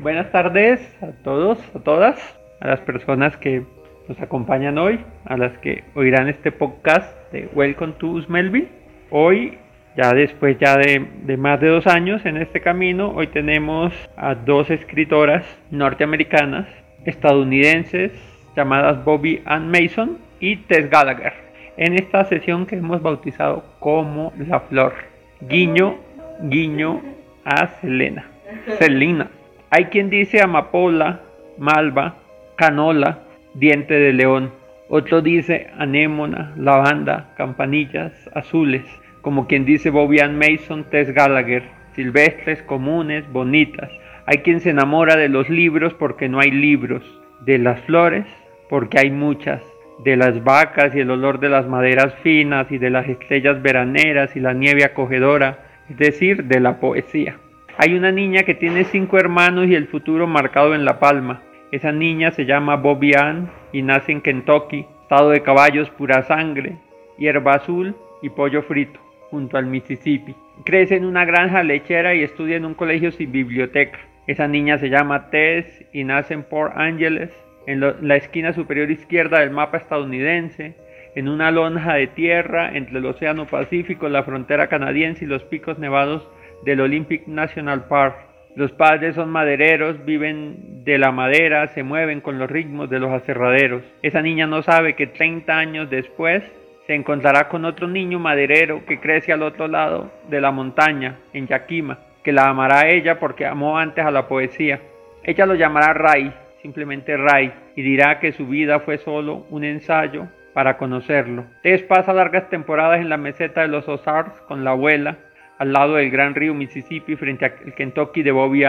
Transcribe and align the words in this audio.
Buenas 0.00 0.32
tardes 0.32 0.80
a 1.02 1.08
todos, 1.22 1.58
a 1.76 1.78
todas, 1.80 2.18
a 2.60 2.68
las 2.68 2.80
personas 2.80 3.36
que 3.36 3.64
nos 4.08 4.18
acompañan 4.18 4.78
hoy, 4.78 4.98
a 5.26 5.36
las 5.36 5.58
que 5.58 5.84
oirán 5.94 6.26
este 6.26 6.52
podcast 6.52 7.14
de 7.32 7.50
Welcome 7.52 7.92
to 7.98 8.22
Smelville. 8.22 8.68
Hoy, 9.10 9.58
ya 9.98 10.14
después 10.14 10.58
ya 10.58 10.78
de, 10.78 11.06
de 11.24 11.36
más 11.36 11.60
de 11.60 11.68
dos 11.68 11.86
años 11.86 12.24
en 12.24 12.38
este 12.38 12.62
camino, 12.62 13.10
hoy 13.10 13.26
tenemos 13.26 13.92
a 14.16 14.34
dos 14.34 14.70
escritoras 14.70 15.44
norteamericanas, 15.70 16.66
estadounidenses, 17.04 18.10
llamadas 18.56 19.04
Bobby 19.04 19.42
Ann 19.44 19.70
Mason 19.70 20.16
y 20.40 20.56
Tess 20.56 20.88
Gallagher, 20.88 21.34
en 21.76 21.92
esta 21.92 22.24
sesión 22.24 22.64
que 22.64 22.76
hemos 22.76 23.02
bautizado 23.02 23.64
como 23.80 24.32
La 24.38 24.60
Flor. 24.60 24.94
Guiño, 25.42 25.98
guiño 26.40 27.02
a 27.44 27.66
Selena. 27.66 28.24
Selena. 28.78 29.30
Hay 29.72 29.84
quien 29.84 30.10
dice 30.10 30.42
amapola, 30.42 31.20
malva, 31.56 32.16
canola, 32.56 33.20
diente 33.54 33.94
de 33.94 34.12
león. 34.12 34.50
Otro 34.88 35.22
dice 35.22 35.68
anémona, 35.78 36.52
lavanda, 36.56 37.32
campanillas 37.36 38.12
azules. 38.34 38.82
Como 39.22 39.46
quien 39.46 39.64
dice 39.64 39.90
Bobian 39.90 40.36
Mason, 40.36 40.82
Tess 40.90 41.14
Gallagher. 41.14 41.62
Silvestres, 41.94 42.64
comunes, 42.64 43.30
bonitas. 43.32 43.92
Hay 44.26 44.38
quien 44.38 44.58
se 44.58 44.70
enamora 44.70 45.14
de 45.14 45.28
los 45.28 45.48
libros 45.48 45.94
porque 45.94 46.28
no 46.28 46.40
hay 46.40 46.50
libros. 46.50 47.04
De 47.42 47.58
las 47.58 47.80
flores 47.82 48.26
porque 48.68 48.98
hay 48.98 49.12
muchas. 49.12 49.62
De 50.02 50.16
las 50.16 50.42
vacas 50.42 50.96
y 50.96 51.00
el 51.00 51.12
olor 51.12 51.38
de 51.38 51.48
las 51.48 51.68
maderas 51.68 52.12
finas 52.24 52.72
y 52.72 52.78
de 52.78 52.90
las 52.90 53.08
estrellas 53.08 53.62
veraneras 53.62 54.34
y 54.34 54.40
la 54.40 54.52
nieve 54.52 54.82
acogedora. 54.82 55.58
Es 55.88 55.96
decir, 55.96 56.46
de 56.46 56.58
la 56.58 56.80
poesía. 56.80 57.36
Hay 57.82 57.94
una 57.94 58.12
niña 58.12 58.42
que 58.42 58.54
tiene 58.54 58.84
cinco 58.84 59.16
hermanos 59.16 59.66
y 59.66 59.74
el 59.74 59.86
futuro 59.86 60.26
marcado 60.26 60.74
en 60.74 60.84
la 60.84 60.98
palma. 60.98 61.40
Esa 61.72 61.92
niña 61.92 62.30
se 62.30 62.44
llama 62.44 62.76
Bobby 62.76 63.14
Ann 63.14 63.50
y 63.72 63.80
nace 63.80 64.12
en 64.12 64.20
Kentucky, 64.20 64.84
estado 65.00 65.30
de 65.30 65.40
caballos 65.40 65.88
pura 65.88 66.22
sangre, 66.24 66.76
hierba 67.16 67.54
azul 67.54 67.96
y 68.20 68.28
pollo 68.28 68.60
frito, 68.64 69.00
junto 69.30 69.56
al 69.56 69.64
Mississippi. 69.64 70.34
Crece 70.66 70.96
en 70.96 71.06
una 71.06 71.24
granja 71.24 71.62
lechera 71.62 72.14
y 72.14 72.22
estudia 72.22 72.58
en 72.58 72.66
un 72.66 72.74
colegio 72.74 73.12
sin 73.12 73.32
biblioteca. 73.32 73.98
Esa 74.26 74.46
niña 74.46 74.76
se 74.76 74.90
llama 74.90 75.30
Tess 75.30 75.82
y 75.94 76.04
nace 76.04 76.34
en 76.34 76.42
Port 76.42 76.74
Angeles, 76.76 77.30
en 77.66 77.80
la 77.80 78.16
esquina 78.16 78.52
superior 78.52 78.90
izquierda 78.90 79.40
del 79.40 79.52
mapa 79.52 79.78
estadounidense, 79.78 80.74
en 81.14 81.30
una 81.30 81.50
lonja 81.50 81.94
de 81.94 82.08
tierra 82.08 82.76
entre 82.76 82.98
el 82.98 83.06
Océano 83.06 83.46
Pacífico, 83.46 84.06
la 84.10 84.22
frontera 84.22 84.66
canadiense 84.66 85.24
y 85.24 85.28
los 85.28 85.44
picos 85.44 85.78
nevados 85.78 86.28
del 86.64 86.80
Olympic 86.80 87.26
National 87.26 87.84
Park. 87.84 88.16
Los 88.56 88.72
padres 88.72 89.14
son 89.14 89.30
madereros, 89.30 90.04
viven 90.04 90.84
de 90.84 90.98
la 90.98 91.12
madera, 91.12 91.68
se 91.68 91.82
mueven 91.82 92.20
con 92.20 92.38
los 92.38 92.50
ritmos 92.50 92.90
de 92.90 92.98
los 92.98 93.12
aserraderos. 93.12 93.82
Esa 94.02 94.22
niña 94.22 94.46
no 94.46 94.62
sabe 94.62 94.94
que 94.94 95.06
30 95.06 95.56
años 95.56 95.88
después 95.90 96.42
se 96.86 96.94
encontrará 96.94 97.48
con 97.48 97.64
otro 97.64 97.86
niño 97.86 98.18
maderero 98.18 98.84
que 98.86 98.98
crece 98.98 99.32
al 99.32 99.44
otro 99.44 99.68
lado 99.68 100.10
de 100.28 100.40
la 100.40 100.50
montaña, 100.50 101.18
en 101.32 101.46
Yakima, 101.46 101.98
que 102.24 102.32
la 102.32 102.48
amará 102.48 102.80
a 102.80 102.88
ella 102.88 103.20
porque 103.20 103.46
amó 103.46 103.78
antes 103.78 104.04
a 104.04 104.10
la 104.10 104.26
poesía. 104.26 104.80
Ella 105.22 105.46
lo 105.46 105.54
llamará 105.54 105.92
Ray, 105.92 106.32
simplemente 106.62 107.16
Ray, 107.16 107.52
y 107.76 107.82
dirá 107.82 108.18
que 108.18 108.32
su 108.32 108.46
vida 108.46 108.80
fue 108.80 108.98
solo 108.98 109.46
un 109.50 109.62
ensayo 109.62 110.26
para 110.52 110.76
conocerlo. 110.76 111.44
Tess 111.62 111.82
pasa 111.82 112.12
largas 112.12 112.48
temporadas 112.48 113.00
en 113.00 113.08
la 113.08 113.16
meseta 113.16 113.62
de 113.62 113.68
los 113.68 113.88
Ozarks 113.88 114.40
con 114.42 114.64
la 114.64 114.70
abuela, 114.70 115.16
al 115.60 115.74
lado 115.74 115.96
del 115.96 116.10
gran 116.10 116.34
río 116.34 116.54
Mississippi 116.54 117.16
frente 117.16 117.44
al 117.44 117.74
Kentucky 117.74 118.22
de 118.22 118.32
Bobby 118.32 118.64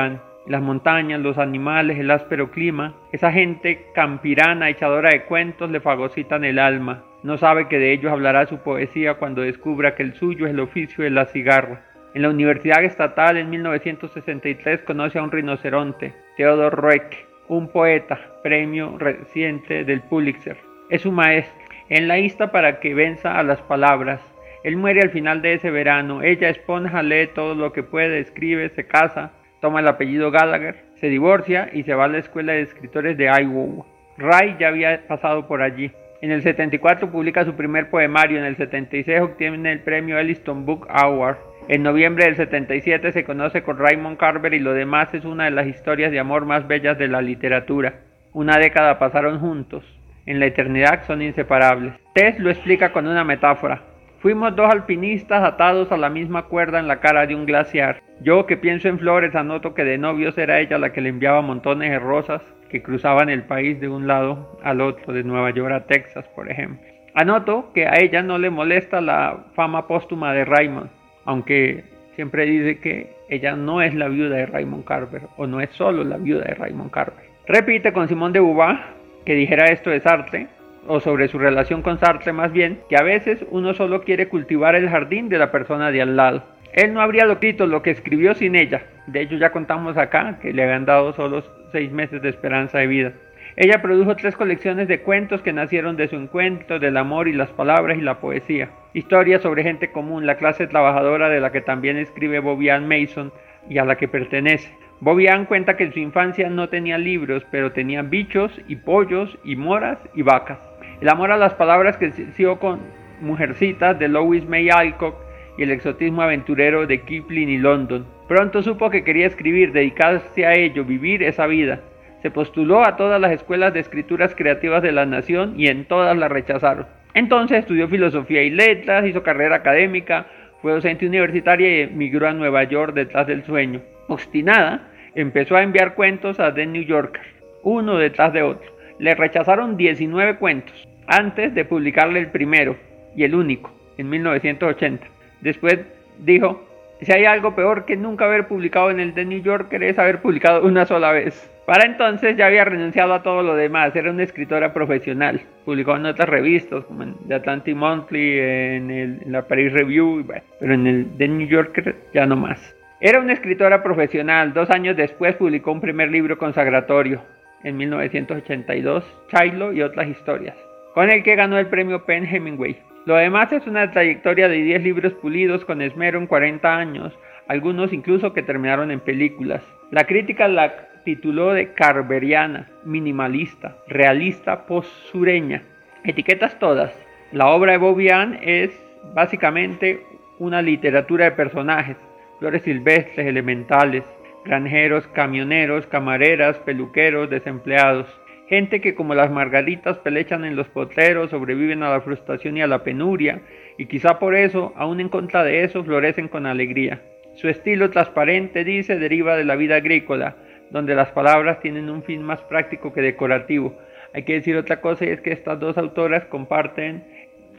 Las 0.46 0.62
montañas, 0.62 1.22
los 1.22 1.38
animales, 1.38 1.98
el 1.98 2.12
áspero 2.12 2.52
clima, 2.52 2.96
esa 3.14 3.32
gente 3.32 3.86
campirana, 3.96 4.70
echadora 4.70 5.12
de 5.12 5.24
cuentos, 5.24 5.72
le 5.72 5.80
fagocitan 5.80 6.44
el 6.44 6.60
alma. 6.60 7.06
No 7.24 7.38
sabe 7.38 7.70
que 7.70 7.80
de 7.80 7.94
ellos 7.94 8.12
hablará 8.12 8.46
su 8.46 8.58
poesía 8.58 9.14
cuando 9.14 9.42
descubra 9.42 9.96
que 9.96 10.04
el 10.04 10.16
suyo 10.16 10.46
es 10.46 10.52
el 10.52 10.60
oficio 10.60 11.06
de 11.06 11.12
la 11.12 11.28
cigarra. 11.28 11.82
En 12.14 12.24
la 12.24 12.30
Universidad 12.30 12.84
Estatal 12.84 13.38
en 13.38 13.50
1963 13.50 14.82
conoce 14.82 15.18
a 15.18 15.24
un 15.24 15.32
rinoceronte, 15.32 16.14
Theodore 16.36 16.76
Roek, 16.76 17.26
un 17.48 17.70
poeta, 17.70 18.20
premio 18.44 18.98
reciente 18.98 19.86
del 19.86 20.02
Pulitzer. 20.02 20.58
Es 20.90 21.04
su 21.04 21.12
maestro. 21.14 21.58
En 21.88 22.10
la 22.10 22.20
insta 22.20 22.52
para 22.52 22.82
que 22.82 22.94
venza 22.94 23.38
a 23.38 23.44
las 23.44 23.62
palabras, 23.62 24.20
él 24.64 24.78
muere 24.78 25.02
al 25.02 25.10
final 25.10 25.42
de 25.42 25.54
ese 25.54 25.72
verano. 25.72 26.22
Ella, 26.22 26.50
esponja, 26.50 27.02
lee 27.02 27.30
todo 27.34 27.56
lo 27.56 27.74
que 27.74 27.84
puede, 27.84 28.20
escribe, 28.20 28.70
se 28.70 28.86
casa, 28.86 29.32
toma 29.60 29.80
el 29.80 29.88
apellido 29.88 30.30
Gallagher, 30.30 30.84
se 31.00 31.08
divorcia 31.08 31.70
y 31.74 31.84
se 31.84 31.96
va 31.96 32.06
a 32.06 32.10
la 32.10 32.20
escuela 32.20 32.54
de 32.54 32.62
escritores 32.62 33.18
de 33.18 33.26
Iowa. 33.26 33.86
Ray 34.18 34.58
ya 34.60 34.68
había 34.68 35.08
pasado 35.08 35.48
por 35.48 35.62
allí. 35.62 35.92
En 36.22 36.30
el 36.30 36.44
74 36.44 37.12
publica 37.12 37.44
su 37.44 37.56
primer 37.56 37.90
poemario, 37.90 38.38
en 38.38 38.46
el 38.46 38.56
76 38.56 39.22
obtiene 39.22 39.72
el 39.72 39.80
premio 39.80 40.20
Elliston 40.20 40.66
Book 40.66 40.86
Award. 40.90 41.38
En 41.68 41.82
noviembre 41.82 42.26
del 42.26 42.36
77 42.36 43.12
se 43.12 43.24
conoce 43.24 43.64
con 43.64 43.80
Raymond 43.80 44.18
Carver 44.18 44.54
y 44.54 44.60
lo 44.60 44.74
demás 44.74 45.12
es 45.14 45.26
una 45.26 45.46
de 45.46 45.52
las 45.52 45.66
historias 45.66 46.12
de 46.12 46.20
amor 46.20 46.46
más 46.46 46.68
bellas 46.68 47.00
de 47.00 47.08
la 47.08 47.22
literatura. 47.22 48.02
Una 48.34 48.58
década 48.58 49.00
pasaron 49.00 49.40
juntos. 49.40 49.84
En 50.28 50.40
la 50.40 50.46
eternidad 50.46 51.04
son 51.08 51.24
inseparables. 51.24 51.94
Tess 52.14 52.40
lo 52.40 52.52
explica 52.52 52.92
con 52.92 53.08
una 53.08 53.24
metáfora. 53.24 53.82
Fuimos 54.22 54.56
dos 54.56 54.70
alpinistas 54.70 55.44
atados 55.44 55.92
a 55.92 55.98
la 55.98 56.08
misma 56.08 56.44
cuerda 56.44 56.78
en 56.78 56.88
la 56.88 57.00
cara 57.00 57.26
de 57.26 57.34
un 57.34 57.48
glaciar. 57.48 58.04
Yo 58.22 58.46
que 58.46 58.56
pienso 58.56 58.88
en 58.88 59.00
flores 59.00 59.34
anoto 59.34 59.74
que 59.74 59.84
de 59.84 59.98
novios 59.98 60.38
era 60.38 60.60
ella 60.60 60.78
la 60.78 60.94
que 60.94 61.02
le 61.02 61.10
enviaba 61.10 61.42
montones 61.42 61.90
de 61.90 61.98
rosas 61.98 62.40
que 62.70 62.84
cruzaban 62.84 63.30
el 63.30 63.42
país 63.42 63.82
de 63.82 63.88
un 63.88 64.06
lado 64.06 64.60
al 64.64 64.80
otro, 64.80 65.12
de 65.12 65.24
Nueva 65.24 65.50
York 65.50 65.74
a 65.74 65.88
Texas, 65.88 66.28
por 66.36 66.52
ejemplo. 66.52 66.88
Anoto 67.16 67.74
que 67.74 67.88
a 67.88 68.00
ella 68.00 68.22
no 68.22 68.38
le 68.38 68.52
molesta 68.52 69.02
la 69.02 69.46
fama 69.56 69.88
póstuma 69.88 70.34
de 70.34 70.46
Raymond, 70.46 70.92
aunque 71.26 71.84
siempre 72.14 72.46
dice 72.46 72.78
que 72.78 73.16
ella 73.28 73.56
no 73.56 73.82
es 73.82 73.96
la 73.96 74.08
viuda 74.08 74.36
de 74.36 74.46
Raymond 74.46 74.86
Carver, 74.86 75.24
o 75.38 75.48
no 75.48 75.62
es 75.62 75.72
solo 75.72 76.04
la 76.04 76.18
viuda 76.18 76.44
de 76.44 76.54
Raymond 76.54 76.92
Carver. 76.92 77.26
Repite 77.48 77.92
con 77.92 78.08
Simón 78.08 78.34
de 78.34 78.40
Beauvoir 78.40 78.82
que 79.26 79.34
dijera 79.34 79.66
esto 79.66 79.90
de 79.90 80.00
Sartre, 80.00 80.48
o 80.88 81.00
sobre 81.00 81.28
su 81.28 81.38
relación 81.38 81.82
con 81.82 82.00
Sartre 82.00 82.34
más 82.34 82.52
bien, 82.52 82.80
que 82.90 82.98
a 82.98 83.04
veces 83.04 83.46
uno 83.50 83.74
solo 83.74 84.04
quiere 84.04 84.28
cultivar 84.28 84.76
el 84.76 84.90
jardín 84.90 85.30
de 85.30 85.38
la 85.38 85.52
persona 85.52 85.92
de 85.92 86.02
al 86.02 86.16
lado. 86.16 86.44
Él 86.74 86.94
no 86.94 87.02
habría 87.02 87.26
escrito 87.26 87.66
lo 87.66 87.82
que 87.82 87.92
escribió 87.92 88.34
sin 88.34 88.56
ella. 88.56 88.84
De 89.08 89.22
hecho 89.22 89.36
ya 89.36 89.52
contamos 89.52 89.98
acá 89.98 90.40
que 90.42 90.54
le 90.54 90.64
habían 90.64 90.86
dado 90.86 91.14
solo 91.14 91.44
seis 91.72 91.92
meses 91.92 92.22
de 92.22 92.30
esperanza 92.30 92.80
de 92.80 92.88
vida. 92.88 93.14
Ella 93.58 93.82
produjo 93.82 94.16
tres 94.16 94.38
colecciones 94.38 94.88
de 94.88 95.02
cuentos 95.02 95.42
que 95.42 95.52
nacieron 95.52 95.98
de 95.98 96.08
su 96.08 96.16
encuentro, 96.16 96.80
del 96.80 96.96
amor 96.96 97.28
y 97.28 97.34
las 97.34 97.50
palabras 97.50 97.98
y 97.98 98.02
la 98.02 98.20
poesía. 98.20 98.70
Historias 98.94 99.42
sobre 99.42 99.64
gente 99.64 99.92
común, 99.92 100.26
la 100.26 100.38
clase 100.38 100.68
trabajadora 100.68 101.28
de 101.28 101.42
la 101.42 101.52
que 101.52 101.60
también 101.60 101.98
escribe 101.98 102.40
Bobian 102.40 102.88
Mason 102.88 103.34
y 103.70 103.78
a 103.78 103.86
la 103.86 103.98
que 103.98 104.08
pertenece. 104.08 104.74
Bobian 105.02 105.46
cuenta 105.46 105.76
que 105.76 105.84
en 105.84 105.94
su 105.94 106.00
infancia 106.00 106.50
no 106.50 106.70
tenía 106.70 106.98
libros, 106.98 107.44
pero 107.52 107.74
tenía 107.74 108.04
bichos 108.04 108.54
y 108.68 108.78
pollos 108.78 109.38
y 109.44 109.58
moras 109.58 109.98
y 110.14 110.22
vacas. 110.22 110.71
El 111.02 111.10
amor 111.10 111.32
a 111.32 111.38
las 111.38 111.56
palabras 111.56 111.98
creció 111.98 112.60
con 112.60 112.80
Mujercitas 113.22 113.98
de 113.98 114.08
Louis 114.08 114.48
May 114.48 114.70
Alcock 114.70 115.16
y 115.58 115.64
el 115.64 115.72
exotismo 115.72 116.22
aventurero 116.22 116.86
de 116.86 117.02
Kipling 117.02 117.50
y 117.50 117.58
London. 117.58 118.06
Pronto 118.28 118.62
supo 118.62 118.92
que 118.92 119.04
quería 119.04 119.26
escribir, 119.26 119.72
dedicarse 119.72 120.46
a 120.46 120.54
ello, 120.54 120.86
vivir 120.86 121.24
esa 121.24 121.48
vida. 121.48 121.80
Se 122.22 122.30
postuló 122.30 122.86
a 122.86 122.98
todas 122.98 123.20
las 123.20 123.32
escuelas 123.32 123.74
de 123.74 123.80
escrituras 123.80 124.36
creativas 124.36 124.84
de 124.84 124.92
la 124.92 125.08
nación 125.08 125.60
y 125.60 125.70
en 125.70 125.86
todas 125.86 126.16
la 126.16 126.28
rechazaron. 126.28 126.86
Entonces 127.16 127.58
estudió 127.58 127.88
filosofía 127.88 128.44
y 128.44 128.52
letras, 128.52 129.04
hizo 129.08 129.24
carrera 129.24 129.56
académica, 129.56 130.28
fue 130.62 130.72
docente 130.72 131.08
universitaria 131.08 131.68
y 131.68 131.82
emigró 131.82 132.28
a 132.28 132.34
Nueva 132.34 132.64
York 132.66 132.94
detrás 132.94 133.26
del 133.26 133.44
sueño. 133.44 133.82
Obstinada, 134.08 134.88
empezó 135.16 135.56
a 135.56 135.64
enviar 135.64 135.96
cuentos 135.96 136.40
a 136.40 136.54
The 136.54 136.68
New 136.68 136.84
Yorker, 136.84 137.24
uno 137.64 137.98
detrás 137.98 138.34
de 138.34 138.44
otro. 138.44 138.72
Le 139.00 139.16
rechazaron 139.16 139.78
19 139.78 140.36
cuentos 140.36 140.91
antes 141.12 141.54
de 141.54 141.66
publicarle 141.66 142.20
el 142.20 142.28
primero 142.28 142.78
y 143.16 143.26
el 143.26 143.36
único, 143.36 143.70
en 143.98 144.10
1980. 144.10 145.06
Después 145.42 145.80
dijo, 146.20 146.66
si 147.02 147.12
hay 147.12 147.26
algo 147.26 147.54
peor 147.54 147.86
que 147.86 147.98
nunca 147.98 148.26
haber 148.26 148.48
publicado 148.48 148.92
en 148.92 149.02
el 149.02 149.14
The 149.14 149.26
New 149.26 149.42
Yorker 149.42 149.84
es 149.84 150.00
haber 150.00 150.22
publicado 150.22 150.64
una 150.66 150.86
sola 150.86 151.12
vez. 151.12 151.52
Para 151.66 151.86
entonces 151.86 152.38
ya 152.38 152.46
había 152.46 152.64
renunciado 152.64 153.14
a 153.14 153.24
todo 153.24 153.44
lo 153.44 153.56
demás, 153.56 153.94
era 153.94 154.10
una 154.10 154.24
escritora 154.24 154.74
profesional. 154.74 155.42
Publicó 155.66 155.98
en 155.98 156.06
otras 156.06 156.30
revistas, 156.30 156.86
como 156.86 157.04
en 157.04 157.16
The 157.28 157.36
Atlantic 157.36 157.76
Monthly, 157.76 158.40
en, 158.40 159.22
la 159.26 159.42
Paris 159.42 159.74
Review, 159.74 160.26
pero 160.60 160.74
en 160.74 160.88
el 160.88 161.08
The 161.18 161.28
New 161.28 161.48
Yorker 161.48 161.96
ya 162.14 162.26
no 162.26 162.38
más. 162.38 162.74
Era 163.02 163.20
una 163.20 163.34
escritora 163.34 163.84
profesional, 163.84 164.54
dos 164.54 164.70
años 164.70 164.96
después 164.96 165.36
publicó 165.36 165.74
un 165.74 165.82
primer 165.82 166.10
libro 166.10 166.38
consagratorio, 166.38 167.22
en 167.64 167.76
1982, 167.78 169.04
Chilo 169.28 169.74
y 169.74 169.82
otras 169.82 170.08
historias 170.08 170.71
con 170.94 171.10
el 171.10 171.24
que 171.24 171.36
ganó 171.36 171.58
el 171.58 171.68
premio 171.68 172.06
Penn 172.06 172.26
Hemingway. 172.26 172.78
Lo 173.06 173.16
demás 173.16 173.52
es 173.52 173.66
una 173.66 173.92
trayectoria 173.92 174.48
de 174.48 174.62
10 174.62 174.84
libros 174.84 175.14
pulidos 175.14 175.66
con 175.66 175.82
esmero 175.82 176.20
en 176.20 176.28
40 176.28 176.78
años, 176.78 177.18
algunos 177.48 177.94
incluso 177.94 178.34
que 178.34 178.44
terminaron 178.44 178.92
en 178.92 179.00
películas. 179.00 179.64
La 179.90 180.06
crítica 180.06 180.48
la 180.48 180.88
tituló 181.04 181.54
de 181.54 181.74
Carveriana, 181.74 182.70
minimalista, 182.84 183.78
realista, 183.88 184.66
post-sureña. 184.66 185.64
Etiquetas 186.04 186.60
todas. 186.60 186.94
La 187.32 187.48
obra 187.48 187.74
de 187.74 187.78
Bobian 187.80 188.40
es 188.42 188.72
básicamente 189.14 190.06
una 190.38 190.62
literatura 190.62 191.26
de 191.26 191.32
personajes, 191.32 191.98
flores 192.40 192.62
silvestres, 192.64 193.26
elementales, 193.26 194.04
granjeros, 194.46 195.08
camioneros, 195.08 195.86
camareras, 195.88 196.58
peluqueros, 196.60 197.30
desempleados. 197.30 198.08
Gente 198.52 198.82
que 198.82 198.96
como 198.96 199.16
las 199.16 199.32
margaritas 199.32 200.00
pelechan 200.00 200.44
en 200.44 200.58
los 200.58 200.68
potreros, 200.68 201.30
sobreviven 201.30 201.84
a 201.84 201.90
la 201.90 202.02
frustración 202.02 202.58
y 202.58 202.62
a 202.62 202.68
la 202.68 202.84
penuria, 202.84 203.40
y 203.78 203.86
quizá 203.86 204.20
por 204.20 204.36
eso, 204.36 204.74
aún 204.76 205.00
en 205.00 205.08
contra 205.08 205.46
de 205.46 205.64
eso, 205.64 205.86
florecen 205.86 206.28
con 206.28 206.46
alegría. 206.46 207.02
Su 207.36 207.48
estilo 207.48 207.92
transparente, 207.92 208.66
dice, 208.66 209.00
deriva 209.00 209.38
de 209.38 209.46
la 209.46 209.56
vida 209.56 209.78
agrícola, 209.78 210.36
donde 210.70 210.96
las 210.96 211.12
palabras 211.12 211.62
tienen 211.62 211.90
un 211.90 212.04
fin 212.04 212.24
más 212.24 212.42
práctico 212.42 212.92
que 212.92 213.02
decorativo. 213.02 213.74
Hay 214.14 214.24
que 214.24 214.34
decir 214.34 214.58
otra 214.58 214.82
cosa 214.82 215.06
y 215.06 215.12
es 215.12 215.22
que 215.22 215.32
estas 215.32 215.58
dos 215.58 215.78
autoras 215.78 216.26
comparten 216.26 217.06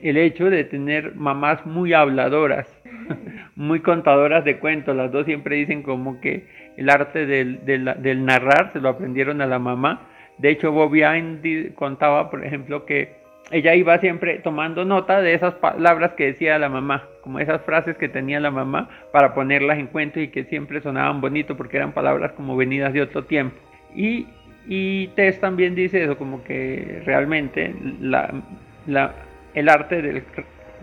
el 0.02 0.18
hecho 0.18 0.50
de 0.50 0.64
tener 0.64 1.14
mamás 1.14 1.64
muy 1.64 1.94
habladoras, 1.94 2.68
muy 3.56 3.80
contadoras 3.80 4.44
de 4.44 4.58
cuentos. 4.58 4.94
Las 4.94 5.10
dos 5.10 5.24
siempre 5.24 5.56
dicen 5.56 5.82
como 5.82 6.20
que 6.20 6.44
el 6.76 6.90
arte 6.90 7.24
del, 7.24 7.64
del 7.64 8.24
narrar 8.26 8.74
se 8.74 8.80
lo 8.80 8.90
aprendieron 8.90 9.40
a 9.40 9.46
la 9.46 9.58
mamá 9.58 10.10
de 10.42 10.50
hecho, 10.50 10.72
Bobian 10.72 11.40
contaba, 11.76 12.28
por 12.28 12.44
ejemplo, 12.44 12.84
que 12.84 13.14
ella 13.52 13.76
iba 13.76 13.96
siempre 14.00 14.40
tomando 14.40 14.84
nota 14.84 15.20
de 15.20 15.34
esas 15.34 15.54
palabras 15.54 16.14
que 16.14 16.26
decía 16.26 16.58
la 16.58 16.68
mamá, 16.68 17.04
como 17.20 17.38
esas 17.38 17.62
frases 17.62 17.96
que 17.96 18.08
tenía 18.08 18.40
la 18.40 18.50
mamá 18.50 18.90
para 19.12 19.34
ponerlas 19.34 19.78
en 19.78 19.86
cuento 19.86 20.18
y 20.18 20.28
que 20.28 20.42
siempre 20.42 20.80
sonaban 20.80 21.20
bonito 21.20 21.56
porque 21.56 21.76
eran 21.76 21.92
palabras 21.92 22.32
como 22.32 22.56
venidas 22.56 22.92
de 22.92 23.02
otro 23.02 23.22
tiempo. 23.24 23.56
Y, 23.94 24.26
y 24.66 25.06
Tess 25.14 25.38
también 25.38 25.76
dice 25.76 26.02
eso, 26.02 26.18
como 26.18 26.42
que 26.42 27.02
realmente 27.06 27.72
la, 28.00 28.34
el 29.54 29.68
arte 29.68 30.02
del, 30.02 30.24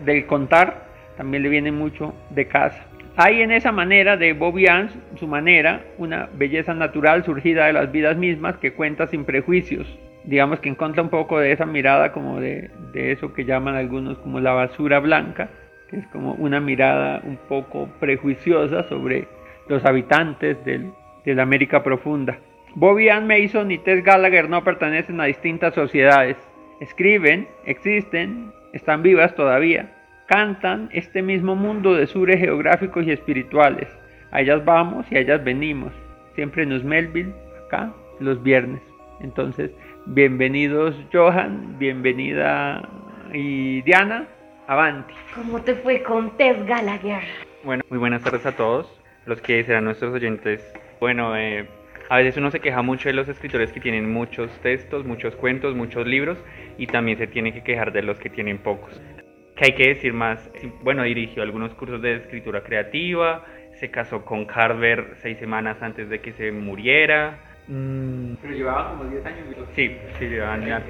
del 0.06 0.24
contar 0.24 0.86
también 1.18 1.42
le 1.42 1.50
viene 1.50 1.70
mucho 1.70 2.14
de 2.30 2.46
casa. 2.46 2.82
Hay 3.16 3.42
en 3.42 3.50
esa 3.50 3.72
manera 3.72 4.16
de 4.16 4.32
Bobian, 4.32 4.88
su 5.16 5.26
manera, 5.26 5.82
una 5.98 6.28
belleza 6.32 6.74
natural 6.74 7.24
surgida 7.24 7.66
de 7.66 7.72
las 7.72 7.90
vidas 7.90 8.16
mismas 8.16 8.56
que 8.58 8.72
cuenta 8.72 9.08
sin 9.08 9.24
prejuicios. 9.24 9.86
Digamos 10.24 10.60
que 10.60 10.68
encuentra 10.68 11.02
un 11.02 11.08
poco 11.08 11.38
de 11.38 11.52
esa 11.52 11.66
mirada 11.66 12.12
como 12.12 12.40
de, 12.40 12.70
eso 12.94 13.32
que 13.32 13.44
llaman 13.44 13.74
algunos 13.74 14.18
como 14.18 14.40
la 14.40 14.52
basura 14.52 15.00
blanca, 15.00 15.48
que 15.88 15.96
es 15.96 16.06
como 16.08 16.34
una 16.34 16.60
mirada 16.60 17.20
un 17.24 17.36
poco 17.48 17.88
prejuiciosa 17.98 18.84
sobre 18.84 19.26
los 19.68 19.84
habitantes 19.84 20.56
de 20.64 21.34
la 21.34 21.42
América 21.42 21.82
profunda. 21.82 22.38
Bobian, 22.74 23.26
Mason 23.26 23.70
y 23.72 23.78
Tess 23.78 24.04
Gallagher 24.04 24.48
no 24.48 24.62
pertenecen 24.62 25.20
a 25.20 25.24
distintas 25.24 25.74
sociedades. 25.74 26.36
Escriben, 26.80 27.48
existen, 27.66 28.52
están 28.72 29.02
vivas 29.02 29.34
todavía, 29.34 29.90
cantan 30.30 30.88
este 30.92 31.22
mismo 31.22 31.56
mundo 31.56 31.92
de 31.92 32.06
sures 32.06 32.38
geográficos 32.38 33.04
y 33.04 33.10
espirituales. 33.10 33.88
A 34.30 34.40
ellas 34.40 34.64
vamos 34.64 35.04
y 35.10 35.16
a 35.16 35.18
ellas 35.18 35.42
venimos. 35.42 35.92
Siempre 36.36 36.62
en 36.62 36.88
Melville, 36.88 37.34
acá, 37.66 37.92
los 38.20 38.40
viernes. 38.40 38.80
Entonces, 39.20 39.72
bienvenidos 40.06 40.94
Johan, 41.12 41.76
bienvenida 41.80 42.88
y 43.32 43.82
Diana, 43.82 44.28
avanti. 44.68 45.14
¿Cómo 45.34 45.62
te 45.62 45.74
fue 45.74 46.00
con 46.04 46.36
Tess 46.36 46.64
Gallagher? 46.64 47.24
Bueno, 47.64 47.82
muy 47.90 47.98
buenas 47.98 48.22
tardes 48.22 48.46
a 48.46 48.52
todos, 48.52 48.86
los 49.26 49.40
que 49.40 49.64
serán 49.64 49.84
nuestros 49.84 50.14
oyentes. 50.14 50.64
Bueno, 51.00 51.36
eh, 51.36 51.66
a 52.08 52.18
veces 52.18 52.36
uno 52.36 52.52
se 52.52 52.60
queja 52.60 52.82
mucho 52.82 53.08
de 53.08 53.14
los 53.14 53.28
escritores 53.28 53.72
que 53.72 53.80
tienen 53.80 54.12
muchos 54.12 54.48
textos, 54.60 55.04
muchos 55.04 55.34
cuentos, 55.34 55.74
muchos 55.74 56.06
libros 56.06 56.38
y 56.78 56.86
también 56.86 57.18
se 57.18 57.26
tiene 57.26 57.52
que 57.52 57.64
quejar 57.64 57.92
de 57.92 58.02
los 58.02 58.16
que 58.20 58.30
tienen 58.30 58.58
pocos 58.58 59.00
que 59.60 59.66
hay 59.66 59.72
que 59.72 59.88
decir 59.88 60.14
más, 60.14 60.50
bueno, 60.82 61.02
dirigió 61.02 61.42
algunos 61.42 61.74
cursos 61.74 62.00
de 62.00 62.16
escritura 62.16 62.62
creativa, 62.62 63.44
se 63.74 63.90
casó 63.90 64.24
con 64.24 64.46
Carver 64.46 65.16
seis 65.20 65.36
semanas 65.38 65.82
antes 65.82 66.08
de 66.08 66.20
que 66.20 66.32
se 66.32 66.50
muriera. 66.50 67.36
Mm. 67.68 68.36
Pero 68.40 68.54
llevaba 68.54 68.88
como 68.88 69.04
10 69.04 69.26
años. 69.26 69.44
Sí, 69.74 69.98
sí, 70.18 70.28
llevaban 70.28 70.64
ya. 70.64 70.82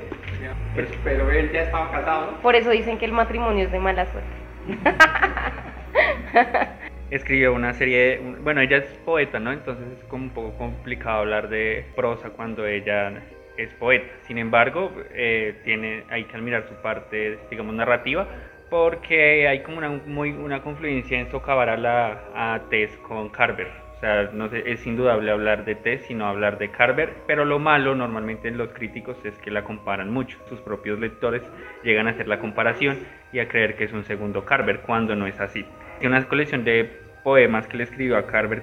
Pero, 1.03 1.33
él 1.33 1.51
ya 1.53 1.63
estaba 1.63 1.91
casado. 1.91 2.39
Por 2.43 2.55
eso 2.55 2.71
dicen 2.71 2.97
que 2.97 3.07
el 3.07 3.13
matrimonio 3.13 3.65
es 3.65 3.73
de 3.73 3.81
mala 3.81 4.07
suerte. 4.07 4.31
Escribió 7.11 7.53
una 7.53 7.75
serie, 7.75 7.99
de, 7.99 8.19
bueno, 8.41 8.61
ella 8.61 8.77
es 8.77 8.85
poeta, 9.05 9.41
¿no? 9.41 9.53
Entonces 9.53 9.85
es 9.99 10.05
como 10.05 10.27
un 10.27 10.31
poco 10.31 10.57
complicado 10.57 11.23
hablar 11.23 11.49
de 11.49 11.87
prosa 11.97 12.31
cuando 12.31 12.65
ella 12.65 13.21
es 13.57 13.75
poeta. 13.75 14.07
Sin 14.29 14.39
embargo, 14.39 14.93
eh, 15.13 15.57
tiene, 15.65 16.05
hay 16.09 16.23
que 16.23 16.37
admirar 16.37 16.69
su 16.69 16.75
parte, 16.77 17.37
digamos, 17.51 17.75
narrativa, 17.75 18.29
porque 18.71 19.49
hay 19.49 19.63
como 19.63 19.79
una, 19.79 19.89
muy, 20.07 20.31
una 20.31 20.63
confluencia 20.63 21.19
en 21.19 21.31
socavar 21.31 21.69
a, 21.69 21.77
la, 21.77 22.23
a 22.35 22.61
Tess 22.71 22.97
con 22.99 23.29
Carver. 23.29 23.69
O 23.97 24.01
sea, 24.01 24.31
no 24.33 24.47
es 24.47 24.87
indudable 24.87 25.31
hablar 25.31 25.67
de 25.67 25.75
Tess, 25.75 26.07
sino 26.07 26.27
hablar 26.27 26.57
de 26.57 26.71
Carver, 26.71 27.17
pero 27.27 27.45
lo 27.45 27.59
malo 27.59 27.95
normalmente 27.95 28.49
en 28.49 28.57
los 28.57 28.71
críticos 28.71 29.19
es 29.25 29.35
que 29.41 29.51
la 29.51 29.63
comparan 29.63 30.11
mucho. 30.11 30.39
Sus 30.49 30.59
propios 30.61 30.99
lectores 30.99 31.43
llegan 31.85 32.07
a 32.07 32.13
hacer 32.13 32.27
la 32.27 32.39
comparación 32.39 32.99
y 33.31 33.41
a 33.41 33.49
creer 33.49 33.77
que 33.77 33.85
es 33.85 33.93
un 33.93 34.05
segundo 34.05 34.47
Carver, 34.47 34.81
cuando 34.81 35.15
no 35.15 35.27
es 35.27 35.39
así. 35.39 35.67
Tiene 35.99 36.17
una 36.17 36.27
colección 36.27 36.65
de 36.65 36.91
poemas 37.23 37.67
que 37.67 37.77
le 37.77 37.83
escribió 37.85 38.17
a 38.17 38.27
Carver 38.27 38.63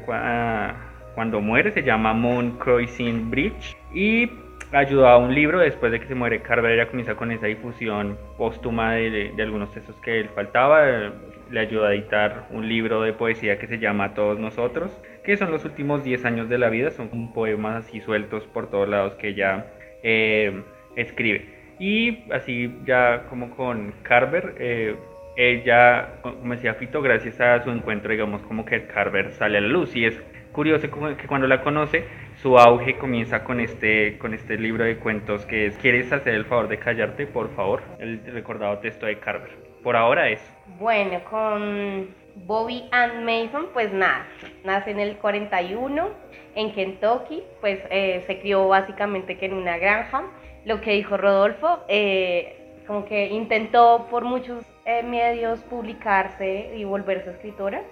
cuando 1.14 1.40
muere, 1.40 1.72
se 1.72 1.84
llama 1.84 2.14
Moon 2.14 2.58
Crossing 2.58 3.30
Bridge, 3.30 3.78
y 3.94 4.32
ayudó 4.72 5.08
a 5.08 5.18
un 5.18 5.34
libro 5.34 5.60
después 5.60 5.92
de 5.92 6.00
que 6.00 6.08
se 6.08 6.16
muere 6.16 6.42
Carver 6.42 6.72
ella 6.72 6.88
comienza 6.88 7.16
con 7.16 7.32
esa 7.32 7.48
difusión 7.48 8.18
póstuma 8.38 8.94
de, 8.94 9.34
algunos 9.40 9.72
textos 9.72 9.96
que 10.02 10.20
él 10.20 10.30
faltaba 10.36 11.14
le 11.50 11.60
ayudó 11.60 11.86
a 11.86 11.94
editar 11.94 12.48
un 12.52 12.68
libro 12.68 13.02
de 13.02 13.14
poesía 13.14 13.58
que 13.60 13.68
se 13.68 13.80
llama 13.80 14.14
Todos 14.14 14.40
Nosotros 14.40 14.92
que 15.24 15.38
son 15.38 15.52
los 15.52 15.64
últimos 15.64 16.04
10 16.04 16.26
años 16.26 16.50
de 16.50 16.58
la 16.58 16.70
vida 16.70 16.92
son 16.92 17.34
poemas 17.34 17.86
así 17.86 18.02
sueltos 18.02 18.44
por 18.48 18.70
todos 18.70 18.90
lados 18.90 19.16
que 19.16 19.30
ella 19.30 19.68
eh, 20.04 20.64
escribe. 20.96 21.46
Y 21.80 22.32
así 22.32 22.74
ya 22.86 23.26
como 23.30 23.52
con 23.56 23.94
Carver 24.04 24.56
eh, 24.58 24.96
ella 25.36 26.20
como 26.22 26.54
decía 26.54 26.74
Fito 26.74 27.02
gracias 27.02 27.40
a 27.40 27.64
su 27.64 27.70
encuentro 27.72 28.12
digamos 28.12 28.42
como 28.44 28.66
que 28.66 28.88
Carver 28.88 29.32
sale 29.32 29.58
a 29.58 29.62
la 29.62 29.68
luz. 29.68 29.96
Y 29.96 30.06
es 30.06 30.20
curioso 30.52 30.88
que 30.90 31.28
cuando 31.28 31.46
la 31.48 31.62
conoce 31.62 32.06
su 32.42 32.58
auge 32.58 32.98
comienza 32.98 33.44
con 33.44 33.60
este, 33.60 34.18
con 34.20 34.34
este 34.34 34.58
libro 34.58 34.84
de 34.84 34.98
cuentos 34.98 35.46
que 35.46 35.66
es 35.66 35.78
¿Quieres 35.78 36.12
hacer 36.12 36.36
el 36.36 36.46
favor 36.46 36.68
de 36.68 36.78
callarte, 36.78 37.26
por 37.26 37.50
favor? 37.56 37.82
El 38.00 38.24
recordado 38.26 38.78
texto 38.80 39.06
de 39.06 39.20
Carver. 39.20 39.50
Por 39.84 39.96
ahora 39.96 40.30
es. 40.30 40.42
Bueno, 40.80 41.24
con 41.30 42.10
Bobby 42.46 42.88
Ann 42.92 43.26
Mason, 43.26 43.68
pues 43.74 43.92
nada, 43.92 44.28
nace 44.64 44.92
en 44.92 45.00
el 45.00 45.18
41 45.18 46.10
en 46.56 46.74
Kentucky, 46.74 47.44
pues 47.60 47.80
eh, 47.90 48.24
se 48.28 48.40
crió 48.40 48.68
básicamente 48.68 49.38
que 49.38 49.48
en 49.48 49.54
una 49.54 49.78
granja. 49.78 50.24
Lo 50.66 50.82
que 50.82 50.92
dijo 50.92 51.18
Rodolfo, 51.18 51.80
eh, 51.88 52.76
como 52.86 53.06
que 53.06 53.28
intentó 53.28 54.08
por 54.10 54.26
muchos 54.26 54.64
eh, 54.86 55.04
medios 55.04 55.60
publicarse 55.62 56.76
y 56.76 56.84
volverse 56.84 57.32
escritora 57.32 57.84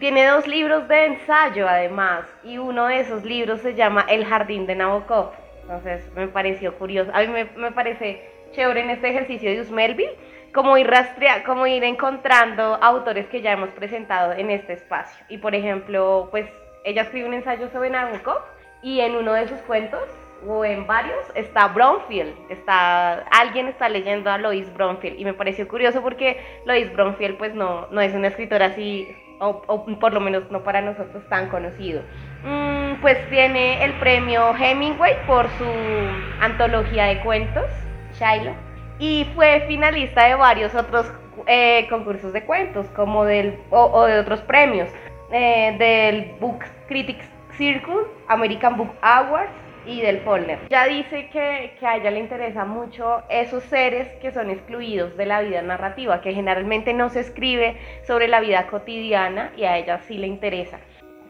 tiene 0.00 0.26
dos 0.26 0.46
libros 0.46 0.88
de 0.88 1.06
ensayo 1.06 1.68
además 1.68 2.24
y 2.42 2.58
uno 2.58 2.86
de 2.86 3.00
esos 3.00 3.24
libros 3.24 3.60
se 3.60 3.74
llama 3.74 4.04
El 4.08 4.24
jardín 4.24 4.66
de 4.66 4.74
Nabokov. 4.74 5.30
Entonces 5.62 6.10
me 6.14 6.28
pareció 6.28 6.74
curioso. 6.76 7.10
A 7.14 7.20
mí 7.22 7.46
me, 7.56 7.72
parece 7.72 8.22
chévere 8.52 8.80
en 8.80 8.90
este 8.90 9.10
ejercicio 9.10 9.50
de 9.50 9.60
Usmelville 9.60 10.16
como 10.52 10.78
ir 10.78 10.88
rastrea, 10.88 11.44
como 11.44 11.66
ir 11.66 11.84
encontrando 11.84 12.78
autores 12.82 13.26
que 13.26 13.42
ya 13.42 13.52
hemos 13.52 13.68
presentado 13.70 14.32
en 14.32 14.50
este 14.50 14.72
espacio. 14.72 15.24
Y 15.28 15.38
por 15.38 15.54
ejemplo, 15.54 16.28
pues 16.30 16.46
ella 16.84 17.02
escribe 17.02 17.28
un 17.28 17.34
ensayo 17.34 17.68
sobre 17.68 17.90
Nabokov 17.90 18.40
y 18.82 19.00
en 19.00 19.14
uno 19.14 19.34
de 19.34 19.46
sus 19.46 19.58
cuentos 19.60 20.02
o 20.46 20.64
en 20.64 20.86
varios 20.86 21.24
está 21.34 21.66
Bromfield, 21.68 22.32
está 22.48 23.24
alguien 23.30 23.66
está 23.66 23.88
leyendo 23.88 24.30
a 24.30 24.38
Lois 24.38 24.72
Bromfield 24.72 25.18
y 25.18 25.24
me 25.24 25.34
pareció 25.34 25.66
curioso 25.66 26.00
porque 26.00 26.40
Lois 26.64 26.92
Bromfield 26.92 27.36
pues 27.36 27.54
no 27.54 27.88
no 27.90 28.00
es 28.00 28.14
una 28.14 28.28
escritora 28.28 28.66
así 28.66 29.08
o, 29.40 29.86
por 30.00 30.12
lo 30.12 30.20
menos 30.20 30.50
no 30.50 30.62
para 30.62 30.80
nosotros 30.80 31.22
tan 31.28 31.48
conocido. 31.48 32.02
Mm, 32.44 33.00
pues 33.00 33.18
tiene 33.30 33.84
el 33.84 33.92
premio 33.94 34.54
Hemingway 34.56 35.16
por 35.26 35.48
su 35.58 35.64
antología 36.40 37.06
de 37.06 37.20
cuentos, 37.20 37.66
Shiloh, 38.18 38.54
y 38.98 39.26
fue 39.34 39.64
finalista 39.68 40.26
de 40.26 40.34
varios 40.34 40.74
otros 40.74 41.10
eh, 41.46 41.86
concursos 41.88 42.32
de 42.32 42.44
cuentos, 42.44 42.86
como 42.94 43.24
del, 43.24 43.58
o, 43.70 44.04
de 44.04 44.18
otros 44.18 44.40
premios, 44.42 44.88
eh, 45.30 45.76
del 45.78 46.38
Book 46.40 46.64
Critics 46.88 47.26
Circle, 47.56 48.06
American 48.28 48.76
Book 48.76 48.92
Awards, 49.02 49.52
y 49.88 50.02
del 50.02 50.18
Polner. 50.18 50.58
Ya 50.68 50.86
dice 50.86 51.28
que, 51.30 51.72
que, 51.80 51.86
a 51.86 51.96
ella 51.96 52.10
le 52.10 52.20
interesa 52.20 52.64
mucho 52.64 53.22
esos 53.28 53.62
seres 53.64 54.08
que 54.20 54.30
son 54.30 54.50
excluidos 54.50 55.16
de 55.16 55.26
la 55.26 55.40
vida 55.40 55.62
narrativa, 55.62 56.20
que 56.20 56.34
generalmente 56.34 56.92
no 56.92 57.08
se 57.08 57.20
escribe 57.20 57.76
sobre 58.06 58.28
la 58.28 58.40
vida 58.40 58.66
cotidiana 58.66 59.52
y 59.56 59.64
a 59.64 59.78
ella 59.78 59.98
sí 60.06 60.18
le 60.18 60.26
interesa. 60.26 60.78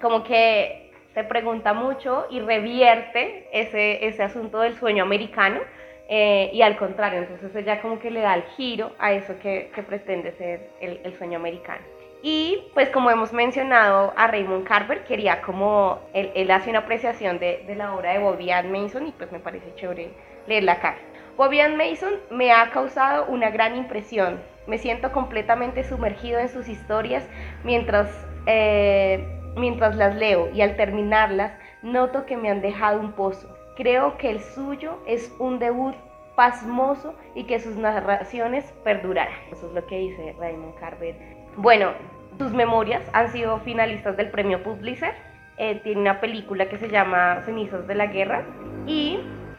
Como 0.01 0.25
que 0.25 0.91
se 1.15 1.25
pregunta 1.25 1.73
mucho 1.73 2.27
y 2.31 2.41
revierte 2.41 3.49
ese, 3.53 4.07
ese 4.07 4.23
asunto 4.23 4.61
del 4.61 4.75
sueño 4.77 5.05
americano 5.05 5.61
eh, 6.09 6.51
y 6.55 6.63
al 6.63 6.77
contrario, 6.79 7.19
entonces 7.19 7.55
ella 7.55 7.83
como 7.83 7.99
que 7.99 8.11
le 8.11 8.21
da 8.21 8.35
el 8.35 8.43
giro 8.57 8.93
a 8.99 9.13
eso 9.13 9.39
que, 9.41 9.71
que 9.75 9.83
pretende 9.83 10.33
ser 10.33 10.71
el, 10.81 11.15
sueño 11.19 11.39
americano. 11.39 11.83
Y 12.23 12.65
pues 12.75 12.89
como 12.91 13.11
hemos 13.11 13.33
mencionado 13.33 14.13
a 14.17 14.27
Raymond 14.27 14.67
Carver, 14.67 15.05
quería 15.05 15.41
como, 15.43 16.01
él, 16.15 16.51
hace 16.51 16.71
una 16.71 16.81
apreciación 16.81 17.39
de, 17.39 17.65
de, 17.67 17.77
la 17.77 17.95
obra 17.95 18.13
de 18.13 18.19
Bobby 18.19 18.51
Ann 18.51 18.73
Mason 18.73 19.07
y 19.07 19.13
pues 19.13 19.31
me 19.31 19.39
parece 19.39 19.73
chévere 19.77 20.11
leerla 20.47 20.73
acá. 20.73 20.97
Bobby 21.37 21.61
Ann 21.61 21.77
Mason 21.77 22.15
me 22.31 22.51
ha 22.51 22.71
causado 22.71 23.27
una 23.27 23.51
gran 23.51 23.77
impresión. 23.77 24.41
Me 24.67 24.79
siento 24.79 25.13
completamente 25.13 25.85
sumergido 25.85 26.41
en 26.41 26.49
sus 26.49 26.69
historias 26.69 27.25
mientras, 27.63 28.11
eh, 28.47 29.25
mientras 29.57 29.95
las 29.95 30.17
leo 30.17 30.51
y 30.53 30.63
al 30.63 30.77
terminarlas 30.77 31.53
noto 31.83 32.27
que 32.27 32.37
me 32.37 32.51
han 32.51 32.61
dejado 32.61 32.99
un 32.99 33.13
pozo. 33.13 33.49
Creo 33.77 34.19
que 34.19 34.31
el 34.31 34.41
suyo 34.41 34.99
es 35.07 35.33
un 35.39 35.61
debut 35.61 35.95
pasmoso 36.35 37.15
y 37.37 37.45
que 37.45 37.61
sus 37.61 37.77
narraciones 37.77 38.65
perdurarán. 38.83 39.39
Eso 39.53 39.69
es 39.69 39.73
lo 39.75 39.87
que 39.87 39.99
dice 39.99 40.35
Raymond 40.39 40.75
Carver. 40.81 41.38
Bueno, 41.59 41.91
sus 42.39 42.53
memorias 42.53 43.03
han 43.13 43.33
sido 43.33 43.59
finalistas 43.61 44.17
del 44.17 44.31
premio 44.31 44.63
Pulitzer. 44.63 45.13
Eh, 45.57 45.81
tiene 45.83 46.01
una 46.01 46.21
película 46.21 46.69
que 46.69 46.79
se 46.79 46.89
llama 46.89 47.43
Cenizas 47.47 47.85
de 47.89 47.97
la 47.97 48.07
Guerra 48.07 48.45
y 48.87 49.19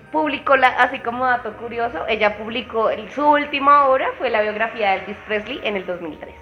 publicó, 0.09 0.55
la, 0.55 0.69
así 0.69 0.99
como 0.99 1.25
dato 1.25 1.51
curioso, 1.57 2.07
ella 2.07 2.37
publicó 2.37 2.89
su 3.09 3.27
última 3.27 3.89
obra, 3.89 4.07
fue 4.17 4.29
la 4.29 4.41
biografía 4.41 4.91
de 4.91 4.99
Elvis 4.99 5.17
Presley 5.27 5.59
en 5.61 5.75
el 5.75 5.85
2003. 5.85 6.33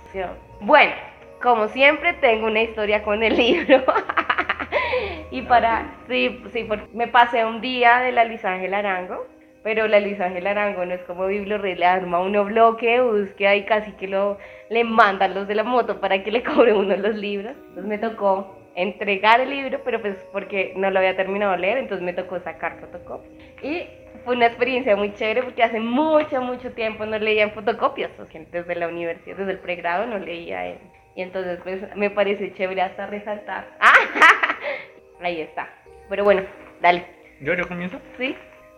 Bueno, 0.61 0.93
como 1.41 1.67
siempre 1.69 2.13
tengo 2.13 2.45
una 2.45 2.61
historia 2.61 3.01
con 3.01 3.23
el 3.23 3.35
libro. 3.37 3.83
y 5.31 5.41
para, 5.41 5.87
sí, 6.07 6.39
sí, 6.53 6.69
me 6.93 7.07
pasé 7.07 7.45
un 7.45 7.61
día 7.61 8.01
de 8.01 8.11
la 8.11 8.25
Luis 8.25 8.45
Ángel 8.45 8.75
Arango, 8.75 9.25
pero 9.67 9.85
la 9.85 9.99
Luis 9.99 10.17
Ángel 10.21 10.47
Arango 10.47 10.85
no 10.85 10.93
es 10.93 11.01
como 11.01 11.27
Bibliored, 11.27 11.77
le 11.77 11.85
arma 11.85 12.21
uno 12.21 12.45
bloque 12.45 13.01
búsqueda 13.01 13.53
y 13.53 13.65
casi 13.65 13.91
que 13.97 14.07
lo, 14.07 14.37
le 14.69 14.85
mandan 14.85 15.35
los 15.35 15.45
de 15.45 15.55
la 15.55 15.65
moto 15.65 15.99
para 15.99 16.23
que 16.23 16.31
le 16.31 16.41
cobre 16.41 16.71
uno 16.73 16.95
los 16.95 17.17
libros. 17.17 17.51
Entonces 17.57 17.83
me 17.83 17.97
tocó 17.97 18.57
entregar 18.75 19.41
el 19.41 19.49
libro, 19.49 19.81
pero 19.83 19.99
pues 19.99 20.15
porque 20.31 20.71
no 20.77 20.89
lo 20.89 20.99
había 20.99 21.17
terminado 21.17 21.51
de 21.51 21.57
leer, 21.57 21.79
entonces 21.79 22.01
me 22.01 22.13
tocó 22.13 22.39
sacar 22.39 22.79
fotocopias. 22.79 23.33
Y 23.61 23.89
fue 24.23 24.37
una 24.37 24.45
experiencia 24.45 24.95
muy 24.95 25.13
chévere 25.15 25.43
porque 25.43 25.63
hace 25.63 25.81
mucho, 25.81 26.41
mucho 26.41 26.71
tiempo 26.71 27.05
no 27.05 27.19
leía 27.19 27.43
en 27.43 27.51
fotocopias, 27.51 28.11
o 28.17 28.25
sea, 28.25 28.41
desde 28.49 28.73
la 28.73 28.87
universidad, 28.87 29.35
desde 29.35 29.51
el 29.51 29.59
pregrado 29.59 30.05
no 30.05 30.17
leía 30.17 30.65
en... 30.65 30.77
Y 31.13 31.23
entonces 31.23 31.59
pues 31.61 31.93
me 31.93 32.09
parece 32.09 32.53
chévere 32.53 32.83
hasta 32.83 33.05
resaltar. 33.07 33.67
Ahí 35.19 35.41
está. 35.41 35.67
Pero 36.07 36.23
bueno, 36.23 36.43
dale. 36.79 37.05
¿Yo, 37.41 37.53
yo 37.53 37.67
comienzo? 37.67 37.99
Sí. 38.17 38.33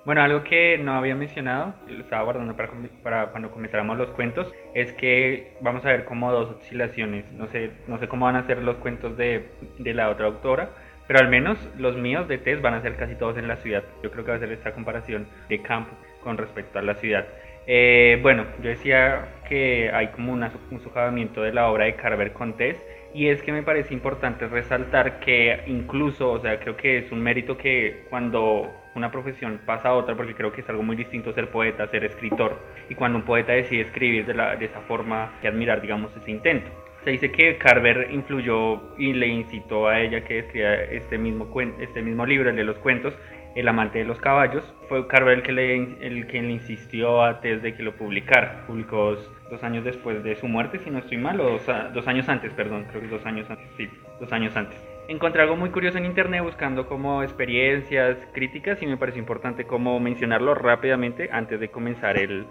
Bueno, 0.06 0.22
algo 0.22 0.44
que 0.44 0.78
no 0.78 0.94
había 0.94 1.16
mencionado, 1.16 1.76
lo 1.88 2.00
estaba 2.00 2.24
guardando 2.24 2.56
para, 2.56 2.72
para, 3.04 3.28
cuando 3.28 3.52
comentáramos 3.52 3.98
los 3.98 4.10
cuentos, 4.12 4.52
es 4.74 4.94
que 4.94 5.54
vamos 5.62 5.86
a 5.86 5.90
ver 5.90 6.06
como 6.06 6.32
dos 6.32 6.52
oscilaciones. 6.52 7.30
No 7.34 7.48
sé, 7.48 7.72
no 7.88 7.98
sé 8.00 8.08
cómo 8.08 8.26
van 8.26 8.38
a 8.38 8.48
ser 8.48 8.64
los 8.64 8.78
cuentos 8.78 9.18
de, 9.18 9.50
de 9.78 9.94
la 9.94 10.10
otra 10.10 10.28
autora, 10.28 10.70
pero 11.08 11.20
al 11.20 11.30
menos 11.30 11.58
los 11.78 11.98
míos 11.98 12.28
de 12.28 12.38
Tess 12.38 12.62
van 12.62 12.76
a 12.76 12.82
ser 12.82 12.96
casi 12.96 13.16
todos 13.16 13.38
en 13.38 13.48
la 13.48 13.58
ciudad. 13.58 13.84
Yo 14.02 14.12
creo 14.12 14.24
que 14.24 14.32
va 14.32 14.38
a 14.38 14.40
ser 14.40 14.52
esta 14.52 14.74
comparación 14.74 15.28
de 15.50 15.62
campo 15.62 15.92
con 16.24 16.38
respecto 16.38 16.80
a 16.80 16.82
la 16.82 16.96
ciudad. 16.96 17.28
Eh, 17.68 18.18
bueno, 18.22 18.46
yo 18.64 18.70
decía 18.70 19.28
que 19.48 19.92
hay 19.94 20.08
como 20.08 20.34
una, 20.34 20.52
un 20.72 20.80
sojamiento 20.80 21.42
de 21.42 21.54
la 21.54 21.68
obra 21.70 21.86
de 21.86 21.96
Carver 21.96 22.32
con 22.34 22.58
Tess 22.58 22.84
y 23.14 23.28
es 23.28 23.42
que 23.44 23.52
me 23.52 23.64
parece 23.64 23.94
importante 23.94 24.48
resaltar 24.48 25.20
que 25.20 25.62
incluso, 25.68 26.32
o 26.32 26.40
sea, 26.40 26.60
creo 26.60 26.78
que 26.78 27.00
es 27.00 27.12
un 27.12 27.22
mérito 27.22 27.58
que 27.58 28.06
cuando 28.10 28.72
una 28.96 29.12
profesión 29.12 29.60
pasa 29.66 29.90
a 29.90 29.94
otra, 29.94 30.16
porque 30.16 30.36
creo 30.36 30.52
que 30.52 30.62
es 30.62 30.70
algo 30.70 30.84
muy 30.84 30.96
distinto 30.96 31.34
ser 31.34 31.50
poeta, 31.50 31.88
ser 31.88 32.04
escritor, 32.04 32.60
y 32.90 32.96
cuando 32.96 33.18
un 33.18 33.26
poeta 33.26 33.54
decide 33.54 33.82
escribir 33.82 34.26
de, 34.26 34.34
la, 34.34 34.56
de 34.56 34.66
esa 34.66 34.82
forma, 34.82 35.34
que 35.42 35.48
admirar, 35.48 35.82
digamos, 35.82 36.16
ese 36.16 36.32
intento. 36.32 36.70
Se 37.04 37.12
dice 37.12 37.32
que 37.32 37.58
Carver 37.58 38.10
influyó 38.12 38.98
y 38.98 39.14
le 39.14 39.28
incitó 39.28 39.88
a 39.88 40.02
ella 40.02 40.24
que 40.26 40.40
escribiera 40.40 40.84
este 40.84 41.18
mismo, 41.18 41.50
este 41.80 42.02
mismo 42.02 42.26
libro, 42.26 42.50
el 42.50 42.56
de 42.58 42.66
los 42.66 42.78
cuentos, 42.78 43.14
El 43.56 43.68
amante 43.68 44.00
de 44.00 44.06
los 44.06 44.20
caballos. 44.20 44.64
Fue 44.90 45.08
Carver 45.08 45.38
el 45.38 45.44
que 45.44 45.52
le, 45.54 45.76
el 46.06 46.28
que 46.28 46.42
le 46.42 46.52
insistió 46.52 47.24
antes 47.24 47.64
de 47.64 47.74
que 47.74 47.84
lo 47.84 47.96
publicara. 47.96 48.66
Publicó 48.68 49.16
dos 49.50 49.64
años 49.64 49.86
después 49.86 50.24
de 50.24 50.36
su 50.36 50.48
muerte, 50.48 50.80
si 50.80 50.90
no 50.90 51.00
estoy 51.00 51.18
mal, 51.18 51.40
o 51.40 51.58
dos 51.94 52.08
años 52.08 52.28
antes, 52.28 52.52
perdón, 52.54 52.86
creo 52.90 53.02
que 53.02 53.08
dos 53.08 53.26
años 53.26 53.50
antes, 53.50 53.66
sí, 53.78 53.90
dos 54.20 54.32
años 54.34 54.56
antes 54.56 54.89
encontré 55.10 55.42
algo 55.42 55.56
muy 55.56 55.72
curioso 55.72 55.98
en 55.98 56.06
internet 56.06 56.44
buscando 56.44 56.86
como 56.86 57.24
experiencias, 57.24 58.16
críticas 58.32 58.80
y 58.82 58.86
me 58.86 58.96
pareció 58.96 59.20
importante 59.20 59.66
como 59.66 60.00
mencionarlo 60.00 60.54
rápidamente 60.54 61.30
antes 61.32 61.60
de 61.60 61.70
comenzar 61.70 62.16
el, 62.18 62.46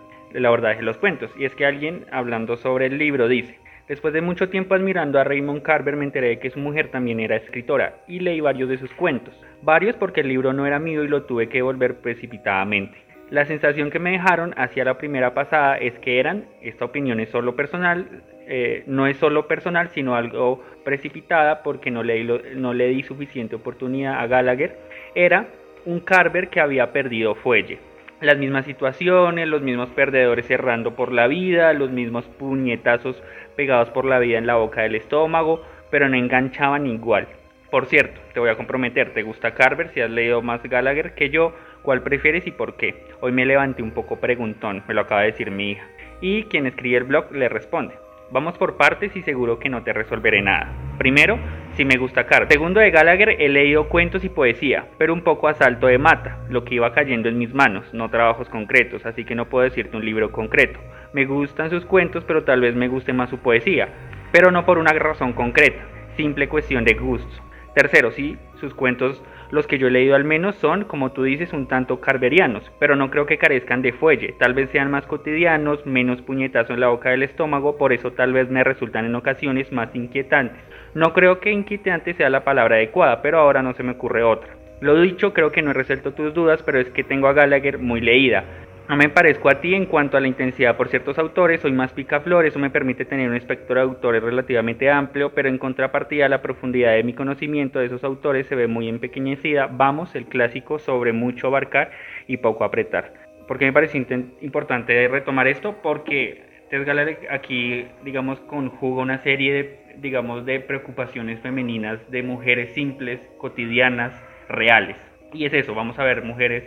abordaje 0.44 0.78
de 0.78 0.82
los 0.82 0.98
cuentos. 0.98 1.30
Y 1.38 1.44
es 1.44 1.54
que 1.54 1.64
alguien 1.64 2.06
hablando 2.10 2.56
sobre 2.56 2.86
el 2.86 2.98
libro 2.98 3.28
dice, 3.28 3.60
después 3.86 4.12
de 4.12 4.22
mucho 4.22 4.48
tiempo 4.48 4.74
admirando 4.74 5.20
a 5.20 5.24
Raymond 5.24 5.62
Carver 5.62 5.94
me 5.94 6.04
enteré 6.04 6.30
de 6.30 6.38
que 6.40 6.50
su 6.50 6.58
mujer 6.58 6.90
también 6.90 7.20
era 7.20 7.36
escritora 7.36 8.00
y 8.08 8.18
leí 8.18 8.40
varios 8.40 8.68
de 8.68 8.78
sus 8.78 8.92
cuentos, 8.92 9.40
varios 9.62 9.94
porque 9.94 10.22
el 10.22 10.28
libro 10.28 10.52
no 10.52 10.66
era 10.66 10.80
mío 10.80 11.04
y 11.04 11.08
lo 11.08 11.22
tuve 11.22 11.48
que 11.48 11.58
devolver 11.58 12.00
precipitadamente. 12.00 13.07
La 13.30 13.44
sensación 13.44 13.90
que 13.90 13.99
me 13.99 14.12
dejaron 14.12 14.54
hacia 14.56 14.85
la 14.85 14.97
primera 14.97 15.35
pasada 15.35 15.76
es 15.76 15.99
que 15.99 16.18
eran, 16.18 16.47
esta 16.62 16.87
opinión 16.87 17.20
es 17.20 17.28
solo 17.28 17.54
personal, 17.56 18.23
eh, 18.47 18.85
no 18.87 19.06
es 19.06 19.18
solo 19.18 19.47
personal, 19.47 19.90
sino 19.90 20.16
algo 20.16 20.64
precipitada 20.82 21.62
porque 21.62 21.90
no 21.90 22.02
le, 22.02 22.25
no 22.54 22.73
le 22.73 22.88
di 22.88 23.02
suficiente 23.02 23.56
oportunidad 23.56 24.18
a 24.18 24.26
Gallagher, 24.26 24.78
era 25.14 25.47
un 25.85 26.00
Carver 26.00 26.49
que 26.49 26.61
había 26.61 26.90
perdido 26.90 27.35
fuelle. 27.35 27.78
Las 28.23 28.38
mismas 28.38 28.64
situaciones, 28.64 29.47
los 29.47 29.61
mismos 29.61 29.90
perdedores 29.90 30.50
errando 30.50 30.97
por 30.97 31.12
la 31.12 31.26
vida, 31.26 31.75
los 31.75 31.90
mismos 31.90 32.25
puñetazos 32.25 33.23
pegados 33.56 33.90
por 33.90 34.06
la 34.06 34.18
vida 34.18 34.38
en 34.38 34.47
la 34.47 34.56
boca 34.56 34.82
del 34.82 34.94
estómago, 34.94 35.62
pero 35.90 36.08
no 36.08 36.16
enganchaban 36.16 36.87
igual. 36.87 37.28
Por 37.70 37.85
cierto, 37.85 38.18
te 38.32 38.40
voy 38.40 38.49
a 38.49 38.56
comprometer, 38.56 39.12
¿te 39.12 39.23
gusta 39.23 39.52
Carver? 39.52 39.90
Si 39.90 40.00
has 40.00 40.11
leído 40.11 40.40
más 40.40 40.62
Gallagher 40.62 41.14
que 41.14 41.28
yo, 41.28 41.52
¿cuál 41.88 42.02
prefieres 42.02 42.47
y 42.47 42.50
por 42.50 42.76
qué? 42.76 42.97
Hoy 43.23 43.33
me 43.33 43.47
levanté 43.47 43.83
un 43.83 43.92
poco 43.92 44.16
preguntón, 44.16 44.83
me 44.87 44.92
lo 44.92 45.00
acaba 45.00 45.23
de 45.23 45.28
decir 45.28 45.50
mi 45.50 45.71
hija. 45.71 45.87
Y 46.21 46.42
quien 46.42 46.66
escribe 46.66 46.99
el 46.99 47.04
blog 47.04 47.33
le 47.33 47.49
responde. 47.49 47.95
Vamos 48.30 48.59
por 48.59 48.76
partes 48.76 49.16
y 49.16 49.23
seguro 49.23 49.59
que 49.59 49.71
no 49.71 49.83
te 49.83 49.95
resolveré 49.95 50.42
nada. 50.42 50.71
Primero, 50.99 51.38
si 51.76 51.87
me 51.87 51.97
gusta 51.97 52.26
Carver. 52.26 52.52
Segundo 52.52 52.80
de 52.80 52.90
Gallagher 52.90 53.40
he 53.40 53.49
leído 53.49 53.88
cuentos 53.88 54.23
y 54.23 54.28
poesía, 54.28 54.85
pero 54.99 55.14
un 55.14 55.23
poco 55.23 55.49
a 55.49 55.54
salto 55.54 55.87
de 55.87 55.97
mata, 55.97 56.40
lo 56.50 56.62
que 56.62 56.75
iba 56.75 56.92
cayendo 56.92 57.30
en 57.30 57.38
mis 57.38 57.54
manos, 57.54 57.87
no 57.95 58.11
trabajos 58.11 58.50
concretos, 58.50 59.07
así 59.07 59.25
que 59.25 59.35
no 59.35 59.49
puedo 59.49 59.64
decirte 59.64 59.97
un 59.97 60.04
libro 60.04 60.30
concreto. 60.30 60.78
Me 61.14 61.25
gustan 61.25 61.71
sus 61.71 61.87
cuentos, 61.87 62.23
pero 62.26 62.45
tal 62.45 62.61
vez 62.61 62.75
me 62.75 62.88
guste 62.88 63.14
más 63.14 63.30
su 63.30 63.38
poesía, 63.38 63.88
pero 64.30 64.50
no 64.50 64.66
por 64.66 64.76
una 64.76 64.92
razón 64.92 65.33
concreta, 65.33 65.80
simple 66.18 66.50
cuestión 66.50 66.85
de 66.85 66.92
gustos. 66.92 67.42
Tercero, 67.75 68.11
sí, 68.11 68.37
sus 68.61 68.75
cuentos 68.75 69.23
los 69.50 69.67
que 69.67 69.78
yo 69.78 69.88
he 69.88 69.90
leído 69.90 70.14
al 70.14 70.25
menos 70.25 70.57
son, 70.57 70.85
como 70.85 71.12
tú 71.12 71.23
dices, 71.23 71.52
un 71.52 71.67
tanto 71.67 72.00
carverianos, 72.00 72.71
pero 72.78 72.97
no 72.97 73.11
creo 73.11 73.26
que 73.26 73.38
carezcan 73.38 73.83
de 73.83 73.93
fuelle, 73.93 74.35
tal 74.38 74.55
vez 74.55 74.71
sean 74.71 74.90
más 74.90 75.07
cotidianos, 75.07 75.85
menos 75.87 76.23
puñetazo 76.23 76.75
en 76.75 76.81
la 76.81 76.88
boca 76.88 77.11
del 77.11 77.23
estómago, 77.23 77.76
por 77.76 77.93
eso 77.93 78.12
tal 78.12 78.33
vez 78.33 78.50
me 78.50 78.64
resultan 78.64 79.07
en 79.07 79.14
ocasiones 79.14 79.73
más 79.73 79.95
inquietantes. 79.95 80.61
No 80.95 81.12
creo 81.12 81.40
que 81.40 81.52
inquietante 81.52 82.14
sea 82.14 82.31
la 82.31 82.45
palabra 82.45 82.76
adecuada, 82.76 83.23
pero 83.23 83.38
ahora 83.38 83.62
no 83.62 83.75
se 83.75 83.83
me 83.83 83.93
ocurre 83.93 84.23
otra. 84.23 84.55
Lo 84.81 85.00
dicho, 85.00 85.33
creo 85.33 85.50
que 85.50 85.61
no 85.61 85.71
he 85.71 85.75
resuelto 85.75 86.12
tus 86.12 86.33
dudas, 86.35 86.62
pero 86.62 86.78
es 86.78 86.88
que 86.90 87.02
tengo 87.02 87.26
a 87.26 87.33
Gallagher 87.33 87.78
muy 87.78 88.00
leída. 88.00 88.45
No 88.88 88.97
me 88.97 89.11
parezco 89.11 89.50
a 89.50 89.61
ti 89.61 89.75
en 89.75 89.85
cuanto 89.85 90.16
a 90.16 90.21
la 90.21 90.28
intensidad 90.28 90.78
por 90.78 90.88
ciertos 90.88 91.18
autores, 91.18 91.61
soy 91.61 91.73
más 91.73 91.92
picaflor, 91.92 92.47
eso 92.47 92.59
me 92.59 92.71
permite 92.71 93.04
tener 93.04 93.28
un 93.28 93.37
espectro 93.37 93.75
de 93.75 93.83
autores 93.83 94.23
relativamente 94.23 94.90
amplio, 94.90 95.35
pero 95.35 95.50
en 95.50 95.59
contrapartida 95.59 96.26
la 96.26 96.40
profundidad 96.40 96.92
de 96.92 97.04
mi 97.04 97.12
conocimiento 97.12 97.78
de 97.78 97.85
esos 97.85 98.02
autores 98.02 98.47
se 98.47 98.54
ve 98.54 98.66
muy 98.66 98.88
empequeñecida. 98.88 99.66
Vamos, 99.66 100.14
el 100.14 100.25
clásico 100.25 100.78
sobre 100.78 101.12
mucho 101.12 101.49
abarcar 101.49 101.90
y 102.26 102.38
poco 102.38 102.64
apretar. 102.64 103.12
¿Por 103.47 103.59
qué 103.59 103.66
me 103.66 103.75
parece 103.75 103.99
importante 104.40 105.07
retomar 105.09 105.49
esto? 105.49 105.76
Porque 105.83 106.45
Tess 106.71 106.88
aquí, 107.30 107.87
digamos, 108.04 108.40
conjuga 108.40 109.02
una 109.02 109.18
serie 109.18 109.52
de, 109.52 109.78
digamos, 109.99 110.47
de 110.47 110.61
preocupaciones 110.61 111.40
femeninas 111.40 112.11
de 112.11 112.23
mujeres 112.23 112.73
simples, 112.73 113.21
cotidianas, 113.37 114.14
reales. 114.49 114.97
Y 115.35 115.45
es 115.45 115.52
eso, 115.52 115.75
vamos 115.75 115.99
a 115.99 116.04
ver 116.04 116.23
mujeres 116.23 116.64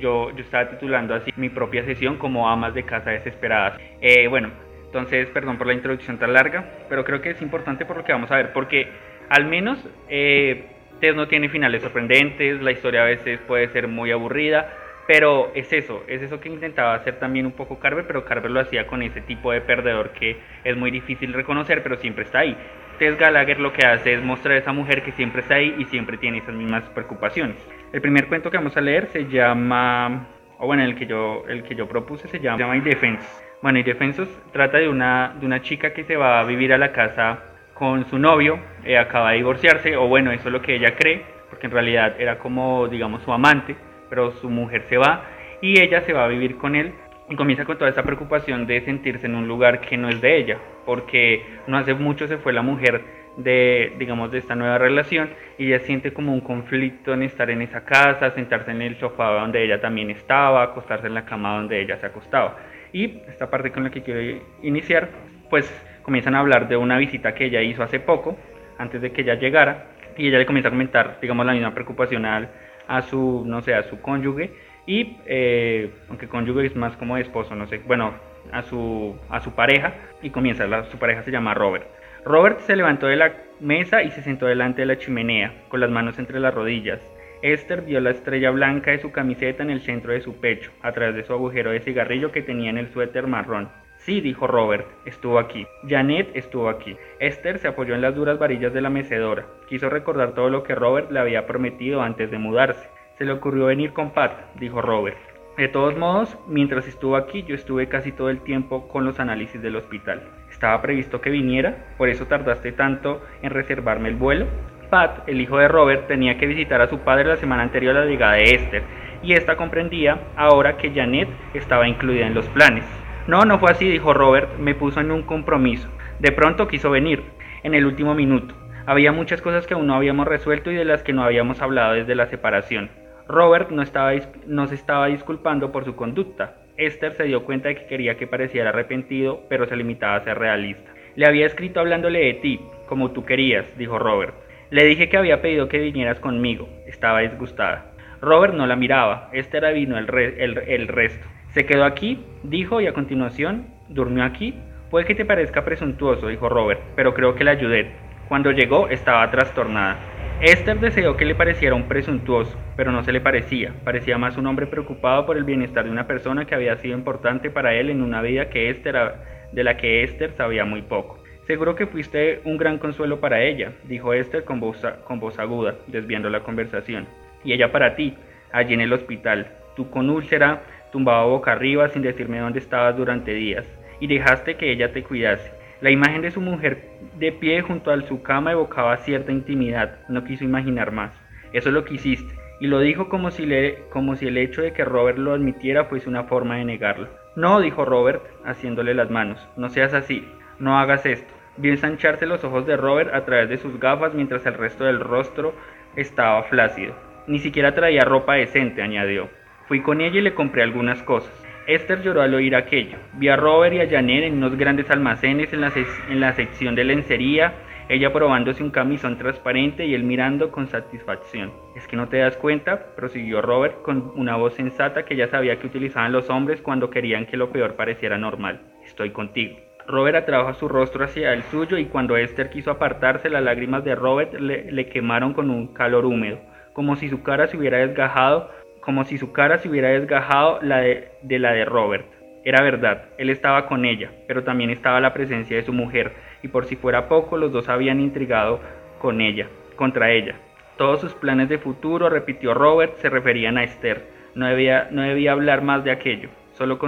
yo, 0.00 0.30
yo 0.30 0.44
estaba 0.44 0.70
titulando 0.70 1.14
así 1.14 1.32
mi 1.36 1.48
propia 1.48 1.84
sesión 1.84 2.16
como 2.16 2.48
Amas 2.48 2.74
de 2.74 2.84
Casa 2.84 3.10
Desesperadas. 3.10 3.80
Eh, 4.00 4.28
bueno, 4.28 4.50
entonces, 4.86 5.28
perdón 5.30 5.56
por 5.56 5.66
la 5.66 5.74
introducción 5.74 6.18
tan 6.18 6.32
larga, 6.32 6.64
pero 6.88 7.04
creo 7.04 7.20
que 7.20 7.30
es 7.30 7.42
importante 7.42 7.84
por 7.84 7.96
lo 7.96 8.04
que 8.04 8.12
vamos 8.12 8.30
a 8.30 8.36
ver, 8.36 8.52
porque 8.52 8.88
al 9.28 9.46
menos 9.46 9.78
eh, 10.08 10.66
Tess 11.00 11.14
no 11.14 11.28
tiene 11.28 11.48
finales 11.48 11.82
sorprendentes, 11.82 12.60
la 12.60 12.72
historia 12.72 13.02
a 13.02 13.06
veces 13.06 13.38
puede 13.46 13.68
ser 13.68 13.88
muy 13.88 14.10
aburrida, 14.10 14.74
pero 15.06 15.52
es 15.54 15.72
eso, 15.72 16.04
es 16.06 16.22
eso 16.22 16.40
que 16.40 16.48
intentaba 16.48 16.94
hacer 16.94 17.18
también 17.18 17.46
un 17.46 17.52
poco 17.52 17.78
Carver, 17.78 18.06
pero 18.06 18.24
Carver 18.24 18.50
lo 18.50 18.60
hacía 18.60 18.86
con 18.86 19.02
ese 19.02 19.20
tipo 19.20 19.52
de 19.52 19.60
perdedor 19.60 20.10
que 20.10 20.36
es 20.64 20.76
muy 20.76 20.90
difícil 20.90 21.32
reconocer, 21.32 21.82
pero 21.82 21.96
siempre 21.96 22.24
está 22.24 22.40
ahí. 22.40 22.56
Tess 22.98 23.16
Gallagher 23.16 23.60
lo 23.60 23.72
que 23.72 23.86
hace 23.86 24.14
es 24.14 24.22
mostrar 24.22 24.56
a 24.56 24.58
esa 24.58 24.72
mujer 24.72 25.02
que 25.02 25.12
siempre 25.12 25.40
está 25.40 25.54
ahí 25.54 25.74
y 25.78 25.86
siempre 25.86 26.18
tiene 26.18 26.38
esas 26.38 26.54
mismas 26.54 26.84
preocupaciones. 26.90 27.56
El 27.92 28.00
primer 28.00 28.28
cuento 28.28 28.52
que 28.52 28.56
vamos 28.56 28.76
a 28.76 28.80
leer 28.80 29.08
se 29.08 29.26
llama, 29.26 30.28
o 30.58 30.66
bueno, 30.66 30.84
el 30.84 30.94
que 30.94 31.06
yo, 31.06 31.42
el 31.48 31.64
que 31.64 31.74
yo 31.74 31.88
propuse 31.88 32.28
se 32.28 32.38
llama, 32.38 32.56
se 32.56 32.62
llama 32.62 32.76
Indefensos. 32.76 33.42
Bueno, 33.62 33.80
Indefensos 33.80 34.28
trata 34.52 34.78
de 34.78 34.88
una, 34.88 35.34
de 35.40 35.44
una 35.44 35.60
chica 35.60 35.92
que 35.92 36.04
se 36.04 36.14
va 36.14 36.38
a 36.38 36.44
vivir 36.44 36.72
a 36.72 36.78
la 36.78 36.92
casa 36.92 37.40
con 37.74 38.04
su 38.06 38.16
novio, 38.18 38.60
eh, 38.84 38.96
acaba 38.96 39.32
de 39.32 39.38
divorciarse, 39.38 39.96
o 39.96 40.06
bueno, 40.06 40.30
eso 40.30 40.48
es 40.48 40.52
lo 40.52 40.62
que 40.62 40.76
ella 40.76 40.94
cree, 40.94 41.24
porque 41.48 41.66
en 41.66 41.72
realidad 41.72 42.14
era 42.20 42.38
como, 42.38 42.86
digamos, 42.86 43.22
su 43.22 43.32
amante, 43.32 43.74
pero 44.08 44.30
su 44.32 44.48
mujer 44.48 44.84
se 44.88 44.96
va 44.96 45.24
y 45.60 45.80
ella 45.80 46.02
se 46.02 46.12
va 46.12 46.24
a 46.24 46.28
vivir 46.28 46.58
con 46.58 46.76
él 46.76 46.92
y 47.28 47.34
comienza 47.34 47.64
con 47.64 47.76
toda 47.76 47.90
esa 47.90 48.04
preocupación 48.04 48.68
de 48.68 48.82
sentirse 48.82 49.26
en 49.26 49.34
un 49.34 49.48
lugar 49.48 49.80
que 49.80 49.96
no 49.96 50.08
es 50.08 50.20
de 50.20 50.36
ella, 50.36 50.58
porque 50.86 51.44
no 51.66 51.76
hace 51.76 51.94
mucho 51.94 52.28
se 52.28 52.38
fue 52.38 52.52
la 52.52 52.62
mujer 52.62 53.19
de, 53.36 53.92
digamos, 53.98 54.30
de 54.30 54.38
esta 54.38 54.54
nueva 54.54 54.78
relación 54.78 55.30
y 55.58 55.66
ella 55.66 55.80
siente 55.80 56.12
como 56.12 56.32
un 56.32 56.40
conflicto 56.40 57.12
en 57.12 57.22
estar 57.22 57.50
en 57.50 57.62
esa 57.62 57.84
casa, 57.84 58.30
sentarse 58.32 58.70
en 58.70 58.82
el 58.82 58.96
sofá 58.96 59.30
donde 59.30 59.64
ella 59.64 59.80
también 59.80 60.10
estaba, 60.10 60.62
acostarse 60.62 61.06
en 61.06 61.14
la 61.14 61.24
cama 61.24 61.56
donde 61.56 61.80
ella 61.80 61.96
se 61.98 62.06
acostaba. 62.06 62.56
Y 62.92 63.22
esta 63.28 63.50
parte 63.50 63.70
con 63.70 63.84
la 63.84 63.90
que 63.90 64.02
quiero 64.02 64.42
iniciar, 64.62 65.08
pues 65.48 65.72
comienzan 66.02 66.34
a 66.34 66.40
hablar 66.40 66.68
de 66.68 66.76
una 66.76 66.98
visita 66.98 67.34
que 67.34 67.46
ella 67.46 67.62
hizo 67.62 67.82
hace 67.82 68.00
poco, 68.00 68.36
antes 68.78 69.00
de 69.00 69.12
que 69.12 69.22
ella 69.22 69.34
llegara, 69.34 69.86
y 70.16 70.28
ella 70.28 70.38
le 70.38 70.46
comienza 70.46 70.68
a 70.68 70.72
comentar, 70.72 71.18
digamos, 71.20 71.46
la 71.46 71.52
misma 71.52 71.72
preocupación 71.72 72.24
a 72.26 73.02
su, 73.02 73.44
no 73.46 73.62
sé, 73.62 73.74
a 73.74 73.84
su 73.84 74.00
cónyuge, 74.00 74.50
y 74.86 75.18
eh, 75.26 75.90
aunque 76.08 76.26
cónyuge 76.26 76.66
es 76.66 76.76
más 76.76 76.96
como 76.96 77.16
esposo, 77.16 77.54
no 77.54 77.66
sé, 77.66 77.78
bueno, 77.86 78.14
a 78.50 78.62
su, 78.62 79.16
a 79.28 79.40
su 79.40 79.52
pareja 79.52 79.94
y 80.22 80.30
comienza, 80.30 80.66
su 80.84 80.98
pareja 80.98 81.22
se 81.22 81.30
llama 81.30 81.54
Robert. 81.54 81.86
Robert 82.24 82.60
se 82.60 82.76
levantó 82.76 83.06
de 83.06 83.16
la 83.16 83.32
mesa 83.60 84.02
y 84.02 84.10
se 84.10 84.22
sentó 84.22 84.46
delante 84.46 84.82
de 84.82 84.86
la 84.86 84.98
chimenea, 84.98 85.64
con 85.68 85.80
las 85.80 85.90
manos 85.90 86.18
entre 86.18 86.38
las 86.38 86.54
rodillas. 86.54 87.00
Esther 87.42 87.82
vio 87.82 88.00
la 88.00 88.10
estrella 88.10 88.50
blanca 88.50 88.90
de 88.90 88.98
su 88.98 89.10
camiseta 89.10 89.62
en 89.62 89.70
el 89.70 89.80
centro 89.80 90.12
de 90.12 90.20
su 90.20 90.38
pecho, 90.38 90.70
a 90.82 90.92
través 90.92 91.14
de 91.14 91.24
su 91.24 91.32
agujero 91.32 91.70
de 91.70 91.80
cigarrillo 91.80 92.30
que 92.30 92.42
tenía 92.42 92.68
en 92.68 92.76
el 92.76 92.88
suéter 92.88 93.26
marrón. 93.26 93.70
Sí, 93.96 94.20
dijo 94.20 94.46
Robert, 94.46 94.86
estuvo 95.06 95.38
aquí. 95.38 95.66
Janet 95.88 96.30
estuvo 96.34 96.68
aquí. 96.68 96.96
Esther 97.18 97.58
se 97.58 97.68
apoyó 97.68 97.94
en 97.94 98.02
las 98.02 98.14
duras 98.14 98.38
varillas 98.38 98.72
de 98.72 98.80
la 98.80 98.90
mecedora. 98.90 99.46
Quiso 99.68 99.88
recordar 99.88 100.34
todo 100.34 100.50
lo 100.50 100.62
que 100.62 100.74
Robert 100.74 101.10
le 101.10 101.20
había 101.20 101.46
prometido 101.46 102.02
antes 102.02 102.30
de 102.30 102.38
mudarse. 102.38 102.88
Se 103.16 103.24
le 103.24 103.32
ocurrió 103.32 103.66
venir 103.66 103.92
con 103.92 104.12
Pat, 104.12 104.54
dijo 104.56 104.80
Robert. 104.82 105.18
De 105.56 105.68
todos 105.68 105.96
modos, 105.96 106.38
mientras 106.48 106.86
estuvo 106.86 107.16
aquí, 107.16 107.42
yo 107.42 107.54
estuve 107.54 107.88
casi 107.88 108.12
todo 108.12 108.30
el 108.30 108.40
tiempo 108.40 108.88
con 108.88 109.04
los 109.04 109.20
análisis 109.20 109.60
del 109.60 109.76
hospital. 109.76 110.22
Estaba 110.60 110.82
previsto 110.82 111.22
que 111.22 111.30
viniera, 111.30 111.74
por 111.96 112.10
eso 112.10 112.26
tardaste 112.26 112.72
tanto 112.72 113.22
en 113.40 113.48
reservarme 113.48 114.10
el 114.10 114.16
vuelo. 114.16 114.44
Pat, 114.90 115.26
el 115.26 115.40
hijo 115.40 115.56
de 115.56 115.68
Robert, 115.68 116.06
tenía 116.06 116.36
que 116.36 116.46
visitar 116.46 116.82
a 116.82 116.86
su 116.86 116.98
padre 116.98 117.24
la 117.24 117.38
semana 117.38 117.62
anterior 117.62 117.96
a 117.96 118.00
la 118.00 118.04
llegada 118.04 118.34
de 118.34 118.44
Esther, 118.44 118.82
y 119.22 119.32
esta 119.32 119.56
comprendía 119.56 120.18
ahora 120.36 120.76
que 120.76 120.92
Janet 120.92 121.30
estaba 121.54 121.88
incluida 121.88 122.26
en 122.26 122.34
los 122.34 122.46
planes. 122.48 122.84
No, 123.26 123.46
no 123.46 123.58
fue 123.58 123.70
así, 123.70 123.88
dijo 123.88 124.12
Robert, 124.12 124.58
me 124.58 124.74
puso 124.74 125.00
en 125.00 125.10
un 125.10 125.22
compromiso. 125.22 125.88
De 126.18 126.30
pronto 126.30 126.68
quiso 126.68 126.90
venir, 126.90 127.22
en 127.62 127.72
el 127.72 127.86
último 127.86 128.14
minuto. 128.14 128.54
Había 128.84 129.12
muchas 129.12 129.40
cosas 129.40 129.66
que 129.66 129.72
aún 129.72 129.86
no 129.86 129.94
habíamos 129.94 130.28
resuelto 130.28 130.70
y 130.70 130.74
de 130.74 130.84
las 130.84 131.02
que 131.02 131.14
no 131.14 131.24
habíamos 131.24 131.62
hablado 131.62 131.94
desde 131.94 132.14
la 132.14 132.26
separación. 132.26 132.90
Robert 133.26 133.70
no, 133.70 133.80
estaba, 133.80 134.12
no 134.46 134.66
se 134.66 134.74
estaba 134.74 135.06
disculpando 135.06 135.72
por 135.72 135.86
su 135.86 135.96
conducta. 135.96 136.56
Esther 136.80 137.14
se 137.14 137.24
dio 137.24 137.44
cuenta 137.44 137.68
de 137.68 137.76
que 137.76 137.86
quería 137.86 138.16
que 138.16 138.26
pareciera 138.26 138.70
arrepentido, 138.70 139.42
pero 139.48 139.66
se 139.66 139.76
limitaba 139.76 140.16
a 140.16 140.24
ser 140.24 140.38
realista. 140.38 140.90
Le 141.14 141.26
había 141.26 141.46
escrito 141.46 141.80
hablándole 141.80 142.20
de 142.20 142.34
ti, 142.34 142.60
como 142.86 143.10
tú 143.10 143.24
querías, 143.24 143.76
dijo 143.76 143.98
Robert. 143.98 144.34
Le 144.70 144.84
dije 144.84 145.08
que 145.08 145.16
había 145.16 145.42
pedido 145.42 145.68
que 145.68 145.78
vinieras 145.78 146.20
conmigo. 146.20 146.68
Estaba 146.86 147.20
disgustada. 147.20 147.92
Robert 148.20 148.54
no 148.54 148.66
la 148.66 148.76
miraba. 148.76 149.28
Esther 149.32 149.64
adivinó 149.64 149.98
el, 149.98 150.08
el 150.08 150.88
resto. 150.88 151.26
Se 151.52 151.66
quedó 151.66 151.84
aquí, 151.84 152.24
dijo, 152.44 152.80
y 152.80 152.86
a 152.86 152.92
continuación, 152.92 153.66
durmió 153.88 154.24
aquí. 154.24 154.54
Puede 154.90 155.06
que 155.06 155.14
te 155.14 155.24
parezca 155.24 155.64
presuntuoso, 155.64 156.28
dijo 156.28 156.48
Robert, 156.48 156.80
pero 156.96 157.14
creo 157.14 157.34
que 157.34 157.44
la 157.44 157.52
ayudé. 157.52 157.90
Cuando 158.28 158.52
llegó 158.52 158.88
estaba 158.88 159.30
trastornada. 159.30 159.98
Esther 160.42 160.80
deseó 160.80 161.18
que 161.18 161.26
le 161.26 161.34
pareciera 161.34 161.74
un 161.74 161.86
presuntuoso, 161.86 162.58
pero 162.74 162.90
no 162.92 163.04
se 163.04 163.12
le 163.12 163.20
parecía. 163.20 163.74
Parecía 163.84 164.16
más 164.16 164.38
un 164.38 164.46
hombre 164.46 164.66
preocupado 164.66 165.26
por 165.26 165.36
el 165.36 165.44
bienestar 165.44 165.84
de 165.84 165.90
una 165.90 166.06
persona 166.06 166.46
que 166.46 166.54
había 166.54 166.78
sido 166.78 166.96
importante 166.96 167.50
para 167.50 167.74
él 167.74 167.90
en 167.90 168.00
una 168.00 168.22
vida 168.22 168.48
que 168.48 168.70
Esther, 168.70 169.16
de 169.52 169.64
la 169.64 169.76
que 169.76 170.02
Esther 170.02 170.32
sabía 170.32 170.64
muy 170.64 170.80
poco. 170.80 171.22
Seguro 171.46 171.74
que 171.74 171.86
fuiste 171.86 172.40
un 172.44 172.56
gran 172.56 172.78
consuelo 172.78 173.20
para 173.20 173.42
ella, 173.42 173.72
dijo 173.84 174.14
Esther 174.14 174.44
con 174.44 174.60
voz, 174.60 174.82
con 175.04 175.20
voz 175.20 175.38
aguda, 175.38 175.74
desviando 175.88 176.30
la 176.30 176.40
conversación. 176.40 177.06
Y 177.44 177.52
ella 177.52 177.70
para 177.70 177.94
ti, 177.94 178.14
allí 178.50 178.72
en 178.72 178.80
el 178.80 178.94
hospital. 178.94 179.46
Tú 179.76 179.90
con 179.90 180.08
úlcera, 180.08 180.62
tumbado 180.90 181.28
boca 181.28 181.52
arriba 181.52 181.90
sin 181.90 182.00
decirme 182.00 182.38
dónde 182.38 182.60
estabas 182.60 182.96
durante 182.96 183.34
días, 183.34 183.66
y 184.00 184.06
dejaste 184.06 184.54
que 184.54 184.72
ella 184.72 184.90
te 184.90 185.02
cuidase. 185.02 185.59
La 185.80 185.90
imagen 185.90 186.20
de 186.20 186.30
su 186.30 186.42
mujer 186.42 186.90
de 187.18 187.32
pie 187.32 187.62
junto 187.62 187.90
a 187.90 188.02
su 188.02 188.22
cama 188.22 188.52
evocaba 188.52 188.98
cierta 188.98 189.32
intimidad, 189.32 190.00
no 190.10 190.24
quiso 190.24 190.44
imaginar 190.44 190.92
más. 190.92 191.18
Eso 191.54 191.70
es 191.70 191.74
lo 191.74 191.86
que 191.86 191.94
hiciste, 191.94 192.34
y 192.60 192.66
lo 192.66 192.80
dijo 192.80 193.08
como 193.08 193.30
si, 193.30 193.44
el 193.44 194.36
hecho 194.36 194.60
de 194.60 194.74
que 194.74 194.84
Robert 194.84 195.16
lo 195.16 195.32
admitiera 195.32 195.86
fuese 195.86 196.10
una 196.10 196.24
forma 196.24 196.56
de 196.56 196.66
negarlo. 196.66 197.08
No, 197.34 197.60
dijo 197.60 197.86
Robert, 197.86 198.22
haciéndole 198.44 198.92
las 198.92 199.10
manos, 199.10 199.48
no 199.56 199.70
seas 199.70 199.94
así, 199.94 200.28
no 200.58 200.78
hagas 200.78 201.06
esto. 201.06 201.32
Vio 201.56 201.72
ensancharse 201.72 202.26
los 202.26 202.44
ojos 202.44 202.66
de 202.66 202.76
Robert 202.76 203.14
a 203.14 203.24
través 203.24 203.48
de 203.48 203.56
sus 203.56 203.80
gafas 203.80 204.12
mientras 204.12 204.44
el 204.44 204.54
resto 204.54 204.84
del 204.84 205.00
rostro 205.00 205.54
estaba 205.96 206.42
flácido. 206.42 206.94
Ni 207.26 207.38
siquiera 207.38 207.74
traía 207.74 208.02
ropa 208.02 208.34
decente, 208.34 208.82
añadió. 208.82 209.30
Fui 209.66 209.80
con 209.80 210.02
ella 210.02 210.18
y 210.18 210.22
le 210.22 210.34
compré 210.34 210.62
algunas 210.62 211.02
cosas. 211.02 211.32
Esther 211.74 212.02
lloró 212.02 212.20
al 212.20 212.34
oír 212.34 212.56
aquello. 212.56 212.98
Vi 213.12 213.28
a 213.28 213.36
Robert 213.36 213.72
y 213.72 213.80
a 213.80 213.88
Janet 213.88 214.24
en 214.24 214.38
unos 214.38 214.56
grandes 214.56 214.90
almacenes 214.90 215.52
en 215.52 215.60
la, 215.60 215.72
en 216.08 216.34
sección 216.34 216.74
de 216.74 216.82
lencería, 216.82 217.54
ella 217.88 218.12
probándose 218.12 218.64
un 218.64 218.70
camisón 218.70 219.16
transparente 219.18 219.86
y 219.86 219.94
él 219.94 220.02
mirando 220.02 220.50
con 220.50 220.66
satisfacción. 220.66 221.52
¿Es 221.76 221.86
que 221.86 221.96
no 221.96 222.08
te 222.08 222.18
das 222.18 222.36
cuenta? 222.36 222.94
prosiguió 222.96 223.40
Robert 223.40 223.82
con 223.82 224.12
una 224.16 224.34
voz 224.34 224.54
sensata 224.54 225.04
que 225.04 225.14
ya 225.14 225.28
sabía 225.28 225.60
que 225.60 225.68
utilizaban 225.68 226.10
los 226.10 226.28
hombres 226.28 226.60
cuando 226.60 226.90
querían 226.90 227.26
que 227.26 227.36
lo 227.36 227.52
peor 227.52 227.74
pareciera 227.74 228.18
normal. 228.18 228.62
Estoy 228.84 229.10
contigo. 229.10 229.56
Robert 229.86 230.16
atrajo 230.16 230.52
su 230.54 230.66
rostro 230.66 231.04
hacia 231.04 231.32
el 231.32 231.44
suyo 231.44 231.78
y 231.78 231.84
cuando 231.84 232.16
Esther 232.16 232.50
quiso 232.50 232.72
apartarse, 232.72 233.30
las 233.30 233.44
lágrimas 233.44 233.84
de 233.84 233.94
Robert 233.94 234.34
le 234.34 234.88
quemaron 234.88 235.34
con 235.34 235.50
un 235.50 235.72
calor 235.72 236.04
húmedo, 236.04 236.40
como 236.72 236.96
si 236.96 237.08
su 237.08 237.22
cara 237.22 237.46
se 237.46 237.56
hubiera 237.56 237.78
desgajado 237.78 238.50
como 238.90 239.04
si 239.04 239.18
su 239.18 239.30
cara 239.30 239.58
se 239.58 239.68
hubiera 239.68 239.90
desgajado 239.90 240.58
la 240.62 240.78
de, 240.78 241.38
la 241.38 241.52
de 241.52 241.64
Robert. 241.64 242.06
Era 242.44 242.60
verdad, 242.60 243.04
él 243.18 243.30
estaba 243.30 243.66
con 243.66 243.84
ella, 243.84 244.10
pero 244.26 244.42
también 244.42 244.68
estaba 244.70 244.98
la 244.98 245.14
presencia 245.14 245.56
de 245.56 245.62
su 245.62 245.72
mujer, 245.72 246.12
y 246.42 246.48
por 246.48 246.64
si 246.64 246.74
fuera 246.74 247.06
poco, 247.06 247.36
los 247.36 247.52
dos 247.52 247.68
habían 247.68 248.00
intrigado 248.00 248.58
con 248.98 249.20
ella, 249.20 249.46
contra 249.76 250.10
ella. 250.10 250.34
Todos 250.76 251.02
sus 251.02 251.14
planes 251.14 251.48
de 251.48 251.58
futuro, 251.58 252.08
repitió 252.08 252.52
Robert, 252.52 252.96
se 252.96 253.10
referían 253.10 253.58
a 253.58 253.62
Esther. 253.62 254.08
No 254.34 254.48
debía, 254.48 254.88
no 254.90 255.02
debía 255.02 255.30
hablar 255.30 255.62
más 255.62 255.84
de 255.84 255.92
aquello. 255.92 256.28
Solo, 256.54 256.80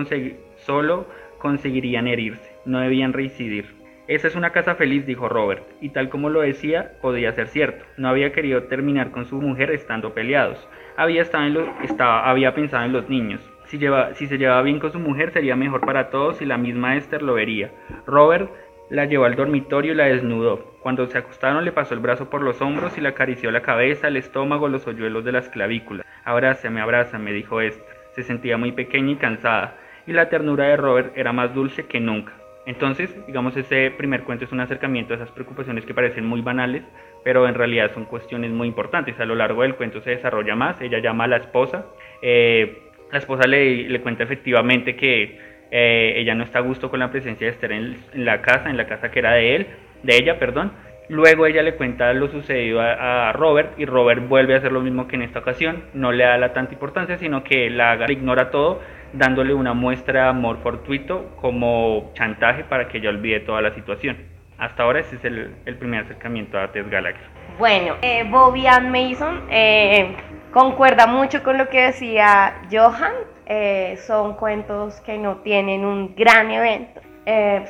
solo 0.57 1.07
conseguirían 1.39 2.09
herirse. 2.09 2.51
No 2.65 2.81
debían 2.81 3.13
reincidir. 3.13 3.77
Esa 4.09 4.27
es 4.27 4.35
una 4.35 4.51
casa 4.51 4.75
feliz, 4.75 5.07
dijo 5.07 5.29
Robert, 5.29 5.63
y 5.81 5.91
tal 5.91 6.09
como 6.09 6.31
lo 6.31 6.41
decía, 6.41 6.95
podía 7.01 7.31
ser 7.31 7.47
cierto. 7.47 7.85
No 7.97 8.09
había 8.09 8.33
querido 8.33 8.65
terminar 8.65 9.13
con 9.13 9.27
su 9.27 9.41
mujer 9.41 9.71
estando 9.71 10.15
peleados 10.15 10.69
había, 10.97 11.23
estado 11.23 11.45
en 11.45 11.73
estaba, 11.83 12.29
había 12.29 12.55
pensado 12.55 12.85
en 12.85 12.93
los 12.93 13.09
niños. 13.09 13.41
Si, 13.67 13.79
lleva, 13.79 14.15
si 14.15 14.27
se 14.27 14.39
llevaba 14.39 14.63
bien 14.63 14.79
con 14.81 14.93
su 14.93 14.99
mujer 14.99 15.33
sería 15.33 15.57
mejor 15.57 15.81
para 15.81 16.11
todos 16.11 16.43
y 16.43 16.45
la 16.45 16.59
misma 16.59 16.97
Esther 16.97 17.23
lo 17.23 17.35
vería. 17.35 17.71
Robert 18.07 18.51
la 18.91 19.07
llevó 19.07 19.25
al 19.25 19.37
dormitorio 19.37 19.93
y 19.93 19.97
la 19.97 20.05
desnudó. 20.05 20.73
Cuando 20.81 21.07
se 21.07 21.17
acostaron 21.17 21.65
le 21.65 21.73
pasó 21.73 21.95
el 21.95 22.01
brazo 22.01 22.29
por 22.29 22.43
los 22.43 22.61
hombros 22.61 22.99
y 22.99 23.01
le 23.01 23.09
acarició 23.09 23.51
la 23.51 23.63
cabeza, 23.63 24.09
el 24.09 24.19
estómago, 24.19 24.69
los 24.69 24.87
hoyuelos 24.87 25.25
de 25.25 25.33
las 25.33 25.49
clavículas. 25.49 26.07
Abrázame, 26.25 26.81
abrázame, 26.81 27.33
dijo 27.33 27.61
Esther. 27.61 27.97
Se 28.15 28.23
sentía 28.23 28.59
muy 28.59 28.73
pequeña 28.73 29.13
y 29.13 29.17
cansada, 29.17 29.79
y 30.07 30.13
la 30.13 30.29
ternura 30.29 30.67
de 30.67 30.77
Robert 30.77 31.17
era 31.17 31.33
más 31.33 31.55
dulce 31.55 31.87
que 31.87 32.01
nunca. 32.01 32.35
Entonces, 32.67 33.15
digamos, 33.27 33.57
ese 33.57 33.91
primer 33.91 34.23
cuento 34.23 34.45
es 34.45 34.53
un 34.53 34.61
acercamiento 34.61 35.15
a 35.15 35.17
esas 35.17 35.31
preocupaciones 35.31 35.85
que 35.85 35.95
parecen 35.95 36.27
muy 36.27 36.43
banales, 36.43 36.85
pero 37.25 37.49
en 37.49 37.55
realidad 37.55 37.93
son 37.95 38.05
cuestiones 38.05 38.51
muy 38.51 38.69
importantes. 38.69 39.19
A 39.21 39.25
lo 39.25 39.35
largo 39.35 39.63
del 39.63 39.75
cuento 39.75 40.01
se 40.01 40.11
desarrolla 40.11 40.57
más, 40.57 40.81
ella 40.81 40.99
llama 40.99 41.25
a 41.25 41.29
la 41.29 41.37
esposa, 41.37 41.87
eh, 42.21 42.83
la 43.13 43.19
esposa 43.19 43.47
le, 43.47 44.01
cuenta 44.01 44.25
efectivamente 44.25 44.97
que 44.97 45.39
eh, 45.71 46.15
ella 46.17 46.35
no 46.35 46.45
está 46.45 46.59
a 46.59 46.63
gusto 46.63 46.91
con 46.91 46.99
la 47.01 47.11
presencia 47.11 47.47
de 47.47 47.53
Esther 47.53 47.73
en, 47.73 47.97
la 48.15 48.41
casa, 48.41 48.71
en 48.71 48.77
la 48.77 48.87
casa 48.87 49.11
que 49.11 49.19
era 49.19 49.33
de 49.33 49.55
él, 49.55 49.67
de 50.03 50.17
ella, 50.17 50.39
perdón. 50.39 50.73
Luego 51.09 51.47
ella 51.47 51.63
le 51.63 51.75
cuenta 51.75 52.13
lo 52.15 52.29
sucedido 52.29 52.81
a, 52.81 53.33
Robert 53.33 53.79
y 53.79 53.85
Robert 53.85 54.27
vuelve 54.29 54.55
a 54.55 54.59
hacer 54.59 54.73
lo 54.73 54.81
mismo 54.81 55.09
que 55.09 55.17
en 55.17 55.23
esta 55.23 55.41
ocasión, 55.41 55.85
no 55.93 56.11
le 56.11 56.25
da 56.25 56.39
la 56.39 56.55
tanta 56.55 56.73
importancia, 56.73 57.19
sino 57.19 57.45
que 57.45 57.69
la 57.69 57.93
haga, 57.93 58.11
ignora 58.11 58.51
todo, 58.51 58.81
dándole 59.13 59.53
una 59.53 59.75
muestra 59.75 60.23
de 60.23 60.29
amor 60.29 60.59
fortuito 60.63 61.37
como 61.37 62.13
chantaje 62.15 62.65
para 62.65 62.89
que 62.89 62.99
ella 62.99 63.11
olvide 63.11 63.41
toda 63.41 63.61
la 63.61 63.75
situación. 63.75 64.32
Hasta 64.59 64.83
ahora 64.83 65.01
ese 65.01 65.17
es 65.17 65.25
el, 65.25 65.55
el 65.67 65.77
primer 65.77 66.05
acercamiento 66.05 66.59
a 66.59 66.71
Tess 66.71 66.89
Gallagher. 66.89 67.43
Bueno, 67.59 67.97
eh, 68.03 68.25
Bobby 68.31 68.67
Ann 68.67 68.91
Mason 68.91 69.43
eh, 69.51 70.17
concuerda 70.53 71.07
mucho 71.07 71.43
con 71.43 71.59
lo 71.59 71.69
que 71.69 71.83
decía 71.83 72.63
Johan. 72.71 73.13
Eh, 73.47 73.99
son 74.07 74.35
cuentos 74.35 75.01
que 75.01 75.19
no 75.19 75.37
tienen 75.39 75.85
un 75.85 76.15
gran 76.15 76.51
evento. 76.51 77.01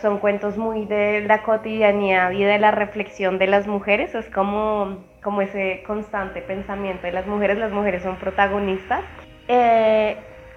son 0.01 0.19
cuentos 0.19 0.57
muy 0.57 0.87
de 0.87 1.23
la 1.27 1.43
cotidianidad 1.43 2.31
y 2.31 2.43
de 2.45 2.59
la 2.59 2.71
reflexión 2.71 3.39
de 3.39 3.47
las 3.49 3.67
mujeres. 3.67 4.15
Es 4.15 4.31
como, 4.31 5.05
como 5.23 5.43
ese 5.43 5.83
constante 5.87 6.41
pensamiento 6.43 7.07
de 7.07 7.13
las 7.13 7.27
mujeres. 7.27 7.59
Las 7.59 7.73
mujeres 7.73 8.03
son 8.03 8.17
protagonistas. 8.17 9.03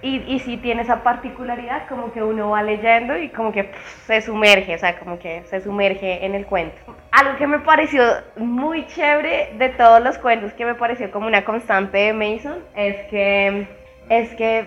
Y, 0.06 0.22
y 0.28 0.38
sí 0.38 0.56
tiene 0.56 0.82
esa 0.82 1.02
particularidad 1.02 1.88
como 1.88 2.12
que 2.12 2.22
uno 2.22 2.50
va 2.50 2.62
leyendo 2.62 3.18
y 3.18 3.28
como 3.30 3.50
que 3.50 3.72
se 4.06 4.20
sumerge, 4.20 4.76
o 4.76 4.78
sea, 4.78 4.96
como 5.00 5.18
que 5.18 5.42
se 5.46 5.60
sumerge 5.60 6.24
en 6.24 6.36
el 6.36 6.46
cuento. 6.46 6.76
Algo 7.10 7.36
que 7.36 7.48
me 7.48 7.58
pareció 7.58 8.04
muy 8.36 8.86
chévere 8.86 9.54
de 9.58 9.68
todos 9.70 10.00
los 10.00 10.16
cuentos, 10.18 10.52
que 10.52 10.64
me 10.64 10.76
pareció 10.76 11.10
como 11.10 11.26
una 11.26 11.44
constante 11.44 11.98
de 11.98 12.12
Mason, 12.12 12.62
es 12.76 13.04
que, 13.06 13.66
es 14.08 14.32
que, 14.36 14.66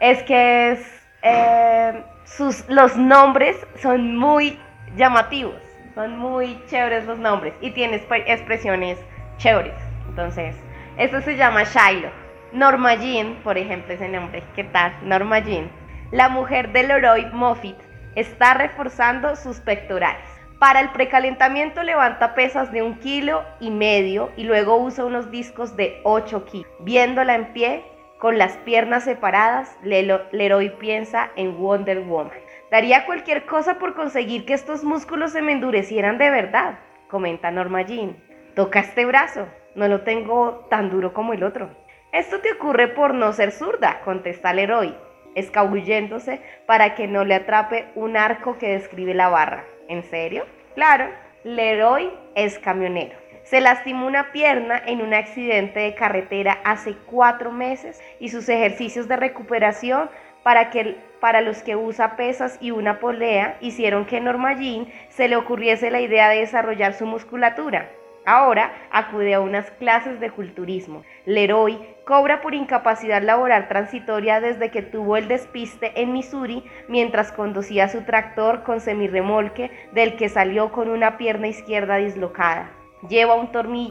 es 0.00 0.22
que 0.22 0.70
es, 0.70 1.06
eh, 1.20 2.02
sus, 2.24 2.66
los 2.70 2.96
nombres 2.96 3.58
son 3.82 4.16
muy 4.16 4.58
llamativos, 4.96 5.60
son 5.94 6.18
muy 6.18 6.58
chéveres 6.70 7.04
los 7.04 7.18
nombres 7.18 7.52
y 7.60 7.72
tiene 7.72 8.02
expresiones 8.24 8.98
chéveres. 9.36 9.74
Entonces, 10.08 10.56
esto 10.96 11.20
se 11.20 11.36
llama 11.36 11.64
Shiloh. 11.64 12.29
Norma 12.52 12.96
Jean, 12.96 13.36
por 13.44 13.58
ejemplo, 13.58 13.94
ese 13.94 14.08
nombre, 14.08 14.42
¿qué 14.56 14.64
tal? 14.64 14.92
Norma 15.02 15.38
Jean, 15.38 15.70
la 16.10 16.28
mujer 16.28 16.72
de 16.72 16.82
Leroy 16.82 17.26
Moffitt, 17.32 17.76
está 18.16 18.54
reforzando 18.54 19.36
sus 19.36 19.60
pectorales. 19.60 20.24
Para 20.58 20.80
el 20.80 20.90
precalentamiento 20.90 21.84
levanta 21.84 22.34
pesas 22.34 22.72
de 22.72 22.82
un 22.82 22.98
kilo 22.98 23.44
y 23.60 23.70
medio 23.70 24.30
y 24.36 24.42
luego 24.42 24.76
usa 24.78 25.04
unos 25.04 25.30
discos 25.30 25.76
de 25.76 26.00
8 26.02 26.44
kilos. 26.46 26.66
Viéndola 26.80 27.36
en 27.36 27.52
pie, 27.52 27.84
con 28.18 28.36
las 28.36 28.56
piernas 28.58 29.04
separadas, 29.04 29.78
Leroy 29.82 30.70
piensa 30.70 31.30
en 31.36 31.56
Wonder 31.56 32.00
Woman. 32.00 32.32
Daría 32.72 33.06
cualquier 33.06 33.46
cosa 33.46 33.78
por 33.78 33.94
conseguir 33.94 34.44
que 34.44 34.54
estos 34.54 34.82
músculos 34.82 35.30
se 35.30 35.40
me 35.40 35.52
endurecieran 35.52 36.18
de 36.18 36.30
verdad, 36.30 36.80
comenta 37.08 37.52
Norma 37.52 37.82
Jean. 37.82 38.16
Toca 38.56 38.80
este 38.80 39.04
brazo, 39.04 39.46
no 39.76 39.86
lo 39.86 40.00
tengo 40.00 40.66
tan 40.68 40.90
duro 40.90 41.12
como 41.12 41.32
el 41.32 41.44
otro. 41.44 41.70
Esto 42.12 42.40
te 42.40 42.52
ocurre 42.52 42.88
por 42.88 43.14
no 43.14 43.32
ser 43.32 43.52
zurda, 43.52 44.00
contesta 44.04 44.52
Leroy, 44.52 44.96
escabulléndose 45.36 46.40
para 46.66 46.96
que 46.96 47.06
no 47.06 47.24
le 47.24 47.36
atrape 47.36 47.86
un 47.94 48.16
arco 48.16 48.58
que 48.58 48.72
describe 48.72 49.14
la 49.14 49.28
barra. 49.28 49.64
¿En 49.86 50.02
serio? 50.02 50.44
Claro, 50.74 51.08
Leroy 51.44 52.10
es 52.34 52.58
camionero. 52.58 53.16
Se 53.44 53.60
lastimó 53.60 54.08
una 54.08 54.32
pierna 54.32 54.82
en 54.84 55.02
un 55.02 55.14
accidente 55.14 55.80
de 55.80 55.94
carretera 55.94 56.58
hace 56.64 56.96
cuatro 57.06 57.52
meses 57.52 58.00
y 58.18 58.28
sus 58.30 58.48
ejercicios 58.48 59.06
de 59.06 59.16
recuperación 59.16 60.10
para, 60.42 60.70
que, 60.70 60.96
para 61.20 61.42
los 61.42 61.62
que 61.62 61.76
usa 61.76 62.16
pesas 62.16 62.58
y 62.60 62.72
una 62.72 62.98
polea 62.98 63.56
hicieron 63.60 64.04
que 64.04 64.20
Norma 64.20 64.54
Jean 64.54 64.88
se 65.10 65.28
le 65.28 65.36
ocurriese 65.36 65.92
la 65.92 66.00
idea 66.00 66.28
de 66.28 66.40
desarrollar 66.40 66.92
su 66.94 67.06
musculatura. 67.06 67.88
Ahora 68.26 68.72
acude 68.90 69.32
a 69.32 69.40
unas 69.40 69.70
clases 69.72 70.20
de 70.20 70.30
culturismo. 70.30 71.04
Leroy 71.24 71.78
cobra 72.04 72.42
por 72.42 72.54
incapacidad 72.54 73.22
laboral 73.22 73.66
transitoria 73.68 74.40
desde 74.40 74.70
que 74.70 74.82
tuvo 74.82 75.16
el 75.16 75.26
despiste 75.26 75.92
en 76.00 76.12
Missouri 76.12 76.64
mientras 76.86 77.32
conducía 77.32 77.88
su 77.88 78.02
tractor 78.02 78.62
con 78.62 78.80
semirremolque 78.80 79.70
del 79.92 80.16
que 80.16 80.28
salió 80.28 80.70
con 80.70 80.90
una 80.90 81.16
pierna 81.16 81.48
izquierda 81.48 81.96
dislocada. 81.96 82.70
Lleva 83.08 83.34
un, 83.34 83.48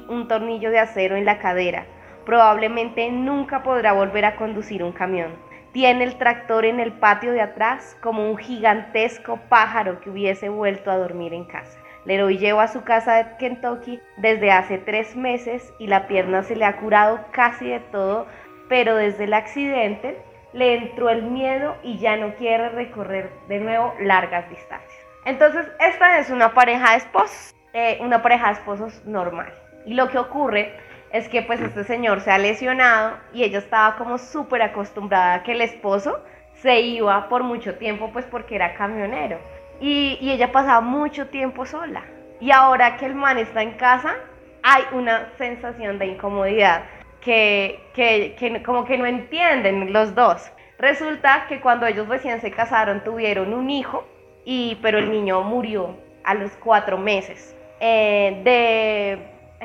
un 0.09 0.27
tornillo 0.27 0.69
de 0.69 0.79
acero 0.79 1.15
en 1.15 1.25
la 1.25 1.39
cadera. 1.39 1.87
Probablemente 2.25 3.09
nunca 3.09 3.63
podrá 3.63 3.93
volver 3.93 4.25
a 4.25 4.35
conducir 4.35 4.83
un 4.83 4.91
camión. 4.91 5.33
Tiene 5.71 6.03
el 6.03 6.17
tractor 6.17 6.65
en 6.65 6.79
el 6.79 6.93
patio 6.93 7.31
de 7.31 7.41
atrás 7.41 7.97
como 8.01 8.29
un 8.29 8.37
gigantesco 8.37 9.39
pájaro 9.49 9.99
que 10.01 10.11
hubiese 10.11 10.49
vuelto 10.49 10.91
a 10.91 10.97
dormir 10.97 11.33
en 11.33 11.45
casa. 11.45 11.78
Leroy 12.05 12.37
lleva 12.37 12.63
a 12.63 12.67
su 12.67 12.83
casa 12.83 13.15
de 13.15 13.37
Kentucky 13.37 13.99
desde 14.17 14.51
hace 14.51 14.77
tres 14.77 15.15
meses 15.15 15.73
y 15.79 15.87
la 15.87 16.07
pierna 16.07 16.43
se 16.43 16.55
le 16.55 16.65
ha 16.65 16.77
curado 16.77 17.19
casi 17.31 17.69
de 17.69 17.79
todo, 17.79 18.27
pero 18.67 18.95
desde 18.95 19.25
el 19.25 19.33
accidente 19.33 20.17
le 20.53 20.75
entró 20.75 21.09
el 21.09 21.23
miedo 21.23 21.75
y 21.83 21.97
ya 21.97 22.15
no 22.15 22.33
quiere 22.35 22.69
recorrer 22.69 23.29
de 23.47 23.59
nuevo 23.59 23.93
largas 23.99 24.49
distancias. 24.49 24.99
Entonces, 25.25 25.67
esta 25.79 26.19
es 26.19 26.29
una 26.29 26.53
pareja 26.53 26.91
de 26.91 26.97
esposos, 26.97 27.53
eh, 27.73 27.97
una 28.01 28.21
pareja 28.21 28.47
de 28.47 28.53
esposos 28.53 29.05
normal. 29.05 29.53
Y 29.85 29.93
lo 29.93 30.09
que 30.09 30.17
ocurre 30.17 30.73
es 31.11 31.27
que 31.27 31.41
pues 31.41 31.59
este 31.61 31.83
señor 31.83 32.21
se 32.21 32.31
ha 32.31 32.37
lesionado 32.37 33.17
y 33.33 33.43
ella 33.43 33.59
estaba 33.59 33.95
como 33.95 34.17
súper 34.17 34.61
acostumbrada 34.61 35.35
a 35.35 35.43
que 35.43 35.53
el 35.53 35.61
esposo 35.61 36.23
se 36.53 36.81
iba 36.81 37.29
por 37.29 37.43
mucho 37.43 37.75
tiempo 37.75 38.11
pues 38.11 38.25
porque 38.25 38.55
era 38.55 38.75
camionero. 38.75 39.39
Y, 39.79 40.17
ella 40.21 40.51
pasaba 40.51 40.81
mucho 40.81 41.27
tiempo 41.27 41.65
sola. 41.65 42.03
Y 42.39 42.51
ahora 42.51 42.97
que 42.97 43.05
el 43.05 43.15
man 43.15 43.37
está 43.37 43.61
en 43.61 43.71
casa, 43.71 44.15
hay 44.63 44.83
una 44.91 45.29
sensación 45.37 45.99
de 45.99 46.07
incomodidad 46.07 46.83
que, 47.21 47.79
que, 47.93 48.63
como 48.65 48.85
que 48.85 48.97
no 48.97 49.05
entienden 49.05 49.91
los 49.91 50.15
dos. 50.15 50.51
Resulta 50.77 51.45
que 51.49 51.59
cuando 51.59 51.85
ellos 51.85 52.07
recién 52.07 52.39
se 52.39 52.51
casaron 52.51 53.03
tuvieron 53.03 53.53
un 53.53 53.69
hijo, 53.69 54.05
y, 54.45 54.77
pero 54.81 54.97
el 54.97 55.11
niño 55.11 55.43
murió 55.43 55.97
a 56.23 56.33
los 56.33 56.51
cuatro 56.53 56.97
meses. 56.97 57.55
Eh, 57.81 58.41
de, 58.43 59.13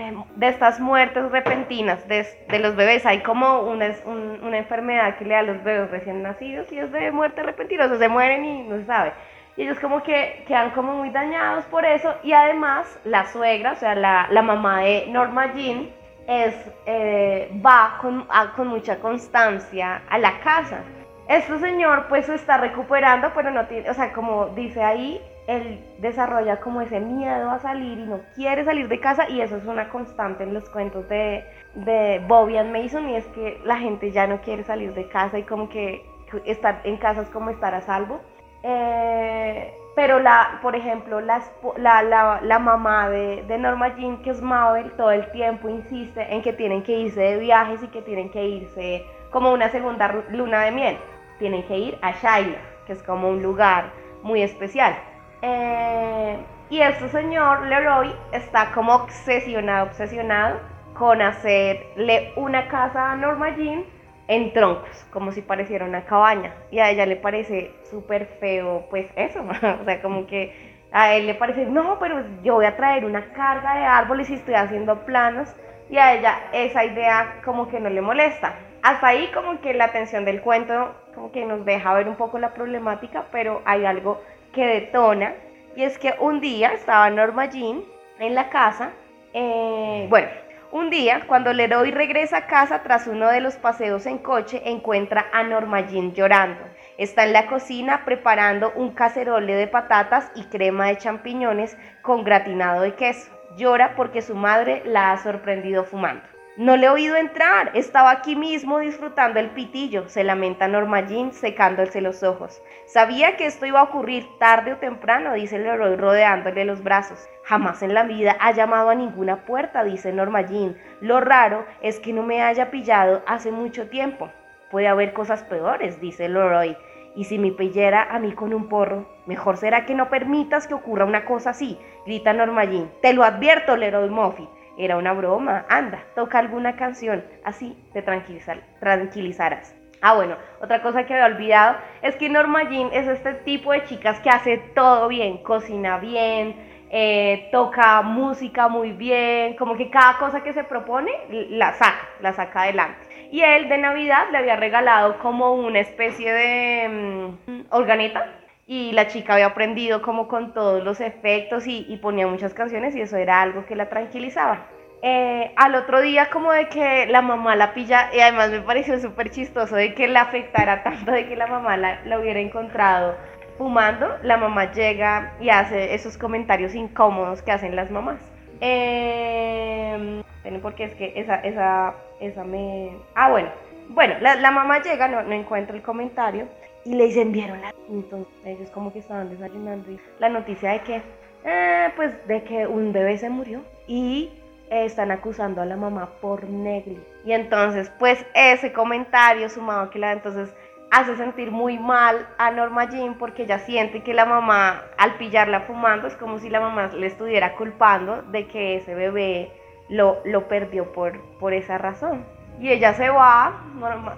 eh, 0.00 0.16
de, 0.36 0.48
estas 0.48 0.78
muertes 0.80 1.30
repentinas 1.30 2.06
de, 2.08 2.26
de, 2.48 2.58
los 2.58 2.76
bebés, 2.76 3.06
hay 3.06 3.20
como 3.20 3.62
una, 3.62 3.92
una 4.04 4.58
enfermedad 4.58 5.16
que 5.16 5.24
le 5.24 5.34
da 5.34 5.40
a 5.40 5.42
los 5.42 5.62
bebés 5.64 5.90
recién 5.90 6.22
nacidos 6.22 6.70
y 6.72 6.78
es 6.78 6.90
de 6.92 7.10
muerte 7.10 7.42
repentina, 7.42 7.86
o 7.86 7.88
sea, 7.88 7.98
se 7.98 8.08
mueren 8.08 8.44
y 8.44 8.62
no 8.64 8.76
se 8.78 8.86
sabe 8.86 9.12
y 9.56 9.62
ellos 9.62 9.78
como 9.78 10.02
que 10.02 10.44
quedan 10.46 10.70
como 10.70 10.94
muy 10.94 11.10
dañados 11.10 11.64
por 11.66 11.84
eso 11.84 12.14
y 12.22 12.32
además 12.32 12.98
la 13.04 13.26
suegra, 13.26 13.72
o 13.72 13.76
sea, 13.76 13.94
la, 13.94 14.26
la 14.30 14.42
mamá 14.42 14.80
de 14.80 15.06
Norma 15.08 15.52
Jean, 15.54 15.90
es, 16.26 16.54
eh, 16.86 17.50
va 17.64 17.98
con, 18.00 18.26
con 18.56 18.68
mucha 18.68 18.98
constancia 18.98 20.02
a 20.08 20.18
la 20.18 20.40
casa. 20.40 20.80
Este 21.28 21.58
señor 21.58 22.06
pues 22.08 22.26
se 22.26 22.34
está 22.34 22.58
recuperando, 22.58 23.30
pero 23.34 23.50
no 23.50 23.66
tiene, 23.66 23.88
o 23.88 23.94
sea, 23.94 24.12
como 24.12 24.46
dice 24.48 24.82
ahí, 24.82 25.20
él 25.46 25.84
desarrolla 25.98 26.60
como 26.60 26.80
ese 26.80 27.00
miedo 27.00 27.50
a 27.50 27.58
salir 27.58 27.98
y 27.98 28.02
no 28.02 28.20
quiere 28.34 28.64
salir 28.64 28.88
de 28.88 28.98
casa 28.98 29.28
y 29.28 29.40
eso 29.40 29.56
es 29.56 29.64
una 29.66 29.88
constante 29.90 30.42
en 30.42 30.54
los 30.54 30.68
cuentos 30.70 31.08
de, 31.08 31.44
de 31.74 32.22
Bobby 32.26 32.56
and 32.56 32.72
Mason 32.72 33.08
y 33.10 33.16
es 33.16 33.26
que 33.28 33.60
la 33.64 33.76
gente 33.76 34.10
ya 34.10 34.26
no 34.26 34.40
quiere 34.40 34.64
salir 34.64 34.94
de 34.94 35.08
casa 35.08 35.38
y 35.38 35.42
como 35.42 35.68
que 35.68 36.04
estar 36.46 36.80
en 36.84 36.96
casa 36.96 37.22
es 37.22 37.30
como 37.30 37.50
estar 37.50 37.74
a 37.74 37.80
salvo. 37.82 38.20
Eh, 38.66 39.78
pero 39.94 40.18
la, 40.20 40.58
por 40.62 40.74
ejemplo, 40.74 41.20
la, 41.20 41.42
la, 41.76 42.40
la, 42.42 42.58
mamá 42.58 43.10
de, 43.10 43.44
de, 43.46 43.58
Norma 43.58 43.94
Jean, 43.94 44.22
que 44.22 44.30
es 44.30 44.40
Mabel, 44.40 44.90
todo 44.96 45.10
el 45.10 45.30
tiempo 45.32 45.68
insiste 45.68 46.34
en 46.34 46.40
que 46.40 46.54
tienen 46.54 46.82
que 46.82 46.92
irse 46.92 47.20
de 47.20 47.38
viajes 47.38 47.82
y 47.82 47.88
que 47.88 48.00
tienen 48.00 48.30
que 48.30 48.42
irse 48.42 49.04
como 49.30 49.52
una 49.52 49.68
segunda 49.68 50.24
luna 50.30 50.62
de 50.64 50.70
miel. 50.72 50.98
Tienen 51.38 51.62
que 51.64 51.76
ir 51.76 51.98
a 52.00 52.12
Shiloh, 52.12 52.56
que 52.86 52.94
es 52.94 53.02
como 53.02 53.28
un 53.28 53.42
lugar 53.42 53.90
muy 54.22 54.42
especial. 54.42 54.96
Eh, 55.42 56.38
y 56.70 56.80
este 56.80 57.10
señor 57.10 57.66
Leroy 57.66 58.14
está 58.32 58.72
como 58.72 58.94
obsesionado, 58.94 59.88
obsesionado 59.88 60.58
con 60.94 61.20
hacerle 61.20 62.32
una 62.36 62.66
casa 62.68 63.12
a 63.12 63.16
Norma 63.16 63.54
Jean 63.56 63.84
en 64.28 64.52
troncos, 64.52 65.06
como 65.10 65.32
si 65.32 65.42
pareciera 65.42 65.84
una 65.84 66.04
cabaña. 66.04 66.54
Y 66.70 66.78
a 66.78 66.90
ella 66.90 67.06
le 67.06 67.16
parece 67.16 67.72
súper 67.90 68.26
feo, 68.40 68.86
pues 68.90 69.06
eso, 69.16 69.42
o 69.80 69.84
sea, 69.84 70.02
como 70.02 70.26
que 70.26 70.74
a 70.92 71.14
él 71.14 71.26
le 71.26 71.34
parece, 71.34 71.66
no, 71.66 71.98
pero 71.98 72.24
yo 72.42 72.54
voy 72.54 72.66
a 72.66 72.76
traer 72.76 73.04
una 73.04 73.32
carga 73.32 73.76
de 73.76 73.84
árboles 73.84 74.30
y 74.30 74.34
estoy 74.34 74.54
haciendo 74.54 75.04
planos. 75.04 75.54
Y 75.90 75.98
a 75.98 76.14
ella 76.14 76.38
esa 76.52 76.84
idea 76.84 77.40
como 77.44 77.68
que 77.68 77.78
no 77.78 77.90
le 77.90 78.00
molesta. 78.00 78.54
Hasta 78.82 79.08
ahí 79.08 79.30
como 79.34 79.60
que 79.60 79.74
la 79.74 79.86
atención 79.86 80.24
del 80.24 80.40
cuento 80.40 80.94
como 81.14 81.30
que 81.30 81.44
nos 81.44 81.64
deja 81.64 81.94
ver 81.94 82.08
un 82.08 82.16
poco 82.16 82.38
la 82.38 82.54
problemática, 82.54 83.26
pero 83.30 83.62
hay 83.64 83.84
algo 83.84 84.20
que 84.52 84.66
detona. 84.66 85.34
Y 85.76 85.82
es 85.82 85.98
que 85.98 86.14
un 86.20 86.40
día 86.40 86.72
estaba 86.72 87.10
Norma 87.10 87.46
Jean 87.46 87.82
en 88.18 88.34
la 88.34 88.48
casa, 88.48 88.92
eh, 89.32 90.06
bueno, 90.08 90.28
un 90.74 90.90
día, 90.90 91.22
cuando 91.28 91.52
Leroy 91.52 91.92
regresa 91.92 92.36
a 92.38 92.46
casa 92.48 92.82
tras 92.82 93.06
uno 93.06 93.28
de 93.28 93.40
los 93.40 93.54
paseos 93.54 94.06
en 94.06 94.18
coche, 94.18 94.60
encuentra 94.64 95.26
a 95.32 95.44
Norma 95.44 95.86
Jean 95.86 96.12
llorando. 96.14 96.64
Está 96.98 97.22
en 97.24 97.32
la 97.32 97.46
cocina 97.46 98.04
preparando 98.04 98.72
un 98.74 98.90
cacerole 98.90 99.54
de 99.54 99.68
patatas 99.68 100.32
y 100.34 100.42
crema 100.46 100.88
de 100.88 100.98
champiñones 100.98 101.76
con 102.02 102.24
gratinado 102.24 102.82
de 102.82 102.96
queso. 102.96 103.30
Llora 103.56 103.94
porque 103.94 104.20
su 104.20 104.34
madre 104.34 104.82
la 104.84 105.12
ha 105.12 105.16
sorprendido 105.18 105.84
fumando. 105.84 106.33
No 106.56 106.76
le 106.76 106.86
he 106.86 106.88
oído 106.88 107.16
entrar, 107.16 107.72
estaba 107.74 108.12
aquí 108.12 108.36
mismo 108.36 108.78
disfrutando 108.78 109.40
el 109.40 109.50
pitillo, 109.50 110.08
se 110.08 110.22
lamenta 110.22 110.68
Norma 110.68 111.00
Jean 111.00 111.32
secándose 111.32 112.00
los 112.00 112.22
ojos. 112.22 112.62
Sabía 112.86 113.36
que 113.36 113.46
esto 113.46 113.66
iba 113.66 113.80
a 113.80 113.82
ocurrir 113.82 114.28
tarde 114.38 114.74
o 114.74 114.76
temprano, 114.76 115.32
dice 115.34 115.58
Leroy 115.58 115.96
rodeándole 115.96 116.64
los 116.64 116.84
brazos. 116.84 117.28
Jamás 117.42 117.82
en 117.82 117.92
la 117.92 118.04
vida 118.04 118.36
ha 118.38 118.52
llamado 118.52 118.90
a 118.90 118.94
ninguna 118.94 119.44
puerta, 119.44 119.82
dice 119.82 120.12
Norma 120.12 120.42
Jean. 120.42 120.78
Lo 121.00 121.20
raro 121.20 121.66
es 121.82 121.98
que 121.98 122.12
no 122.12 122.22
me 122.22 122.40
haya 122.40 122.70
pillado 122.70 123.24
hace 123.26 123.50
mucho 123.50 123.88
tiempo. 123.88 124.30
Puede 124.70 124.86
haber 124.86 125.12
cosas 125.12 125.42
peores, 125.42 126.00
dice 126.00 126.28
Leroy. 126.28 126.76
Y 127.16 127.24
si 127.24 127.36
me 127.36 127.50
pillara 127.50 128.04
a 128.04 128.20
mí 128.20 128.30
con 128.30 128.54
un 128.54 128.68
porro, 128.68 129.08
mejor 129.26 129.56
será 129.56 129.86
que 129.86 129.96
no 129.96 130.08
permitas 130.08 130.68
que 130.68 130.74
ocurra 130.74 131.04
una 131.04 131.24
cosa 131.24 131.50
así, 131.50 131.80
grita 132.06 132.32
Norma 132.32 132.62
Jean. 132.64 132.92
Te 133.02 133.12
lo 133.12 133.24
advierto, 133.24 133.76
Leroy 133.76 134.08
Moffitt. 134.08 134.48
Era 134.76 134.96
una 134.96 135.12
broma. 135.12 135.64
Anda, 135.68 136.04
toca 136.14 136.38
alguna 136.38 136.76
canción. 136.76 137.24
Así 137.44 137.76
te 137.92 138.02
tranquilizar, 138.02 138.60
tranquilizarás. 138.80 139.74
Ah, 140.00 140.14
bueno, 140.14 140.36
otra 140.60 140.82
cosa 140.82 141.06
que 141.06 141.14
había 141.14 141.34
olvidado 141.34 141.78
es 142.02 142.14
que 142.16 142.28
Norma 142.28 142.68
Jean 142.68 142.90
es 142.92 143.08
este 143.08 143.34
tipo 143.34 143.72
de 143.72 143.84
chicas 143.84 144.20
que 144.20 144.28
hace 144.28 144.58
todo 144.74 145.08
bien, 145.08 145.38
cocina 145.38 145.96
bien, 145.96 146.54
eh, 146.90 147.48
toca 147.50 148.02
música 148.02 148.68
muy 148.68 148.92
bien, 148.92 149.56
como 149.56 149.76
que 149.76 149.88
cada 149.88 150.18
cosa 150.18 150.42
que 150.42 150.52
se 150.52 150.62
propone 150.62 151.10
la 151.48 151.72
saca, 151.72 152.06
la 152.20 152.34
saca 152.34 152.62
adelante. 152.62 152.98
Y 153.32 153.40
él 153.40 153.68
de 153.68 153.78
Navidad 153.78 154.26
le 154.30 154.38
había 154.38 154.56
regalado 154.56 155.18
como 155.18 155.54
una 155.54 155.80
especie 155.80 156.32
de 156.32 157.36
mm, 157.46 157.60
organeta 157.70 158.43
y 158.66 158.92
la 158.92 159.08
chica 159.08 159.34
había 159.34 159.46
aprendido 159.46 160.00
como 160.02 160.26
con 160.28 160.54
todos 160.54 160.82
los 160.82 161.00
efectos 161.00 161.66
y, 161.66 161.98
ponía 162.02 162.26
muchas 162.26 162.54
canciones 162.54 162.94
y 162.96 163.00
eso 163.00 163.16
era 163.16 163.42
algo 163.42 163.66
que 163.66 163.76
la 163.76 163.88
tranquilizaba. 163.88 164.66
Eh, 165.02 165.52
al 165.56 165.74
otro 165.74 166.00
día 166.00 166.30
como 166.30 166.50
de 166.52 166.68
que 166.68 167.06
la 167.06 167.20
mamá 167.20 167.56
la 167.56 167.74
pilla 167.74 168.08
y 168.14 168.20
además 168.20 168.50
me 168.50 168.62
pareció 168.62 168.98
súper 168.98 169.30
chistoso 169.30 169.76
de 169.76 169.92
que 169.92 170.08
la 170.08 170.22
afectara 170.22 170.82
tanto 170.82 171.12
de 171.12 171.28
que 171.28 171.36
la 171.36 171.46
mamá 171.46 171.76
la, 171.76 172.18
hubiera 172.18 172.40
encontrado 172.40 173.14
fumando, 173.58 174.08
la 174.22 174.38
mamá 174.38 174.72
llega 174.72 175.34
y 175.40 175.50
hace 175.50 175.94
esos 175.94 176.16
comentarios 176.16 176.74
incómodos 176.74 177.42
que 177.42 177.52
hacen 177.52 177.76
las 177.76 177.90
mamás. 177.90 178.18
Eh, 178.60 180.22
porque 180.62 180.84
es 180.84 180.94
que 180.94 181.12
esa, 181.16 181.36
esa, 181.36 181.94
esa 182.20 182.44
me... 182.44 182.96
Ah, 183.14 183.30
bueno. 183.30 183.50
Bueno, 183.90 184.14
la, 184.20 184.50
mamá 184.50 184.80
llega, 184.80 185.08
no, 185.08 185.22
no 185.22 185.32
encuentra 185.34 185.76
el 185.76 185.82
comentario 185.82 186.48
y 186.84 186.94
le 186.94 187.06
dicen, 187.06 187.32
¿vieron 187.32 187.60
la? 187.60 187.74
Entonces 187.88 188.32
ellos 188.44 188.70
como 188.70 188.92
que 188.92 188.98
estaban 188.98 189.30
desayunando 189.30 189.90
y 189.90 190.00
la 190.18 190.28
noticia 190.28 190.72
de 190.72 190.80
que, 190.80 191.02
eh, 191.44 191.92
pues 191.96 192.12
de 192.26 192.42
que 192.44 192.66
un 192.66 192.92
bebé 192.92 193.18
se 193.18 193.30
murió 193.30 193.62
y 193.86 194.30
están 194.70 195.10
acusando 195.10 195.60
a 195.60 195.66
la 195.66 195.76
mamá 195.76 196.10
por 196.20 196.44
negli. 196.48 197.00
Y 197.24 197.32
entonces, 197.32 197.90
pues 197.98 198.24
ese 198.34 198.72
comentario 198.72 199.48
sumado 199.48 199.90
que 199.90 199.98
la 199.98 200.12
entonces 200.12 200.54
hace 200.90 201.16
sentir 201.16 201.50
muy 201.50 201.78
mal 201.78 202.28
a 202.38 202.50
Norma 202.50 202.88
Jean 202.88 203.14
porque 203.18 203.42
ella 203.44 203.58
siente 203.58 204.02
que 204.02 204.14
la 204.14 204.24
mamá 204.24 204.84
al 204.96 205.16
pillarla 205.16 205.62
fumando 205.62 206.06
es 206.06 206.14
como 206.14 206.38
si 206.38 206.48
la 206.48 206.60
mamá 206.60 206.88
le 206.88 207.06
estuviera 207.06 207.56
culpando 207.56 208.22
de 208.22 208.46
que 208.46 208.76
ese 208.76 208.94
bebé 208.94 209.50
lo, 209.88 210.18
lo 210.24 210.46
perdió 210.48 210.92
por, 210.92 211.20
por 211.38 211.52
esa 211.52 211.78
razón. 211.78 212.24
Y 212.60 212.70
ella 212.70 212.94
se 212.94 213.10
va, 213.10 213.64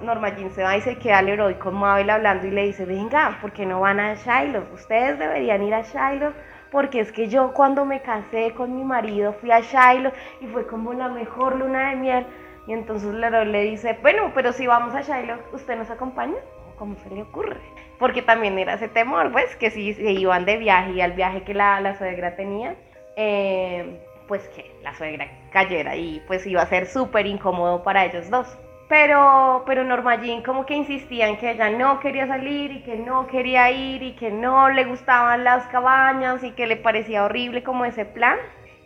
Norma, 0.02 0.28
Jean 0.36 0.50
se 0.50 0.62
va 0.62 0.76
y 0.76 0.82
se 0.82 0.98
queda 0.98 1.22
Leroy 1.22 1.54
con 1.54 1.74
Mabel 1.74 2.10
hablando 2.10 2.46
y 2.46 2.50
le 2.50 2.66
dice, 2.66 2.84
venga, 2.84 3.38
¿por 3.40 3.52
qué 3.52 3.64
no 3.64 3.80
van 3.80 3.98
a 3.98 4.14
Shiloh? 4.14 4.64
Ustedes 4.74 5.18
deberían 5.18 5.62
ir 5.62 5.74
a 5.74 5.80
Shiloh 5.80 6.32
porque 6.70 7.00
es 7.00 7.12
que 7.12 7.28
yo 7.28 7.52
cuando 7.54 7.84
me 7.84 8.02
casé 8.02 8.52
con 8.52 8.76
mi 8.76 8.84
marido 8.84 9.32
fui 9.32 9.50
a 9.50 9.60
Shiloh 9.60 10.12
y 10.40 10.46
fue 10.48 10.66
como 10.66 10.92
la 10.92 11.08
mejor 11.08 11.56
luna 11.56 11.90
de 11.90 11.96
miel. 11.96 12.26
Y 12.66 12.72
entonces 12.72 13.14
Leroy 13.14 13.46
le 13.46 13.62
dice, 13.62 13.98
bueno, 14.02 14.32
pero 14.34 14.52
si 14.52 14.66
vamos 14.66 14.94
a 14.94 15.00
Shiloh, 15.00 15.38
¿usted 15.52 15.76
nos 15.76 15.90
acompaña? 15.90 16.36
¿Cómo 16.76 16.96
se 16.96 17.08
le 17.10 17.22
ocurre? 17.22 17.60
Porque 17.98 18.20
también 18.20 18.58
era 18.58 18.74
ese 18.74 18.88
temor, 18.88 19.32
pues, 19.32 19.56
que 19.56 19.70
si 19.70 19.94
se 19.94 20.10
iban 20.12 20.44
de 20.44 20.58
viaje 20.58 20.90
y 20.92 21.00
al 21.00 21.12
viaje 21.12 21.42
que 21.42 21.54
la, 21.54 21.80
la 21.80 21.96
suegra 21.96 22.36
tenía, 22.36 22.74
eh, 23.16 23.98
pues 24.28 24.46
que 24.48 24.74
la 24.82 24.94
suegra 24.94 25.26
cayera 25.56 25.96
y 25.96 26.22
pues 26.26 26.46
iba 26.46 26.60
a 26.60 26.66
ser 26.66 26.86
súper 26.86 27.26
incómodo 27.26 27.82
para 27.82 28.04
ellos 28.04 28.28
dos. 28.28 28.46
Pero, 28.88 29.62
pero 29.66 29.84
Norma 29.84 30.20
Jean 30.20 30.42
como 30.42 30.66
que 30.66 30.74
insistía 30.74 31.28
en 31.28 31.38
que 31.38 31.52
ella 31.52 31.70
no 31.70 31.98
quería 31.98 32.26
salir 32.26 32.70
y 32.72 32.82
que 32.82 32.96
no 32.96 33.26
quería 33.26 33.70
ir 33.70 34.02
y 34.02 34.12
que 34.12 34.30
no 34.30 34.68
le 34.68 34.84
gustaban 34.84 35.44
las 35.44 35.66
cabañas 35.68 36.44
y 36.44 36.50
que 36.52 36.66
le 36.66 36.76
parecía 36.76 37.24
horrible 37.24 37.62
como 37.62 37.86
ese 37.86 38.04
plan. 38.04 38.36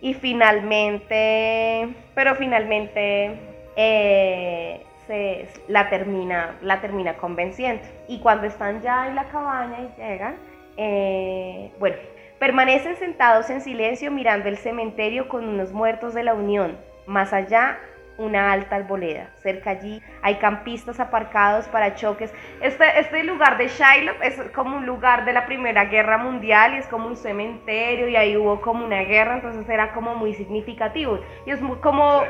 Y 0.00 0.14
finalmente, 0.14 1.88
pero 2.14 2.34
finalmente 2.36 3.32
eh, 3.76 4.80
se, 5.06 5.48
la, 5.68 5.90
termina, 5.90 6.54
la 6.62 6.80
termina 6.80 7.14
convenciendo. 7.14 7.82
Y 8.08 8.20
cuando 8.20 8.46
están 8.46 8.80
ya 8.80 9.08
en 9.08 9.16
la 9.16 9.24
cabaña 9.24 9.80
y 9.80 10.00
llegan, 10.00 10.36
eh, 10.78 11.70
bueno, 11.78 11.96
Permanecen 12.40 12.96
sentados 12.96 13.50
en 13.50 13.60
silencio 13.60 14.10
mirando 14.10 14.48
el 14.48 14.56
cementerio 14.56 15.28
con 15.28 15.46
unos 15.46 15.72
muertos 15.72 16.14
de 16.14 16.22
la 16.22 16.32
Unión. 16.32 16.78
Más 17.06 17.34
allá, 17.34 17.78
una 18.16 18.50
alta 18.50 18.76
arboleda. 18.76 19.28
Cerca 19.42 19.68
allí 19.68 20.00
hay 20.22 20.36
campistas 20.36 21.00
aparcados 21.00 21.66
para 21.68 21.96
choques. 21.96 22.32
Este, 22.62 22.98
este 22.98 23.24
lugar 23.24 23.58
de 23.58 23.68
Shiloh 23.68 24.14
es 24.22 24.40
como 24.54 24.78
un 24.78 24.86
lugar 24.86 25.26
de 25.26 25.34
la 25.34 25.44
Primera 25.44 25.84
Guerra 25.84 26.16
Mundial 26.16 26.72
y 26.72 26.78
es 26.78 26.86
como 26.86 27.08
un 27.08 27.16
cementerio 27.18 28.08
y 28.08 28.16
ahí 28.16 28.34
hubo 28.38 28.62
como 28.62 28.86
una 28.86 29.02
guerra, 29.02 29.34
entonces 29.34 29.68
era 29.68 29.92
como 29.92 30.14
muy 30.14 30.32
significativo. 30.32 31.20
Y 31.44 31.50
es 31.50 31.60
como 31.82 32.22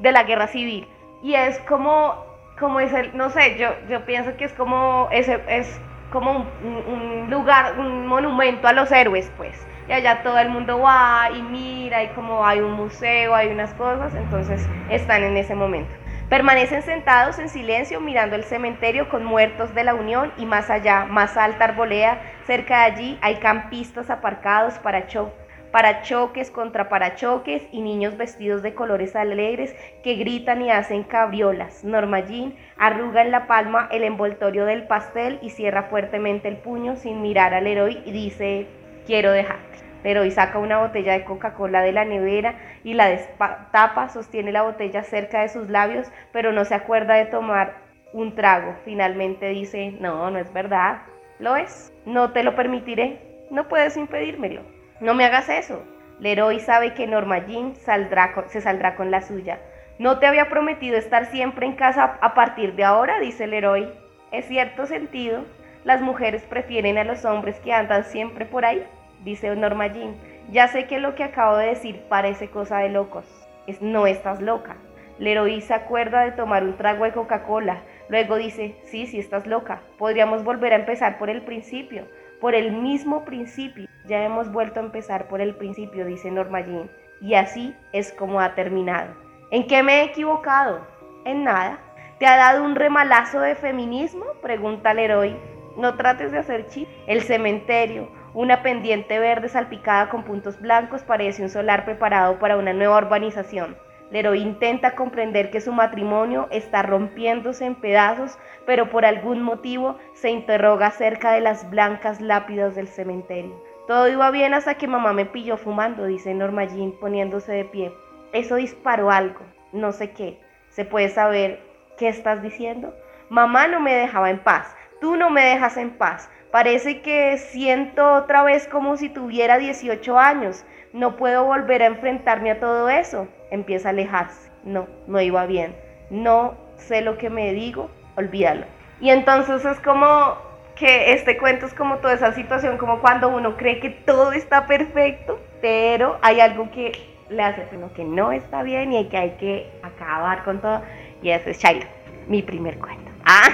de 0.00 0.12
la 0.12 0.24
guerra 0.24 0.48
civil. 0.48 0.86
Y 1.22 1.32
es 1.32 1.58
como, 1.60 2.22
como 2.58 2.80
es 2.80 2.92
el, 2.92 3.16
no 3.16 3.30
sé, 3.30 3.56
yo, 3.56 3.70
yo 3.88 4.04
pienso 4.04 4.36
que 4.36 4.44
es 4.44 4.52
como, 4.52 5.08
ese, 5.10 5.40
es 5.48 5.80
como 6.10 6.46
un, 6.62 7.28
lugar, 7.30 7.78
un 7.78 8.06
monumento 8.06 8.68
a 8.68 8.72
los 8.72 8.90
héroes, 8.90 9.30
pues. 9.36 9.66
Y 9.88 9.92
allá 9.92 10.22
todo 10.22 10.38
el 10.38 10.50
mundo 10.50 10.80
va 10.80 11.30
y 11.34 11.42
mira, 11.42 12.02
y 12.02 12.08
como 12.08 12.44
hay 12.44 12.60
un 12.60 12.72
museo, 12.72 13.34
hay 13.34 13.48
unas 13.48 13.72
cosas, 13.74 14.14
entonces 14.14 14.66
están 14.90 15.22
en 15.22 15.36
ese 15.36 15.54
momento. 15.54 15.90
Permanecen 16.28 16.82
sentados 16.82 17.38
en 17.38 17.48
silencio 17.48 18.00
mirando 18.00 18.36
el 18.36 18.44
cementerio 18.44 19.08
con 19.08 19.24
muertos 19.24 19.74
de 19.74 19.84
la 19.84 19.94
Unión 19.94 20.30
y 20.36 20.44
más 20.44 20.68
allá, 20.68 21.06
más 21.06 21.38
alta 21.38 21.64
arbolea, 21.64 22.20
cerca 22.46 22.80
de 22.80 22.84
allí 22.84 23.18
hay 23.22 23.36
campistas 23.36 24.10
aparcados 24.10 24.74
para 24.74 25.06
show 25.06 25.32
parachoques 25.70 26.50
contra 26.50 26.88
parachoques 26.88 27.62
y 27.72 27.80
niños 27.80 28.16
vestidos 28.16 28.62
de 28.62 28.74
colores 28.74 29.14
alegres 29.16 29.74
que 30.02 30.14
gritan 30.14 30.62
y 30.62 30.70
hacen 30.70 31.02
cabriolas. 31.02 31.84
Norma 31.84 32.20
Jean 32.20 32.54
arruga 32.78 33.22
en 33.22 33.30
la 33.30 33.46
palma 33.46 33.88
el 33.92 34.04
envoltorio 34.04 34.64
del 34.64 34.86
pastel 34.86 35.38
y 35.42 35.50
cierra 35.50 35.84
fuertemente 35.84 36.48
el 36.48 36.56
puño 36.56 36.96
sin 36.96 37.22
mirar 37.22 37.54
al 37.54 37.66
héroe 37.66 38.02
y 38.04 38.12
dice, 38.12 38.66
quiero 39.06 39.30
dejarte. 39.32 39.78
Leroy 40.04 40.30
saca 40.30 40.58
una 40.58 40.78
botella 40.78 41.12
de 41.12 41.24
Coca-Cola 41.24 41.82
de 41.82 41.92
la 41.92 42.04
nevera 42.04 42.54
y 42.84 42.94
la 42.94 43.08
destapa, 43.08 44.08
sostiene 44.08 44.52
la 44.52 44.62
botella 44.62 45.02
cerca 45.02 45.42
de 45.42 45.48
sus 45.48 45.68
labios, 45.68 46.10
pero 46.32 46.52
no 46.52 46.64
se 46.64 46.74
acuerda 46.74 47.14
de 47.14 47.26
tomar 47.26 47.74
un 48.12 48.34
trago. 48.34 48.74
Finalmente 48.84 49.48
dice, 49.48 49.96
no, 50.00 50.30
no 50.30 50.38
es 50.38 50.52
verdad. 50.52 51.02
¿Lo 51.40 51.56
es? 51.56 51.92
No 52.06 52.32
te 52.32 52.42
lo 52.42 52.54
permitiré. 52.54 53.20
No 53.50 53.68
puedes 53.68 53.96
impedírmelo. 53.96 54.77
No 55.00 55.14
me 55.14 55.24
hagas 55.24 55.48
eso. 55.48 55.84
Leroy 56.18 56.58
sabe 56.58 56.94
que 56.94 57.06
Norma 57.06 57.46
Jean 57.46 57.76
saldrá 57.76 58.34
se 58.48 58.60
saldrá 58.60 58.96
con 58.96 59.12
la 59.12 59.20
suya. 59.20 59.60
¿No 60.00 60.18
te 60.18 60.26
había 60.26 60.48
prometido 60.48 60.96
estar 60.96 61.26
siempre 61.26 61.66
en 61.66 61.74
casa 61.74 62.18
a 62.20 62.34
partir 62.34 62.74
de 62.74 62.82
ahora? 62.82 63.20
dice 63.20 63.46
Leroy. 63.46 63.88
Es 64.32 64.46
cierto 64.46 64.86
sentido. 64.86 65.44
Las 65.84 66.00
mujeres 66.02 66.42
prefieren 66.42 66.98
a 66.98 67.04
los 67.04 67.24
hombres 67.24 67.60
que 67.60 67.72
andan 67.72 68.02
siempre 68.04 68.44
por 68.44 68.64
ahí, 68.64 68.84
dice 69.22 69.54
Norma 69.54 69.86
Jean. 69.86 70.16
Ya 70.50 70.66
sé 70.66 70.86
que 70.86 70.98
lo 70.98 71.14
que 71.14 71.22
acabo 71.22 71.56
de 71.56 71.66
decir 71.66 72.02
parece 72.08 72.50
cosa 72.50 72.78
de 72.78 72.88
locos. 72.88 73.24
Es, 73.68 73.80
no 73.80 74.08
estás 74.08 74.42
loca. 74.42 74.76
Leroy 75.20 75.60
se 75.60 75.74
acuerda 75.74 76.22
de 76.24 76.32
tomar 76.32 76.64
un 76.64 76.76
trago 76.76 77.04
de 77.04 77.12
Coca-Cola. 77.12 77.82
Luego 78.08 78.36
dice, 78.36 78.76
sí, 78.84 79.06
sí 79.06 79.20
estás 79.20 79.46
loca. 79.46 79.82
Podríamos 79.96 80.42
volver 80.42 80.72
a 80.72 80.76
empezar 80.76 81.18
por 81.18 81.30
el 81.30 81.42
principio 81.42 82.06
por 82.40 82.54
el 82.54 82.72
mismo 82.72 83.24
principio. 83.24 83.88
Ya 84.08 84.24
hemos 84.24 84.50
vuelto 84.50 84.80
a 84.80 84.82
empezar 84.82 85.28
por 85.28 85.42
el 85.42 85.54
principio, 85.54 86.06
dice 86.06 86.30
Norma 86.30 86.62
Jean, 86.62 86.90
y 87.20 87.34
así 87.34 87.76
es 87.92 88.10
como 88.12 88.40
ha 88.40 88.54
terminado. 88.54 89.14
¿En 89.50 89.66
qué 89.66 89.82
me 89.82 90.00
he 90.00 90.04
equivocado? 90.04 90.80
En 91.26 91.44
nada. 91.44 91.78
¿Te 92.18 92.26
ha 92.26 92.38
dado 92.38 92.64
un 92.64 92.74
remalazo 92.74 93.38
de 93.40 93.54
feminismo? 93.54 94.24
Pregunta 94.40 94.94
Leroy. 94.94 95.36
No 95.76 95.96
trates 95.96 96.32
de 96.32 96.38
hacer 96.38 96.68
chip. 96.68 96.88
El 97.06 97.20
cementerio, 97.20 98.08
una 98.32 98.62
pendiente 98.62 99.18
verde 99.18 99.50
salpicada 99.50 100.08
con 100.08 100.24
puntos 100.24 100.58
blancos, 100.58 101.02
parece 101.02 101.42
un 101.42 101.50
solar 101.50 101.84
preparado 101.84 102.38
para 102.38 102.56
una 102.56 102.72
nueva 102.72 102.96
urbanización. 102.96 103.76
Leroy 104.10 104.40
intenta 104.40 104.94
comprender 104.94 105.50
que 105.50 105.60
su 105.60 105.72
matrimonio 105.72 106.48
está 106.50 106.82
rompiéndose 106.82 107.66
en 107.66 107.74
pedazos, 107.74 108.38
pero 108.64 108.88
por 108.88 109.04
algún 109.04 109.42
motivo 109.42 109.98
se 110.14 110.30
interroga 110.30 110.86
acerca 110.86 111.32
de 111.32 111.42
las 111.42 111.68
blancas 111.68 112.22
lápidas 112.22 112.74
del 112.74 112.88
cementerio. 112.88 113.67
Todo 113.88 114.06
iba 114.06 114.30
bien 114.30 114.52
hasta 114.52 114.74
que 114.74 114.86
mamá 114.86 115.14
me 115.14 115.24
pilló 115.24 115.56
fumando, 115.56 116.04
dice 116.04 116.34
Norma 116.34 116.66
Jean 116.66 116.92
poniéndose 116.92 117.52
de 117.52 117.64
pie. 117.64 117.94
Eso 118.34 118.56
disparó 118.56 119.10
algo, 119.10 119.40
no 119.72 119.92
sé 119.92 120.10
qué. 120.10 120.38
¿Se 120.68 120.84
puede 120.84 121.08
saber 121.08 121.62
qué 121.96 122.08
estás 122.08 122.42
diciendo? 122.42 122.94
Mamá 123.30 123.66
no 123.66 123.80
me 123.80 123.94
dejaba 123.94 124.28
en 124.28 124.40
paz, 124.40 124.76
tú 125.00 125.16
no 125.16 125.30
me 125.30 125.42
dejas 125.42 125.78
en 125.78 125.96
paz. 125.96 126.28
Parece 126.50 127.00
que 127.00 127.38
siento 127.38 128.12
otra 128.12 128.42
vez 128.42 128.68
como 128.68 128.98
si 128.98 129.08
tuviera 129.08 129.56
18 129.56 130.18
años. 130.18 130.66
No 130.92 131.16
puedo 131.16 131.46
volver 131.46 131.82
a 131.82 131.86
enfrentarme 131.86 132.50
a 132.50 132.60
todo 132.60 132.90
eso. 132.90 133.26
Empieza 133.50 133.88
a 133.88 133.92
alejarse. 133.92 134.50
No, 134.64 134.86
no 135.06 135.18
iba 135.22 135.46
bien. 135.46 135.74
No 136.10 136.58
sé 136.76 137.00
lo 137.00 137.16
que 137.16 137.30
me 137.30 137.54
digo, 137.54 137.90
olvídalo. 138.16 138.66
Y 139.00 139.08
entonces 139.08 139.64
es 139.64 139.80
como 139.80 140.47
que 140.78 141.12
este 141.12 141.36
cuento 141.36 141.66
es 141.66 141.74
como 141.74 141.96
toda 141.98 142.14
esa 142.14 142.32
situación, 142.32 142.78
como 142.78 143.00
cuando 143.00 143.28
uno 143.28 143.56
cree 143.56 143.80
que 143.80 143.90
todo 143.90 144.32
está 144.32 144.66
perfecto, 144.66 145.40
pero 145.60 146.18
hay 146.22 146.40
algo 146.40 146.70
que 146.70 146.92
le 147.28 147.42
hace 147.42 147.66
uno 147.72 147.92
que 147.92 148.04
no 148.04 148.32
está 148.32 148.62
bien 148.62 148.92
y 148.92 149.08
que 149.08 149.16
hay 149.16 149.30
que 149.32 149.70
acabar 149.82 150.44
con 150.44 150.60
todo. 150.60 150.82
Y 151.22 151.30
ese 151.30 151.50
es 151.50 151.58
Shaila, 151.58 151.86
mi 152.28 152.42
primer 152.42 152.78
cuento. 152.78 153.10
Ah. 153.30 153.50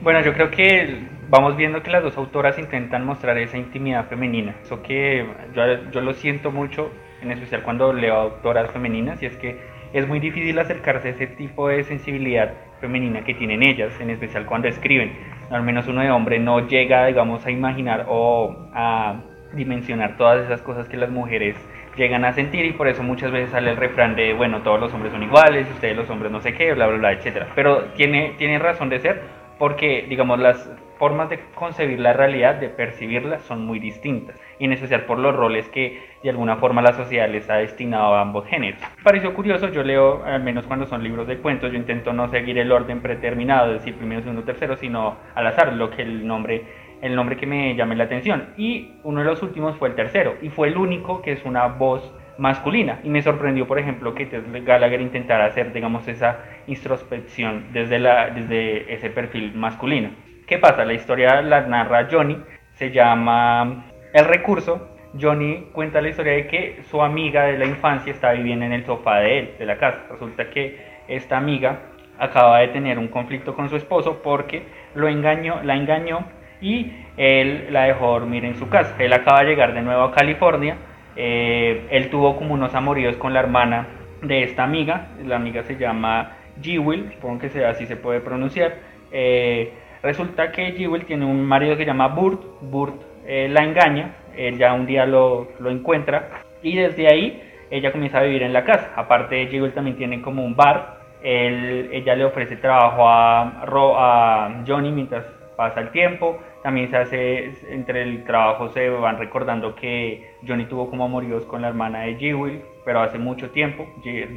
Bueno, 0.00 0.20
yo 0.20 0.32
creo 0.32 0.52
que 0.52 0.96
vamos 1.28 1.56
viendo 1.56 1.82
que 1.82 1.90
las 1.90 2.04
dos 2.04 2.16
autoras 2.16 2.56
intentan 2.56 3.04
mostrar 3.04 3.36
esa 3.38 3.56
intimidad 3.56 4.06
femenina. 4.06 4.54
Eso 4.62 4.80
que 4.80 5.26
yo, 5.54 5.90
yo 5.90 6.00
lo 6.00 6.14
siento 6.14 6.52
mucho, 6.52 6.92
en 7.20 7.32
especial 7.32 7.64
cuando 7.64 7.92
leo 7.92 8.14
autoras 8.14 8.70
femeninas, 8.70 9.20
y 9.22 9.26
es 9.26 9.36
que 9.36 9.58
es 9.92 10.06
muy 10.06 10.20
difícil 10.20 10.56
acercarse 10.58 11.08
a 11.08 11.10
ese 11.12 11.26
tipo 11.26 11.68
de 11.68 11.82
sensibilidad 11.82 12.54
femenina 12.80 13.24
que 13.24 13.34
tienen 13.34 13.62
ellas, 13.62 13.92
en 14.00 14.10
especial 14.10 14.46
cuando 14.46 14.68
escriben. 14.68 15.12
Al 15.50 15.62
menos 15.62 15.88
uno 15.88 16.02
de 16.02 16.10
hombre 16.10 16.38
no 16.38 16.66
llega, 16.66 17.06
digamos, 17.06 17.44
a 17.46 17.50
imaginar 17.50 18.06
o 18.08 18.54
a 18.74 19.16
dimensionar 19.54 20.16
todas 20.16 20.44
esas 20.44 20.60
cosas 20.62 20.88
que 20.88 20.96
las 20.96 21.10
mujeres 21.10 21.56
llegan 21.96 22.24
a 22.24 22.32
sentir 22.32 22.64
y 22.64 22.72
por 22.72 22.86
eso 22.86 23.02
muchas 23.02 23.30
veces 23.30 23.50
sale 23.50 23.70
el 23.70 23.76
refrán 23.76 24.14
de, 24.14 24.34
bueno, 24.34 24.62
todos 24.62 24.78
los 24.78 24.92
hombres 24.92 25.12
son 25.12 25.22
iguales, 25.22 25.66
ustedes 25.70 25.96
los 25.96 26.08
hombres 26.10 26.30
no 26.30 26.40
sé 26.40 26.54
qué, 26.54 26.72
bla, 26.74 26.86
bla, 26.86 26.98
bla, 26.98 27.12
etcétera. 27.12 27.48
Pero 27.54 27.84
tiene, 27.96 28.34
tiene 28.38 28.58
razón 28.58 28.88
de 28.88 29.00
ser 29.00 29.22
porque, 29.58 30.06
digamos, 30.08 30.38
las 30.38 30.70
formas 30.98 31.30
de 31.30 31.40
concebir 31.54 32.00
la 32.00 32.12
realidad, 32.12 32.56
de 32.56 32.68
percibirla, 32.68 33.38
son 33.40 33.64
muy 33.64 33.78
distintas, 33.78 34.40
y 34.58 34.64
en 34.64 34.72
especial 34.72 35.02
por 35.02 35.18
los 35.18 35.34
roles 35.34 35.68
que 35.68 36.00
de 36.22 36.30
alguna 36.30 36.56
forma 36.56 36.82
la 36.82 36.92
sociedad 36.92 37.28
les 37.28 37.48
ha 37.48 37.56
destinado 37.56 38.14
a 38.14 38.20
ambos 38.20 38.46
géneros. 38.46 38.80
Me 38.98 39.02
pareció 39.02 39.34
curioso, 39.34 39.68
yo 39.68 39.82
leo, 39.82 40.24
al 40.24 40.42
menos 40.42 40.66
cuando 40.66 40.86
son 40.86 41.02
libros 41.02 41.26
de 41.26 41.38
cuentos, 41.38 41.70
yo 41.72 41.78
intento 41.78 42.12
no 42.12 42.28
seguir 42.28 42.58
el 42.58 42.72
orden 42.72 43.00
predeterminado, 43.00 43.72
es 43.72 43.80
decir, 43.80 43.94
primero, 43.94 44.22
segundo, 44.22 44.42
tercero, 44.42 44.76
sino 44.76 45.16
al 45.34 45.46
azar, 45.46 45.72
lo 45.72 45.90
que 45.90 46.02
el 46.02 46.26
nombre, 46.26 46.64
el 47.00 47.14
nombre 47.14 47.36
que 47.36 47.46
me 47.46 47.74
llame 47.76 47.94
la 47.96 48.04
atención. 48.04 48.50
Y 48.56 48.92
uno 49.04 49.20
de 49.20 49.26
los 49.26 49.42
últimos 49.42 49.76
fue 49.76 49.88
el 49.88 49.94
tercero, 49.94 50.36
y 50.42 50.50
fue 50.50 50.68
el 50.68 50.76
único 50.76 51.22
que 51.22 51.32
es 51.32 51.44
una 51.44 51.66
voz 51.66 52.12
masculina. 52.38 53.00
Y 53.02 53.10
me 53.10 53.22
sorprendió, 53.22 53.66
por 53.66 53.78
ejemplo, 53.78 54.14
que 54.14 54.28
Gallagher 54.64 55.00
intentara 55.00 55.46
hacer, 55.46 55.72
digamos, 55.72 56.08
esa 56.08 56.44
introspección 56.66 57.66
desde, 57.72 57.98
la, 57.98 58.30
desde 58.30 58.92
ese 58.92 59.10
perfil 59.10 59.54
masculino. 59.54 60.10
¿Qué 60.48 60.58
pasa? 60.58 60.84
La 60.84 60.94
historia 60.94 61.42
la 61.42 61.60
narra 61.60 62.08
Johnny, 62.10 62.38
se 62.72 62.90
llama 62.90 63.84
El 64.12 64.24
recurso. 64.24 64.88
Johnny 65.20 65.68
cuenta 65.72 66.00
la 66.00 66.08
historia 66.08 66.32
de 66.32 66.46
que 66.46 66.82
su 66.90 67.02
amiga 67.02 67.44
de 67.44 67.58
la 67.58 67.66
infancia 67.66 68.12
está 68.12 68.32
viviendo 68.32 68.64
en 68.64 68.72
el 68.72 68.84
sofá 68.84 69.18
de 69.18 69.38
él, 69.38 69.54
de 69.58 69.66
la 69.66 69.76
casa. 69.76 70.06
Resulta 70.10 70.48
que 70.50 70.78
esta 71.06 71.36
amiga 71.36 71.80
acaba 72.18 72.60
de 72.60 72.68
tener 72.68 72.98
un 72.98 73.08
conflicto 73.08 73.54
con 73.54 73.68
su 73.68 73.76
esposo 73.76 74.22
porque 74.22 74.62
lo 74.94 75.08
engañó, 75.08 75.62
la 75.62 75.76
engañó 75.76 76.24
y 76.60 76.92
él 77.16 77.68
la 77.70 77.84
dejó 77.84 78.08
dormir 78.12 78.44
en 78.44 78.56
su 78.56 78.68
casa. 78.68 78.96
Él 78.98 79.12
acaba 79.12 79.40
de 79.40 79.50
llegar 79.50 79.74
de 79.74 79.82
nuevo 79.82 80.02
a 80.02 80.12
California 80.12 80.76
eh, 81.20 81.88
él 81.90 82.10
tuvo 82.10 82.36
como 82.36 82.54
unos 82.54 82.74
amoríos 82.76 83.16
con 83.16 83.34
la 83.34 83.40
hermana 83.40 83.88
de 84.22 84.44
esta 84.44 84.62
amiga, 84.62 85.08
la 85.26 85.34
amiga 85.34 85.64
se 85.64 85.76
llama 85.76 86.36
Jewel, 86.62 87.10
supongo 87.12 87.40
que 87.40 87.66
así 87.66 87.86
se 87.86 87.96
puede 87.96 88.20
pronunciar. 88.20 88.76
Eh, 89.10 89.72
resulta 90.02 90.52
que 90.52 90.72
Jewel 90.72 91.04
tiene 91.04 91.24
un 91.24 91.44
marido 91.44 91.76
que 91.76 91.84
se 91.84 91.86
llama 91.86 92.08
Burt, 92.08 92.42
Burt 92.60 93.00
eh, 93.26 93.48
la 93.48 93.64
engaña, 93.64 94.16
él 94.36 94.58
ya 94.58 94.72
un 94.72 94.86
día 94.86 95.04
lo, 95.04 95.48
lo, 95.58 95.70
encuentra 95.70 96.42
y 96.62 96.76
desde 96.76 97.08
ahí 97.08 97.42
ella 97.70 97.92
comienza 97.92 98.18
a 98.18 98.22
vivir 98.22 98.42
en 98.42 98.52
la 98.52 98.64
casa. 98.64 98.92
Aparte, 98.96 99.46
Jewel 99.48 99.72
también 99.72 99.96
tiene 99.96 100.22
como 100.22 100.44
un 100.44 100.56
bar, 100.56 100.98
ella 101.22 102.14
le 102.14 102.24
ofrece 102.24 102.56
trabajo 102.56 103.08
a, 103.08 103.64
a 103.64 104.64
Johnny 104.66 104.90
mientras 104.92 105.24
pasa 105.56 105.80
el 105.80 105.90
tiempo, 105.90 106.38
también 106.62 106.88
se 106.88 106.96
hace, 106.96 107.52
entre 107.70 108.02
el 108.02 108.24
trabajo 108.24 108.68
se 108.68 108.88
van 108.88 109.18
recordando 109.18 109.74
que 109.74 110.30
Johnny 110.46 110.66
tuvo 110.66 110.88
como 110.88 111.04
amoríos 111.04 111.44
con 111.46 111.62
la 111.62 111.68
hermana 111.68 112.02
de 112.02 112.14
Jewel, 112.14 112.62
pero 112.84 113.00
hace 113.00 113.18
mucho 113.18 113.50
tiempo. 113.50 113.86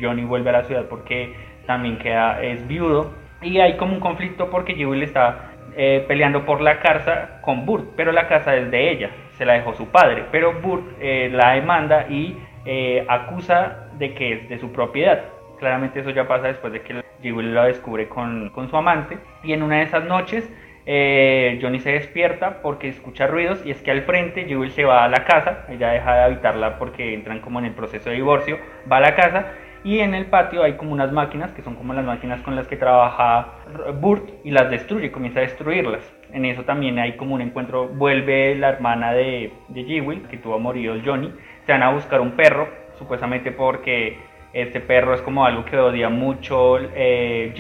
Johnny 0.01 0.23
vuelve 0.23 0.49
a 0.49 0.53
la 0.53 0.63
ciudad 0.63 0.85
porque 0.89 1.33
también 1.67 1.99
queda, 1.99 2.41
es 2.41 2.67
viudo. 2.67 3.11
Y 3.41 3.59
hay 3.59 3.77
como 3.77 3.93
un 3.93 3.99
conflicto 3.99 4.49
porque 4.49 4.75
Jewel 4.75 5.03
está 5.03 5.50
eh, 5.75 6.05
peleando 6.07 6.45
por 6.45 6.61
la 6.61 6.79
casa 6.79 7.39
con 7.41 7.65
Burt, 7.65 7.91
pero 7.95 8.11
la 8.11 8.27
casa 8.27 8.55
es 8.55 8.69
de 8.71 8.91
ella, 8.91 9.09
se 9.37 9.45
la 9.45 9.53
dejó 9.53 9.73
su 9.73 9.87
padre. 9.87 10.25
Pero 10.31 10.61
Burt 10.61 10.83
eh, 10.99 11.29
la 11.31 11.53
demanda 11.53 12.07
y 12.09 12.37
eh, 12.65 13.05
acusa 13.07 13.87
de 13.97 14.13
que 14.13 14.33
es 14.33 14.49
de 14.49 14.59
su 14.59 14.71
propiedad. 14.71 15.23
Claramente 15.59 15.99
eso 15.99 16.09
ya 16.09 16.27
pasa 16.27 16.47
después 16.47 16.73
de 16.73 16.81
que 16.81 17.03
Jewel 17.21 17.53
la 17.53 17.65
descubre 17.65 18.07
con, 18.07 18.49
con 18.49 18.69
su 18.69 18.77
amante. 18.77 19.17
Y 19.43 19.53
en 19.53 19.63
una 19.63 19.77
de 19.77 19.83
esas 19.83 20.03
noches 20.05 20.51
eh, 20.85 21.59
Johnny 21.61 21.79
se 21.79 21.91
despierta 21.91 22.61
porque 22.63 22.87
escucha 22.87 23.27
ruidos 23.27 23.63
y 23.63 23.71
es 23.71 23.81
que 23.81 23.91
al 23.91 24.01
frente 24.01 24.45
Jewel 24.45 24.71
se 24.71 24.83
va 24.83 25.03
a 25.03 25.09
la 25.09 25.25
casa, 25.25 25.65
ella 25.69 25.91
deja 25.91 26.15
de 26.15 26.23
habitarla 26.23 26.79
porque 26.79 27.13
entran 27.13 27.39
como 27.39 27.59
en 27.59 27.65
el 27.65 27.73
proceso 27.73 28.09
de 28.09 28.15
divorcio, 28.15 28.57
va 28.91 28.97
a 28.97 29.01
la 29.01 29.15
casa 29.15 29.51
y 29.83 29.99
en 29.99 30.13
el 30.13 30.27
patio 30.27 30.63
hay 30.63 30.73
como 30.73 30.93
unas 30.93 31.11
máquinas 31.11 31.51
que 31.53 31.61
son 31.61 31.75
como 31.75 31.93
las 31.93 32.05
máquinas 32.05 32.41
con 32.41 32.55
las 32.55 32.67
que 32.67 32.77
trabaja 32.77 33.53
Burt 33.99 34.29
y 34.43 34.51
las 34.51 34.69
destruye, 34.69 35.11
comienza 35.11 35.39
a 35.39 35.43
destruirlas. 35.43 36.01
En 36.31 36.45
eso 36.45 36.63
también 36.63 36.99
hay 36.99 37.13
como 37.13 37.35
un 37.35 37.41
encuentro, 37.41 37.87
vuelve 37.87 38.55
la 38.55 38.69
hermana 38.69 39.11
de, 39.13 39.51
de 39.69 39.83
Jewel, 39.83 40.21
que 40.29 40.37
tuvo 40.37 40.59
morido 40.59 40.95
Johnny, 41.03 41.31
se 41.65 41.71
van 41.71 41.83
a 41.83 41.91
buscar 41.91 42.21
un 42.21 42.31
perro, 42.31 42.67
supuestamente 42.97 43.51
porque 43.51 44.17
este 44.53 44.81
perro 44.81 45.15
es 45.15 45.21
como 45.21 45.45
algo 45.45 45.65
que 45.65 45.77
odia 45.77 46.09
mucho 46.09 46.77
eh, 46.95 47.53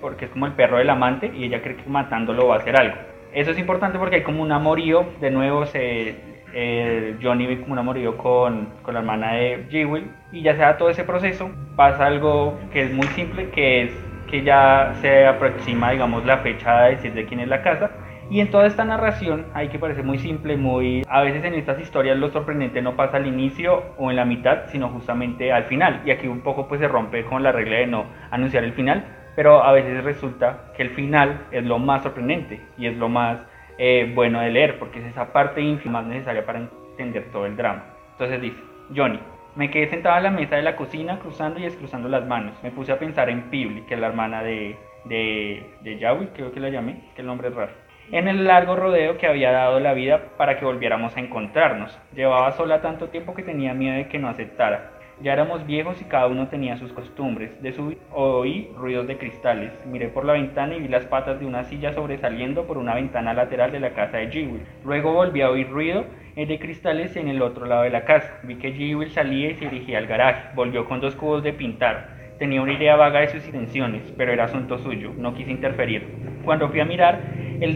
porque 0.00 0.26
es 0.26 0.30
como 0.30 0.46
el 0.46 0.52
perro 0.52 0.78
del 0.78 0.90
amante 0.90 1.30
y 1.34 1.44
ella 1.44 1.62
cree 1.62 1.76
que 1.76 1.88
matándolo 1.88 2.48
va 2.48 2.56
a 2.56 2.58
hacer 2.58 2.76
algo. 2.76 2.96
Eso 3.32 3.50
es 3.50 3.58
importante 3.58 3.98
porque 3.98 4.16
hay 4.16 4.22
como 4.22 4.42
un 4.42 4.52
amorío, 4.52 5.06
de 5.20 5.30
nuevo 5.30 5.66
se, 5.66 6.14
eh, 6.54 7.16
Johnny 7.22 7.56
como 7.58 7.78
amorío 7.78 8.16
con, 8.16 8.68
con 8.82 8.94
la 8.94 9.00
hermana 9.00 9.34
de 9.34 9.66
Jewel 9.70 10.10
y 10.32 10.42
ya 10.42 10.56
sea 10.56 10.76
todo 10.76 10.90
ese 10.90 11.04
proceso, 11.04 11.50
pasa 11.76 12.06
algo 12.06 12.58
que 12.72 12.82
es 12.82 12.92
muy 12.92 13.06
simple, 13.08 13.50
que 13.50 13.82
es 13.82 14.04
que 14.30 14.42
ya 14.42 14.94
se 15.00 15.26
aproxima, 15.26 15.90
digamos, 15.90 16.24
la 16.24 16.38
fecha 16.38 16.82
de 16.82 16.90
decir 16.96 17.14
de 17.14 17.26
quién 17.26 17.40
es 17.40 17.48
la 17.48 17.62
casa 17.62 17.90
y 18.30 18.40
en 18.40 18.50
toda 18.50 18.66
esta 18.66 18.84
narración, 18.84 19.46
hay 19.52 19.68
que 19.68 19.78
parece 19.78 20.02
muy 20.02 20.18
simple, 20.18 20.56
muy... 20.56 21.02
A 21.08 21.22
veces 21.22 21.44
en 21.44 21.54
estas 21.54 21.78
historias 21.78 22.16
lo 22.16 22.30
sorprendente 22.30 22.80
no 22.80 22.96
pasa 22.96 23.18
al 23.18 23.26
inicio 23.26 23.82
o 23.98 24.10
en 24.10 24.16
la 24.16 24.24
mitad, 24.24 24.66
sino 24.68 24.88
justamente 24.88 25.52
al 25.52 25.64
final. 25.64 26.02
Y 26.06 26.10
aquí 26.10 26.26
un 26.26 26.40
poco 26.40 26.66
pues 26.66 26.80
se 26.80 26.88
rompe 26.88 27.24
con 27.24 27.42
la 27.42 27.52
regla 27.52 27.76
de 27.76 27.86
no 27.86 28.06
anunciar 28.30 28.64
el 28.64 28.72
final, 28.72 29.04
pero 29.36 29.62
a 29.62 29.72
veces 29.72 30.02
resulta 30.02 30.72
que 30.76 30.82
el 30.82 30.90
final 30.90 31.46
es 31.50 31.64
lo 31.64 31.78
más 31.78 32.02
sorprendente 32.02 32.60
y 32.78 32.86
es 32.86 32.96
lo 32.96 33.08
más 33.08 33.40
eh, 33.78 34.10
bueno 34.14 34.40
de 34.40 34.50
leer, 34.50 34.78
porque 34.78 35.00
es 35.00 35.06
esa 35.06 35.32
parte 35.32 35.60
ínfima 35.60 36.00
más 36.00 36.10
necesaria 36.10 36.44
para 36.44 36.60
entender 36.60 37.30
todo 37.32 37.46
el 37.46 37.56
drama. 37.56 37.84
Entonces 38.12 38.40
dice, 38.40 38.58
Johnny, 38.94 39.18
me 39.56 39.70
quedé 39.70 39.88
sentado 39.88 40.16
en 40.16 40.24
la 40.24 40.30
mesa 40.30 40.56
de 40.56 40.62
la 40.62 40.76
cocina 40.76 41.18
cruzando 41.18 41.60
y 41.60 41.64
descruzando 41.64 42.08
las 42.08 42.26
manos. 42.26 42.54
Me 42.62 42.70
puse 42.70 42.92
a 42.92 42.98
pensar 42.98 43.28
en 43.30 43.50
Pibli, 43.50 43.82
que 43.82 43.94
es 43.94 44.00
la 44.00 44.08
hermana 44.08 44.42
de, 44.42 44.76
de, 45.04 45.66
de 45.82 45.98
Yahweh, 45.98 46.30
creo 46.34 46.52
que 46.52 46.60
la 46.60 46.70
llamé, 46.70 47.00
que 47.14 47.22
el 47.22 47.26
nombre 47.26 47.48
es 47.48 47.54
raro 47.54 47.84
en 48.12 48.28
el 48.28 48.44
largo 48.44 48.76
rodeo 48.76 49.16
que 49.16 49.26
había 49.26 49.50
dado 49.52 49.80
la 49.80 49.94
vida 49.94 50.20
para 50.36 50.58
que 50.58 50.64
volviéramos 50.64 51.16
a 51.16 51.20
encontrarnos. 51.20 51.98
Llevaba 52.14 52.52
sola 52.52 52.80
tanto 52.80 53.08
tiempo 53.08 53.34
que 53.34 53.42
tenía 53.42 53.74
miedo 53.74 53.96
de 53.96 54.08
que 54.08 54.18
no 54.18 54.28
aceptara. 54.28 54.93
Ya 55.22 55.32
éramos 55.32 55.66
viejos 55.66 56.00
y 56.00 56.04
cada 56.04 56.26
uno 56.26 56.48
tenía 56.48 56.76
sus 56.76 56.92
costumbres. 56.92 57.62
De 57.62 57.72
su 57.72 57.96
oí 58.12 58.70
ruidos 58.76 59.06
de 59.06 59.16
cristales. 59.16 59.72
Miré 59.86 60.08
por 60.08 60.24
la 60.24 60.32
ventana 60.32 60.74
y 60.74 60.80
vi 60.80 60.88
las 60.88 61.06
patas 61.06 61.38
de 61.38 61.46
una 61.46 61.64
silla 61.64 61.92
sobresaliendo 61.92 62.66
por 62.66 62.78
una 62.78 62.94
ventana 62.94 63.32
lateral 63.32 63.72
de 63.72 63.80
la 63.80 63.94
casa 63.94 64.18
de 64.18 64.30
Jewel. 64.30 64.62
Luego 64.84 65.12
volví 65.12 65.40
a 65.42 65.50
oír 65.50 65.70
ruido 65.70 66.04
de 66.36 66.58
cristales 66.58 67.16
en 67.16 67.28
el 67.28 67.42
otro 67.42 67.66
lado 67.66 67.82
de 67.82 67.90
la 67.90 68.04
casa. 68.04 68.40
Vi 68.42 68.56
que 68.56 68.72
Jewel 68.72 69.10
salía 69.10 69.50
y 69.50 69.54
se 69.54 69.66
dirigía 69.66 69.98
al 69.98 70.06
garaje. 70.06 70.48
Volvió 70.54 70.84
con 70.86 71.00
dos 71.00 71.14
cubos 71.14 71.42
de 71.42 71.52
pintar. 71.52 72.13
Tenía 72.38 72.62
una 72.62 72.72
idea 72.72 72.96
vaga 72.96 73.20
de 73.20 73.28
sus 73.28 73.46
intenciones, 73.46 74.12
pero 74.16 74.32
era 74.32 74.44
asunto 74.44 74.78
suyo. 74.78 75.12
No 75.16 75.34
quise 75.34 75.52
interferir. 75.52 76.04
Cuando 76.44 76.68
fui 76.68 76.80
a 76.80 76.84
mirar, 76.84 77.20
el, 77.60 77.72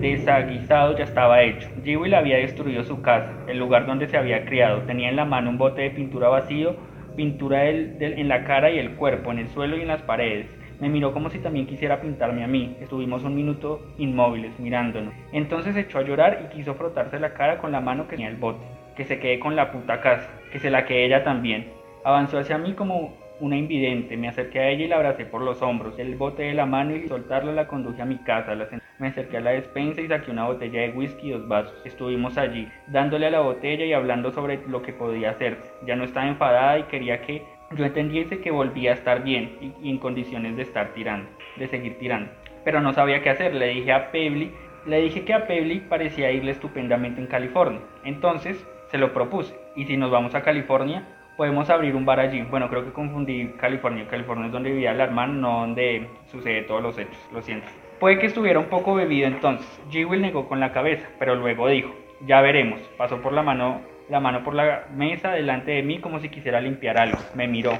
desaguisado 0.00 0.96
ya 0.96 1.04
estaba 1.04 1.42
hecho. 1.42 1.68
Jewel 1.84 2.14
había 2.14 2.36
destruido 2.36 2.84
su 2.84 3.02
casa, 3.02 3.32
el 3.48 3.58
lugar 3.58 3.86
donde 3.86 4.06
se 4.06 4.16
había 4.16 4.44
criado. 4.44 4.82
Tenía 4.82 5.08
en 5.08 5.16
la 5.16 5.24
mano 5.24 5.50
un 5.50 5.58
bote 5.58 5.82
de 5.82 5.90
pintura 5.90 6.28
vacío, 6.28 6.76
pintura 7.16 7.68
en 7.68 8.28
la 8.28 8.44
cara 8.44 8.70
y 8.70 8.78
el 8.78 8.92
cuerpo, 8.92 9.32
en 9.32 9.40
el 9.40 9.48
suelo 9.48 9.76
y 9.76 9.82
en 9.82 9.88
las 9.88 10.02
paredes. 10.02 10.46
Me 10.80 10.88
miró 10.88 11.12
como 11.12 11.28
si 11.28 11.38
también 11.38 11.66
quisiera 11.66 12.00
pintarme 12.00 12.44
a 12.44 12.48
mí. 12.48 12.76
Estuvimos 12.80 13.24
un 13.24 13.34
minuto 13.34 13.86
inmóviles, 13.98 14.58
mirándonos. 14.58 15.14
Entonces 15.32 15.76
echó 15.76 15.98
a 15.98 16.02
llorar 16.02 16.42
y 16.44 16.54
quiso 16.56 16.74
frotarse 16.74 17.20
la 17.20 17.34
cara 17.34 17.58
con 17.58 17.72
la 17.72 17.80
mano 17.80 18.04
que 18.04 18.16
tenía 18.16 18.28
el 18.28 18.36
bote. 18.36 18.64
Que 18.96 19.04
se 19.04 19.18
quede 19.18 19.38
con 19.38 19.56
la 19.56 19.72
puta 19.72 20.00
casa, 20.00 20.28
que 20.52 20.58
se 20.58 20.70
la 20.70 20.84
quede 20.84 21.06
ella 21.06 21.24
también. 21.24 21.68
Avanzó 22.04 22.38
hacia 22.38 22.58
mí 22.58 22.72
como 22.74 23.21
una 23.42 23.56
invidente. 23.56 24.16
Me 24.16 24.28
acerqué 24.28 24.60
a 24.60 24.68
ella 24.68 24.84
y 24.84 24.88
la 24.88 24.96
abracé 24.96 25.26
por 25.26 25.42
los 25.42 25.60
hombros. 25.62 25.98
El 25.98 26.14
bote 26.14 26.44
de 26.44 26.54
la 26.54 26.64
mano 26.64 26.94
y 26.94 27.08
soltarla 27.08 27.52
la 27.52 27.66
conduje 27.66 28.00
a 28.00 28.06
mi 28.06 28.18
casa. 28.18 28.56
Me 28.98 29.08
acerqué 29.08 29.38
a 29.38 29.40
la 29.40 29.50
despensa 29.50 30.00
y 30.00 30.06
saqué 30.06 30.30
una 30.30 30.46
botella 30.46 30.82
de 30.82 30.90
whisky 30.90 31.28
y 31.28 31.32
dos 31.32 31.48
vasos. 31.48 31.74
Estuvimos 31.84 32.38
allí, 32.38 32.68
dándole 32.86 33.26
a 33.26 33.30
la 33.30 33.40
botella 33.40 33.84
y 33.84 33.92
hablando 33.92 34.30
sobre 34.30 34.60
lo 34.68 34.80
que 34.82 34.92
podía 34.92 35.30
hacerse. 35.30 35.72
Ya 35.84 35.96
no 35.96 36.04
estaba 36.04 36.28
enfadada 36.28 36.78
y 36.78 36.84
quería 36.84 37.20
que 37.22 37.42
yo 37.76 37.84
entendiese 37.84 38.40
que 38.40 38.52
volvía 38.52 38.92
a 38.92 38.94
estar 38.94 39.24
bien 39.24 39.74
y, 39.82 39.90
en 39.90 39.98
condiciones 39.98 40.56
de 40.56 40.62
estar 40.62 40.94
tirando, 40.94 41.28
de 41.56 41.66
seguir 41.66 41.98
tirando. 41.98 42.30
Pero 42.64 42.80
no 42.80 42.92
sabía 42.92 43.22
qué 43.22 43.30
hacer. 43.30 43.54
Le 43.54 43.68
dije 43.68 43.90
a 43.90 44.12
Pebble, 44.12 44.52
le 44.86 45.02
dije 45.02 45.24
que 45.24 45.34
a 45.34 45.48
Pebble 45.48 45.82
parecía 45.88 46.30
irle 46.30 46.52
estupendamente 46.52 47.20
en 47.20 47.26
California. 47.26 47.80
Entonces 48.04 48.64
se 48.86 48.98
lo 48.98 49.12
propuse. 49.12 49.56
Y 49.74 49.86
si 49.86 49.96
nos 49.96 50.12
vamos 50.12 50.36
a 50.36 50.42
California, 50.42 51.08
podemos 51.42 51.68
abrir 51.70 51.96
un 51.96 52.04
bar 52.04 52.20
allí. 52.20 52.40
Bueno, 52.42 52.68
creo 52.68 52.84
que 52.84 52.92
confundí 52.92 53.48
California. 53.58 54.06
California 54.08 54.46
es 54.46 54.52
donde 54.52 54.70
vivía 54.70 54.94
la 54.94 55.02
hermana, 55.02 55.32
no 55.32 55.60
donde 55.62 56.06
sucede 56.30 56.62
todos 56.62 56.80
los 56.80 56.96
hechos. 56.96 57.18
Lo 57.32 57.42
siento. 57.42 57.66
Puede 57.98 58.20
que 58.20 58.26
estuviera 58.26 58.60
un 58.60 58.66
poco 58.66 58.94
bebido 58.94 59.26
entonces. 59.26 59.66
Jewel 59.90 60.22
negó 60.22 60.46
con 60.48 60.60
la 60.60 60.70
cabeza, 60.70 61.04
pero 61.18 61.34
luego 61.34 61.66
dijo, 61.66 61.92
ya 62.28 62.40
veremos. 62.42 62.80
Pasó 62.96 63.20
por 63.20 63.32
la 63.32 63.42
mano, 63.42 63.80
la 64.08 64.20
mano 64.20 64.44
por 64.44 64.54
la 64.54 64.84
mesa 64.94 65.32
delante 65.32 65.72
de 65.72 65.82
mí 65.82 65.98
como 65.98 66.20
si 66.20 66.28
quisiera 66.28 66.60
limpiar 66.60 66.96
algo. 66.96 67.18
Me 67.34 67.48
miró. 67.48 67.72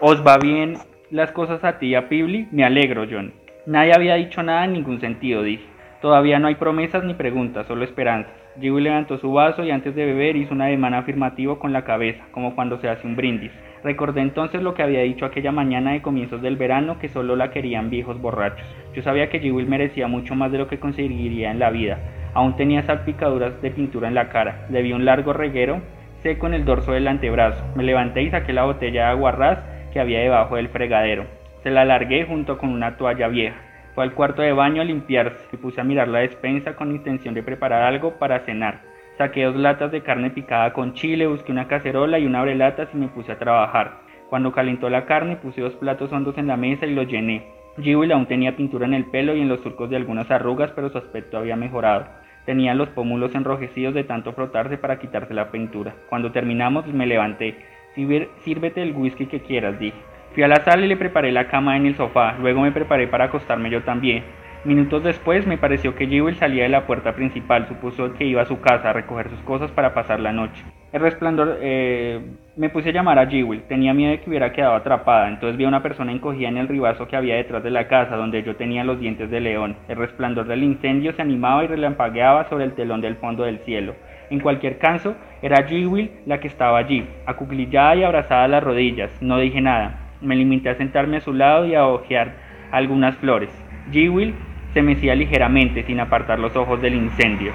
¿Os 0.00 0.26
va 0.26 0.38
bien 0.38 0.78
las 1.10 1.30
cosas 1.30 1.62
a 1.62 1.78
ti 1.78 1.88
y 1.88 1.96
a 1.96 2.08
Pibli? 2.08 2.48
Me 2.52 2.64
alegro, 2.64 3.04
John. 3.06 3.34
Nadie 3.66 3.92
había 3.92 4.14
dicho 4.14 4.42
nada 4.42 4.64
en 4.64 4.72
ningún 4.72 4.98
sentido, 4.98 5.42
dije. 5.42 5.66
Todavía 6.00 6.38
no 6.38 6.48
hay 6.48 6.54
promesas 6.54 7.04
ni 7.04 7.14
preguntas, 7.14 7.66
solo 7.66 7.84
esperanzas. 7.84 8.32
Jill 8.58 8.82
levantó 8.82 9.18
su 9.18 9.32
vaso 9.32 9.64
y 9.64 9.70
antes 9.70 9.94
de 9.94 10.06
beber 10.06 10.36
hizo 10.36 10.54
un 10.54 10.62
ademán 10.62 10.94
afirmativo 10.94 11.58
con 11.58 11.72
la 11.72 11.84
cabeza, 11.84 12.24
como 12.32 12.54
cuando 12.54 12.78
se 12.78 12.88
hace 12.88 13.06
un 13.06 13.16
brindis. 13.16 13.52
Recordé 13.84 14.22
entonces 14.22 14.62
lo 14.62 14.74
que 14.74 14.82
había 14.82 15.02
dicho 15.02 15.26
aquella 15.26 15.52
mañana 15.52 15.92
de 15.92 16.02
comienzos 16.02 16.42
del 16.42 16.56
verano, 16.56 16.98
que 16.98 17.08
solo 17.08 17.36
la 17.36 17.50
querían 17.50 17.90
viejos 17.90 18.20
borrachos. 18.20 18.66
Yo 18.94 19.02
sabía 19.02 19.28
que 19.28 19.40
Jill 19.40 19.66
merecía 19.66 20.08
mucho 20.08 20.34
más 20.34 20.50
de 20.50 20.58
lo 20.58 20.68
que 20.68 20.80
conseguiría 20.80 21.50
en 21.50 21.58
la 21.58 21.70
vida. 21.70 21.98
Aún 22.32 22.56
tenía 22.56 22.82
salpicaduras 22.82 23.60
de 23.60 23.70
pintura 23.70 24.08
en 24.08 24.14
la 24.14 24.30
cara. 24.30 24.66
Le 24.70 24.82
vi 24.82 24.92
un 24.92 25.04
largo 25.04 25.32
reguero 25.32 25.80
seco 26.22 26.46
en 26.46 26.54
el 26.54 26.64
dorso 26.64 26.92
del 26.92 27.08
antebrazo. 27.08 27.64
Me 27.76 27.84
levanté 27.84 28.22
y 28.22 28.30
saqué 28.30 28.52
la 28.52 28.64
botella 28.64 29.04
de 29.04 29.10
aguarrás 29.10 29.58
que 29.92 30.00
había 30.00 30.20
debajo 30.20 30.56
del 30.56 30.68
fregadero. 30.68 31.24
Se 31.62 31.70
la 31.70 31.82
alargué 31.82 32.24
junto 32.24 32.58
con 32.58 32.70
una 32.70 32.96
toalla 32.96 33.28
vieja. 33.28 33.56
Fue 33.94 34.04
al 34.04 34.14
cuarto 34.14 34.42
de 34.42 34.52
baño 34.52 34.82
a 34.82 34.84
limpiarse 34.84 35.44
y 35.52 35.56
puse 35.56 35.80
a 35.80 35.84
mirar 35.84 36.08
la 36.08 36.20
despensa 36.20 36.76
con 36.76 36.92
intención 36.92 37.34
de 37.34 37.42
preparar 37.42 37.82
algo 37.82 38.18
para 38.18 38.40
cenar. 38.40 38.82
Saqué 39.18 39.44
dos 39.44 39.56
latas 39.56 39.90
de 39.90 40.02
carne 40.02 40.30
picada 40.30 40.72
con 40.72 40.94
chile, 40.94 41.26
busqué 41.26 41.52
una 41.52 41.68
cacerola 41.68 42.18
y 42.18 42.26
una 42.26 42.40
abrelatas 42.40 42.88
y 42.94 42.96
me 42.96 43.08
puse 43.08 43.32
a 43.32 43.38
trabajar. 43.38 44.00
Cuando 44.30 44.52
calentó 44.52 44.88
la 44.88 45.06
carne 45.06 45.36
puse 45.36 45.60
dos 45.60 45.74
platos 45.74 46.12
hondos 46.12 46.38
en 46.38 46.46
la 46.46 46.56
mesa 46.56 46.86
y 46.86 46.94
los 46.94 47.08
llené. 47.08 47.44
Jewel 47.82 48.12
aún 48.12 48.26
tenía 48.26 48.56
pintura 48.56 48.86
en 48.86 48.94
el 48.94 49.04
pelo 49.06 49.34
y 49.34 49.40
en 49.40 49.48
los 49.48 49.60
surcos 49.60 49.90
de 49.90 49.96
algunas 49.96 50.30
arrugas, 50.30 50.70
pero 50.74 50.88
su 50.88 50.98
aspecto 50.98 51.38
había 51.38 51.56
mejorado. 51.56 52.06
Tenía 52.46 52.74
los 52.74 52.88
pómulos 52.90 53.34
enrojecidos 53.34 53.94
de 53.94 54.04
tanto 54.04 54.32
frotarse 54.32 54.78
para 54.78 54.98
quitarse 54.98 55.34
la 55.34 55.50
pintura. 55.50 55.94
Cuando 56.08 56.32
terminamos 56.32 56.86
me 56.86 57.06
levanté. 57.06 57.56
Sírvete 57.94 58.82
el 58.82 58.92
whisky 58.92 59.26
que 59.26 59.40
quieras, 59.40 59.78
dije. 59.78 59.98
Fui 60.32 60.44
a 60.44 60.48
la 60.48 60.64
sala 60.64 60.84
y 60.84 60.88
le 60.88 60.96
preparé 60.96 61.32
la 61.32 61.48
cama 61.48 61.76
en 61.76 61.86
el 61.86 61.96
sofá, 61.96 62.36
luego 62.38 62.60
me 62.60 62.70
preparé 62.70 63.08
para 63.08 63.24
acostarme 63.24 63.68
yo 63.68 63.82
también. 63.82 64.22
Minutos 64.62 65.02
después 65.02 65.46
me 65.46 65.58
pareció 65.58 65.96
que 65.96 66.06
Jewel 66.06 66.36
salía 66.36 66.64
de 66.64 66.68
la 66.68 66.86
puerta 66.86 67.14
principal, 67.14 67.66
supuso 67.66 68.12
que 68.12 68.26
iba 68.26 68.42
a 68.42 68.46
su 68.46 68.60
casa 68.60 68.90
a 68.90 68.92
recoger 68.92 69.28
sus 69.30 69.40
cosas 69.40 69.72
para 69.72 69.92
pasar 69.92 70.20
la 70.20 70.32
noche. 70.32 70.62
El 70.92 71.00
resplandor, 71.00 71.58
eh, 71.60 72.20
me 72.56 72.68
puse 72.68 72.90
a 72.90 72.92
llamar 72.92 73.18
a 73.18 73.26
Jewel, 73.26 73.62
tenía 73.62 73.92
miedo 73.92 74.12
de 74.12 74.20
que 74.20 74.28
hubiera 74.28 74.52
quedado 74.52 74.74
atrapada, 74.74 75.28
entonces 75.28 75.56
vi 75.56 75.64
a 75.64 75.68
una 75.68 75.82
persona 75.82 76.12
encogida 76.12 76.48
en 76.48 76.58
el 76.58 76.68
ribazo 76.68 77.08
que 77.08 77.16
había 77.16 77.36
detrás 77.36 77.64
de 77.64 77.70
la 77.70 77.88
casa 77.88 78.16
donde 78.16 78.42
yo 78.44 78.54
tenía 78.54 78.84
los 78.84 79.00
dientes 79.00 79.30
de 79.30 79.40
león. 79.40 79.76
El 79.88 79.96
resplandor 79.96 80.46
del 80.46 80.62
incendio 80.62 81.12
se 81.12 81.22
animaba 81.22 81.64
y 81.64 81.66
relampagueaba 81.66 82.48
sobre 82.48 82.64
el 82.64 82.74
telón 82.74 83.00
del 83.00 83.16
fondo 83.16 83.44
del 83.44 83.58
cielo. 83.60 83.94
En 84.30 84.38
cualquier 84.38 84.78
caso, 84.78 85.16
era 85.42 85.66
Jewel 85.66 86.10
la 86.26 86.38
que 86.38 86.48
estaba 86.48 86.78
allí, 86.78 87.04
acuclillada 87.26 87.96
y 87.96 88.04
abrazada 88.04 88.44
a 88.44 88.48
las 88.48 88.62
rodillas. 88.62 89.10
No 89.20 89.38
dije 89.38 89.60
nada. 89.60 90.09
Me 90.20 90.36
limité 90.36 90.68
a 90.68 90.74
sentarme 90.74 91.18
a 91.18 91.20
su 91.20 91.32
lado 91.32 91.66
y 91.66 91.74
a 91.74 91.86
hojear 91.86 92.34
algunas 92.70 93.16
flores. 93.16 93.50
Jewel 93.92 94.34
se 94.74 94.82
mecía 94.82 95.14
ligeramente 95.14 95.82
sin 95.82 96.00
apartar 96.00 96.38
los 96.38 96.54
ojos 96.56 96.80
del 96.80 96.94
incendio. 96.94 97.52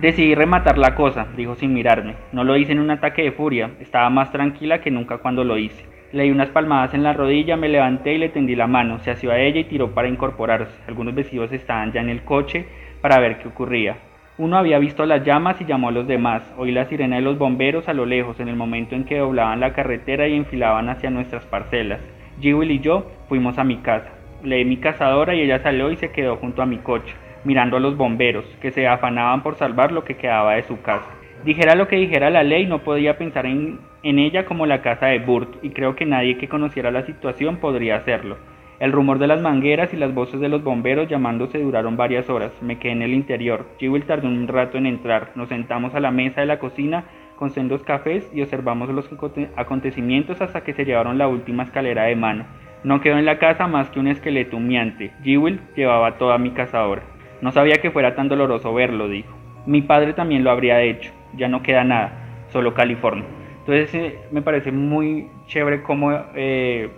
Decidí 0.00 0.34
rematar 0.34 0.78
la 0.78 0.94
cosa, 0.94 1.26
dijo 1.36 1.54
sin 1.54 1.74
mirarme. 1.74 2.14
No 2.32 2.42
lo 2.42 2.56
hice 2.56 2.72
en 2.72 2.80
un 2.80 2.90
ataque 2.90 3.22
de 3.22 3.32
furia, 3.32 3.70
estaba 3.80 4.08
más 4.10 4.32
tranquila 4.32 4.80
que 4.80 4.90
nunca 4.90 5.18
cuando 5.18 5.44
lo 5.44 5.58
hice. 5.58 5.84
Le 6.12 6.24
di 6.24 6.30
unas 6.30 6.48
palmadas 6.48 6.92
en 6.94 7.02
la 7.02 7.12
rodilla, 7.12 7.56
me 7.56 7.68
levanté 7.68 8.14
y 8.14 8.18
le 8.18 8.30
tendí 8.30 8.56
la 8.56 8.66
mano. 8.66 8.98
Se 8.98 9.10
asió 9.10 9.30
a 9.30 9.38
ella 9.38 9.60
y 9.60 9.64
tiró 9.64 9.94
para 9.94 10.08
incorporarse. 10.08 10.76
Algunos 10.88 11.14
vecinos 11.14 11.52
estaban 11.52 11.92
ya 11.92 12.00
en 12.00 12.08
el 12.08 12.22
coche 12.22 12.66
para 13.00 13.20
ver 13.20 13.38
qué 13.38 13.48
ocurría. 13.48 13.96
Uno 14.40 14.56
había 14.56 14.78
visto 14.78 15.04
las 15.04 15.22
llamas 15.22 15.60
y 15.60 15.66
llamó 15.66 15.90
a 15.90 15.92
los 15.92 16.06
demás. 16.06 16.42
Oí 16.56 16.72
la 16.72 16.86
sirena 16.86 17.16
de 17.16 17.20
los 17.20 17.36
bomberos 17.36 17.90
a 17.90 17.92
lo 17.92 18.06
lejos 18.06 18.40
en 18.40 18.48
el 18.48 18.56
momento 18.56 18.94
en 18.94 19.04
que 19.04 19.18
doblaban 19.18 19.60
la 19.60 19.74
carretera 19.74 20.28
y 20.28 20.34
enfilaban 20.34 20.88
hacia 20.88 21.10
nuestras 21.10 21.44
parcelas. 21.44 22.00
Jewel 22.40 22.70
y 22.70 22.80
yo 22.80 23.04
fuimos 23.28 23.58
a 23.58 23.64
mi 23.64 23.76
casa. 23.76 24.08
Leí 24.42 24.64
mi 24.64 24.78
cazadora 24.78 25.34
y 25.34 25.42
ella 25.42 25.58
salió 25.58 25.90
y 25.90 25.96
se 25.96 26.10
quedó 26.10 26.36
junto 26.36 26.62
a 26.62 26.66
mi 26.66 26.78
coche, 26.78 27.14
mirando 27.44 27.76
a 27.76 27.80
los 27.80 27.98
bomberos, 27.98 28.46
que 28.62 28.70
se 28.70 28.88
afanaban 28.88 29.42
por 29.42 29.56
salvar 29.56 29.92
lo 29.92 30.04
que 30.04 30.16
quedaba 30.16 30.54
de 30.54 30.62
su 30.62 30.80
casa. 30.80 31.10
Dijera 31.44 31.74
lo 31.74 31.86
que 31.86 31.96
dijera 31.96 32.30
la 32.30 32.42
ley, 32.42 32.64
no 32.64 32.78
podía 32.78 33.18
pensar 33.18 33.44
en, 33.44 33.78
en 34.02 34.18
ella 34.18 34.46
como 34.46 34.64
la 34.64 34.80
casa 34.80 35.08
de 35.08 35.18
Burt, 35.18 35.62
y 35.62 35.68
creo 35.68 35.96
que 35.96 36.06
nadie 36.06 36.38
que 36.38 36.48
conociera 36.48 36.90
la 36.90 37.04
situación 37.04 37.58
podría 37.58 37.96
hacerlo. 37.96 38.38
El 38.80 38.92
rumor 38.92 39.18
de 39.18 39.26
las 39.26 39.42
mangueras 39.42 39.92
y 39.92 39.98
las 39.98 40.14
voces 40.14 40.40
de 40.40 40.48
los 40.48 40.64
bomberos 40.64 41.06
llamándose 41.06 41.58
duraron 41.58 41.98
varias 41.98 42.30
horas. 42.30 42.50
Me 42.62 42.78
quedé 42.78 42.92
en 42.92 43.02
el 43.02 43.12
interior. 43.12 43.66
Jewel 43.78 44.06
tardó 44.06 44.26
un 44.26 44.48
rato 44.48 44.78
en 44.78 44.86
entrar. 44.86 45.32
Nos 45.34 45.50
sentamos 45.50 45.94
a 45.94 46.00
la 46.00 46.10
mesa 46.10 46.40
de 46.40 46.46
la 46.46 46.58
cocina 46.58 47.04
con 47.36 47.50
sendos 47.50 47.82
cafés 47.82 48.30
y 48.32 48.40
observamos 48.40 48.88
los 48.88 49.10
acontecimientos 49.54 50.40
hasta 50.40 50.62
que 50.62 50.72
se 50.72 50.86
llevaron 50.86 51.18
la 51.18 51.28
última 51.28 51.64
escalera 51.64 52.04
de 52.04 52.16
mano. 52.16 52.46
No 52.82 53.02
quedó 53.02 53.18
en 53.18 53.26
la 53.26 53.38
casa 53.38 53.66
más 53.66 53.90
que 53.90 54.00
un 54.00 54.08
esqueleto 54.08 54.56
humeante. 54.56 55.12
Jewel 55.22 55.60
llevaba 55.76 56.16
toda 56.16 56.38
mi 56.38 56.52
cazadora. 56.52 57.02
No 57.42 57.52
sabía 57.52 57.82
que 57.82 57.90
fuera 57.90 58.14
tan 58.14 58.28
doloroso 58.30 58.72
verlo, 58.72 59.08
dijo. 59.08 59.36
Mi 59.66 59.82
padre 59.82 60.14
también 60.14 60.42
lo 60.42 60.50
habría 60.50 60.80
hecho. 60.80 61.12
Ya 61.36 61.48
no 61.48 61.62
queda 61.62 61.84
nada, 61.84 62.46
solo 62.48 62.72
California. 62.72 63.26
Entonces 63.58 63.94
eh, 63.94 64.18
me 64.30 64.40
parece 64.40 64.72
muy 64.72 65.28
chévere 65.44 65.82
cómo 65.82 66.12
eh, 66.34 66.88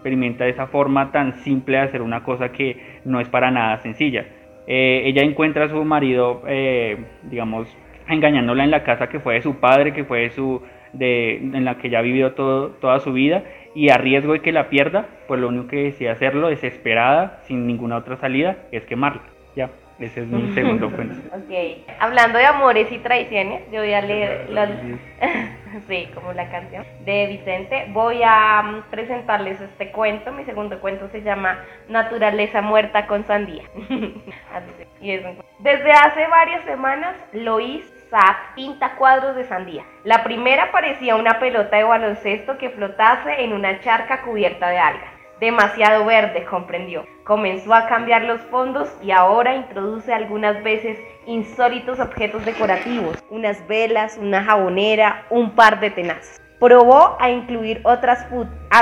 experimenta 0.00 0.46
esa 0.46 0.66
forma 0.66 1.12
tan 1.12 1.34
simple 1.44 1.76
de 1.76 1.82
hacer 1.82 2.02
una 2.02 2.22
cosa 2.24 2.50
que 2.52 3.00
no 3.04 3.20
es 3.20 3.28
para 3.28 3.50
nada 3.50 3.78
sencilla. 3.78 4.24
Eh, 4.66 5.02
ella 5.04 5.22
encuentra 5.22 5.66
a 5.66 5.68
su 5.68 5.84
marido, 5.84 6.42
eh, 6.46 6.96
digamos, 7.24 7.68
engañándola 8.08 8.64
en 8.64 8.70
la 8.70 8.82
casa 8.82 9.08
que 9.08 9.20
fue 9.20 9.34
de 9.34 9.42
su 9.42 9.56
padre, 9.56 9.92
que 9.92 10.04
fue 10.04 10.20
de 10.20 10.30
su, 10.30 10.62
de, 10.92 11.36
en 11.36 11.64
la 11.64 11.76
que 11.76 11.88
ella 11.88 12.00
vivió 12.00 12.32
todo, 12.32 12.70
toda 12.70 13.00
su 13.00 13.12
vida, 13.12 13.44
y 13.74 13.90
a 13.90 13.98
riesgo 13.98 14.32
de 14.32 14.40
que 14.40 14.52
la 14.52 14.70
pierda, 14.70 15.06
pues 15.28 15.40
lo 15.40 15.48
único 15.48 15.68
que 15.68 15.84
decide 15.84 16.10
hacerlo, 16.10 16.48
desesperada, 16.48 17.40
sin 17.42 17.66
ninguna 17.66 17.96
otra 17.98 18.16
salida, 18.16 18.56
es 18.72 18.84
quemarla. 18.86 19.22
Ya. 19.54 19.70
Ese 20.00 20.20
es 20.20 20.26
mi 20.26 20.52
segundo 20.54 20.90
cuento. 20.96 21.16
Ok. 21.36 21.86
Hablando 21.98 22.38
de 22.38 22.46
amores 22.46 22.90
y 22.90 22.98
traiciones, 22.98 23.62
yo 23.70 23.80
voy 23.80 23.92
a 23.92 24.00
leer 24.00 24.48
los... 24.50 24.68
sí, 25.88 26.08
como 26.14 26.32
la 26.32 26.50
canción 26.50 26.84
de 27.04 27.26
Vicente. 27.26 27.86
Voy 27.90 28.22
a 28.24 28.62
mm, 28.62 28.90
presentarles 28.90 29.60
este 29.60 29.90
cuento. 29.92 30.32
Mi 30.32 30.44
segundo 30.44 30.80
cuento 30.80 31.08
se 31.10 31.22
llama 31.22 31.58
Naturaleza 31.88 32.62
muerta 32.62 33.06
con 33.06 33.24
sandía. 33.26 33.64
Desde 35.00 35.92
hace 35.92 36.26
varias 36.28 36.64
semanas, 36.64 37.14
Lois 37.32 37.84
Saab 38.10 38.54
pinta 38.56 38.96
cuadros 38.96 39.36
de 39.36 39.44
sandía. 39.44 39.84
La 40.04 40.24
primera 40.24 40.72
parecía 40.72 41.14
una 41.14 41.38
pelota 41.38 41.76
de 41.76 41.84
baloncesto 41.84 42.58
que 42.58 42.70
flotase 42.70 43.44
en 43.44 43.52
una 43.52 43.80
charca 43.80 44.22
cubierta 44.22 44.68
de 44.68 44.78
algas. 44.78 45.19
Demasiado 45.40 46.04
verde, 46.04 46.44
comprendió. 46.44 47.06
Comenzó 47.24 47.72
a 47.72 47.86
cambiar 47.86 48.24
los 48.24 48.42
fondos 48.42 48.94
y 49.02 49.10
ahora 49.10 49.54
introduce 49.54 50.12
algunas 50.12 50.62
veces 50.62 50.98
insólitos 51.24 51.98
objetos 51.98 52.44
decorativos, 52.44 53.16
unas 53.30 53.66
velas, 53.66 54.18
una 54.18 54.44
jabonera, 54.44 55.24
un 55.30 55.54
par 55.54 55.80
de 55.80 55.90
tenazas. 55.90 56.42
Probó 56.58 57.16
a 57.18 57.30
incluir 57.30 57.80
otras, 57.84 58.26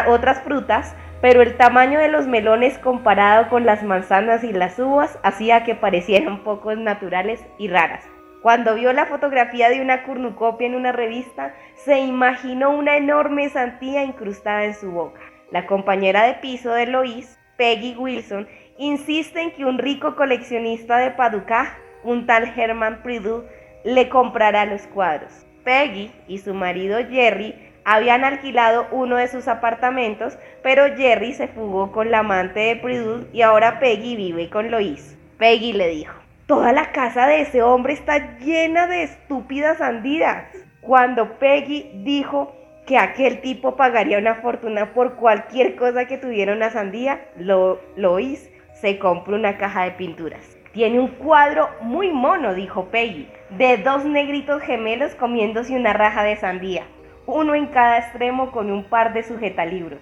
otras 0.08 0.40
frutas, 0.40 0.96
pero 1.20 1.42
el 1.42 1.56
tamaño 1.56 2.00
de 2.00 2.08
los 2.08 2.26
melones 2.26 2.76
comparado 2.78 3.48
con 3.50 3.64
las 3.64 3.84
manzanas 3.84 4.42
y 4.42 4.52
las 4.52 4.80
uvas 4.80 5.16
hacía 5.22 5.62
que 5.62 5.76
parecieran 5.76 6.42
poco 6.42 6.74
naturales 6.74 7.46
y 7.58 7.68
raras. 7.68 8.04
Cuando 8.42 8.74
vio 8.74 8.92
la 8.92 9.06
fotografía 9.06 9.68
de 9.68 9.80
una 9.80 10.02
cornucopia 10.02 10.66
en 10.66 10.74
una 10.74 10.90
revista, 10.90 11.54
se 11.74 12.00
imaginó 12.00 12.70
una 12.70 12.96
enorme 12.96 13.48
santía 13.48 14.02
incrustada 14.02 14.64
en 14.64 14.74
su 14.74 14.90
boca. 14.90 15.20
La 15.50 15.66
compañera 15.66 16.24
de 16.24 16.34
piso 16.34 16.72
de 16.72 16.86
Lois, 16.86 17.38
Peggy 17.56 17.94
Wilson, 17.96 18.46
insiste 18.76 19.40
en 19.40 19.50
que 19.52 19.64
un 19.64 19.78
rico 19.78 20.14
coleccionista 20.14 20.98
de 20.98 21.10
Paducah, 21.10 21.78
un 22.04 22.26
tal 22.26 22.52
Herman 22.54 23.02
Prideaux, 23.02 23.46
le 23.82 24.10
comprará 24.10 24.66
los 24.66 24.86
cuadros. 24.88 25.46
Peggy 25.64 26.12
y 26.28 26.38
su 26.38 26.52
marido 26.52 26.98
Jerry 27.08 27.54
habían 27.84 28.24
alquilado 28.24 28.86
uno 28.90 29.16
de 29.16 29.28
sus 29.28 29.48
apartamentos, 29.48 30.36
pero 30.62 30.94
Jerry 30.96 31.32
se 31.32 31.48
fugó 31.48 31.92
con 31.92 32.10
la 32.10 32.18
amante 32.18 32.60
de 32.60 32.76
Prudence 32.76 33.28
y 33.32 33.40
ahora 33.40 33.80
Peggy 33.80 34.16
vive 34.16 34.50
con 34.50 34.70
Lois. 34.70 35.16
Peggy 35.38 35.72
le 35.72 35.88
dijo, 35.88 36.14
toda 36.46 36.72
la 36.72 36.92
casa 36.92 37.26
de 37.26 37.40
ese 37.40 37.62
hombre 37.62 37.94
está 37.94 38.36
llena 38.38 38.86
de 38.86 39.04
estúpidas 39.04 39.78
sandías. 39.78 40.44
Cuando 40.82 41.38
Peggy 41.38 41.90
dijo 42.04 42.54
que 42.88 42.96
aquel 42.96 43.42
tipo 43.42 43.76
pagaría 43.76 44.16
una 44.16 44.36
fortuna 44.36 44.94
por 44.94 45.16
cualquier 45.16 45.76
cosa 45.76 46.06
que 46.06 46.16
tuviera 46.16 46.54
una 46.54 46.70
sandía, 46.70 47.20
lo, 47.36 47.78
Lois 47.96 48.50
se 48.80 48.98
compró 48.98 49.36
una 49.36 49.58
caja 49.58 49.84
de 49.84 49.90
pinturas. 49.90 50.56
Tiene 50.72 50.98
un 50.98 51.08
cuadro 51.08 51.68
muy 51.82 52.10
mono, 52.10 52.54
dijo 52.54 52.86
Peggy, 52.86 53.28
de 53.50 53.76
dos 53.76 54.06
negritos 54.06 54.62
gemelos 54.62 55.14
comiéndose 55.16 55.76
una 55.76 55.92
raja 55.92 56.24
de 56.24 56.36
sandía, 56.36 56.84
uno 57.26 57.54
en 57.54 57.66
cada 57.66 57.98
extremo 57.98 58.52
con 58.52 58.70
un 58.70 58.84
par 58.84 59.12
de 59.12 59.22
sujetalibros. 59.22 60.00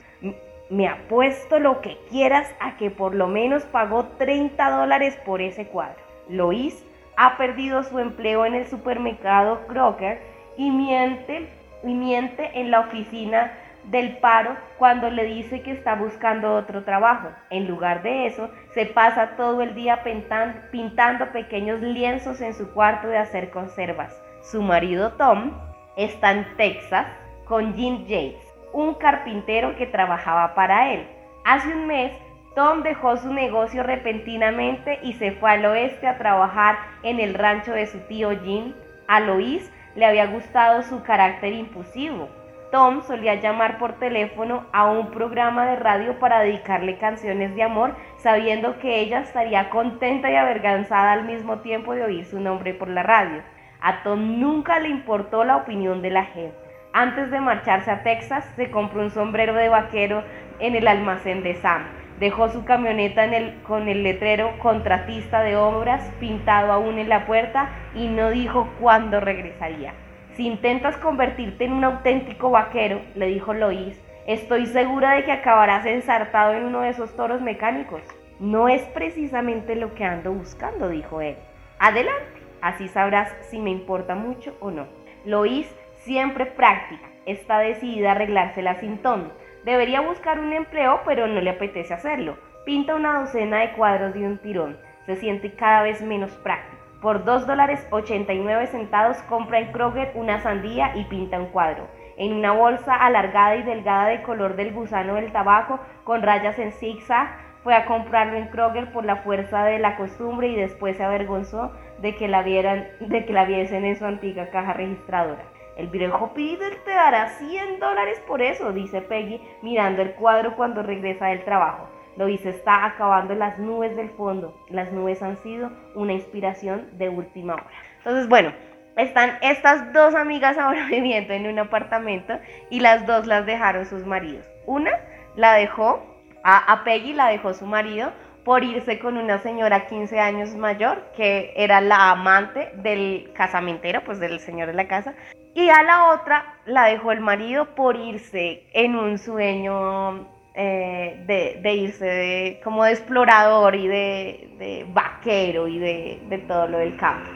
Me 0.70 0.86
apuesto 0.86 1.58
lo 1.58 1.80
que 1.80 1.98
quieras 2.08 2.48
a 2.60 2.76
que 2.76 2.92
por 2.92 3.16
lo 3.16 3.26
menos 3.26 3.64
pagó 3.64 4.04
30 4.16 4.70
dólares 4.70 5.18
por 5.26 5.42
ese 5.42 5.66
cuadro. 5.66 5.98
Lois 6.28 6.86
ha 7.16 7.36
perdido 7.36 7.82
su 7.82 7.98
empleo 7.98 8.46
en 8.46 8.54
el 8.54 8.66
supermercado 8.68 9.66
Crocker 9.66 10.20
y 10.56 10.70
miente 10.70 11.48
miente 11.94 12.50
en 12.54 12.70
la 12.70 12.80
oficina 12.80 13.52
del 13.84 14.18
paro 14.18 14.56
cuando 14.78 15.10
le 15.10 15.24
dice 15.24 15.62
que 15.62 15.70
está 15.70 15.94
buscando 15.94 16.54
otro 16.54 16.84
trabajo. 16.84 17.28
En 17.50 17.68
lugar 17.68 18.02
de 18.02 18.26
eso, 18.26 18.50
se 18.74 18.86
pasa 18.86 19.36
todo 19.36 19.62
el 19.62 19.74
día 19.74 20.02
pintando 20.02 21.32
pequeños 21.32 21.80
lienzos 21.80 22.40
en 22.40 22.54
su 22.54 22.72
cuarto 22.72 23.08
de 23.08 23.18
hacer 23.18 23.50
conservas. 23.50 24.20
Su 24.42 24.62
marido 24.62 25.12
Tom 25.12 25.52
está 25.96 26.32
en 26.32 26.46
Texas 26.56 27.06
con 27.44 27.74
Jim 27.74 28.06
Yates, 28.06 28.44
un 28.72 28.94
carpintero 28.94 29.76
que 29.76 29.86
trabajaba 29.86 30.54
para 30.54 30.92
él. 30.92 31.06
Hace 31.44 31.68
un 31.68 31.86
mes, 31.86 32.12
Tom 32.56 32.82
dejó 32.82 33.16
su 33.18 33.32
negocio 33.32 33.82
repentinamente 33.82 34.98
y 35.02 35.12
se 35.12 35.32
fue 35.32 35.52
al 35.52 35.64
oeste 35.66 36.08
a 36.08 36.18
trabajar 36.18 36.76
en 37.02 37.20
el 37.20 37.34
rancho 37.34 37.72
de 37.72 37.86
su 37.86 37.98
tío 38.08 38.30
Jim. 38.40 38.74
A 39.08 39.20
Lois 39.20 39.70
le 39.96 40.06
había 40.06 40.26
gustado 40.26 40.82
su 40.82 41.02
carácter 41.02 41.52
impulsivo. 41.52 42.28
Tom 42.70 43.02
solía 43.02 43.36
llamar 43.36 43.78
por 43.78 43.94
teléfono 43.94 44.66
a 44.72 44.90
un 44.90 45.10
programa 45.10 45.66
de 45.66 45.76
radio 45.76 46.18
para 46.18 46.40
dedicarle 46.40 46.98
canciones 46.98 47.54
de 47.54 47.62
amor, 47.62 47.94
sabiendo 48.18 48.78
que 48.78 49.00
ella 49.00 49.20
estaría 49.20 49.70
contenta 49.70 50.30
y 50.30 50.36
avergonzada 50.36 51.12
al 51.12 51.24
mismo 51.24 51.60
tiempo 51.60 51.94
de 51.94 52.04
oír 52.04 52.26
su 52.26 52.40
nombre 52.40 52.74
por 52.74 52.88
la 52.88 53.02
radio. 53.02 53.42
A 53.80 54.02
Tom 54.02 54.40
nunca 54.40 54.80
le 54.80 54.88
importó 54.88 55.44
la 55.44 55.56
opinión 55.56 56.02
de 56.02 56.10
la 56.10 56.24
gente. 56.24 56.56
Antes 56.92 57.30
de 57.30 57.40
marcharse 57.40 57.90
a 57.90 58.02
Texas, 58.02 58.44
se 58.56 58.70
compró 58.70 59.02
un 59.02 59.10
sombrero 59.10 59.54
de 59.54 59.68
vaquero 59.68 60.24
en 60.58 60.74
el 60.74 60.88
almacén 60.88 61.42
de 61.42 61.54
Sam. 61.54 61.82
Dejó 62.18 62.48
su 62.48 62.64
camioneta 62.64 63.28
con 63.62 63.88
el 63.88 64.02
letrero 64.02 64.58
contratista 64.58 65.42
de 65.42 65.56
obras 65.56 66.02
pintado 66.18 66.72
aún 66.72 66.98
en 66.98 67.10
la 67.10 67.26
puerta 67.26 67.68
y 67.94 68.08
no 68.08 68.30
dijo 68.30 68.70
cuándo 68.80 69.20
regresaría. 69.20 69.92
Si 70.32 70.46
intentas 70.46 70.96
convertirte 70.96 71.64
en 71.64 71.74
un 71.74 71.84
auténtico 71.84 72.50
vaquero, 72.50 73.02
le 73.14 73.26
dijo 73.26 73.52
Lois, 73.52 74.02
estoy 74.26 74.64
segura 74.64 75.12
de 75.12 75.24
que 75.24 75.32
acabarás 75.32 75.84
ensartado 75.84 76.54
en 76.54 76.64
uno 76.64 76.80
de 76.80 76.88
esos 76.88 77.14
toros 77.16 77.42
mecánicos. 77.42 78.00
No 78.40 78.68
es 78.68 78.82
precisamente 78.88 79.76
lo 79.76 79.94
que 79.94 80.04
ando 80.04 80.32
buscando, 80.32 80.88
dijo 80.88 81.20
él. 81.20 81.36
Adelante, 81.78 82.40
así 82.62 82.88
sabrás 82.88 83.34
si 83.50 83.58
me 83.58 83.70
importa 83.70 84.14
mucho 84.14 84.56
o 84.60 84.70
no. 84.70 84.86
Lois, 85.26 85.74
siempre 85.96 86.46
práctica, 86.46 87.10
está 87.26 87.58
decidida 87.58 88.10
a 88.10 88.12
arreglársela 88.12 88.76
sin 88.80 88.98
tono 88.98 89.45
Debería 89.66 90.00
buscar 90.00 90.38
un 90.38 90.52
empleo, 90.52 91.00
pero 91.04 91.26
no 91.26 91.40
le 91.40 91.50
apetece 91.50 91.92
hacerlo. 91.92 92.36
Pinta 92.64 92.94
una 92.94 93.18
docena 93.18 93.58
de 93.58 93.72
cuadros 93.72 94.14
de 94.14 94.24
un 94.24 94.38
tirón. 94.38 94.76
Se 95.06 95.16
siente 95.16 95.54
cada 95.54 95.82
vez 95.82 96.00
menos 96.02 96.30
práctico. 96.36 96.80
Por 97.02 97.24
2 97.24 97.48
dólares 97.48 97.84
89 97.90 98.68
centavos 98.68 99.16
compra 99.24 99.58
en 99.58 99.72
Kroger 99.72 100.12
una 100.14 100.38
sandía 100.38 100.92
y 100.94 101.02
pinta 101.06 101.40
un 101.40 101.46
cuadro. 101.46 101.88
En 102.16 102.32
una 102.34 102.52
bolsa 102.52 102.94
alargada 102.94 103.56
y 103.56 103.64
delgada 103.64 104.06
de 104.06 104.22
color 104.22 104.54
del 104.54 104.72
gusano 104.72 105.16
del 105.16 105.32
tabaco 105.32 105.80
con 106.04 106.22
rayas 106.22 106.60
en 106.60 106.70
zigzag, 106.70 107.36
fue 107.64 107.74
a 107.74 107.86
comprarlo 107.86 108.36
en 108.36 108.46
Kroger 108.46 108.92
por 108.92 109.04
la 109.04 109.16
fuerza 109.16 109.64
de 109.64 109.80
la 109.80 109.96
costumbre 109.96 110.46
y 110.46 110.54
después 110.54 110.96
se 110.96 111.02
avergonzó 111.02 111.72
de 111.98 112.14
que 112.14 112.28
la, 112.28 112.42
vieran, 112.42 112.86
de 113.00 113.26
que 113.26 113.32
la 113.32 113.44
viesen 113.44 113.84
en 113.84 113.96
su 113.96 114.04
antigua 114.04 114.46
caja 114.50 114.74
registradora. 114.74 115.55
El 115.76 115.88
viejo 115.88 116.32
Peter 116.32 116.74
te 116.84 116.90
dará 116.90 117.28
100 117.28 117.78
dólares 117.78 118.20
por 118.26 118.40
eso, 118.40 118.72
dice 118.72 119.02
Peggy 119.02 119.40
mirando 119.60 120.00
el 120.00 120.12
cuadro 120.14 120.56
cuando 120.56 120.82
regresa 120.82 121.26
del 121.26 121.44
trabajo. 121.44 121.88
Lois 122.16 122.46
está 122.46 122.86
acabando 122.86 123.34
las 123.34 123.58
nubes 123.58 123.94
del 123.94 124.08
fondo. 124.08 124.58
Las 124.70 124.90
nubes 124.90 125.22
han 125.22 125.36
sido 125.42 125.70
una 125.94 126.14
inspiración 126.14 126.88
de 126.92 127.10
última 127.10 127.54
hora. 127.54 127.70
Entonces, 127.98 128.26
bueno, 128.26 128.52
están 128.96 129.36
estas 129.42 129.92
dos 129.92 130.14
amigas 130.14 130.56
ahora 130.56 130.86
viviendo 130.90 131.34
en 131.34 131.46
un 131.46 131.58
apartamento 131.58 132.38
y 132.70 132.80
las 132.80 133.06
dos 133.06 133.26
las 133.26 133.44
dejaron 133.44 133.84
sus 133.84 134.06
maridos. 134.06 134.46
Una 134.64 134.92
la 135.36 135.52
dejó, 135.52 136.02
a, 136.42 136.72
a 136.72 136.84
Peggy 136.84 137.12
la 137.12 137.28
dejó 137.28 137.52
su 137.52 137.66
marido 137.66 138.12
por 138.46 138.62
irse 138.62 139.00
con 139.00 139.16
una 139.16 139.40
señora 139.40 139.88
15 139.88 140.20
años 140.20 140.54
mayor, 140.54 141.02
que 141.16 141.52
era 141.56 141.80
la 141.80 142.12
amante 142.12 142.70
del 142.76 143.32
casamentero, 143.34 144.04
pues 144.04 144.20
del 144.20 144.38
señor 144.38 144.68
de 144.68 144.74
la 144.74 144.86
casa, 144.86 145.14
y 145.52 145.68
a 145.68 145.82
la 145.82 146.12
otra 146.12 146.54
la 146.64 146.84
dejó 146.84 147.10
el 147.10 147.18
marido 147.18 147.74
por 147.74 147.96
irse 147.96 148.62
en 148.72 148.94
un 148.94 149.18
sueño 149.18 150.28
eh, 150.54 151.58
de, 151.60 151.72
irse 151.74 152.60
como 152.62 152.84
de 152.84 152.92
explorador 152.92 153.74
y 153.74 153.88
de, 153.88 154.86
vaquero 154.90 155.66
y 155.66 155.80
de, 155.80 156.44
todo 156.46 156.68
lo 156.68 156.78
del 156.78 156.96
campo. 156.96 157.28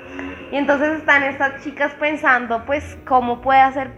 Y 0.53 0.57
entonces 0.59 1.01
están 1.01 1.25
estas 1.25 1.65
chicas 1.65 1.93
pensando, 1.99 2.65
pues, 2.65 2.97
cómo 3.05 3.41
puede 3.41 3.63
hacer 3.63 3.91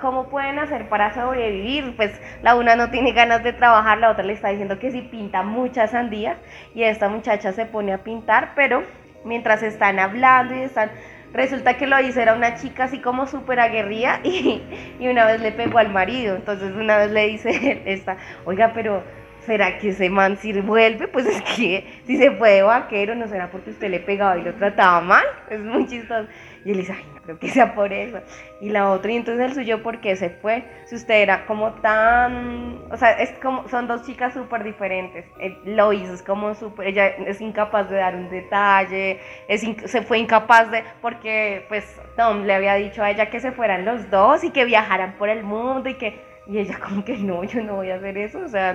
cómo 0.00 0.28
pueden 0.28 0.58
hacer 0.58 0.88
para 0.88 1.14
sobrevivir. 1.14 1.96
Pues 1.96 2.20
la 2.42 2.56
una 2.56 2.76
no 2.76 2.90
tiene 2.90 3.12
ganas 3.12 3.42
de 3.42 3.52
trabajar, 3.52 3.98
la 3.98 4.10
otra 4.10 4.24
le 4.24 4.32
está 4.32 4.48
diciendo 4.48 4.78
que 4.78 4.90
si 4.90 5.02
pinta 5.02 5.42
muchas 5.42 5.90
sandías 5.90 6.38
y 6.74 6.82
esta 6.82 7.08
muchacha 7.08 7.52
se 7.52 7.66
pone 7.66 7.92
a 7.92 7.98
pintar, 7.98 8.52
pero 8.54 8.82
mientras 9.24 9.62
están 9.62 9.98
hablando 9.98 10.54
y 10.54 10.60
están 10.60 10.90
Resulta 11.34 11.76
que 11.76 11.88
lo 11.88 12.00
hizo 12.00 12.20
era 12.20 12.34
una 12.34 12.54
chica 12.54 12.84
así 12.84 13.00
como 13.00 13.26
súper 13.26 13.58
aguerrida 13.58 14.20
y, 14.24 14.62
y, 15.00 15.08
una 15.08 15.26
vez 15.26 15.40
le 15.40 15.50
pegó 15.50 15.78
al 15.78 15.92
marido. 15.92 16.36
Entonces 16.36 16.72
una 16.72 16.96
vez 16.96 17.10
le 17.10 17.26
dice 17.26 17.82
esta, 17.86 18.16
oiga, 18.44 18.70
pero 18.72 19.02
¿será 19.44 19.78
que 19.78 19.88
ese 19.88 20.08
man 20.10 20.36
si 20.36 20.52
vuelve? 20.60 21.08
Pues 21.08 21.26
es 21.26 21.42
que 21.42 21.86
si 22.06 22.16
se 22.18 22.30
fue 22.30 22.50
de 22.52 22.62
vaquero, 22.62 23.16
¿no 23.16 23.26
será 23.26 23.50
porque 23.50 23.70
usted 23.70 23.90
le 23.90 23.98
pegaba 23.98 24.38
y 24.38 24.44
lo 24.44 24.54
trataba 24.54 25.00
mal? 25.00 25.24
Es 25.50 25.60
muy 25.60 25.86
chistoso. 25.88 26.28
Y 26.64 26.70
él 26.70 26.78
dice, 26.78 26.94
ay, 26.96 27.04
no 27.14 27.20
creo 27.20 27.38
que 27.38 27.48
sea 27.48 27.74
por 27.74 27.92
eso. 27.92 28.20
Y 28.60 28.70
la 28.70 28.90
otra, 28.90 29.12
y 29.12 29.16
entonces 29.16 29.44
el 29.44 29.54
suyo, 29.54 29.82
¿por 29.82 30.00
qué 30.00 30.16
se 30.16 30.30
fue? 30.30 30.64
Si 30.86 30.94
usted 30.94 31.14
era 31.20 31.44
como 31.46 31.72
tan, 31.74 32.80
o 32.90 32.96
sea, 32.96 33.12
es 33.12 33.30
como, 33.40 33.68
son 33.68 33.86
dos 33.86 34.04
chicas 34.04 34.32
súper 34.32 34.64
diferentes. 34.64 35.26
lo 35.64 35.92
hizo, 35.92 36.14
es 36.14 36.22
como 36.22 36.54
súper, 36.54 36.88
ella 36.88 37.08
es 37.08 37.40
incapaz 37.40 37.90
de 37.90 37.96
dar 37.96 38.16
un 38.16 38.30
detalle, 38.30 39.20
es 39.48 39.62
se 39.84 40.02
fue 40.02 40.18
incapaz 40.18 40.70
de, 40.70 40.84
porque 41.02 41.66
pues 41.68 42.00
Tom 42.16 42.44
le 42.44 42.54
había 42.54 42.74
dicho 42.74 43.02
a 43.02 43.10
ella 43.10 43.28
que 43.28 43.40
se 43.40 43.52
fueran 43.52 43.84
los 43.84 44.10
dos 44.10 44.42
y 44.44 44.50
que 44.50 44.64
viajaran 44.64 45.14
por 45.18 45.28
el 45.28 45.42
mundo 45.44 45.90
y 45.90 45.94
que, 45.94 46.20
y 46.46 46.58
ella 46.58 46.78
como 46.78 47.04
que 47.04 47.16
no, 47.18 47.44
yo 47.44 47.62
no 47.62 47.76
voy 47.76 47.90
a 47.90 47.96
hacer 47.96 48.16
eso, 48.16 48.38
o 48.38 48.48
sea, 48.48 48.74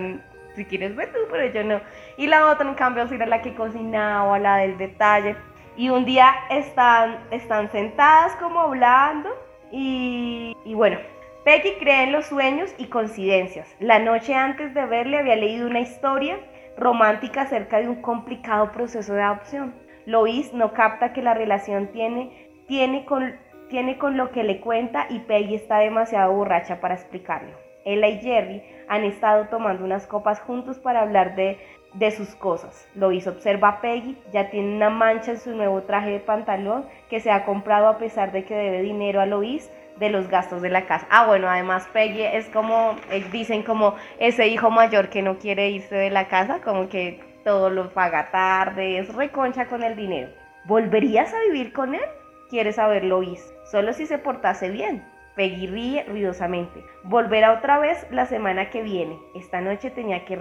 si 0.56 0.66
quieres 0.66 0.96
ver 0.96 1.12
tú, 1.12 1.20
pero 1.32 1.52
yo 1.52 1.64
no. 1.64 1.82
Y 2.18 2.28
la 2.28 2.48
otra, 2.48 2.68
en 2.68 2.76
cambio, 2.76 3.08
era 3.10 3.26
la 3.26 3.42
que 3.42 3.56
cocinaba, 3.56 4.38
la 4.40 4.58
del 4.58 4.78
detalle. 4.78 5.36
Y 5.80 5.90
un 5.90 6.04
día 6.04 6.34
están, 6.50 7.20
están 7.32 7.72
sentadas 7.72 8.36
como 8.36 8.60
hablando 8.60 9.30
y, 9.72 10.54
bueno, 10.76 11.00
Peggy 11.46 11.76
cree 11.80 12.04
en 12.04 12.12
los 12.12 12.26
sueños 12.26 12.76
y 12.78 12.88
coincidencias. 12.88 13.74
La 13.80 13.98
noche 13.98 14.36
antes 14.36 14.74
de 14.74 14.86
verle 14.86 15.20
había 15.20 15.38
leído 15.38 15.68
una 15.68 15.80
historia 15.80 16.38
romántica 16.76 17.44
acerca 17.44 17.80
de 17.80 17.88
un 17.88 18.02
complicado 18.02 18.74
proceso 18.74 19.14
de 19.14 19.22
adopción. 19.22 19.74
Lois 20.06 20.54
no 20.54 20.74
capta 20.74 21.14
que 21.14 21.22
la 21.22 21.34
relación 21.34 21.88
tiene, 21.94 22.50
tiene, 22.68 23.06
con, 23.06 23.38
tiene 23.70 23.98
con 23.98 24.18
lo 24.18 24.32
que 24.32 24.44
le 24.44 24.60
cuenta 24.60 25.08
y 25.10 25.20
Peggy 25.20 25.56
está 25.56 25.78
demasiado 25.78 26.34
borracha 26.34 26.82
para 26.82 26.96
explicarlo. 26.96 27.56
Ella 27.86 28.08
y 28.10 28.20
Jerry 28.20 28.64
han 28.90 29.06
estado 29.06 29.48
tomando 29.48 29.86
unas 29.86 30.08
copas 30.08 30.42
juntos 30.42 30.78
para 30.78 31.04
hablar 31.04 31.36
de 31.36 31.58
de 31.94 32.12
sus 32.12 32.36
cosas. 32.36 32.88
Lo 32.96 33.12
hizo, 33.12 33.32
observa 33.32 33.82
Peggy, 33.82 34.18
ya 34.32 34.50
tiene 34.50 34.76
una 34.76 34.90
mancha 34.90 35.32
en 35.32 35.40
su 35.40 35.56
nuevo 35.56 35.84
traje 35.84 36.12
de 36.12 36.20
pantalón 36.20 36.86
que 37.10 37.20
se 37.20 37.32
ha 37.32 37.46
comprado 37.46 37.88
a 37.88 37.98
pesar 37.98 38.32
de 38.32 38.46
que 38.46 38.56
debe 38.56 38.82
dinero 38.82 39.22
a 39.22 39.26
Lois 39.26 39.72
de 39.98 40.10
los 40.10 40.30
gastos 40.30 40.62
de 40.62 40.70
la 40.70 40.86
casa. 40.86 41.08
Ah, 41.10 41.26
bueno, 41.26 41.50
además 41.50 41.88
Peggy 41.92 42.24
es 42.24 42.48
como, 42.50 42.96
eh, 43.12 43.26
dicen 43.32 43.64
como 43.64 43.96
ese 44.20 44.48
hijo 44.48 44.70
mayor 44.70 45.10
que 45.10 45.22
no 45.22 45.38
quiere 45.38 45.70
irse 45.70 45.96
de 45.96 46.10
la 46.10 46.28
casa, 46.28 46.62
como 46.64 46.90
que 46.90 47.22
todo 47.44 47.70
lo 47.70 47.90
paga 47.92 48.32
tarde, 48.32 49.00
es 49.00 49.14
reconcha 49.14 49.68
con 49.68 49.84
el 49.84 49.96
dinero. 49.96 50.30
¿Volverías 50.66 51.34
a 51.34 51.40
vivir 51.48 51.74
con 51.74 51.96
él? 51.96 52.02
Quiere 52.50 52.72
saber 52.72 53.04
Lois, 53.04 53.54
solo 53.70 53.94
si 53.94 54.06
se 54.06 54.18
portase 54.18 54.70
bien. 54.70 55.04
Peggy 55.36 55.68
ríe 55.68 56.04
ruidosamente. 56.08 56.84
Volverá 57.04 57.54
otra 57.54 57.80
vez 57.80 58.06
la 58.12 58.26
semana 58.26 58.70
que 58.70 58.82
viene. 58.82 59.20
Esta 59.36 59.62
noche 59.62 59.90
tenía 59.90 60.26
que, 60.26 60.36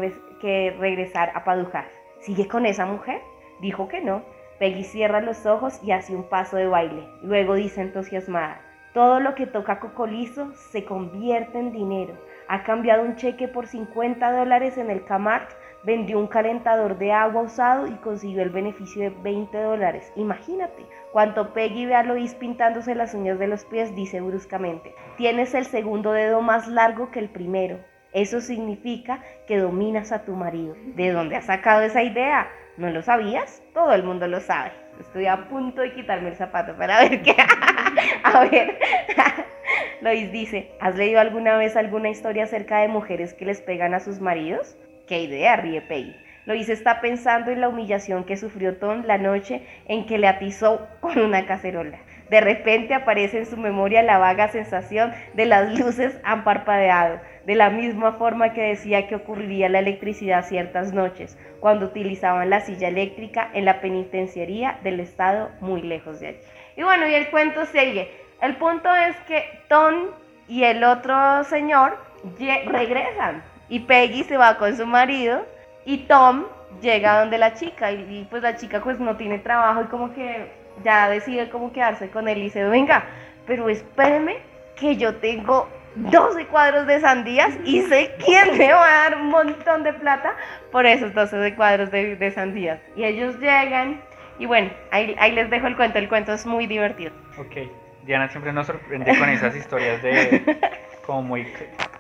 regresar 0.79 1.33
a 1.35 1.45
Padujas. 1.45 1.87
¿Sigue 2.21 2.49
con 2.49 2.67
esa 2.67 2.87
mujer? 2.87 3.21
Dijo 3.61 3.89
que 3.89 4.01
no. 4.01 4.23
Peggy 4.59 4.85
cierra 4.85 5.21
los 5.21 5.47
ojos 5.47 5.81
y 5.85 5.93
hace 5.93 6.17
un 6.17 6.25
paso 6.25 6.57
de 6.57 6.67
baile. 6.67 7.09
Luego 7.23 7.55
dice 7.55 7.81
entusiasmada, 7.81 8.61
todo 8.93 9.21
lo 9.21 9.35
que 9.35 9.47
toca 9.47 9.79
Cocolizo 9.79 10.53
se 10.55 10.85
convierte 10.85 11.59
en 11.59 11.73
dinero. 11.73 12.15
Ha 12.49 12.65
cambiado 12.65 13.03
un 13.03 13.17
cheque 13.17 13.47
por 13.47 13.67
50 13.67 14.33
dólares 14.33 14.79
en 14.79 14.91
el 14.91 15.05
Camart, 15.05 15.51
vendió 15.85 16.19
un 16.19 16.27
calentador 16.27 16.99
de 16.99 17.13
agua 17.13 17.43
usado 17.43 17.87
y 17.87 17.95
consiguió 17.97 18.43
el 18.43 18.51
beneficio 18.51 19.03
de 19.03 19.11
20 19.11 19.59
dólares. 19.61 20.13
Imagínate, 20.17 20.87
cuando 21.13 21.53
Peggy 21.53 21.87
ve 21.87 21.95
a 21.95 22.03
Lois 22.03 22.35
pintándose 22.35 22.95
las 22.95 23.15
uñas 23.15 23.39
de 23.39 23.49
los 23.49 23.65
pies, 23.65 23.95
dice 23.95 24.21
bruscamente, 24.21 24.95
tienes 25.17 25.55
el 25.55 25.67
segundo 25.67 26.13
dedo 26.13 26.41
más 26.41 26.69
largo 26.69 27.11
que 27.11 27.21
el 27.21 27.29
primero. 27.29 27.79
Eso 28.13 28.41
significa 28.41 29.23
que 29.47 29.59
dominas 29.59 30.13
a 30.13 30.25
tu 30.25 30.35
marido. 30.35 30.75
¿De 30.95 31.11
dónde 31.11 31.37
has 31.37 31.45
sacado 31.45 31.83
esa 31.83 32.03
idea? 32.03 32.49
¿No 32.77 32.91
lo 32.91 33.03
sabías? 33.03 33.63
Todo 33.75 33.93
el 33.93 34.03
mundo 34.03 34.27
lo 34.27 34.41
sabe. 34.41 34.73
Estoy 34.99 35.27
a 35.27 35.49
punto 35.49 35.83
de 35.83 35.93
quitarme 35.93 36.31
el 36.31 36.37
zapato 36.37 36.77
para 36.77 37.01
ver 37.01 37.23
qué. 37.23 37.37
a 38.25 38.45
ver. 38.45 38.79
Lois 40.01 40.33
dice, 40.33 40.73
¿has 40.81 40.97
leído 40.97 41.21
alguna 41.21 41.57
vez 41.57 41.77
alguna 41.77 42.09
historia 42.09 42.45
acerca 42.45 42.79
de 42.79 42.89
mujeres 42.89 43.35
que 43.35 43.45
les 43.45 43.61
pegan 43.61 43.95
a 43.95 44.01
sus 44.01 44.21
maridos? 44.21 44.77
¿Qué 45.09 45.23
idea? 45.23 45.57
ríe 45.57 45.81
Peggy. 45.81 46.15
Lois 46.45 46.69
está 46.69 47.01
pensando 47.01 47.51
en 47.51 47.63
la 47.63 47.71
humillación 47.71 48.25
que 48.25 48.37
sufrió 48.37 48.77
Tom 48.77 49.05
la 49.07 49.17
noche 49.17 49.63
en 49.87 50.05
que 50.05 50.19
le 50.19 50.29
atizó 50.29 50.87
con 51.01 51.19
una 51.19 51.47
cacerola. 51.47 51.99
De 52.29 52.43
repente 52.43 52.93
aparece 52.93 53.39
en 53.39 53.47
su 53.47 53.57
memoria 53.57 54.03
la 54.03 54.19
vaga 54.19 54.49
sensación 54.49 55.15
de 55.33 55.47
las 55.47 55.79
luces 55.79 56.21
han 56.25 56.45
parpadeado, 56.45 57.21
de 57.47 57.55
la 57.55 57.71
misma 57.71 58.13
forma 58.13 58.53
que 58.53 58.61
decía 58.61 59.09
que 59.09 59.15
ocurriría 59.15 59.71
la 59.71 59.79
electricidad 59.79 60.45
ciertas 60.45 60.93
noches, 60.93 61.39
cuando 61.61 61.87
utilizaban 61.87 62.51
la 62.51 62.61
silla 62.61 62.89
eléctrica 62.89 63.49
en 63.55 63.65
la 63.65 63.81
penitenciaría 63.81 64.79
del 64.83 65.01
estado 65.01 65.51
muy 65.61 65.81
lejos 65.81 66.21
de 66.21 66.29
allí. 66.29 66.39
Y 66.77 66.83
bueno, 66.83 67.09
y 67.09 67.15
el 67.15 67.31
cuento 67.31 67.65
sigue. 67.65 68.11
El 68.43 68.57
punto 68.57 68.95
es 68.95 69.17
que 69.27 69.43
Tom 69.69 70.11
y 70.49 70.65
el 70.65 70.85
otro 70.85 71.45
señor 71.45 71.97
regresan 72.67 73.43
y 73.69 73.81
Peggy 73.81 74.25
se 74.25 74.37
va 74.37 74.57
con 74.57 74.77
su 74.77 74.87
marido 74.87 75.47
y 75.85 75.99
Tom 76.07 76.47
llega 76.81 77.21
donde 77.21 77.39
la 77.39 77.55
chica 77.55 77.93
y, 77.93 78.01
y 78.11 78.27
pues 78.31 78.43
la 78.43 78.57
chica 78.57 78.81
pues 78.83 78.99
no 78.99 79.17
tiene 79.17 79.39
trabajo 79.39 79.83
y 79.83 79.87
como 79.87 80.13
que 80.13 80.51
ya 80.85 81.09
decide 81.09 81.49
cómo 81.51 81.73
quedarse 81.73 82.11
con 82.11 82.29
él 82.29 82.39
y 82.39 82.43
dice, 82.43 82.65
venga, 82.65 83.05
pero 83.47 83.69
espéreme 83.69 84.39
que 84.77 84.97
yo 84.97 85.17
tengo 85.17 85.69
12 85.97 86.47
cuadros 86.47 86.87
de 86.87 87.01
sandías 87.01 87.57
y 87.65 87.83
sé 87.83 88.15
quién 88.25 88.57
me 88.57 88.73
va 88.73 88.85
a 88.85 89.11
dar 89.11 89.21
un 89.21 89.29
montón 89.29 89.83
de 89.83 89.93
plata 89.93 90.35
por 90.71 90.87
esos 90.87 91.13
12 91.15 91.55
cuadros 91.55 91.91
de, 91.91 92.31
sandías. 92.31 92.81
Y 92.97 93.05
ellos 93.05 93.39
llegan 93.39 94.01
y 94.39 94.47
bueno, 94.47 94.71
ahí, 94.93 95.17
ahí, 95.19 95.33
les 95.33 95.51
dejo 95.51 95.67
el 95.67 95.77
cuento, 95.77 95.99
el 95.99 96.09
cuento 96.09 96.33
es 96.33 96.47
muy 96.47 96.67
divertido. 96.67 97.13
Ok, 97.39 97.69
Diana 98.05 98.29
siempre 98.29 98.53
nos 98.53 98.69
sorprende 98.69 99.19
con 99.19 99.29
esas 99.29 99.57
historias 99.57 100.01
de 100.03 100.59
como 101.07 101.23
muy... 101.23 101.47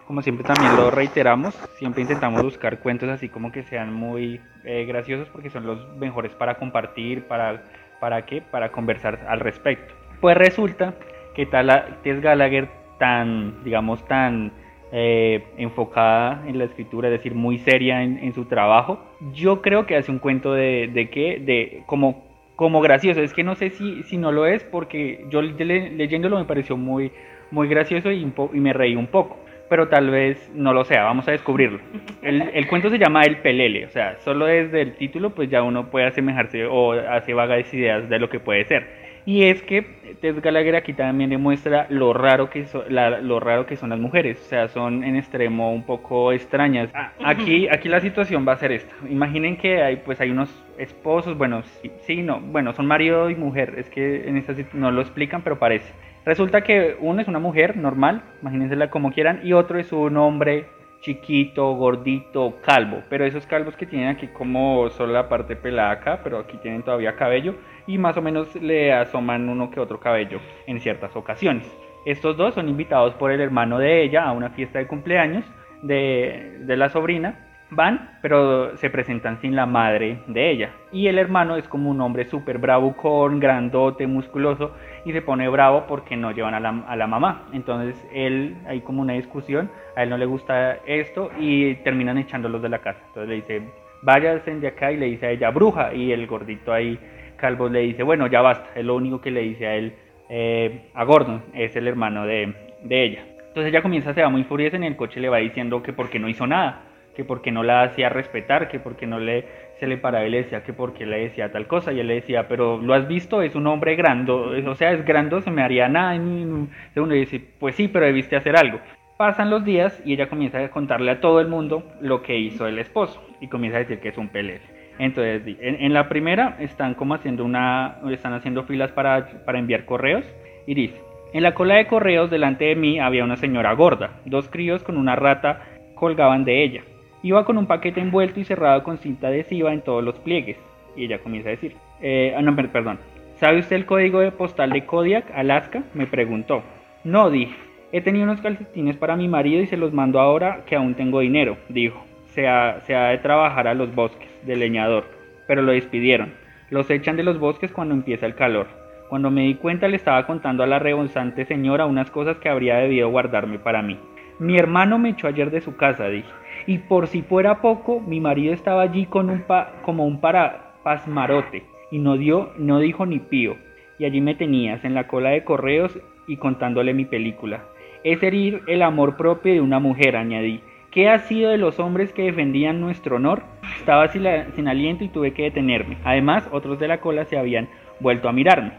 Como 0.08 0.22
siempre 0.22 0.42
también 0.42 0.74
lo 0.74 0.90
reiteramos, 0.90 1.54
siempre 1.74 2.00
intentamos 2.00 2.42
buscar 2.42 2.78
cuentos 2.78 3.10
así 3.10 3.28
como 3.28 3.52
que 3.52 3.62
sean 3.62 3.92
muy 3.92 4.40
eh, 4.64 4.86
graciosos 4.86 5.28
porque 5.28 5.50
son 5.50 5.66
los 5.66 5.86
mejores 5.98 6.32
para 6.32 6.54
compartir, 6.54 7.24
para 7.24 7.62
¿Para 8.00 8.24
qué? 8.24 8.40
Para 8.40 8.70
conversar 8.70 9.26
al 9.28 9.40
respecto. 9.40 9.92
Pues 10.22 10.34
resulta 10.34 10.94
que 11.34 11.44
tal 11.44 11.98
Tess 12.02 12.22
Gallagher 12.22 12.68
tan, 12.98 13.62
digamos, 13.64 14.02
tan 14.06 14.52
eh, 14.92 15.44
enfocada 15.58 16.42
en 16.46 16.58
la 16.58 16.64
escritura, 16.64 17.08
es 17.08 17.12
decir, 17.12 17.34
muy 17.34 17.58
seria 17.58 18.02
en, 18.02 18.32
su 18.32 18.46
trabajo, 18.46 19.00
yo 19.34 19.60
creo 19.60 19.84
que 19.84 19.96
hace 19.96 20.10
un 20.10 20.20
cuento 20.20 20.54
de, 20.54 20.88
de 20.90 21.10
qué, 21.10 21.38
de 21.38 21.82
como, 21.86 22.24
como 22.56 22.80
gracioso. 22.80 23.20
Es 23.20 23.34
que 23.34 23.44
no 23.44 23.56
sé 23.56 23.70
si, 23.70 24.02
si 24.04 24.16
no 24.16 24.32
lo 24.32 24.46
es 24.46 24.64
porque 24.64 25.26
yo 25.28 25.42
leyéndolo 25.42 26.38
me 26.38 26.44
pareció 26.46 26.76
muy, 26.76 27.12
muy 27.50 27.68
gracioso 27.68 28.10
y 28.10 28.24
me 28.54 28.72
reí 28.72 28.96
un 28.96 29.08
poco 29.08 29.38
pero 29.68 29.88
tal 29.88 30.10
vez 30.10 30.50
no 30.54 30.72
lo 30.72 30.84
sea, 30.84 31.04
vamos 31.04 31.28
a 31.28 31.32
descubrirlo. 31.32 31.80
El, 32.22 32.66
cuento 32.66 32.90
se 32.90 32.98
llama 32.98 33.22
El 33.22 33.38
Pelele, 33.38 33.86
o 33.86 33.90
sea, 33.90 34.18
solo 34.20 34.46
desde 34.46 34.82
el 34.82 34.94
título 34.94 35.30
pues 35.30 35.50
ya 35.50 35.62
uno 35.62 35.90
puede 35.90 36.06
asemejarse 36.06 36.66
o 36.66 36.92
hace 36.92 37.34
vagas 37.34 37.72
ideas 37.72 38.08
de 38.08 38.18
lo 38.18 38.28
que 38.28 38.40
puede 38.40 38.64
ser. 38.64 39.08
Y 39.28 39.44
es 39.44 39.60
que 39.62 39.82
Tess 40.22 40.40
Gallagher 40.40 40.74
aquí 40.74 40.94
también 40.94 41.28
demuestra 41.28 41.86
lo 41.90 42.14
raro, 42.14 42.48
que 42.48 42.64
lo 42.88 43.40
raro 43.40 43.66
que 43.66 43.76
son 43.76 43.90
las 43.90 43.98
mujeres, 43.98 44.40
o 44.40 44.48
sea, 44.48 44.68
son 44.68 45.04
en 45.04 45.16
extremo 45.16 45.70
un 45.70 45.82
poco 45.84 46.32
extrañas. 46.32 46.88
Ah, 46.94 47.12
aquí, 47.22 47.68
aquí 47.68 47.90
la 47.90 48.00
situación 48.00 48.48
va 48.48 48.52
a 48.52 48.56
ser 48.56 48.72
esta. 48.72 48.94
Imaginen 49.10 49.58
que 49.58 49.82
hay, 49.82 49.96
pues 49.96 50.18
hay 50.22 50.30
unos 50.30 50.48
esposos, 50.78 51.36
bueno, 51.36 51.62
sí, 51.62 51.90
sí, 52.06 52.22
no, 52.22 52.40
bueno, 52.40 52.72
son 52.72 52.86
marido 52.86 53.28
y 53.28 53.34
mujer, 53.34 53.74
es 53.76 53.90
que 53.90 54.26
en 54.26 54.38
esta 54.38 54.54
no 54.72 54.90
lo 54.90 55.02
explican, 55.02 55.42
pero 55.42 55.58
parece. 55.58 55.92
Resulta 56.28 56.60
que 56.60 56.94
uno 57.00 57.22
es 57.22 57.26
una 57.26 57.38
mujer 57.38 57.78
normal, 57.78 58.20
imagínensela 58.42 58.90
como 58.90 59.10
quieran, 59.12 59.40
y 59.44 59.54
otro 59.54 59.78
es 59.78 59.90
un 59.92 60.18
hombre 60.18 60.66
chiquito, 61.00 61.72
gordito, 61.72 62.58
calvo. 62.62 62.98
Pero 63.08 63.24
esos 63.24 63.46
calvos 63.46 63.74
que 63.76 63.86
tienen 63.86 64.08
aquí 64.08 64.26
como 64.26 64.90
solo 64.90 65.14
la 65.14 65.30
parte 65.30 65.56
pelada 65.56 65.90
acá, 65.90 66.20
pero 66.22 66.38
aquí 66.38 66.58
tienen 66.58 66.82
todavía 66.82 67.16
cabello 67.16 67.54
y 67.86 67.96
más 67.96 68.14
o 68.18 68.20
menos 68.20 68.54
le 68.56 68.92
asoman 68.92 69.48
uno 69.48 69.70
que 69.70 69.80
otro 69.80 70.00
cabello 70.00 70.38
en 70.66 70.80
ciertas 70.80 71.16
ocasiones. 71.16 71.66
Estos 72.04 72.36
dos 72.36 72.52
son 72.52 72.68
invitados 72.68 73.14
por 73.14 73.32
el 73.32 73.40
hermano 73.40 73.78
de 73.78 74.02
ella 74.02 74.24
a 74.24 74.32
una 74.32 74.50
fiesta 74.50 74.80
de 74.80 74.86
cumpleaños 74.86 75.46
de, 75.80 76.58
de 76.60 76.76
la 76.76 76.90
sobrina 76.90 77.47
Van, 77.70 78.18
pero 78.22 78.78
se 78.78 78.88
presentan 78.88 79.40
sin 79.42 79.54
la 79.54 79.66
madre 79.66 80.20
de 80.26 80.50
ella. 80.50 80.70
Y 80.90 81.08
el 81.08 81.18
hermano 81.18 81.56
es 81.56 81.68
como 81.68 81.90
un 81.90 82.00
hombre 82.00 82.24
súper 82.24 82.56
bravo, 82.56 82.96
con 82.96 83.40
grandote, 83.40 84.06
musculoso, 84.06 84.74
y 85.04 85.12
se 85.12 85.20
pone 85.20 85.46
bravo 85.50 85.84
porque 85.86 86.16
no 86.16 86.30
llevan 86.32 86.54
a 86.54 86.60
la, 86.60 86.82
a 86.88 86.96
la, 86.96 87.06
mamá. 87.06 87.46
Entonces 87.52 88.02
él, 88.10 88.56
hay 88.66 88.80
como 88.80 89.02
una 89.02 89.12
discusión, 89.12 89.70
a 89.96 90.02
él 90.02 90.08
no 90.08 90.16
le 90.16 90.24
gusta 90.24 90.78
esto 90.86 91.30
y 91.38 91.74
terminan 91.76 92.16
echándolos 92.16 92.62
de 92.62 92.70
la 92.70 92.78
casa. 92.78 93.00
Entonces 93.08 93.28
le 93.28 93.34
dice, 93.34 93.62
váyanse 94.00 94.54
de 94.54 94.68
acá 94.68 94.90
y 94.90 94.96
le 94.96 95.06
dice 95.06 95.26
a 95.26 95.30
ella, 95.30 95.50
bruja. 95.50 95.92
Y 95.92 96.10
el 96.12 96.26
gordito 96.26 96.72
ahí, 96.72 96.98
calvo, 97.36 97.68
le 97.68 97.80
dice, 97.80 98.02
bueno, 98.02 98.28
ya 98.28 98.40
basta. 98.40 98.70
Es 98.76 98.84
lo 98.84 98.96
único 98.96 99.20
que 99.20 99.30
le 99.30 99.42
dice 99.42 99.66
a 99.66 99.74
él, 99.74 99.92
eh, 100.30 100.88
a 100.94 101.04
Gordon, 101.04 101.42
es 101.52 101.76
el 101.76 101.86
hermano 101.86 102.24
de, 102.24 102.54
de 102.82 103.04
ella. 103.04 103.26
Entonces 103.48 103.66
ella 103.66 103.82
comienza, 103.82 104.14
se 104.14 104.22
va 104.22 104.30
muy 104.30 104.44
furiosa 104.44 104.76
en 104.76 104.84
el 104.84 104.96
coche, 104.96 105.20
le 105.20 105.28
va 105.28 105.36
diciendo 105.36 105.82
que 105.82 105.92
porque 105.92 106.18
no 106.18 106.30
hizo 106.30 106.46
nada 106.46 106.87
que 107.18 107.24
porque 107.24 107.50
no 107.50 107.64
la 107.64 107.82
hacía 107.82 108.08
respetar, 108.08 108.68
que 108.68 108.78
porque 108.78 109.04
no 109.04 109.18
le 109.18 109.44
se 109.80 109.88
le 109.88 109.96
paraba 109.96 110.24
y 110.24 110.30
le 110.30 110.44
decía 110.44 110.62
que 110.62 110.72
porque 110.72 111.04
le 111.04 111.18
decía 111.18 111.50
tal 111.50 111.66
cosa, 111.66 111.92
y 111.92 111.98
él 111.98 112.06
le 112.06 112.14
decía, 112.14 112.46
pero 112.46 112.78
lo 112.78 112.94
has 112.94 113.08
visto, 113.08 113.42
es 113.42 113.56
un 113.56 113.66
hombre 113.66 113.96
grando, 113.96 114.52
o 114.64 114.74
sea, 114.76 114.92
es 114.92 115.04
grande, 115.04 115.42
se 115.42 115.50
me 115.50 115.62
haría 115.62 115.88
nada, 115.88 116.14
y 116.14 116.68
segundo 116.94 117.16
dice, 117.16 117.42
pues 117.58 117.74
sí, 117.74 117.88
pero 117.88 118.06
debiste 118.06 118.36
hacer 118.36 118.56
algo. 118.56 118.78
Pasan 119.16 119.50
los 119.50 119.64
días 119.64 120.00
y 120.04 120.12
ella 120.12 120.28
comienza 120.28 120.60
a 120.60 120.70
contarle 120.70 121.10
a 121.10 121.20
todo 121.20 121.40
el 121.40 121.48
mundo 121.48 121.90
lo 122.00 122.22
que 122.22 122.38
hizo 122.38 122.68
el 122.68 122.78
esposo, 122.78 123.20
y 123.40 123.48
comienza 123.48 123.78
a 123.78 123.80
decir 123.80 123.98
que 123.98 124.10
es 124.10 124.16
un 124.16 124.28
pelele. 124.28 124.60
Entonces, 125.00 125.42
en, 125.60 125.92
la 125.92 126.08
primera 126.08 126.56
están 126.60 126.94
como 126.94 127.14
haciendo 127.14 127.44
una, 127.44 127.96
están 128.12 128.32
haciendo 128.32 128.62
filas 128.62 128.92
para, 128.92 129.26
para 129.44 129.58
enviar 129.58 129.86
correos, 129.86 130.24
y 130.68 130.74
dice, 130.74 131.00
en 131.32 131.42
la 131.42 131.54
cola 131.54 131.74
de 131.74 131.88
correos 131.88 132.30
delante 132.30 132.66
de 132.66 132.76
mí 132.76 133.00
había 133.00 133.24
una 133.24 133.36
señora 133.36 133.72
gorda, 133.72 134.20
dos 134.24 134.48
críos 134.48 134.84
con 134.84 134.96
una 134.96 135.16
rata 135.16 135.62
colgaban 135.96 136.44
de 136.44 136.62
ella. 136.62 136.82
Iba 137.22 137.44
con 137.44 137.58
un 137.58 137.66
paquete 137.66 138.00
envuelto 138.00 138.38
y 138.38 138.44
cerrado 138.44 138.82
con 138.84 138.98
cinta 138.98 139.28
adhesiva 139.28 139.72
en 139.72 139.82
todos 139.82 140.04
los 140.04 140.18
pliegues. 140.20 140.56
Y 140.96 141.04
ella 141.04 141.18
comienza 141.18 141.48
a 141.48 141.52
decir, 141.52 141.74
eh, 142.00 142.34
ah, 142.36 142.42
no, 142.42 142.54
perdón, 142.54 142.98
¿sabe 143.36 143.58
usted 143.58 143.76
el 143.76 143.86
código 143.86 144.20
de 144.20 144.30
postal 144.30 144.70
de 144.70 144.84
Kodiak, 144.86 145.30
Alaska? 145.34 145.82
Me 145.94 146.06
preguntó. 146.06 146.62
No, 147.04 147.30
dije, 147.30 147.54
he 147.92 148.00
tenido 148.00 148.24
unos 148.24 148.40
calcetines 148.40 148.96
para 148.96 149.16
mi 149.16 149.26
marido 149.28 149.62
y 149.62 149.66
se 149.66 149.76
los 149.76 149.92
mando 149.92 150.20
ahora 150.20 150.62
que 150.66 150.76
aún 150.76 150.94
tengo 150.94 151.20
dinero, 151.20 151.56
dijo. 151.68 152.04
Se 152.26 152.46
ha, 152.46 152.80
de 152.86 153.18
trabajar 153.18 153.66
a 153.66 153.74
los 153.74 153.92
bosques, 153.92 154.28
de 154.46 154.54
leñador, 154.54 155.04
pero 155.48 155.62
lo 155.62 155.72
despidieron. 155.72 156.34
Los 156.70 156.88
echan 156.88 157.16
de 157.16 157.24
los 157.24 157.40
bosques 157.40 157.72
cuando 157.72 157.94
empieza 157.94 158.26
el 158.26 158.36
calor. 158.36 158.68
Cuando 159.08 159.30
me 159.30 159.42
di 159.42 159.54
cuenta 159.54 159.88
le 159.88 159.96
estaba 159.96 160.24
contando 160.26 160.62
a 160.62 160.66
la 160.66 160.78
rebonzante 160.78 161.46
señora 161.46 161.86
unas 161.86 162.10
cosas 162.10 162.36
que 162.36 162.48
habría 162.48 162.76
debido 162.76 163.08
guardarme 163.08 163.58
para 163.58 163.82
mí. 163.82 163.98
Mi 164.38 164.56
hermano 164.56 164.98
me 164.98 165.08
echó 165.08 165.26
ayer 165.26 165.50
de 165.50 165.62
su 165.62 165.76
casa, 165.76 166.08
dije 166.08 166.28
y 166.68 166.76
por 166.76 167.06
si 167.06 167.22
fuera 167.22 167.62
poco, 167.62 167.98
mi 167.98 168.20
marido 168.20 168.52
estaba 168.52 168.82
allí 168.82 169.06
con 169.06 169.30
un 169.30 169.40
pa 169.40 169.80
como 169.86 170.06
un 170.06 170.20
pasmarote 170.20 171.64
y 171.90 171.98
no, 171.98 172.18
dio, 172.18 172.50
no 172.58 172.78
dijo 172.78 173.06
ni 173.06 173.20
pío. 173.20 173.56
Y 173.98 174.04
allí 174.04 174.20
me 174.20 174.34
tenías 174.34 174.84
en 174.84 174.92
la 174.92 175.08
cola 175.08 175.30
de 175.30 175.44
correos 175.44 175.98
y 176.26 176.36
contándole 176.36 176.92
mi 176.92 177.06
película. 177.06 177.64
Es 178.04 178.22
herir 178.22 178.60
el 178.66 178.82
amor 178.82 179.16
propio 179.16 179.54
de 179.54 179.62
una 179.62 179.78
mujer, 179.78 180.14
añadí. 180.14 180.60
¿Qué 180.90 181.08
ha 181.08 181.20
sido 181.20 181.50
de 181.50 181.56
los 181.56 181.80
hombres 181.80 182.12
que 182.12 182.24
defendían 182.24 182.82
nuestro 182.82 183.16
honor? 183.16 183.44
Estaba 183.78 184.08
sin, 184.08 184.24
sin 184.54 184.68
aliento 184.68 185.04
y 185.04 185.08
tuve 185.08 185.32
que 185.32 185.44
detenerme. 185.44 185.96
Además, 186.04 186.46
otros 186.52 186.78
de 186.78 186.88
la 186.88 187.00
cola 187.00 187.24
se 187.24 187.38
habían 187.38 187.70
vuelto 187.98 188.28
a 188.28 188.32
mirarme. 188.34 188.72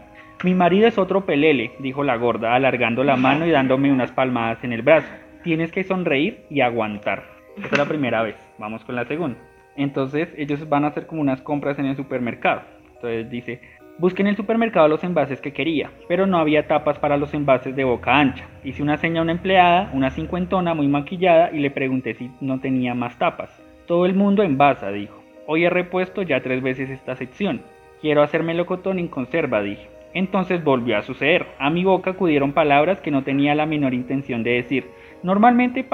Mi 0.44 0.54
marido 0.54 0.86
es 0.86 0.96
otro 0.96 1.26
pelele, 1.26 1.72
dijo 1.80 2.04
la 2.04 2.14
gorda, 2.14 2.54
alargando 2.54 3.02
la 3.02 3.16
mano 3.16 3.48
y 3.48 3.50
dándome 3.50 3.92
unas 3.92 4.12
palmadas 4.12 4.62
en 4.62 4.72
el 4.72 4.82
brazo. 4.82 5.08
Tienes 5.42 5.72
que 5.72 5.82
sonreír 5.82 6.44
y 6.50 6.60
aguantar. 6.60 7.39
Esa 7.56 7.66
es 7.66 7.78
la 7.78 7.86
primera 7.86 8.22
vez. 8.22 8.36
Vamos 8.58 8.84
con 8.84 8.96
la 8.96 9.04
segunda. 9.04 9.38
Entonces 9.76 10.28
ellos 10.36 10.68
van 10.68 10.84
a 10.84 10.88
hacer 10.88 11.06
como 11.06 11.20
unas 11.20 11.40
compras 11.42 11.78
en 11.78 11.86
el 11.86 11.96
supermercado. 11.96 12.62
Entonces 12.94 13.30
dice, 13.30 13.60
busqué 13.98 14.22
en 14.22 14.28
el 14.28 14.36
supermercado 14.36 14.88
los 14.88 15.04
envases 15.04 15.40
que 15.40 15.52
quería, 15.52 15.90
pero 16.08 16.26
no 16.26 16.38
había 16.38 16.66
tapas 16.66 16.98
para 16.98 17.16
los 17.16 17.32
envases 17.34 17.74
de 17.74 17.84
boca 17.84 18.18
ancha. 18.18 18.46
Hice 18.64 18.82
una 18.82 18.98
seña 18.98 19.20
a 19.20 19.22
una 19.22 19.32
empleada, 19.32 19.90
una 19.94 20.10
cincuentona 20.10 20.74
muy 20.74 20.88
maquillada, 20.88 21.50
y 21.52 21.60
le 21.60 21.70
pregunté 21.70 22.14
si 22.14 22.30
no 22.40 22.60
tenía 22.60 22.94
más 22.94 23.18
tapas. 23.18 23.50
Todo 23.86 24.06
el 24.06 24.14
mundo 24.14 24.42
envasa, 24.42 24.90
dijo. 24.90 25.22
Hoy 25.46 25.64
he 25.64 25.70
repuesto 25.70 26.22
ya 26.22 26.40
tres 26.42 26.62
veces 26.62 26.90
esta 26.90 27.16
sección. 27.16 27.62
Quiero 28.00 28.22
hacerme 28.22 28.54
locotón 28.54 28.98
en 28.98 29.08
conserva, 29.08 29.62
dije. 29.62 29.88
Entonces 30.14 30.62
volvió 30.62 30.96
a 30.96 31.02
suceder. 31.02 31.46
A 31.58 31.70
mi 31.70 31.84
boca 31.84 32.10
acudieron 32.10 32.52
palabras 32.52 33.00
que 33.00 33.10
no 33.10 33.22
tenía 33.22 33.54
la 33.54 33.66
menor 33.66 33.94
intención 33.94 34.42
de 34.42 34.52
decir. 34.52 34.86
Normalmente 35.22 35.84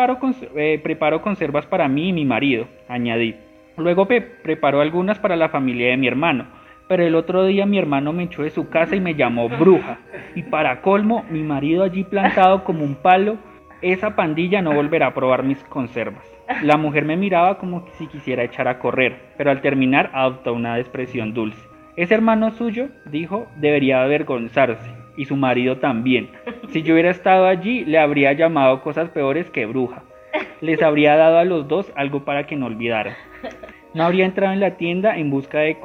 eh, 0.57 0.81
preparo 0.83 1.23
conservas 1.23 1.67
para 1.67 1.89
mí 1.89 2.11
y 2.11 2.13
mi 2.13 2.25
marido, 2.25 2.69
añadí. 2.89 3.37
Luego 3.77 4.07
preparó 4.07 4.81
algunas 4.81 5.19
para 5.19 5.37
la 5.37 5.49
familia 5.49 5.91
de 5.91 5.97
mi 5.97 6.07
hermano, 6.07 6.47
pero 6.89 7.05
el 7.05 7.15
otro 7.15 7.45
día 7.45 7.67
mi 7.67 7.79
hermano 7.79 8.13
me 8.13 8.25
echó 8.25 8.43
de 8.43 8.51
su 8.51 8.69
casa 8.69 8.97
y 8.97 9.01
me 9.01 9.15
llamó 9.15 9.49
bruja. 9.49 9.99
Y 10.35 10.45
para 10.45 10.81
colmo, 10.81 11.25
mi 11.31 11.43
marido 11.43 11.83
allí 11.83 12.05
plantado 12.05 12.65
como 12.65 12.85
un 12.85 12.95
palo, 12.95 13.37
esa 13.83 14.17
pandilla 14.17 14.63
no 14.63 14.73
volverá 14.73 15.09
a 15.09 15.15
probar 15.15 15.43
mis 15.43 15.63
conservas. 15.65 16.25
La 16.63 16.77
mujer 16.77 17.05
me 17.05 17.17
miraba 17.17 17.59
como 17.59 17.87
si 17.99 18.07
quisiera 18.07 18.45
echar 18.45 18.69
a 18.69 18.79
correr, 18.79 19.17
pero 19.37 19.51
al 19.51 19.61
terminar 19.61 20.11
adoptó 20.15 20.55
una 20.55 20.79
expresión 20.79 21.35
dulce. 21.35 21.61
Ese 21.97 22.15
hermano 22.15 22.51
suyo, 22.53 22.89
dijo, 23.07 23.47
debería 23.57 24.03
avergonzarse, 24.03 24.91
y 25.17 25.25
su 25.25 25.37
marido 25.37 25.79
también. 25.79 26.31
Si 26.69 26.83
yo 26.83 26.95
hubiera 26.95 27.11
estado 27.11 27.47
allí, 27.47 27.85
le 27.85 27.99
habría 27.99 28.33
llamado 28.33 28.83
cosas 28.83 29.11
peores 29.11 29.51
que 29.51 29.67
bruja. 29.67 30.03
Les 30.61 30.83
habría 30.83 31.17
dado 31.17 31.39
a 31.39 31.45
los 31.45 31.69
dos 31.69 31.93
algo 31.97 32.25
para 32.25 32.47
que 32.47 32.57
no 32.57 32.67
olvidaran. 32.67 33.15
No 33.95 34.05
habría 34.05 34.27
entrado 34.27 34.53
en 34.53 34.61
la 34.61 34.77
tienda 34.77 35.17
en 35.17 35.31
busca 35.31 35.61
de, 35.61 35.79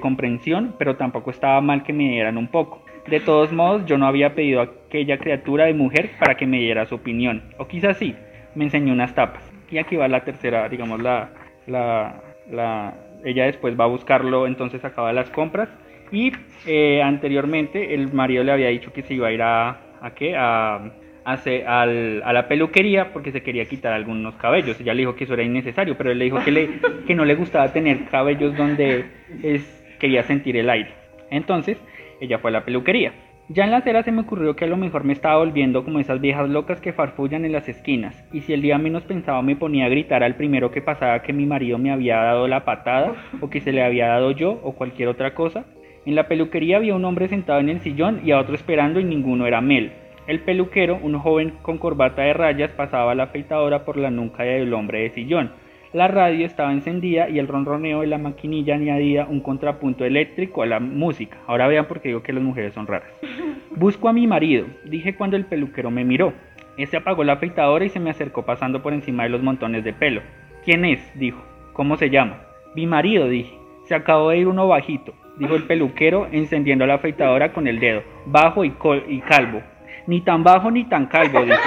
comprensión, 0.00 0.74
pero 0.78 0.96
tampoco 0.96 1.30
estaba 1.30 1.60
mal 1.60 1.82
que 1.82 1.92
me 1.92 2.08
dieran 2.08 2.38
un 2.38 2.48
poco. 2.48 2.82
De 3.06 3.20
todos 3.20 3.52
modos, 3.52 3.84
yo 3.84 3.98
no 3.98 4.06
había 4.06 4.34
pedido 4.34 4.60
a 4.60 4.64
aquella 4.64 5.18
criatura 5.18 5.66
de 5.66 5.74
mujer 5.74 6.12
para 6.18 6.36
que 6.36 6.46
me 6.46 6.58
diera 6.58 6.86
su 6.86 6.94
opinión. 6.94 7.42
O 7.58 7.66
quizás 7.66 7.98
sí, 7.98 8.14
me 8.54 8.64
enseñó 8.64 8.94
unas 8.94 9.14
tapas. 9.14 9.52
Y 9.70 9.78
aquí 9.78 9.96
va 9.96 10.08
la 10.08 10.24
tercera, 10.24 10.68
digamos, 10.68 11.02
la, 11.02 11.30
la, 11.66 12.22
la 12.50 12.94
ella 13.24 13.44
después 13.44 13.78
va 13.78 13.84
a 13.84 13.88
buscarlo, 13.88 14.46
entonces 14.46 14.84
acaba 14.84 15.12
las 15.12 15.30
compras. 15.30 15.68
Y 16.12 16.32
eh, 16.66 17.02
anteriormente 17.02 17.94
el 17.94 18.12
marido 18.12 18.44
le 18.44 18.52
había 18.52 18.68
dicho 18.68 18.92
que 18.92 19.02
se 19.02 19.14
iba 19.14 19.28
a 19.28 19.32
ir 19.32 19.42
a, 19.42 19.80
¿a 20.00 20.14
qué? 20.14 20.36
A, 20.36 20.92
a, 21.24 21.86
la 21.86 22.48
peluquería 22.48 23.12
porque 23.12 23.32
se 23.32 23.42
quería 23.42 23.64
quitar 23.64 23.92
algunos 23.92 24.34
cabellos. 24.36 24.78
Ella 24.80 24.94
le 24.94 25.00
dijo 25.00 25.14
que 25.14 25.24
eso 25.24 25.34
era 25.34 25.42
innecesario, 25.42 25.96
pero 25.96 26.10
él 26.10 26.18
le 26.18 26.26
dijo 26.26 26.38
que, 26.44 26.50
le, 26.50 26.68
que 27.06 27.14
no 27.14 27.24
le 27.24 27.34
gustaba 27.34 27.72
tener 27.72 28.04
cabellos 28.06 28.56
donde 28.56 29.06
es, 29.42 29.84
quería 29.98 30.22
sentir 30.22 30.56
el 30.56 30.68
aire. 30.68 30.90
Entonces, 31.30 31.78
ella 32.20 32.38
fue 32.38 32.50
a 32.50 32.52
la 32.52 32.64
peluquería. 32.64 33.12
Ya 33.48 33.64
en 33.64 33.70
la 33.70 33.78
acera 33.78 34.02
se 34.02 34.12
me 34.12 34.22
ocurrió 34.22 34.54
que 34.54 34.64
a 34.64 34.68
lo 34.68 34.76
mejor 34.76 35.04
me 35.04 35.12
estaba 35.12 35.38
volviendo 35.38 35.84
como 35.84 35.98
esas 35.98 36.20
viejas 36.20 36.48
locas 36.48 36.80
que 36.80 36.92
farfullan 36.92 37.44
en 37.44 37.52
las 37.52 37.68
esquinas, 37.68 38.24
y 38.32 38.40
si 38.40 38.52
el 38.52 38.62
día 38.62 38.78
menos 38.78 39.02
pensaba 39.02 39.42
me 39.42 39.56
ponía 39.56 39.86
a 39.86 39.88
gritar 39.88 40.22
al 40.22 40.36
primero 40.36 40.70
que 40.70 40.80
pasaba 40.80 41.22
que 41.22 41.32
mi 41.32 41.44
marido 41.44 41.76
me 41.76 41.90
había 41.90 42.16
dado 42.16 42.46
la 42.46 42.64
patada, 42.64 43.14
o 43.40 43.50
que 43.50 43.60
se 43.60 43.72
le 43.72 43.82
había 43.82 44.06
dado 44.06 44.30
yo, 44.30 44.60
o 44.62 44.72
cualquier 44.72 45.08
otra 45.08 45.34
cosa. 45.34 45.66
En 46.04 46.16
la 46.16 46.26
peluquería 46.26 46.78
había 46.78 46.96
un 46.96 47.04
hombre 47.04 47.28
sentado 47.28 47.60
en 47.60 47.68
el 47.68 47.80
sillón 47.80 48.20
y 48.24 48.32
a 48.32 48.40
otro 48.40 48.56
esperando 48.56 48.98
y 48.98 49.04
ninguno 49.04 49.46
era 49.46 49.60
Mel. 49.60 49.92
El 50.26 50.40
peluquero, 50.40 50.98
un 51.00 51.18
joven 51.18 51.54
con 51.62 51.78
corbata 51.78 52.22
de 52.22 52.32
rayas, 52.32 52.72
pasaba 52.72 53.14
la 53.14 53.24
afeitadora 53.24 53.84
por 53.84 53.96
la 53.96 54.10
nuca 54.10 54.42
del 54.42 54.72
hombre 54.74 55.02
de 55.02 55.10
sillón. 55.10 55.52
La 55.92 56.08
radio 56.08 56.46
estaba 56.46 56.72
encendida 56.72 57.28
y 57.28 57.38
el 57.38 57.46
ronroneo 57.46 58.00
de 58.00 58.06
la 58.06 58.18
maquinilla 58.18 58.74
añadía 58.74 59.26
un 59.26 59.40
contrapunto 59.40 60.04
eléctrico 60.04 60.62
a 60.62 60.66
la 60.66 60.80
música. 60.80 61.38
Ahora 61.46 61.68
vean 61.68 61.86
por 61.86 62.00
qué 62.00 62.08
digo 62.08 62.22
que 62.22 62.32
las 62.32 62.42
mujeres 62.42 62.72
son 62.74 62.86
raras. 62.86 63.12
Busco 63.76 64.08
a 64.08 64.12
mi 64.12 64.26
marido, 64.26 64.66
dije 64.84 65.14
cuando 65.14 65.36
el 65.36 65.44
peluquero 65.44 65.90
me 65.90 66.04
miró. 66.04 66.32
Este 66.78 66.96
apagó 66.96 67.22
la 67.22 67.34
afeitadora 67.34 67.84
y 67.84 67.90
se 67.90 68.00
me 68.00 68.10
acercó 68.10 68.44
pasando 68.44 68.82
por 68.82 68.92
encima 68.92 69.24
de 69.24 69.28
los 69.28 69.42
montones 69.42 69.84
de 69.84 69.92
pelo. 69.92 70.22
¿Quién 70.64 70.84
es? 70.84 71.00
dijo. 71.16 71.42
¿Cómo 71.74 71.96
se 71.96 72.10
llama? 72.10 72.40
Mi 72.74 72.86
marido, 72.86 73.28
dije. 73.28 73.54
Se 73.84 73.94
acabó 73.94 74.30
de 74.30 74.38
ir 74.38 74.48
uno 74.48 74.68
bajito, 74.68 75.12
dijo 75.38 75.54
el 75.54 75.64
peluquero 75.64 76.28
encendiendo 76.30 76.86
la 76.86 76.94
afeitadora 76.94 77.52
con 77.52 77.66
el 77.66 77.80
dedo. 77.80 78.02
Bajo 78.26 78.64
y, 78.64 78.72
y 79.08 79.20
calvo. 79.20 79.62
Ni 80.06 80.20
tan 80.20 80.42
bajo 80.42 80.70
ni 80.70 80.84
tan 80.84 81.06
calvo, 81.06 81.44
dije. 81.44 81.58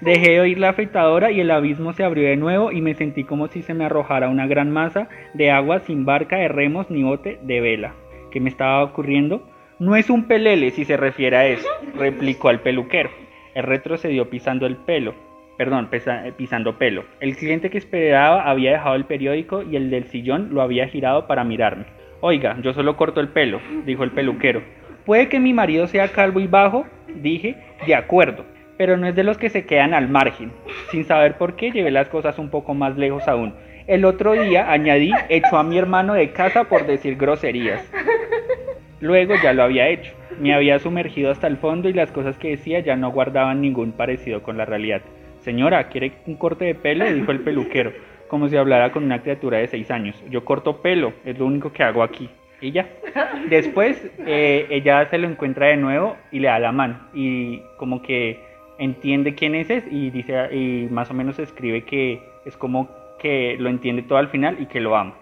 Dejé 0.00 0.32
de 0.32 0.40
oír 0.40 0.58
la 0.58 0.70
afeitadora 0.70 1.30
y 1.30 1.40
el 1.40 1.50
abismo 1.50 1.92
se 1.92 2.04
abrió 2.04 2.28
de 2.28 2.36
nuevo 2.36 2.70
y 2.70 2.82
me 2.82 2.94
sentí 2.94 3.24
como 3.24 3.48
si 3.48 3.62
se 3.62 3.74
me 3.74 3.86
arrojara 3.86 4.28
una 4.28 4.46
gran 4.46 4.70
masa 4.70 5.08
de 5.32 5.50
agua 5.50 5.80
sin 5.80 6.04
barca 6.04 6.36
de 6.36 6.48
remos 6.48 6.90
ni 6.90 7.02
bote 7.02 7.38
de 7.42 7.60
vela. 7.60 7.94
¿Qué 8.30 8.38
me 8.38 8.50
estaba 8.50 8.84
ocurriendo? 8.84 9.48
No 9.78 9.96
es 9.96 10.10
un 10.10 10.24
pelele 10.24 10.70
si 10.70 10.84
se 10.84 10.96
refiere 10.96 11.36
a 11.36 11.46
eso, 11.46 11.68
replicó 11.96 12.50
el 12.50 12.60
peluquero. 12.60 13.10
Él 13.54 13.62
retrocedió 13.62 14.28
pisando 14.28 14.66
el 14.66 14.76
pelo, 14.76 15.14
perdón, 15.56 15.88
pisando 16.36 16.78
pelo. 16.78 17.04
El 17.20 17.36
cliente 17.36 17.70
que 17.70 17.78
esperaba 17.78 18.48
había 18.48 18.72
dejado 18.72 18.94
el 18.94 19.04
periódico 19.04 19.62
y 19.62 19.76
el 19.76 19.90
del 19.90 20.04
sillón 20.04 20.50
lo 20.52 20.62
había 20.62 20.88
girado 20.88 21.26
para 21.26 21.44
mirarme. 21.44 21.86
Oiga, 22.20 22.56
yo 22.62 22.72
solo 22.72 22.96
corto 22.96 23.20
el 23.20 23.28
pelo, 23.28 23.60
dijo 23.84 24.04
el 24.04 24.10
peluquero. 24.10 24.62
Puede 25.04 25.28
que 25.28 25.40
mi 25.40 25.52
marido 25.52 25.86
sea 25.86 26.08
calvo 26.08 26.40
y 26.40 26.46
bajo, 26.46 26.86
dije, 27.22 27.56
de 27.86 27.94
acuerdo, 27.94 28.44
pero 28.76 28.96
no 28.96 29.06
es 29.06 29.14
de 29.14 29.24
los 29.24 29.38
que 29.38 29.50
se 29.50 29.64
quedan 29.64 29.94
al 29.94 30.08
margen. 30.08 30.52
Sin 30.90 31.04
saber 31.04 31.38
por 31.38 31.56
qué, 31.56 31.70
llevé 31.70 31.90
las 31.90 32.08
cosas 32.08 32.38
un 32.38 32.50
poco 32.50 32.74
más 32.74 32.96
lejos 32.96 33.28
aún. 33.28 33.54
El 33.86 34.04
otro 34.04 34.32
día, 34.32 34.70
añadí, 34.72 35.12
echó 35.28 35.58
a 35.58 35.62
mi 35.62 35.78
hermano 35.78 36.14
de 36.14 36.32
casa 36.32 36.64
por 36.64 36.86
decir 36.86 37.16
groserías. 37.16 37.88
Luego 39.00 39.34
ya 39.42 39.52
lo 39.52 39.62
había 39.62 39.88
hecho. 39.88 40.12
Me 40.40 40.54
había 40.54 40.78
sumergido 40.78 41.30
hasta 41.30 41.46
el 41.46 41.56
fondo 41.56 41.88
y 41.88 41.92
las 41.92 42.10
cosas 42.10 42.36
que 42.38 42.50
decía 42.50 42.80
ya 42.80 42.96
no 42.96 43.10
guardaban 43.10 43.60
ningún 43.60 43.92
parecido 43.92 44.42
con 44.42 44.56
la 44.56 44.64
realidad. 44.64 45.02
Señora, 45.46 45.88
¿quiere 45.90 46.10
un 46.26 46.34
corte 46.34 46.64
de 46.64 46.74
pelo? 46.74 47.04
dijo 47.04 47.30
el 47.30 47.38
peluquero, 47.38 47.92
como 48.26 48.48
si 48.48 48.56
hablara 48.56 48.90
con 48.90 49.04
una 49.04 49.22
criatura 49.22 49.58
de 49.58 49.68
seis 49.68 49.92
años. 49.92 50.20
Yo 50.28 50.44
corto 50.44 50.82
pelo, 50.82 51.12
es 51.24 51.38
lo 51.38 51.46
único 51.46 51.72
que 51.72 51.84
hago 51.84 52.02
aquí. 52.02 52.28
Y 52.60 52.72
ya. 52.72 52.88
Después 53.48 54.10
eh, 54.26 54.66
ella 54.70 55.08
se 55.08 55.18
lo 55.18 55.28
encuentra 55.28 55.68
de 55.68 55.76
nuevo 55.76 56.16
y 56.32 56.40
le 56.40 56.48
da 56.48 56.58
la 56.58 56.72
mano. 56.72 56.98
Y 57.14 57.60
como 57.76 58.02
que 58.02 58.40
entiende 58.78 59.36
quién 59.36 59.54
es, 59.54 59.70
y 59.88 60.10
dice 60.10 60.52
y 60.52 60.88
más 60.90 61.12
o 61.12 61.14
menos 61.14 61.38
escribe 61.38 61.82
que 61.82 62.20
es 62.44 62.56
como 62.56 62.88
que 63.20 63.54
lo 63.60 63.68
entiende 63.68 64.02
todo 64.02 64.18
al 64.18 64.30
final 64.30 64.56
y 64.58 64.66
que 64.66 64.80
lo 64.80 64.96
ama. 64.96 65.14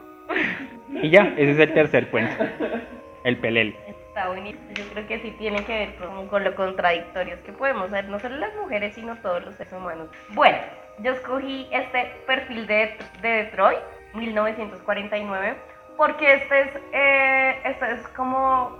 Y 1.02 1.10
ya, 1.10 1.34
ese 1.36 1.50
es 1.50 1.58
el 1.58 1.74
tercer 1.74 2.08
cuento. 2.08 2.42
El 3.24 3.36
pelel. 3.36 3.74
Yo 4.74 4.84
creo 4.92 5.06
que 5.06 5.20
sí 5.20 5.30
tiene 5.38 5.64
que 5.64 5.72
ver 5.72 6.28
con, 6.28 6.44
lo 6.44 6.54
contradictorios 6.54 7.40
que 7.40 7.52
podemos 7.52 7.90
ser, 7.90 8.08
no 8.08 8.18
solo 8.20 8.36
las 8.36 8.54
mujeres, 8.56 8.94
sino 8.94 9.16
todos 9.16 9.44
los 9.44 9.54
seres 9.56 9.72
humanos. 9.72 10.08
Bueno, 10.30 10.58
yo 10.98 11.12
escogí 11.12 11.68
este 11.72 12.12
perfil 12.26 12.66
de, 12.66 12.96
de 13.20 13.28
Detroit, 13.28 13.80
1949, 14.14 15.56
porque 15.96 16.34
este 16.34 16.60
es, 16.60 16.68
eh, 16.92 17.60
este 17.64 17.92
es 17.92 18.08
como, 18.08 18.78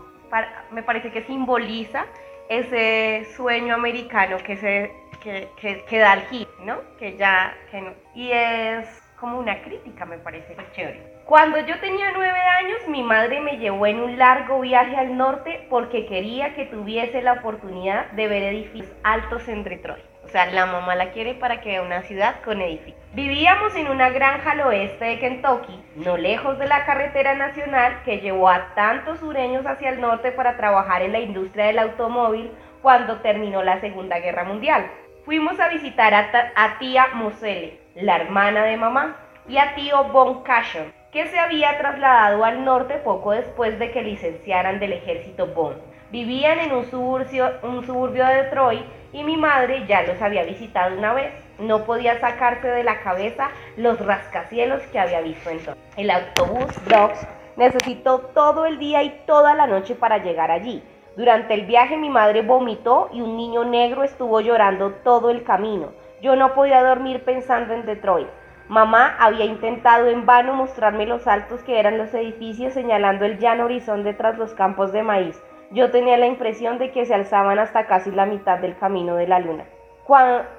me 0.71 0.83
parece 0.83 1.11
que 1.11 1.23
simboliza 1.23 2.07
ese 2.49 3.27
sueño 3.37 3.75
americano 3.75 4.37
que 4.39 4.57
se 4.57 5.05
que, 5.25 5.83
que, 5.89 5.99
da 5.99 6.15
el 6.15 6.23
hit, 6.27 6.49
¿no? 6.61 6.81
Que 6.99 7.17
ya, 7.17 7.57
que 7.71 7.81
no. 7.81 7.93
Y 8.15 8.31
es 8.31 8.87
como 9.19 9.39
una 9.39 9.63
crítica, 9.63 10.05
me 10.05 10.19
parece 10.19 10.55
chévere. 10.73 11.14
Cuando 11.27 11.59
yo 11.59 11.81
tenía 11.81 12.13
nueve 12.13 12.39
años, 12.39 12.87
mi 12.87 13.03
madre 13.03 13.41
me 13.41 13.57
llevó 13.57 13.87
en 13.87 13.99
un 13.99 14.19
largo 14.19 14.61
viaje 14.61 14.95
al 14.95 15.17
norte 15.17 15.67
porque 15.71 16.05
quería 16.05 16.55
que 16.55 16.67
tuviese 16.67 17.23
la 17.23 17.33
oportunidad 17.33 18.11
de 18.11 18.29
ver 18.29 18.43
edificios 18.43 18.93
altos 19.03 19.49
en 19.49 19.65
Detroit. 19.65 20.05
O 20.23 20.29
sea, 20.29 20.45
la 20.47 20.67
mamá 20.67 20.95
la 20.95 21.13
quiere 21.13 21.33
para 21.33 21.63
que 21.63 21.71
vea 21.71 21.83
una 21.83 22.03
ciudad 22.03 22.43
con 22.45 22.61
edificios. 22.61 23.01
Vivíamos 23.15 23.75
en 23.75 23.89
una 23.89 24.11
granja 24.11 24.51
al 24.51 24.61
oeste 24.61 25.03
de 25.07 25.19
Kentucky, 25.19 25.83
no 25.97 26.19
lejos 26.19 26.59
de 26.59 26.67
la 26.67 26.85
carretera 26.85 27.35
nacional 27.35 28.03
que 28.05 28.19
llevó 28.19 28.51
a 28.51 28.75
tantos 28.75 29.21
sureños 29.21 29.65
hacia 29.65 29.91
el 29.91 30.03
norte 30.03 30.31
para 30.31 30.59
trabajar 30.59 31.01
en 31.01 31.13
la 31.13 31.21
industria 31.21 31.67
del 31.67 31.79
automóvil 31.79 32.51
cuando 32.83 33.21
terminó 33.21 33.63
la 33.63 33.81
Segunda 33.81 34.19
Guerra 34.19 34.45
Mundial. 34.45 34.91
Fuimos 35.25 35.59
a 35.59 35.69
visitar 35.69 36.13
a, 36.13 36.79
tía 36.79 37.09
Moselle, 37.15 37.81
la 37.95 38.17
hermana 38.17 38.65
de 38.65 38.77
mamá, 38.77 39.17
y 39.49 39.57
a 39.57 39.75
tío 39.75 40.05
Von 40.05 40.43
Cashon, 40.43 40.93
que 41.15 41.29
se 41.29 41.39
había 41.39 41.79
trasladado 41.79 42.45
al 42.45 42.65
norte 42.65 42.97
poco 42.97 43.31
después 43.31 43.79
de 43.79 43.93
que 43.93 44.03
licenciaran 44.03 44.81
del 44.81 44.95
ejército 44.95 45.47
Bond. 45.47 45.77
Vivían 46.11 46.59
en 46.59 46.73
un 46.73 46.85
suburbio, 46.91 48.27
de 48.27 48.35
Detroit 48.43 48.85
y 49.13 49.23
mi 49.23 49.37
madre 49.37 49.87
ya 49.87 50.03
los 50.03 50.21
había 50.21 50.43
visitado 50.43 50.99
una 50.99 51.15
vez. 51.15 51.33
No 51.61 51.85
podía 51.85 52.19
sacarse 52.19 52.67
de 52.67 52.83
la 52.83 53.01
cabeza 53.01 53.51
los 53.77 54.05
rascacielos 54.05 54.83
que 54.91 54.99
había 54.99 55.21
visto 55.21 55.51
entonces. 55.51 55.83
El 55.97 56.11
autobús 56.11 56.67
Dogs 56.89 57.25
Necesitó 57.57 58.19
todo 58.35 58.67
el 58.67 58.81
día 58.81 59.05
y 59.05 59.11
toda 59.27 59.55
la 59.55 59.69
noche 59.69 59.95
para 59.95 60.19
llegar 60.19 60.51
allí. 60.51 60.83
Durante 61.17 61.55
el 61.55 61.67
viaje 61.67 61.97
mi 61.97 62.11
madre 62.11 62.43
vomitó 62.43 63.09
y 63.13 63.21
un 63.21 63.37
niño 63.37 63.65
negro 63.65 64.03
estuvo 64.03 64.41
llorando 64.41 64.91
todo 65.05 65.31
el 65.31 65.45
camino. 65.45 65.93
Yo 66.21 66.35
no 66.35 66.53
podía 66.55 66.83
dormir 66.83 67.23
pensando 67.23 67.73
en 67.73 67.87
Detroit. 67.87 68.27
Mamá 68.69 69.15
había 69.19 69.45
intentado 69.45 70.09
en 70.09 70.25
vano 70.25 70.55
mostrarme 70.55 71.05
los 71.05 71.27
altos 71.27 71.63
que 71.65 71.79
eran 71.79 71.99
los 71.99 72.15
edificios 72.15 72.73
señalando 72.73 73.27
el 73.27 73.39
llano 73.39 73.67
horizonte 73.67 74.15
tras 74.15 74.39
los 74.39 74.55
campos 74.55 74.91
de 74.91 75.03
maíz. 75.03 75.43
Yo 75.71 75.91
tenía 75.91 76.17
la 76.17 76.27
impresión 76.27 76.79
de 76.79 76.91
que 76.91 77.05
se 77.05 77.13
alzaban 77.13 77.59
hasta 77.59 77.87
casi 77.87 78.11
la 78.11 78.25
mitad 78.25 78.59
del 78.61 78.77
camino 78.79 79.17
de 79.17 79.27
la 79.27 79.39
luna. 79.39 79.65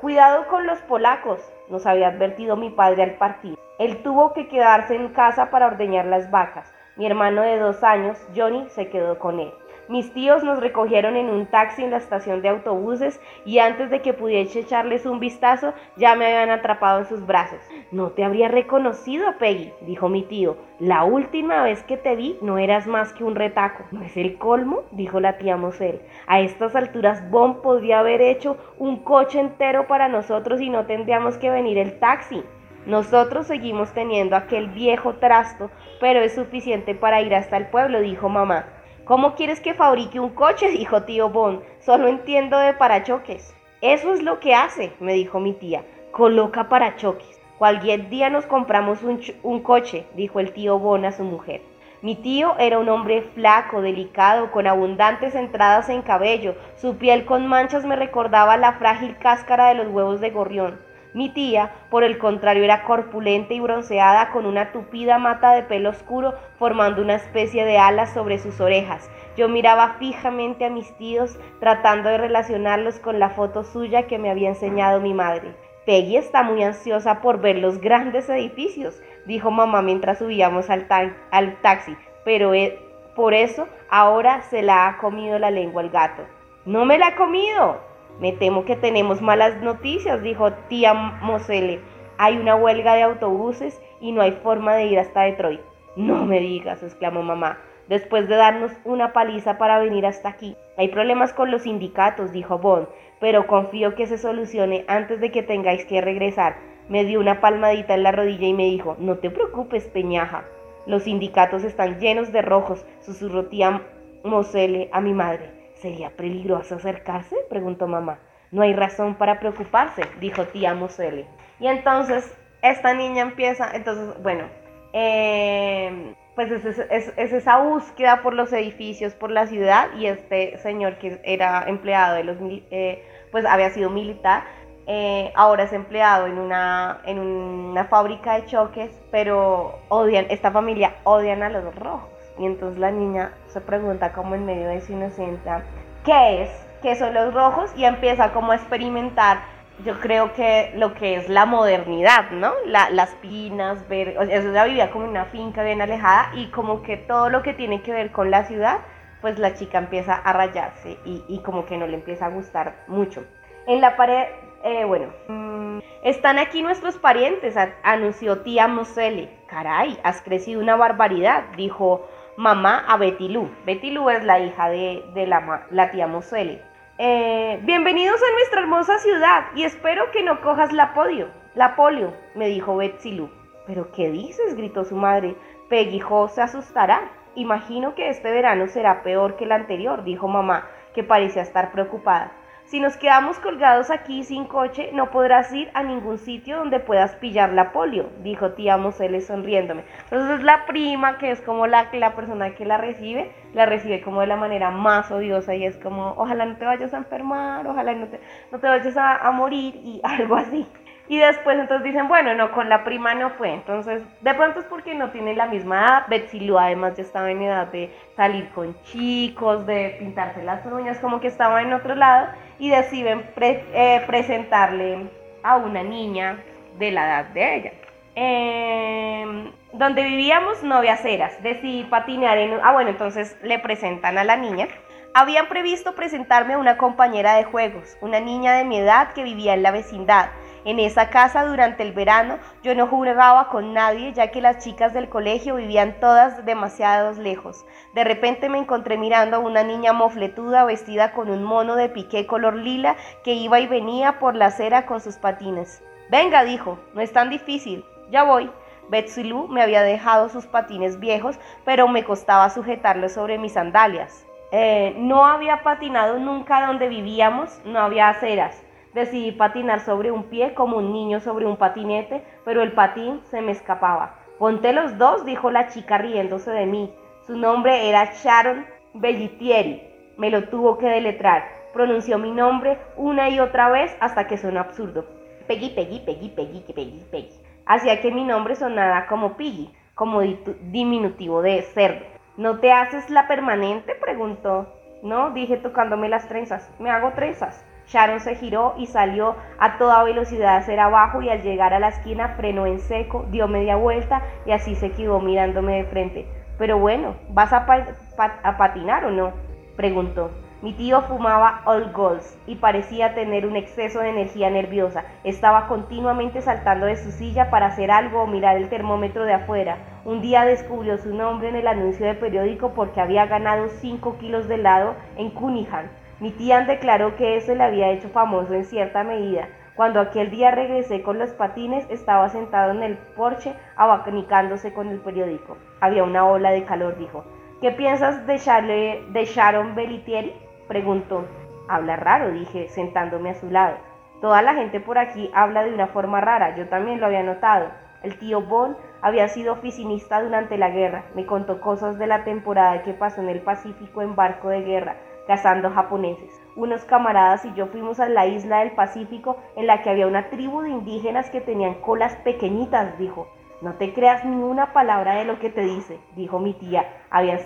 Cuidado 0.02 0.48
con 0.48 0.68
los 0.68 0.80
polacos, 0.82 1.42
nos 1.68 1.88
había 1.88 2.10
advertido 2.10 2.56
mi 2.56 2.70
padre 2.70 3.02
al 3.02 3.12
partir. 3.16 3.58
Él 3.80 4.04
tuvo 4.04 4.34
que 4.34 4.48
quedarse 4.50 4.96
en 4.96 5.10
casa 5.10 5.50
para 5.50 5.66
ordeñar 5.66 6.06
las 6.06 6.30
vacas. 6.30 6.72
Mi 6.98 7.08
hermano 7.08 7.42
de 7.42 7.58
dos 7.58 7.84
años, 7.84 8.24
Johnny, 8.36 8.70
se 8.70 8.90
quedó 8.90 9.18
con 9.18 9.40
él. 9.40 9.52
Mis 9.88 10.12
tíos 10.14 10.44
nos 10.44 10.60
recogieron 10.60 11.16
en 11.16 11.30
un 11.30 11.46
taxi 11.46 11.84
en 11.84 11.92
la 11.92 11.98
estación 11.98 12.42
de 12.42 12.50
autobuses 12.50 13.22
y 13.46 13.60
antes 13.60 13.92
de 13.92 14.02
que 14.02 14.14
pudiese 14.14 14.62
echarles 14.62 15.06
un 15.06 15.20
vistazo 15.20 15.74
ya 15.96 16.16
me 16.16 16.26
habían 16.26 16.50
atrapado 16.50 17.00
en 17.00 17.06
sus 17.06 17.24
brazos. 17.28 17.60
No 17.92 18.10
te 18.10 18.24
habría 18.24 18.48
reconocido, 18.48 19.38
Peggy, 19.38 19.72
dijo 19.82 20.10
mi 20.10 20.24
tío. 20.24 20.58
La 20.80 21.04
última 21.04 21.62
vez 21.64 21.84
que 21.84 21.98
te 21.98 22.16
vi 22.16 22.36
no 22.42 22.58
eras 22.58 22.88
más 22.88 23.14
que 23.14 23.24
un 23.24 23.36
retaco. 23.36 23.84
¿No 23.92 24.02
es 24.02 24.18
el 24.18 24.40
colmo? 24.40 24.86
dijo 24.92 25.20
la 25.20 25.38
tía 25.38 25.56
Mosel. 25.56 26.02
A 26.26 26.40
estas 26.40 26.76
alturas 26.76 27.30
Bon 27.30 27.62
podría 27.62 28.00
haber 28.00 28.22
hecho 28.22 28.58
un 28.80 29.04
coche 29.04 29.40
entero 29.40 29.86
para 29.86 30.08
nosotros 30.08 30.62
y 30.62 30.70
no 30.70 30.88
tendríamos 30.88 31.38
que 31.38 31.52
venir 31.52 31.78
el 31.78 32.00
taxi. 32.00 32.44
Nosotros 32.88 33.46
seguimos 33.46 33.94
teniendo 33.94 34.36
aquel 34.36 34.68
viejo 34.70 35.16
trasto, 35.16 35.70
pero 36.00 36.22
es 36.22 36.34
suficiente 36.34 36.96
para 36.96 37.22
ir 37.22 37.36
hasta 37.36 37.58
el 37.58 37.68
pueblo, 37.68 38.00
dijo 38.00 38.30
mamá. 38.30 38.66
¿Cómo 39.06 39.36
quieres 39.36 39.60
que 39.62 39.76
fabrique 39.76 40.20
un 40.20 40.32
coche? 40.32 40.72
dijo 40.72 41.04
tío 41.04 41.30
Bon. 41.30 41.62
Solo 41.80 42.08
entiendo 42.08 42.58
de 42.58 42.74
parachoques. 42.74 43.56
Eso 43.82 44.12
es 44.12 44.24
lo 44.24 44.40
que 44.40 44.56
hace, 44.56 44.94
me 45.00 45.14
dijo 45.14 45.40
mi 45.40 45.54
tía. 45.54 45.86
Coloca 46.12 46.70
parachoques. 46.70 47.40
Cualquier 47.60 48.10
día 48.10 48.32
nos 48.32 48.48
compramos 48.48 49.04
un, 49.04 49.60
coche, 49.60 50.08
dijo 50.16 50.40
el 50.40 50.54
tío 50.54 50.80
Bon 50.80 51.06
a 51.06 51.12
su 51.12 51.24
mujer. 51.24 51.62
Mi 52.02 52.16
tío 52.16 52.58
era 52.58 52.80
un 52.80 52.90
hombre 52.90 53.22
flaco, 53.36 53.82
delicado, 53.82 54.50
con 54.50 54.66
abundantes 54.66 55.36
entradas 55.36 55.88
en 55.90 56.02
cabello. 56.02 56.56
Su 56.76 56.98
piel 56.98 57.26
con 57.26 57.46
manchas 57.46 57.86
me 57.86 57.96
recordaba 57.96 58.58
la 58.58 58.74
frágil 58.74 59.18
cáscara 59.20 59.68
de 59.68 59.76
los 59.76 59.88
huevos 59.88 60.20
de 60.20 60.32
gorrión. 60.32 60.80
Mi 61.16 61.30
tía, 61.30 61.72
por 61.90 62.04
el 62.04 62.18
contrario, 62.18 62.66
era 62.66 62.84
corpulenta 62.84 63.54
y 63.54 63.62
bronceada 63.62 64.32
con 64.32 64.46
una 64.46 64.74
tupida 64.74 65.18
mata 65.18 65.54
de 65.54 65.64
pelo 65.64 65.92
oscuro 65.92 66.34
formando 66.60 67.02
una 67.02 67.16
especie 67.16 67.64
de 67.64 67.78
alas 67.78 68.14
sobre 68.14 68.38
sus 68.38 68.60
orejas. 68.60 69.10
Yo 69.38 69.48
miraba 69.48 69.96
fijamente 69.98 70.66
a 70.66 70.70
mis 70.70 70.94
tíos 70.98 71.40
tratando 71.62 72.10
de 72.10 72.18
relacionarlos 72.18 73.00
con 73.00 73.18
la 73.18 73.30
foto 73.30 73.64
suya 73.64 74.08
que 74.08 74.20
me 74.20 74.30
había 74.30 74.50
enseñado 74.50 75.00
mi 75.00 75.14
madre. 75.14 75.56
Peggy 75.86 76.18
está 76.18 76.44
muy 76.44 76.62
ansiosa 76.64 77.22
por 77.22 77.40
ver 77.40 77.60
los 77.60 77.80
grandes 77.80 78.28
edificios, 78.28 79.02
dijo 79.26 79.52
mamá 79.52 79.82
mientras 79.82 80.18
subíamos 80.18 80.70
al, 80.70 80.86
al 81.32 81.62
taxi, 81.62 81.96
pero 82.26 82.54
e, 82.54 82.78
por 83.16 83.34
eso 83.34 83.70
ahora 83.90 84.42
se 84.42 84.64
la 84.64 84.90
ha 84.90 84.98
comido 84.98 85.40
la 85.40 85.50
lengua 85.50 85.82
el 85.82 85.92
gato. 85.92 86.24
No 86.66 86.84
me 86.84 86.98
la 86.98 87.08
ha 87.08 87.16
comido, 87.16 87.80
me 88.20 88.32
temo 88.32 88.64
que 88.66 88.76
tenemos 88.76 89.22
malas 89.22 89.62
noticias, 89.62 90.22
dijo 90.24 90.54
tía 90.70 90.94
Mosele. 90.94 91.80
Hay 92.18 92.38
una 92.38 92.56
huelga 92.56 92.96
de 92.96 93.04
autobuses 93.04 93.82
y 94.00 94.14
no 94.14 94.22
hay 94.22 94.32
forma 94.32 94.76
de 94.76 94.86
ir 94.86 95.00
hasta 95.00 95.24
Detroit. 95.24 95.60
No 95.98 96.26
me 96.26 96.40
digas, 96.40 96.82
exclamó 96.82 97.24
mamá, 97.24 97.58
después 97.90 98.28
de 98.30 98.36
darnos 98.36 98.72
una 98.86 99.12
paliza 99.14 99.58
para 99.58 99.80
venir 99.80 100.06
hasta 100.06 100.30
aquí. 100.30 100.56
Hay 100.78 100.90
problemas 100.90 101.34
con 101.34 101.52
los 101.52 101.64
sindicatos, 101.64 102.32
dijo 102.32 102.58
Bond, 102.58 102.88
pero 103.20 103.48
confío 103.48 103.96
que 103.96 104.08
se 104.08 104.18
solucione 104.18 104.86
antes 104.88 105.20
de 105.20 105.32
que 105.32 105.44
tengáis 105.44 105.86
que 105.86 106.02
regresar. 106.02 106.58
Me 106.88 107.04
dio 107.04 107.20
una 107.20 107.42
palmadita 107.42 107.96
en 107.96 108.04
la 108.04 108.12
rodilla 108.12 108.48
y 108.48 108.54
me 108.54 108.66
dijo, 108.66 108.96
no 109.00 109.18
te 109.18 109.30
preocupes, 109.30 109.88
peñaja. 109.88 110.46
Los 110.86 111.04
sindicatos 111.04 111.64
están 111.64 112.00
llenos 112.00 112.32
de 112.32 112.42
rojos, 112.42 112.86
susurró 113.02 113.48
tía 113.48 113.82
Mosele 114.24 114.90
a 114.92 115.02
mi 115.02 115.14
madre. 115.14 115.65
¿Sería 115.86 116.10
peligroso 116.10 116.78
acercarse? 116.78 117.36
preguntó 117.48 117.88
mamá. 117.88 118.18
No 118.50 118.64
hay 118.64 118.74
razón 118.74 119.14
para 119.14 119.40
preocuparse, 119.40 120.02
dijo 120.20 120.46
tía 120.46 120.74
Mosele. 120.74 121.28
Y 121.60 121.68
entonces 121.68 122.36
esta 122.64 122.96
niña 122.96 123.22
empieza, 123.22 123.70
entonces, 123.72 124.20
bueno, 124.24 124.46
eh, 124.94 126.16
pues 126.34 126.52
es, 126.66 127.14
esa 127.16 127.60
búsqueda 127.60 128.24
por 128.24 128.34
los 128.34 128.52
edificios, 128.52 129.14
por 129.14 129.30
la 129.30 129.46
ciudad, 129.46 129.90
y 129.96 130.08
este 130.08 130.58
señor 130.58 130.98
que 130.98 131.22
era 131.24 131.66
empleado 131.68 132.16
de 132.16 132.24
los, 132.24 132.38
eh, 132.42 133.04
pues 133.32 133.46
había 133.46 133.70
sido 133.70 133.92
militar, 133.92 134.44
eh, 134.88 135.32
ahora 135.36 135.66
es 135.66 135.74
empleado 135.74 136.26
en 136.26 136.40
una, 136.40 137.02
en 137.06 137.20
una 137.20 137.86
fábrica 137.86 138.40
de 138.40 138.48
choques, 138.48 138.90
pero 139.12 139.78
odian, 139.90 140.26
esta 140.32 140.50
familia 140.50 140.96
odian 141.04 141.44
a 141.44 141.50
los 141.50 141.76
rojos. 141.76 142.15
Y 142.38 142.46
entonces 142.46 142.80
la 142.80 142.92
niña 142.92 143.34
se 143.48 143.62
pregunta 143.62 144.14
como 144.14 144.36
en 144.36 144.46
medio 144.46 144.68
de 144.68 144.82
su 144.82 144.94
inocencia, 144.94 145.64
¿qué 146.04 146.44
es? 146.44 146.68
¿Qué 146.82 146.96
son 146.96 147.14
los 147.14 147.34
rojos? 147.34 147.72
Y 147.78 147.86
empieza 147.86 148.34
como 148.34 148.52
a 148.52 148.56
experimentar, 148.56 149.40
yo 149.84 150.00
creo 150.00 150.34
que 150.34 150.72
lo 150.76 150.94
que 150.94 151.16
es 151.16 151.30
la 151.30 151.46
modernidad, 151.46 152.32
¿no? 152.32 152.54
las 152.66 153.10
pinas, 153.16 153.88
ver, 153.88 154.18
o 154.18 154.26
sea, 154.26 154.38
ella 154.38 154.66
vivía 154.66 154.92
como 154.92 155.06
en 155.06 155.12
una 155.12 155.26
finca 155.26 155.64
bien 155.64 155.82
alejada 155.82 156.32
y 156.36 156.48
como 156.48 156.82
que 156.82 156.98
todo 156.98 157.30
lo 157.30 157.42
que 157.42 157.54
tiene 157.54 157.82
que 157.82 157.92
ver 157.92 158.12
con 158.12 158.32
la 158.32 158.44
ciudad, 158.46 158.80
pues 159.22 159.40
la 159.40 159.56
chica 159.56 159.78
empieza 159.78 160.14
a 160.14 160.34
rayarse 160.34 160.98
y, 161.06 161.24
y 161.28 161.40
como 161.40 161.66
que 161.66 161.78
no 161.78 161.88
le 161.88 161.96
empieza 161.96 162.28
a 162.28 162.30
gustar 162.30 162.76
mucho. 162.88 163.26
En 163.68 163.82
la 163.82 163.96
pared, 163.96 164.28
eh, 164.64 164.86
bueno, 164.86 165.08
mm, 165.28 165.80
están 166.04 166.38
aquí 166.38 166.62
nuestros 166.62 166.98
parientes, 166.98 167.56
anunció 167.82 168.42
tía 168.42 168.68
Mosele. 168.68 169.30
Caray, 169.48 170.00
has 170.04 170.22
crecido 170.22 170.62
una 170.62 170.76
barbaridad, 170.76 171.46
dijo 171.58 172.08
mamá 172.38 172.84
a 172.88 172.98
Betty 172.98 173.30
Lou. 173.30 173.50
Betty 173.66 173.92
Lou 173.92 174.10
es 174.10 174.24
la 174.24 174.40
hija 174.40 174.70
de, 174.70 175.28
la, 175.28 175.92
tía 175.92 176.08
Mosele. 176.08 176.62
Eh, 176.98 177.60
bienvenidos 177.64 178.22
a 178.22 178.32
nuestra 178.34 178.62
hermosa 178.62 178.98
ciudad 179.00 179.46
y 179.56 179.64
espero 179.64 180.12
que 180.12 180.24
no 180.24 180.42
cojas 180.42 180.72
la 180.72 180.94
podio, 180.94 181.30
la 181.54 181.76
polio, 181.76 182.14
me 182.36 182.48
dijo 182.48 182.76
Betsy 182.76 183.12
Lou. 183.12 183.30
¿Pero 183.68 183.92
qué 183.92 184.12
dices? 184.12 184.56
gritó 184.56 184.86
su 184.86 184.96
madre. 184.96 185.36
Peggy 185.70 186.02
se 186.30 186.42
asustará. 186.42 187.12
Imagino 187.36 187.96
que 187.96 188.10
este 188.10 188.32
verano 188.32 188.68
será 188.68 189.02
peor 189.02 189.36
que 189.36 189.46
el 189.46 189.52
anterior, 189.52 190.04
dijo 190.04 190.28
mamá, 190.28 190.68
que 190.94 191.04
parecía 191.04 191.42
estar 191.42 191.72
preocupada. 191.72 192.32
Si 192.66 192.80
nos 192.80 192.98
quedamos 192.98 193.38
colgados 193.38 193.92
aquí 193.92 194.24
sin 194.24 194.46
coche, 194.46 194.90
no 194.92 195.12
podrás 195.12 195.54
ir 195.54 195.70
a 195.76 195.84
ningún 195.84 196.18
sitio 196.18 196.58
donde 196.58 196.80
puedas 196.80 197.16
pillar 197.18 197.54
la 197.54 197.72
polio, 197.72 198.10
dijo 198.24 198.54
tía 198.54 198.76
Mosele 198.76 199.22
sonriéndome. 199.22 199.84
Entonces 200.06 200.44
la 200.44 200.66
prima, 200.66 201.20
que 201.20 201.30
es 201.30 201.42
como 201.42 201.68
la, 201.68 201.90
la 201.94 202.16
persona 202.16 202.56
que 202.56 202.66
la 202.66 202.78
recibe, 202.78 203.32
la 203.54 203.68
recibe 203.68 204.02
como 204.02 204.22
de 204.22 204.28
la 204.28 204.36
manera 204.36 204.72
más 204.72 205.12
odiosa 205.12 205.54
y 205.54 205.64
es 205.64 205.78
como, 205.78 206.16
ojalá 206.18 206.48
no 206.48 206.58
te 206.58 206.66
vayas 206.66 206.92
a 206.96 206.98
enfermar, 206.98 207.68
ojalá 207.68 207.94
no 207.94 208.08
te, 208.08 208.20
no 208.52 208.58
te 208.58 208.68
vayas 208.68 208.98
a, 208.98 209.18
a 209.18 209.32
morir 209.32 209.76
y 209.76 210.02
algo 210.04 210.36
así. 210.36 210.68
Y 211.08 211.20
después 211.20 211.60
entonces 211.60 211.84
dicen, 211.84 212.08
bueno, 212.08 212.34
no, 212.34 212.52
con 212.52 212.68
la 212.68 212.84
prima 212.84 213.14
no 213.14 213.30
fue. 213.32 213.54
Entonces, 213.54 214.02
de 214.22 214.34
pronto 214.34 214.60
es 214.60 214.66
porque 214.66 214.96
no 214.96 215.12
tiene 215.12 215.36
la 215.36 215.46
misma 215.46 215.80
edad. 215.80 216.04
Betsy 216.08 216.40
Lou 216.40 216.58
además 216.58 216.98
ya 216.98 217.04
estaba 217.04 217.30
en 217.30 217.44
edad 217.44 217.68
de 217.68 217.94
salir 218.16 218.50
con 218.50 218.76
chicos, 218.82 219.68
de 219.68 219.98
pintarse 220.00 220.42
las 220.42 220.66
uñas, 220.66 220.98
como 220.98 221.20
que 221.20 221.28
estaba 221.28 221.62
en 221.62 221.74
otro 221.74 221.94
lado. 221.94 222.30
Y 222.60 222.70
deciden 222.70 223.26
eh, 223.40 224.04
presentarle 224.08 225.10
a 225.44 225.58
una 225.58 225.84
niña 225.84 226.44
de 226.78 226.92
la 226.92 227.06
edad 227.06 227.26
de 227.26 227.56
ella. 227.56 227.72
Em, 228.16 229.52
donde 229.74 230.04
vivíamos 230.04 230.64
no 230.64 230.76
había 230.76 230.94
aceras. 230.94 231.42
Decidí 231.44 231.84
patinar 231.84 232.38
en... 232.38 232.60
Ah, 232.64 232.72
bueno, 232.72 232.90
entonces 232.90 233.38
le 233.44 233.60
presentan 233.60 234.18
a 234.18 234.24
la 234.24 234.38
niña. 234.38 234.68
Habían 235.14 235.48
previsto 235.48 235.96
presentarme 235.96 236.54
a 236.54 236.58
una 236.58 236.78
compañera 236.78 237.36
de 237.36 237.46
juegos, 237.46 237.98
una 238.02 238.20
niña 238.20 238.54
de 238.54 238.66
mi 238.66 238.78
edad 238.80 239.14
que 239.14 239.24
vivía 239.24 239.54
en 239.54 239.64
la 239.64 239.72
vecindad 239.72 240.30
en 240.66 240.80
esa 240.80 241.10
casa 241.10 241.46
durante 241.46 241.84
el 241.84 241.94
verano 241.94 242.40
yo 242.64 242.76
no 242.76 242.88
jugaba 242.88 243.50
con 243.50 243.74
nadie 243.74 244.12
ya 244.14 244.32
que 244.32 244.42
las 244.42 244.58
chicas 244.58 244.94
del 244.94 245.10
colegio 245.10 245.56
vivían 245.56 246.00
todas 246.00 246.44
demasiado 246.44 247.14
lejos. 247.14 247.66
De 247.94 248.04
repente 248.04 248.50
me 248.50 248.58
encontré 248.58 248.98
mirando 248.98 249.38
a 249.38 249.40
una 249.40 249.64
niña 249.64 249.94
mofletuda 249.94 250.66
vestida 250.66 251.14
con 251.14 251.30
un 251.30 251.44
mono 251.44 251.76
de 251.76 251.90
piqué 251.90 252.26
color 252.26 252.56
lila 252.56 252.96
que 253.24 253.34
iba 253.34 253.60
y 253.60 253.68
venía 253.68 254.20
por 254.20 254.36
la 254.36 254.48
acera 254.48 254.86
con 254.86 255.00
sus 255.00 255.18
patines. 255.18 255.84
Venga, 256.10 256.44
dijo, 256.44 256.80
no 256.94 257.02
es 257.02 257.14
tan 257.14 257.30
difícil, 257.30 257.86
ya 258.10 258.24
voy. 258.24 258.52
Betsy 258.90 259.24
Lou 259.24 259.48
me 259.48 259.62
había 259.62 259.82
dejado 259.82 260.30
sus 260.30 260.46
patines 260.46 261.00
viejos, 261.00 261.40
pero 261.64 261.88
me 261.88 262.04
costaba 262.04 262.50
sujetarlos 262.50 263.14
sobre 263.14 263.38
mis 263.38 263.54
sandalias. 263.54 264.26
Eh, 264.52 264.94
no 264.98 265.26
había 265.26 265.64
patinado 265.64 266.20
nunca 266.20 266.68
donde 266.68 266.88
vivíamos, 266.88 267.60
no 267.66 267.80
había 267.80 268.10
aceras. 268.10 268.64
Decidí 268.96 269.34
patinar 269.34 269.82
sobre 269.82 270.10
un 270.10 270.24
pie 270.24 270.54
como 270.54 270.78
un 270.78 270.94
niño 270.94 271.20
sobre 271.20 271.46
un 271.46 271.58
patinete, 271.58 272.24
pero 272.46 272.64
el 272.64 272.72
patín 272.72 273.20
se 273.26 273.42
me 273.42 273.52
escapaba. 273.52 274.16
Ponte 274.40 274.72
los 274.72 274.98
dos, 274.98 275.26
dijo 275.26 275.52
la 275.52 275.68
chica 275.68 275.98
riéndose 275.98 276.50
de 276.52 276.66
mí. 276.66 276.94
Su 277.28 277.36
nombre 277.36 277.90
era 277.90 278.14
Sharon 278.14 278.66
Bellitieri. 278.94 279.84
Me 280.16 280.30
lo 280.30 280.48
tuvo 280.48 280.78
que 280.78 280.88
deletrar. 280.88 281.44
Pronunció 281.74 282.18
mi 282.18 282.32
nombre 282.32 282.80
una 282.96 283.28
y 283.28 283.42
otra 283.42 283.70
vez 283.70 283.94
hasta 284.00 284.28
que 284.28 284.38
sonó 284.38 284.62
absurdo. 284.62 285.06
Peggy, 285.46 285.72
Peggy, 285.72 286.00
Peggy, 286.00 286.30
Peggy, 286.30 286.62
Peggy, 286.74 287.04
Peggy. 287.12 287.34
Hacía 287.66 288.00
que 288.00 288.12
mi 288.12 288.24
nombre 288.24 288.56
sonara 288.56 289.08
como 289.08 289.36
Piggy, 289.36 289.74
como 289.94 290.22
diminutivo 290.22 291.42
de 291.42 291.64
cerdo. 291.64 292.06
¿No 292.38 292.60
te 292.60 292.72
haces 292.72 293.10
la 293.10 293.28
permanente? 293.28 293.94
preguntó. 293.96 294.74
No, 295.04 295.32
dije 295.32 295.58
tocándome 295.58 296.08
las 296.08 296.30
trenzas. 296.30 296.72
Me 296.80 296.90
hago 296.90 297.12
trenzas. 297.12 297.66
Sharon 297.88 298.20
se 298.20 298.36
giró 298.36 298.74
y 298.78 298.88
salió 298.88 299.36
a 299.60 299.78
toda 299.78 300.04
velocidad 300.04 300.58
hacia 300.58 300.86
abajo 300.86 301.22
y 301.22 301.30
al 301.30 301.42
llegar 301.42 301.74
a 301.74 301.80
la 301.80 301.90
esquina 301.90 302.30
frenó 302.30 302.66
en 302.66 302.80
seco, 302.80 303.26
dio 303.30 303.48
media 303.48 303.76
vuelta 303.76 304.24
y 304.46 304.52
así 304.52 304.76
se 304.76 304.92
quedó 304.92 305.20
mirándome 305.20 305.78
de 305.78 305.84
frente. 305.86 306.26
Pero 306.58 306.80
bueno, 306.80 307.16
¿vas 307.30 307.52
a, 307.54 307.66
patinar 307.66 309.06
o 309.06 309.12
no? 309.12 309.34
preguntó. 309.76 310.32
Mi 310.62 310.74
tío 310.74 311.02
fumaba 311.02 311.62
Old 311.66 311.92
Golds 311.92 312.40
y 312.48 312.56
parecía 312.56 313.14
tener 313.14 313.46
un 313.46 313.56
exceso 313.58 314.00
de 314.00 314.10
energía 314.10 314.50
nerviosa. 314.50 315.04
Estaba 315.24 315.68
continuamente 315.68 316.42
saltando 316.42 316.86
de 316.86 316.96
su 316.96 317.12
silla 317.12 317.52
para 317.52 317.68
hacer 317.68 317.92
algo 317.92 318.24
o 318.24 318.28
mirar 318.28 318.56
el 318.56 318.70
termómetro 318.70 319.26
de 319.26 319.34
afuera. 319.34 319.78
Un 320.06 320.22
día 320.22 320.46
descubrió 320.46 320.98
su 320.98 321.14
nombre 321.14 321.50
en 321.50 321.56
el 321.58 321.68
anuncio 321.68 322.06
de 322.06 322.16
periódico 322.16 322.74
porque 322.74 323.02
había 323.02 323.26
ganado 323.26 323.68
5 323.68 324.18
kilos 324.18 324.48
de 324.48 324.56
helado 324.56 324.96
en 325.18 325.30
Cunningham. 325.30 325.88
Mi 326.20 326.32
tía 326.32 326.62
declaró 326.62 327.18
que 327.18 327.36
eso 327.36 327.54
le 327.56 327.64
había 327.64 327.90
hecho 327.92 328.10
famoso 328.10 328.54
en 328.54 328.64
cierta 328.64 329.04
medida. 329.04 329.50
Cuando 329.76 330.00
aquel 330.00 330.32
día 330.32 330.52
regresé 330.52 331.02
con 331.02 331.20
los 331.20 331.32
patines, 331.32 331.86
estaba 331.90 332.30
sentado 332.30 332.72
en 332.72 332.84
el 332.84 332.98
porche 332.98 333.54
abanicándose 333.76 334.72
con 334.74 334.88
el 334.88 335.00
periódico. 335.00 335.58
Había 335.82 336.06
una 336.06 336.26
ola 336.26 336.52
de 336.52 336.64
calor, 336.64 336.98
dijo. 336.98 337.26
¿Qué 337.60 337.72
piensas 337.72 338.26
de, 338.26 339.26
Sharon 339.26 339.76
Bellitieri? 339.76 340.34
Preguntó. 340.70 341.26
Habla 341.68 341.98
raro, 341.98 342.32
dije, 342.32 342.70
sentándome 342.70 343.32
a 343.32 343.36
su 343.36 343.50
lado. 343.50 343.76
Toda 344.22 344.42
la 344.42 344.54
gente 344.54 344.80
por 344.80 344.98
aquí 344.98 345.30
habla 345.34 345.64
de 345.64 345.74
una 345.74 345.88
forma 345.88 346.22
rara, 346.22 346.56
yo 346.56 346.70
también 346.70 347.02
lo 347.02 347.08
había 347.08 347.24
notado. 347.24 347.68
El 348.04 348.18
tío 348.18 348.42
Bon 348.42 348.78
había 349.02 349.28
sido 349.28 349.54
oficinista 349.54 350.22
durante 350.22 350.58
la 350.58 350.70
guerra, 350.70 351.04
me 351.16 351.26
contó 351.26 351.60
cosas 351.60 351.98
de 351.98 352.08
la 352.08 352.24
temporada 352.24 352.84
que 352.84 352.94
pasó 352.94 353.22
en 353.22 353.30
el 353.30 353.42
Pacífico 353.42 354.02
en 354.02 354.16
barco 354.16 354.50
de 354.50 354.62
guerra, 354.62 354.96
cazando 355.28 355.70
japoneses. 355.72 356.42
Unos 356.56 356.84
camaradas 356.86 357.46
y 357.46 357.54
yo 357.54 357.68
fuimos 357.68 358.00
a 358.00 358.10
la 358.10 358.28
isla 358.28 358.60
del 358.60 358.72
Pacífico 358.72 359.38
en 359.56 359.68
la 359.68 359.82
que 359.82 359.90
había 359.90 360.08
una 360.08 360.30
tribu 360.30 360.62
de 360.62 360.70
indígenas 360.70 361.30
que 361.30 361.42
tenían 361.42 361.76
colas 361.76 362.16
pequeñitas, 362.18 362.98
dijo. 362.98 363.28
No 363.62 363.74
te 363.76 363.94
creas 363.94 364.26
ni 364.26 364.36
una 364.36 364.74
palabra 364.74 365.16
de 365.16 365.26
lo 365.26 365.40
que 365.40 365.50
te 365.50 365.62
dice, 365.62 366.00
dijo 366.16 366.40
mi 366.40 366.54
tía, 366.54 366.86
había, 367.10 367.40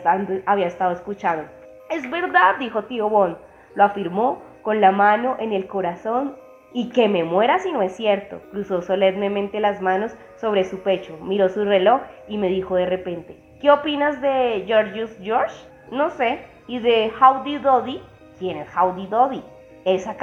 había 0.46 0.68
estado 0.68 0.92
escuchando. 0.92 1.46
Es 1.90 2.10
verdad, 2.10 2.56
dijo 2.60 2.84
tío 2.86 3.10
Bon. 3.10 3.38
Lo 3.76 3.84
afirmó 3.84 4.42
con 4.62 4.82
la 4.82 4.92
mano 4.92 5.38
en 5.40 5.54
el 5.54 5.68
corazón 5.68 6.36
y 6.74 6.90
que 6.90 7.08
me 7.08 7.24
muera 7.24 7.60
si 7.60 7.72
no 7.72 7.82
es 7.82 7.96
cierto. 7.96 8.42
Cruzó 8.52 8.82
solemnemente 8.82 9.60
las 9.60 9.82
manos 9.82 10.16
sobre 10.36 10.64
su 10.64 10.80
pecho, 10.80 11.18
miró 11.22 11.50
su 11.50 11.64
reloj 11.66 12.02
y 12.28 12.38
me 12.38 12.50
dijo 12.50 12.76
de 12.76 12.86
repente, 12.86 13.38
¿qué 13.62 13.72
opinas 13.72 14.22
de 14.22 14.64
Georgius 14.66 15.16
George? 15.22 15.56
No 15.92 16.10
sé. 16.10 16.40
¿Y 16.70 16.78
de 16.78 17.12
Howdy 17.20 17.58
Doddy? 17.58 18.00
¿Quién 18.38 18.58
es 18.58 18.70
Howdy 18.78 19.08
Doddy? 19.08 19.44
Esa, 19.86 20.16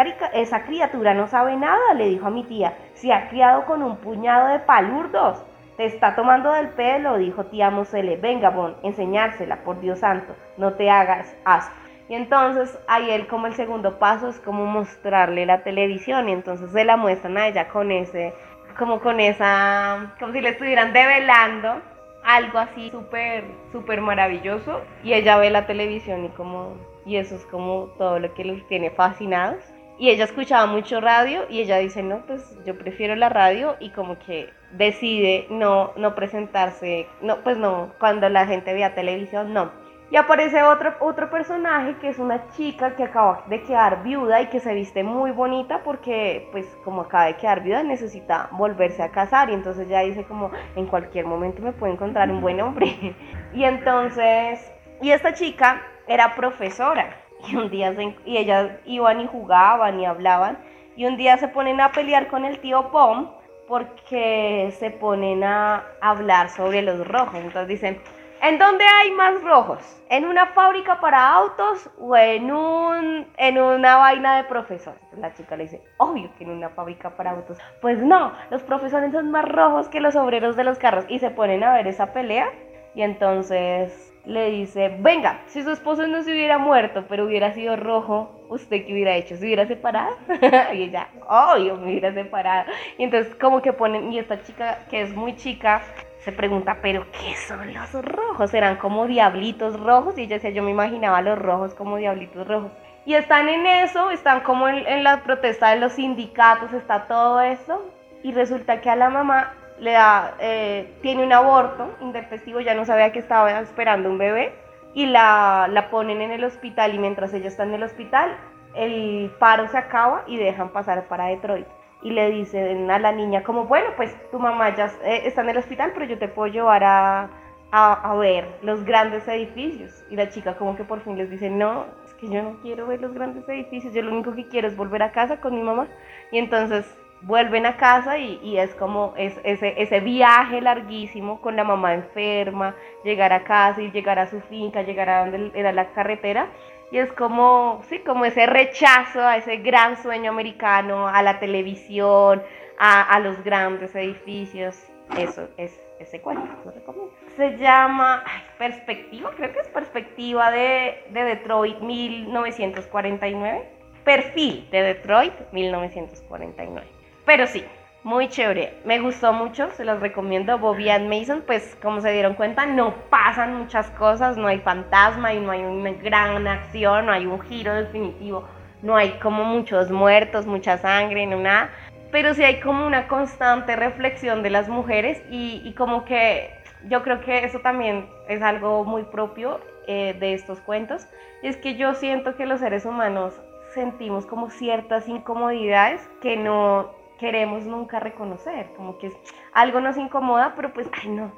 criatura 0.62 1.12
no 1.12 1.26
sabe 1.26 1.56
nada, 1.56 1.92
le 1.94 2.06
dijo 2.06 2.28
a 2.28 2.30
mi 2.30 2.44
tía. 2.44 2.78
Se 2.94 3.12
ha 3.12 3.28
criado 3.28 3.64
con 3.64 3.82
un 3.82 3.96
puñado 3.96 4.46
de 4.46 4.60
palurdos. 4.60 5.42
Te 5.76 5.86
está 5.86 6.14
tomando 6.14 6.52
del 6.52 6.68
pelo, 6.68 7.18
dijo 7.18 7.46
tía 7.46 7.70
Mosele. 7.70 8.16
Venga, 8.16 8.50
Bon, 8.50 8.76
enseñársela, 8.84 9.64
por 9.64 9.80
Dios 9.80 9.98
santo, 9.98 10.36
no 10.56 10.74
te 10.74 10.88
hagas 10.88 11.34
asco. 11.44 11.74
Y 12.08 12.14
entonces 12.14 12.78
ahí 12.86 13.10
él 13.10 13.26
como 13.26 13.48
el 13.48 13.54
segundo 13.54 13.98
paso 13.98 14.28
es 14.28 14.38
como 14.38 14.66
mostrarle 14.66 15.46
la 15.46 15.64
televisión 15.64 16.28
y 16.28 16.32
entonces 16.32 16.70
se 16.70 16.84
la 16.84 16.96
muestran 16.96 17.36
a 17.38 17.48
ella 17.48 17.66
con 17.66 17.90
ese, 17.90 18.32
como 18.78 19.00
con 19.00 19.18
esa, 19.18 20.14
como 20.20 20.32
si 20.32 20.40
le 20.40 20.50
estuvieran 20.50 20.92
develando 20.92 21.82
algo 22.26 22.58
así 22.58 22.90
súper, 22.90 23.44
súper 23.70 24.00
maravilloso 24.00 24.82
y 25.04 25.14
ella 25.14 25.38
ve 25.38 25.48
la 25.48 25.66
televisión 25.66 26.24
y 26.24 26.28
como, 26.30 26.76
y 27.06 27.16
eso 27.16 27.36
es 27.36 27.46
como 27.46 27.84
todo 27.98 28.18
lo 28.18 28.34
que 28.34 28.44
los 28.44 28.66
tiene 28.66 28.90
fascinados. 28.90 29.62
Y 29.98 30.10
ella 30.10 30.24
escuchaba 30.24 30.66
mucho 30.66 31.00
radio 31.00 31.46
y 31.48 31.60
ella 31.60 31.78
dice, 31.78 32.02
no, 32.02 32.26
pues 32.26 32.58
yo 32.66 32.76
prefiero 32.76 33.16
la 33.16 33.30
radio 33.30 33.76
y 33.80 33.90
como 33.90 34.18
que 34.18 34.50
decide 34.72 35.46
no, 35.48 35.92
no 35.96 36.14
presentarse, 36.14 37.06
no, 37.22 37.42
pues 37.42 37.56
no, 37.56 37.92
cuando 37.98 38.28
la 38.28 38.46
gente 38.46 38.74
veía 38.74 38.94
televisión, 38.94 39.54
no. 39.54 39.85
Y 40.08 40.16
aparece 40.16 40.62
otro, 40.62 40.94
otro 41.00 41.30
personaje 41.30 41.96
que 41.96 42.08
es 42.08 42.18
una 42.20 42.48
chica 42.50 42.94
que 42.94 43.02
acaba 43.02 43.42
de 43.48 43.62
quedar 43.62 44.04
viuda 44.04 44.40
y 44.40 44.46
que 44.46 44.60
se 44.60 44.72
viste 44.72 45.02
muy 45.02 45.32
bonita 45.32 45.82
porque 45.82 46.48
pues 46.52 46.64
como 46.84 47.02
acaba 47.02 47.24
de 47.24 47.36
quedar 47.36 47.64
viuda 47.64 47.82
necesita 47.82 48.48
volverse 48.52 49.02
a 49.02 49.10
casar 49.10 49.50
y 49.50 49.54
entonces 49.54 49.88
ya 49.88 50.00
dice 50.00 50.22
como 50.22 50.52
en 50.76 50.86
cualquier 50.86 51.26
momento 51.26 51.60
me 51.60 51.72
puedo 51.72 51.92
encontrar 51.92 52.30
un 52.30 52.40
buen 52.40 52.60
hombre. 52.60 53.16
y 53.52 53.64
entonces, 53.64 54.72
y 55.02 55.10
esta 55.10 55.34
chica 55.34 55.82
era 56.06 56.36
profesora 56.36 57.16
y 57.48 57.56
un 57.56 57.68
día 57.68 57.92
y 58.24 58.36
ellas 58.36 58.70
iban 58.84 59.20
y 59.20 59.26
jugaban 59.26 59.98
y 59.98 60.06
hablaban 60.06 60.58
y 60.94 61.04
un 61.06 61.16
día 61.16 61.36
se 61.36 61.48
ponen 61.48 61.80
a 61.80 61.90
pelear 61.90 62.28
con 62.28 62.44
el 62.44 62.60
tío 62.60 62.90
Pom 62.90 63.30
porque 63.68 64.72
se 64.78 64.90
ponen 64.90 65.44
a 65.44 65.84
hablar 66.00 66.50
sobre 66.50 66.82
los 66.82 67.06
rojos. 67.06 67.34
Entonces 67.34 67.68
dicen, 67.68 68.00
¿en 68.42 68.58
dónde 68.58 68.84
hay 68.84 69.10
más 69.12 69.42
rojos? 69.42 69.78
¿En 70.08 70.24
una 70.24 70.46
fábrica 70.46 71.00
para 71.00 71.32
autos 71.32 71.90
o 71.98 72.16
en, 72.16 72.50
un, 72.50 73.26
en 73.36 73.58
una 73.58 73.96
vaina 73.96 74.36
de 74.36 74.44
profesores? 74.44 75.00
la 75.18 75.34
chica 75.34 75.56
le 75.56 75.64
dice, 75.64 75.82
obvio 75.96 76.30
que 76.36 76.44
en 76.44 76.50
una 76.50 76.68
fábrica 76.68 77.16
para 77.16 77.32
autos. 77.32 77.58
Pues 77.80 77.98
no, 77.98 78.32
los 78.50 78.62
profesores 78.62 79.12
son 79.12 79.30
más 79.30 79.46
rojos 79.48 79.88
que 79.88 80.00
los 80.00 80.14
obreros 80.16 80.56
de 80.56 80.64
los 80.64 80.78
carros. 80.78 81.04
Y 81.08 81.18
se 81.18 81.30
ponen 81.30 81.64
a 81.64 81.74
ver 81.74 81.86
esa 81.86 82.12
pelea 82.12 82.50
y 82.94 83.02
entonces 83.02 84.12
le 84.24 84.50
dice, 84.50 84.96
venga, 84.98 85.40
si 85.46 85.62
su 85.62 85.70
esposo 85.70 86.06
no 86.06 86.22
se 86.22 86.32
hubiera 86.32 86.58
muerto, 86.58 87.04
pero 87.08 87.26
hubiera 87.26 87.52
sido 87.52 87.76
rojo, 87.76 88.40
¿usted 88.48 88.84
qué 88.84 88.92
hubiera 88.92 89.14
hecho? 89.14 89.36
¿Se 89.36 89.44
hubiera 89.44 89.66
separado? 89.66 90.16
y 90.74 90.82
ella, 90.82 91.08
obvio, 91.28 91.76
me 91.76 91.90
hubiera 91.90 92.12
separado. 92.12 92.72
Y 92.98 93.04
entonces 93.04 93.34
como 93.36 93.62
que 93.62 93.72
ponen, 93.72 94.12
y 94.12 94.18
esta 94.18 94.42
chica 94.42 94.78
que 94.90 95.02
es 95.02 95.14
muy 95.14 95.36
chica, 95.36 95.82
se 96.26 96.32
pregunta, 96.32 96.78
pero 96.82 97.06
¿qué 97.12 97.36
son 97.36 97.72
los 97.72 97.92
rojos? 98.04 98.50
¿Serán 98.50 98.78
como 98.78 99.06
diablitos 99.06 99.78
rojos? 99.78 100.18
Y 100.18 100.22
ella 100.22 100.34
decía, 100.34 100.50
yo 100.50 100.64
me 100.64 100.72
imaginaba 100.72 101.22
los 101.22 101.38
rojos 101.38 101.72
como 101.72 101.98
diablitos 101.98 102.48
rojos. 102.48 102.72
Y 103.04 103.14
están 103.14 103.48
en 103.48 103.64
eso, 103.64 104.10
están 104.10 104.40
como 104.40 104.68
en, 104.68 105.04
la 105.04 105.22
protesta 105.22 105.70
de 105.70 105.76
los 105.76 105.92
sindicatos, 105.92 106.72
está 106.72 107.06
todo 107.06 107.40
eso. 107.40 107.80
Y 108.24 108.32
resulta 108.32 108.80
que 108.80 108.90
a 108.90 108.96
la 108.96 109.08
mamá 109.08 109.54
le 109.78 109.92
da, 109.92 110.34
eh, 110.40 110.98
tiene 111.00 111.22
un 111.22 111.32
aborto 111.32 111.94
intempestivo, 112.00 112.58
ya 112.58 112.74
no 112.74 112.84
sabía 112.84 113.12
que 113.12 113.20
estaba 113.20 113.60
esperando 113.60 114.10
un 114.10 114.18
bebé 114.18 114.52
y 114.94 115.06
la, 115.06 115.68
la 115.70 115.90
ponen 115.90 116.22
en 116.22 116.32
el 116.32 116.42
hospital 116.42 116.92
y 116.92 116.98
mientras 116.98 117.32
ella 117.34 117.46
está 117.46 117.62
en 117.62 117.74
el 117.74 117.84
hospital, 117.84 118.36
el 118.74 119.32
paro 119.38 119.68
se 119.68 119.78
acaba 119.78 120.24
y 120.26 120.38
dejan 120.38 120.70
pasar 120.70 121.06
para 121.06 121.26
Detroit. 121.26 121.68
Y 122.02 122.10
le 122.10 122.30
dicen 122.30 122.90
a 122.90 122.98
la 122.98 123.12
niña 123.12 123.42
como, 123.42 123.64
bueno, 123.64 123.88
pues 123.96 124.14
tu 124.30 124.38
mamá 124.38 124.74
ya 124.76 124.86
eh, 125.04 125.22
está 125.24 125.42
en 125.42 125.50
el 125.50 125.56
hospital, 125.56 125.92
pero 125.94 126.06
yo 126.06 126.18
te 126.18 126.28
puedo 126.28 126.52
llevar 126.52 126.84
a, 126.84 127.30
a, 127.70 128.10
a, 128.10 128.14
ver 128.16 128.46
los 128.62 128.84
grandes 128.84 129.26
edificios. 129.28 130.04
Y 130.10 130.16
la 130.16 130.28
chica 130.28 130.56
como 130.56 130.76
que 130.76 130.84
por 130.84 131.00
fin 131.00 131.16
les 131.16 131.30
dice, 131.30 131.50
no, 131.50 131.86
es 132.04 132.14
que 132.14 132.28
yo 132.28 132.42
no 132.42 132.58
quiero 132.62 132.86
ver 132.86 133.00
los 133.00 133.12
grandes 133.12 133.48
edificios, 133.48 133.94
yo 133.94 134.02
lo 134.02 134.12
único 134.12 134.34
que 134.34 134.46
quiero 134.48 134.68
es 134.68 134.76
volver 134.76 135.02
a 135.02 135.12
casa 135.12 135.40
con 135.40 135.54
mi 135.54 135.62
mamá. 135.62 135.88
Y 136.30 136.38
entonces 136.38 136.86
vuelven 137.22 137.66
a 137.66 137.76
casa 137.76 138.18
y, 138.18 138.58
es 138.58 138.74
como 138.74 139.14
ese, 139.16 139.40
ese 139.44 140.00
viaje 140.00 140.60
larguísimo 140.60 141.40
con 141.40 141.56
la 141.56 141.64
mamá 141.64 141.94
enferma, 141.94 142.74
llegar 143.04 143.32
a 143.32 143.44
casa 143.44 143.82
y 143.82 143.90
llegar 143.90 144.18
a 144.18 144.26
su 144.26 144.40
finca, 144.42 144.82
llegar 144.82 145.08
a 145.08 145.20
donde 145.20 145.50
era 145.58 145.72
la 145.72 145.92
carretera. 145.92 146.48
Y 146.90 146.98
es 146.98 147.12
como, 147.12 147.82
sí, 147.88 147.98
como 148.00 148.24
ese 148.24 148.46
rechazo 148.46 149.20
a 149.20 149.36
ese 149.36 149.56
gran 149.58 150.00
sueño 150.02 150.30
americano, 150.30 151.08
a 151.08 151.22
la 151.22 151.40
televisión, 151.40 152.42
a, 152.78 153.18
los 153.20 153.42
grandes 153.42 153.94
edificios. 153.94 154.76
Eso 155.16 155.48
es 155.56 155.78
ese 155.98 156.20
cuento, 156.20 156.46
lo 156.64 156.70
recomiendo. 156.70 157.12
Se 157.36 157.56
llama 157.56 158.22
Perspectiva, 158.58 159.30
creo 159.36 159.52
que 159.52 159.60
es 159.60 159.68
Perspectiva 159.68 160.50
de, 160.50 161.04
de 161.10 161.24
Detroit 161.24 161.78
1949. 161.80 163.76
Perfil 164.04 164.68
de 164.70 164.82
Detroit 164.82 165.34
1949. 165.50 166.86
Pero 167.24 167.46
sí, 167.48 167.64
muy 168.06 168.28
chévere. 168.28 168.78
Me 168.84 169.00
gustó 169.00 169.32
mucho, 169.32 169.68
se 169.72 169.84
los 169.84 169.98
recomiendo. 169.98 170.56
Bobby 170.58 170.88
and 170.90 171.08
Mason, 171.08 171.42
pues 171.44 171.76
como 171.82 172.00
se 172.00 172.12
dieron 172.12 172.34
cuenta, 172.34 172.64
no 172.64 172.94
pasan 173.10 173.56
muchas 173.56 173.90
cosas, 173.90 174.36
no 174.36 174.46
hay 174.46 174.60
fantasma 174.60 175.34
y 175.34 175.40
no 175.40 175.50
hay 175.50 175.62
una 175.64 175.90
gran 175.90 176.46
acción, 176.46 177.06
no 177.06 177.12
hay 177.12 177.26
un 177.26 177.40
giro 177.40 177.74
definitivo, 177.74 178.44
no 178.80 178.94
hay 178.94 179.18
como 179.18 179.42
muchos 179.42 179.90
muertos, 179.90 180.46
mucha 180.46 180.78
sangre, 180.78 181.26
no 181.26 181.40
nada. 181.40 181.70
pero 182.12 182.32
sí 182.32 182.44
hay 182.44 182.60
como 182.60 182.86
una 182.86 183.08
constante 183.08 183.74
reflexión 183.74 184.44
de 184.44 184.50
las 184.50 184.68
mujeres 184.68 185.20
y, 185.28 185.60
y 185.64 185.72
como 185.72 186.04
que 186.04 186.54
yo 186.88 187.02
creo 187.02 187.20
que 187.20 187.44
eso 187.44 187.58
también 187.58 188.08
es 188.28 188.40
algo 188.40 188.84
muy 188.84 189.02
propio 189.02 189.60
eh, 189.88 190.14
de 190.20 190.32
estos 190.32 190.60
cuentos, 190.60 191.08
es 191.42 191.56
que 191.56 191.74
yo 191.74 191.94
siento 191.94 192.36
que 192.36 192.46
los 192.46 192.60
seres 192.60 192.86
humanos 192.86 193.34
sentimos 193.74 194.26
como 194.26 194.48
ciertas 194.50 195.08
incomodidades 195.08 196.08
que 196.20 196.36
no 196.36 196.94
queremos 197.18 197.64
nunca 197.64 198.00
reconocer, 198.00 198.72
como 198.76 198.98
que 198.98 199.12
algo 199.52 199.80
nos 199.80 199.96
incomoda, 199.96 200.54
pero 200.54 200.72
pues, 200.72 200.88
ay 201.02 201.08
no, 201.08 201.32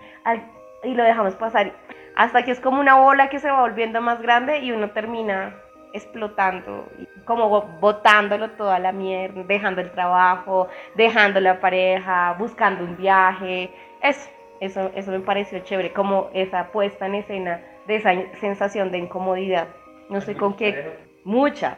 y 0.83 0.95
lo 0.95 1.03
dejamos 1.05 1.35
pasar, 1.35 1.73
hasta 2.17 2.43
que 2.45 2.51
es 2.51 2.61
como 2.61 2.81
una 2.81 2.97
bola 2.97 3.29
que 3.29 3.39
se 3.39 3.51
va 3.51 3.61
volviendo 3.61 4.01
más 4.01 4.21
grande 4.21 4.59
y 4.59 4.73
uno 4.73 4.91
termina 4.91 5.55
explotando, 5.93 6.87
como 7.25 7.63
botándolo 7.81 8.51
toda 8.51 8.79
la 8.79 8.93
mierda, 8.93 9.43
dejando 9.45 9.81
el 9.81 9.91
trabajo, 9.91 10.69
dejando 10.95 11.41
la 11.41 11.61
pareja, 11.61 12.35
buscando 12.39 12.85
un 12.85 12.97
viaje, 12.97 13.71
eso, 14.03 14.29
eso, 14.61 14.91
eso 14.95 15.11
me 15.11 15.21
pareció 15.21 15.61
chévere, 15.61 15.93
como 15.93 16.31
esa 16.35 16.71
puesta 16.73 17.07
en 17.07 17.17
escena 17.17 17.61
de 17.87 17.97
esa 17.97 18.13
sensación 18.41 18.91
de 18.91 18.99
incomodidad. 18.99 19.69
No 20.11 20.21
sé 20.21 20.37
con 20.37 20.55
qué, 20.55 20.99
muchas. 21.25 21.77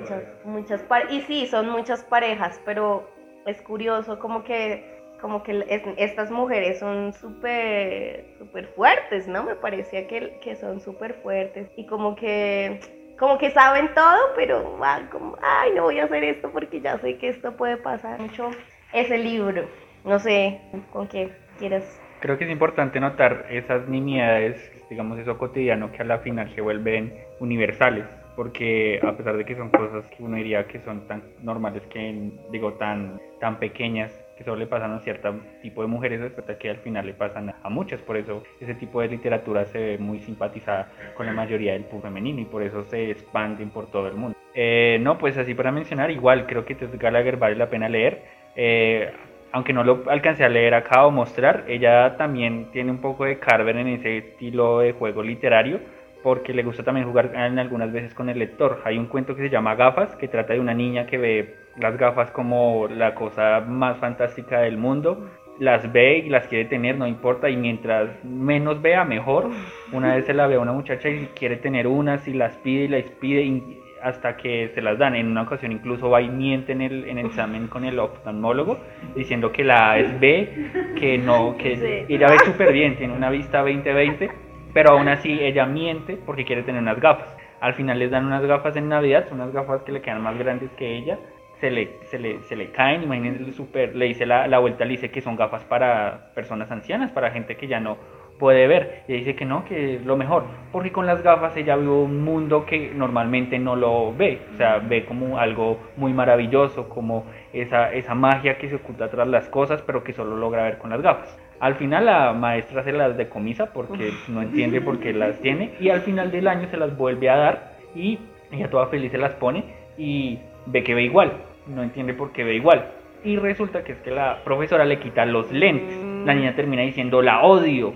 Muchas, 0.00 0.22
muchas 0.44 0.84
y 1.10 1.20
sí, 1.22 1.46
son 1.46 1.68
muchas 1.68 2.02
parejas, 2.04 2.60
pero 2.64 3.08
es 3.46 3.60
curioso 3.62 4.18
como 4.18 4.44
que 4.44 4.98
como 5.20 5.42
que 5.42 5.64
estas 5.98 6.30
mujeres 6.30 6.78
son 6.78 7.12
súper 7.12 8.24
súper 8.38 8.68
fuertes, 8.68 9.28
¿no? 9.28 9.42
Me 9.42 9.54
parecía 9.54 10.06
que, 10.06 10.38
que 10.40 10.56
son 10.56 10.80
súper 10.80 11.14
fuertes 11.22 11.68
y 11.76 11.86
como 11.86 12.16
que 12.16 12.80
como 13.18 13.36
que 13.36 13.50
saben 13.50 13.92
todo, 13.94 14.18
pero 14.34 14.78
van 14.78 15.08
como, 15.08 15.36
ay, 15.42 15.72
no 15.74 15.82
voy 15.82 15.98
a 15.98 16.04
hacer 16.04 16.24
esto 16.24 16.50
porque 16.50 16.80
ya 16.80 16.96
sé 16.98 17.18
que 17.18 17.28
esto 17.28 17.54
puede 17.54 17.76
pasar 17.76 18.18
mucho 18.18 18.50
ese 18.94 19.18
libro. 19.18 19.66
No 20.04 20.18
sé 20.18 20.58
con 20.90 21.06
qué 21.06 21.30
quieras. 21.58 22.00
Creo 22.20 22.38
que 22.38 22.44
es 22.44 22.50
importante 22.50 22.98
notar 22.98 23.46
esas 23.50 23.86
nimiedades, 23.88 24.72
digamos 24.88 25.18
eso 25.18 25.36
cotidiano 25.36 25.92
que 25.92 26.00
a 26.00 26.04
la 26.04 26.18
final 26.18 26.50
se 26.54 26.62
vuelven 26.62 27.12
universales, 27.40 28.06
porque 28.40 28.98
a 29.02 29.14
pesar 29.18 29.36
de 29.36 29.44
que 29.44 29.54
son 29.54 29.68
cosas 29.68 30.02
que 30.06 30.22
uno 30.22 30.38
diría 30.38 30.66
que 30.66 30.80
son 30.80 31.06
tan 31.06 31.22
normales, 31.42 31.82
que 31.90 32.30
digo 32.50 32.72
tan 32.72 33.20
tan 33.38 33.58
pequeñas, 33.58 34.18
que 34.34 34.44
solo 34.44 34.56
le 34.56 34.66
pasan 34.66 34.92
a 34.92 35.00
cierto 35.00 35.34
tipo 35.60 35.82
de 35.82 35.88
mujeres, 35.88 36.20
resulta 36.22 36.56
que 36.56 36.70
al 36.70 36.78
final 36.78 37.04
le 37.04 37.12
pasan 37.12 37.54
a 37.62 37.68
muchas. 37.68 38.00
Por 38.00 38.16
eso 38.16 38.42
ese 38.58 38.74
tipo 38.76 39.02
de 39.02 39.08
literatura 39.08 39.66
se 39.66 39.78
ve 39.78 39.98
muy 39.98 40.20
simpatizada 40.20 40.88
con 41.18 41.26
la 41.26 41.32
mayoría 41.32 41.74
del 41.74 41.84
público 41.84 42.08
femenino 42.08 42.40
y 42.40 42.46
por 42.46 42.62
eso 42.62 42.82
se 42.84 43.10
expanden 43.10 43.68
por 43.68 43.90
todo 43.90 44.08
el 44.08 44.14
mundo. 44.14 44.34
Eh, 44.54 44.96
no, 45.02 45.18
pues 45.18 45.36
así 45.36 45.52
para 45.52 45.70
mencionar, 45.70 46.10
igual 46.10 46.46
creo 46.46 46.64
que 46.64 46.74
Tess 46.74 46.98
Gallagher 46.98 47.36
vale 47.36 47.56
la 47.56 47.68
pena 47.68 47.90
leer. 47.90 48.22
Eh, 48.56 49.12
aunque 49.52 49.74
no 49.74 49.84
lo 49.84 50.04
alcancé 50.08 50.44
a 50.44 50.48
leer 50.48 50.72
acá 50.72 51.04
o 51.04 51.10
mostrar, 51.10 51.64
ella 51.68 52.16
también 52.16 52.70
tiene 52.72 52.90
un 52.90 53.02
poco 53.02 53.26
de 53.26 53.38
Carver 53.38 53.76
en 53.76 53.88
ese 53.88 54.16
estilo 54.16 54.78
de 54.78 54.92
juego 54.92 55.22
literario 55.22 55.99
porque 56.22 56.52
le 56.52 56.62
gusta 56.62 56.82
también 56.82 57.06
jugar 57.06 57.32
en 57.34 57.58
algunas 57.58 57.92
veces 57.92 58.14
con 58.14 58.28
el 58.28 58.38
lector. 58.38 58.80
Hay 58.84 58.98
un 58.98 59.06
cuento 59.06 59.34
que 59.34 59.42
se 59.42 59.50
llama 59.50 59.74
Gafas, 59.74 60.14
que 60.16 60.28
trata 60.28 60.52
de 60.52 60.60
una 60.60 60.74
niña 60.74 61.06
que 61.06 61.18
ve 61.18 61.56
las 61.78 61.96
gafas 61.96 62.30
como 62.30 62.88
la 62.88 63.14
cosa 63.14 63.60
más 63.66 63.98
fantástica 63.98 64.60
del 64.60 64.76
mundo. 64.76 65.30
Las 65.58 65.92
ve 65.92 66.18
y 66.18 66.30
las 66.30 66.46
quiere 66.46 66.64
tener, 66.64 66.96
no 66.96 67.06
importa, 67.06 67.50
y 67.50 67.56
mientras 67.56 68.24
menos 68.24 68.80
vea, 68.80 69.04
mejor. 69.04 69.50
Una 69.92 70.14
vez 70.14 70.24
se 70.26 70.34
la 70.34 70.46
ve 70.46 70.54
a 70.54 70.60
una 70.60 70.72
muchacha 70.72 71.08
y 71.08 71.28
quiere 71.34 71.56
tener 71.56 71.86
unas 71.86 72.26
y 72.26 72.32
las 72.32 72.56
pide 72.58 72.84
y 72.84 72.88
las 72.88 73.04
pide 73.20 73.80
hasta 74.02 74.36
que 74.36 74.70
se 74.74 74.80
las 74.80 74.98
dan. 74.98 75.14
En 75.16 75.26
una 75.26 75.42
ocasión 75.42 75.72
incluso 75.72 76.08
va 76.08 76.22
y 76.22 76.28
miente 76.28 76.72
en 76.72 76.80
el, 76.80 77.04
en 77.04 77.18
el 77.18 77.26
examen 77.26 77.68
con 77.68 77.84
el 77.84 77.98
oftalmólogo 77.98 78.78
diciendo 79.14 79.52
que 79.52 79.64
la 79.64 79.98
es 79.98 80.18
B, 80.18 80.94
que 80.98 81.18
no, 81.18 81.56
que 81.58 82.06
ella 82.08 82.28
ve 82.28 82.38
súper 82.44 82.72
bien, 82.72 82.96
tiene 82.96 83.12
una 83.12 83.28
vista 83.28 83.62
20-20 83.62 84.49
pero 84.72 84.92
aún 84.92 85.08
así 85.08 85.38
ella 85.40 85.66
miente 85.66 86.16
porque 86.16 86.44
quiere 86.44 86.62
tener 86.62 86.82
unas 86.82 87.00
gafas. 87.00 87.36
Al 87.60 87.74
final 87.74 87.98
les 87.98 88.10
dan 88.10 88.26
unas 88.26 88.44
gafas 88.44 88.76
en 88.76 88.88
Navidad, 88.88 89.28
son 89.28 89.40
unas 89.40 89.52
gafas 89.52 89.82
que 89.82 89.92
le 89.92 90.00
quedan 90.00 90.22
más 90.22 90.38
grandes 90.38 90.70
que 90.72 90.96
ella, 90.96 91.18
se 91.60 91.70
le, 91.70 91.98
se 92.04 92.18
le, 92.18 92.40
se 92.42 92.56
le 92.56 92.70
caen, 92.70 93.02
imagínense, 93.02 93.52
super, 93.52 93.94
le 93.94 94.06
dice 94.06 94.24
la, 94.24 94.46
la 94.46 94.58
vuelta, 94.58 94.84
le 94.84 94.92
dice 94.92 95.10
que 95.10 95.20
son 95.20 95.36
gafas 95.36 95.62
para 95.64 96.32
personas 96.34 96.70
ancianas, 96.70 97.12
para 97.12 97.30
gente 97.30 97.56
que 97.56 97.66
ya 97.66 97.80
no 97.80 97.98
puede 98.38 98.66
ver. 98.66 99.04
Y 99.06 99.12
dice 99.12 99.36
que 99.36 99.44
no, 99.44 99.64
que 99.66 99.96
es 99.96 100.06
lo 100.06 100.16
mejor, 100.16 100.44
porque 100.72 100.90
con 100.90 101.06
las 101.06 101.22
gafas 101.22 101.56
ella 101.56 101.76
ve 101.76 101.86
un 101.86 102.24
mundo 102.24 102.64
que 102.64 102.90
normalmente 102.94 103.58
no 103.58 103.76
lo 103.76 104.14
ve, 104.16 104.40
o 104.54 104.56
sea, 104.56 104.78
ve 104.78 105.04
como 105.04 105.38
algo 105.38 105.78
muy 105.96 106.14
maravilloso, 106.14 106.88
como 106.88 107.26
esa, 107.52 107.92
esa 107.92 108.14
magia 108.14 108.56
que 108.56 108.68
se 108.68 108.76
oculta 108.76 109.10
tras 109.10 109.28
las 109.28 109.48
cosas, 109.48 109.82
pero 109.82 110.02
que 110.02 110.14
solo 110.14 110.36
logra 110.36 110.64
ver 110.64 110.78
con 110.78 110.90
las 110.90 111.02
gafas. 111.02 111.38
Al 111.60 111.74
final 111.74 112.06
la 112.06 112.32
maestra 112.32 112.82
se 112.82 112.92
las 112.92 113.16
decomisa 113.16 113.72
porque 113.72 114.12
no 114.28 114.40
entiende 114.42 114.80
por 114.80 114.98
qué 114.98 115.12
las 115.12 115.38
tiene 115.42 115.72
y 115.78 115.90
al 115.90 116.00
final 116.00 116.30
del 116.30 116.48
año 116.48 116.68
se 116.70 116.78
las 116.78 116.96
vuelve 116.96 117.28
a 117.28 117.36
dar 117.36 117.72
y 117.94 118.18
ella 118.50 118.70
toda 118.70 118.86
feliz 118.86 119.12
se 119.12 119.18
las 119.18 119.34
pone 119.34 119.64
y 119.98 120.38
ve 120.66 120.82
que 120.82 120.94
ve 120.94 121.02
igual, 121.02 121.32
no 121.66 121.82
entiende 121.82 122.14
por 122.14 122.32
qué 122.32 122.44
ve 122.44 122.54
igual. 122.54 122.92
Y 123.22 123.36
resulta 123.36 123.84
que 123.84 123.92
es 123.92 123.98
que 123.98 124.10
la 124.10 124.42
profesora 124.44 124.86
le 124.86 124.98
quita 124.98 125.26
los 125.26 125.52
lentes. 125.52 125.94
La 126.24 126.34
niña 126.34 126.54
termina 126.56 126.82
diciendo 126.82 127.20
la 127.20 127.42
odio 127.42 127.94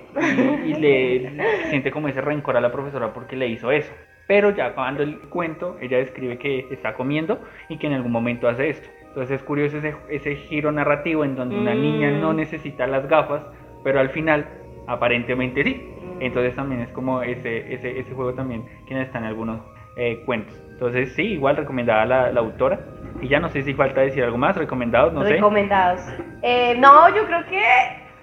y, 0.64 0.74
le 0.74 1.32
siente 1.70 1.90
como 1.90 2.08
ese 2.08 2.20
rencor 2.20 2.58
a 2.58 2.60
la 2.60 2.70
profesora 2.70 3.14
porque 3.14 3.36
le 3.36 3.48
hizo 3.48 3.70
eso. 3.70 3.92
Pero 4.26 4.50
ya 4.50 4.74
cuando 4.74 5.02
el 5.02 5.18
cuento, 5.20 5.78
ella 5.80 5.98
describe 5.98 6.38
que 6.38 6.66
está 6.70 6.94
comiendo 6.94 7.40
y 7.68 7.78
que 7.78 7.86
en 7.86 7.94
algún 7.94 8.12
momento 8.12 8.48
hace 8.48 8.68
esto. 8.68 8.88
Entonces 9.14 9.40
es 9.40 9.46
curioso 9.46 9.78
ese, 9.78 9.94
ese 10.08 10.34
giro 10.34 10.72
narrativo 10.72 11.24
en 11.24 11.36
donde 11.36 11.56
una 11.56 11.72
niña 11.72 12.10
no 12.10 12.32
mm. 12.32 12.36
necesita 12.36 12.84
las 12.88 13.08
gafas, 13.08 13.46
pero 13.84 14.00
al 14.00 14.08
final 14.10 14.44
aparentemente 14.88 15.62
sí. 15.62 15.88
Entonces 16.18 16.56
también 16.56 16.80
es 16.80 16.90
como 16.90 17.22
ese, 17.22 17.72
ese, 17.72 17.96
ese 18.00 18.12
juego 18.12 18.34
también 18.34 18.66
que 18.88 19.00
está 19.00 19.18
en 19.18 19.24
algunos 19.26 19.60
eh, 19.94 20.24
cuentos. 20.26 20.60
Entonces 20.68 21.12
sí, 21.14 21.22
igual 21.22 21.56
recomendada 21.56 22.04
la, 22.04 22.32
la, 22.32 22.40
autora. 22.40 22.80
Y 23.20 23.28
ya 23.28 23.38
no 23.38 23.48
sé 23.50 23.62
si 23.62 23.72
falta 23.72 24.00
decir 24.00 24.24
algo 24.24 24.36
más, 24.36 24.56
recomendados, 24.56 25.12
no 25.12 25.22
sé. 25.22 25.34
Recomendados. 25.34 26.00
Eh, 26.42 26.74
no, 26.76 27.08
yo 27.14 27.24
creo 27.26 27.46
que 27.46 27.62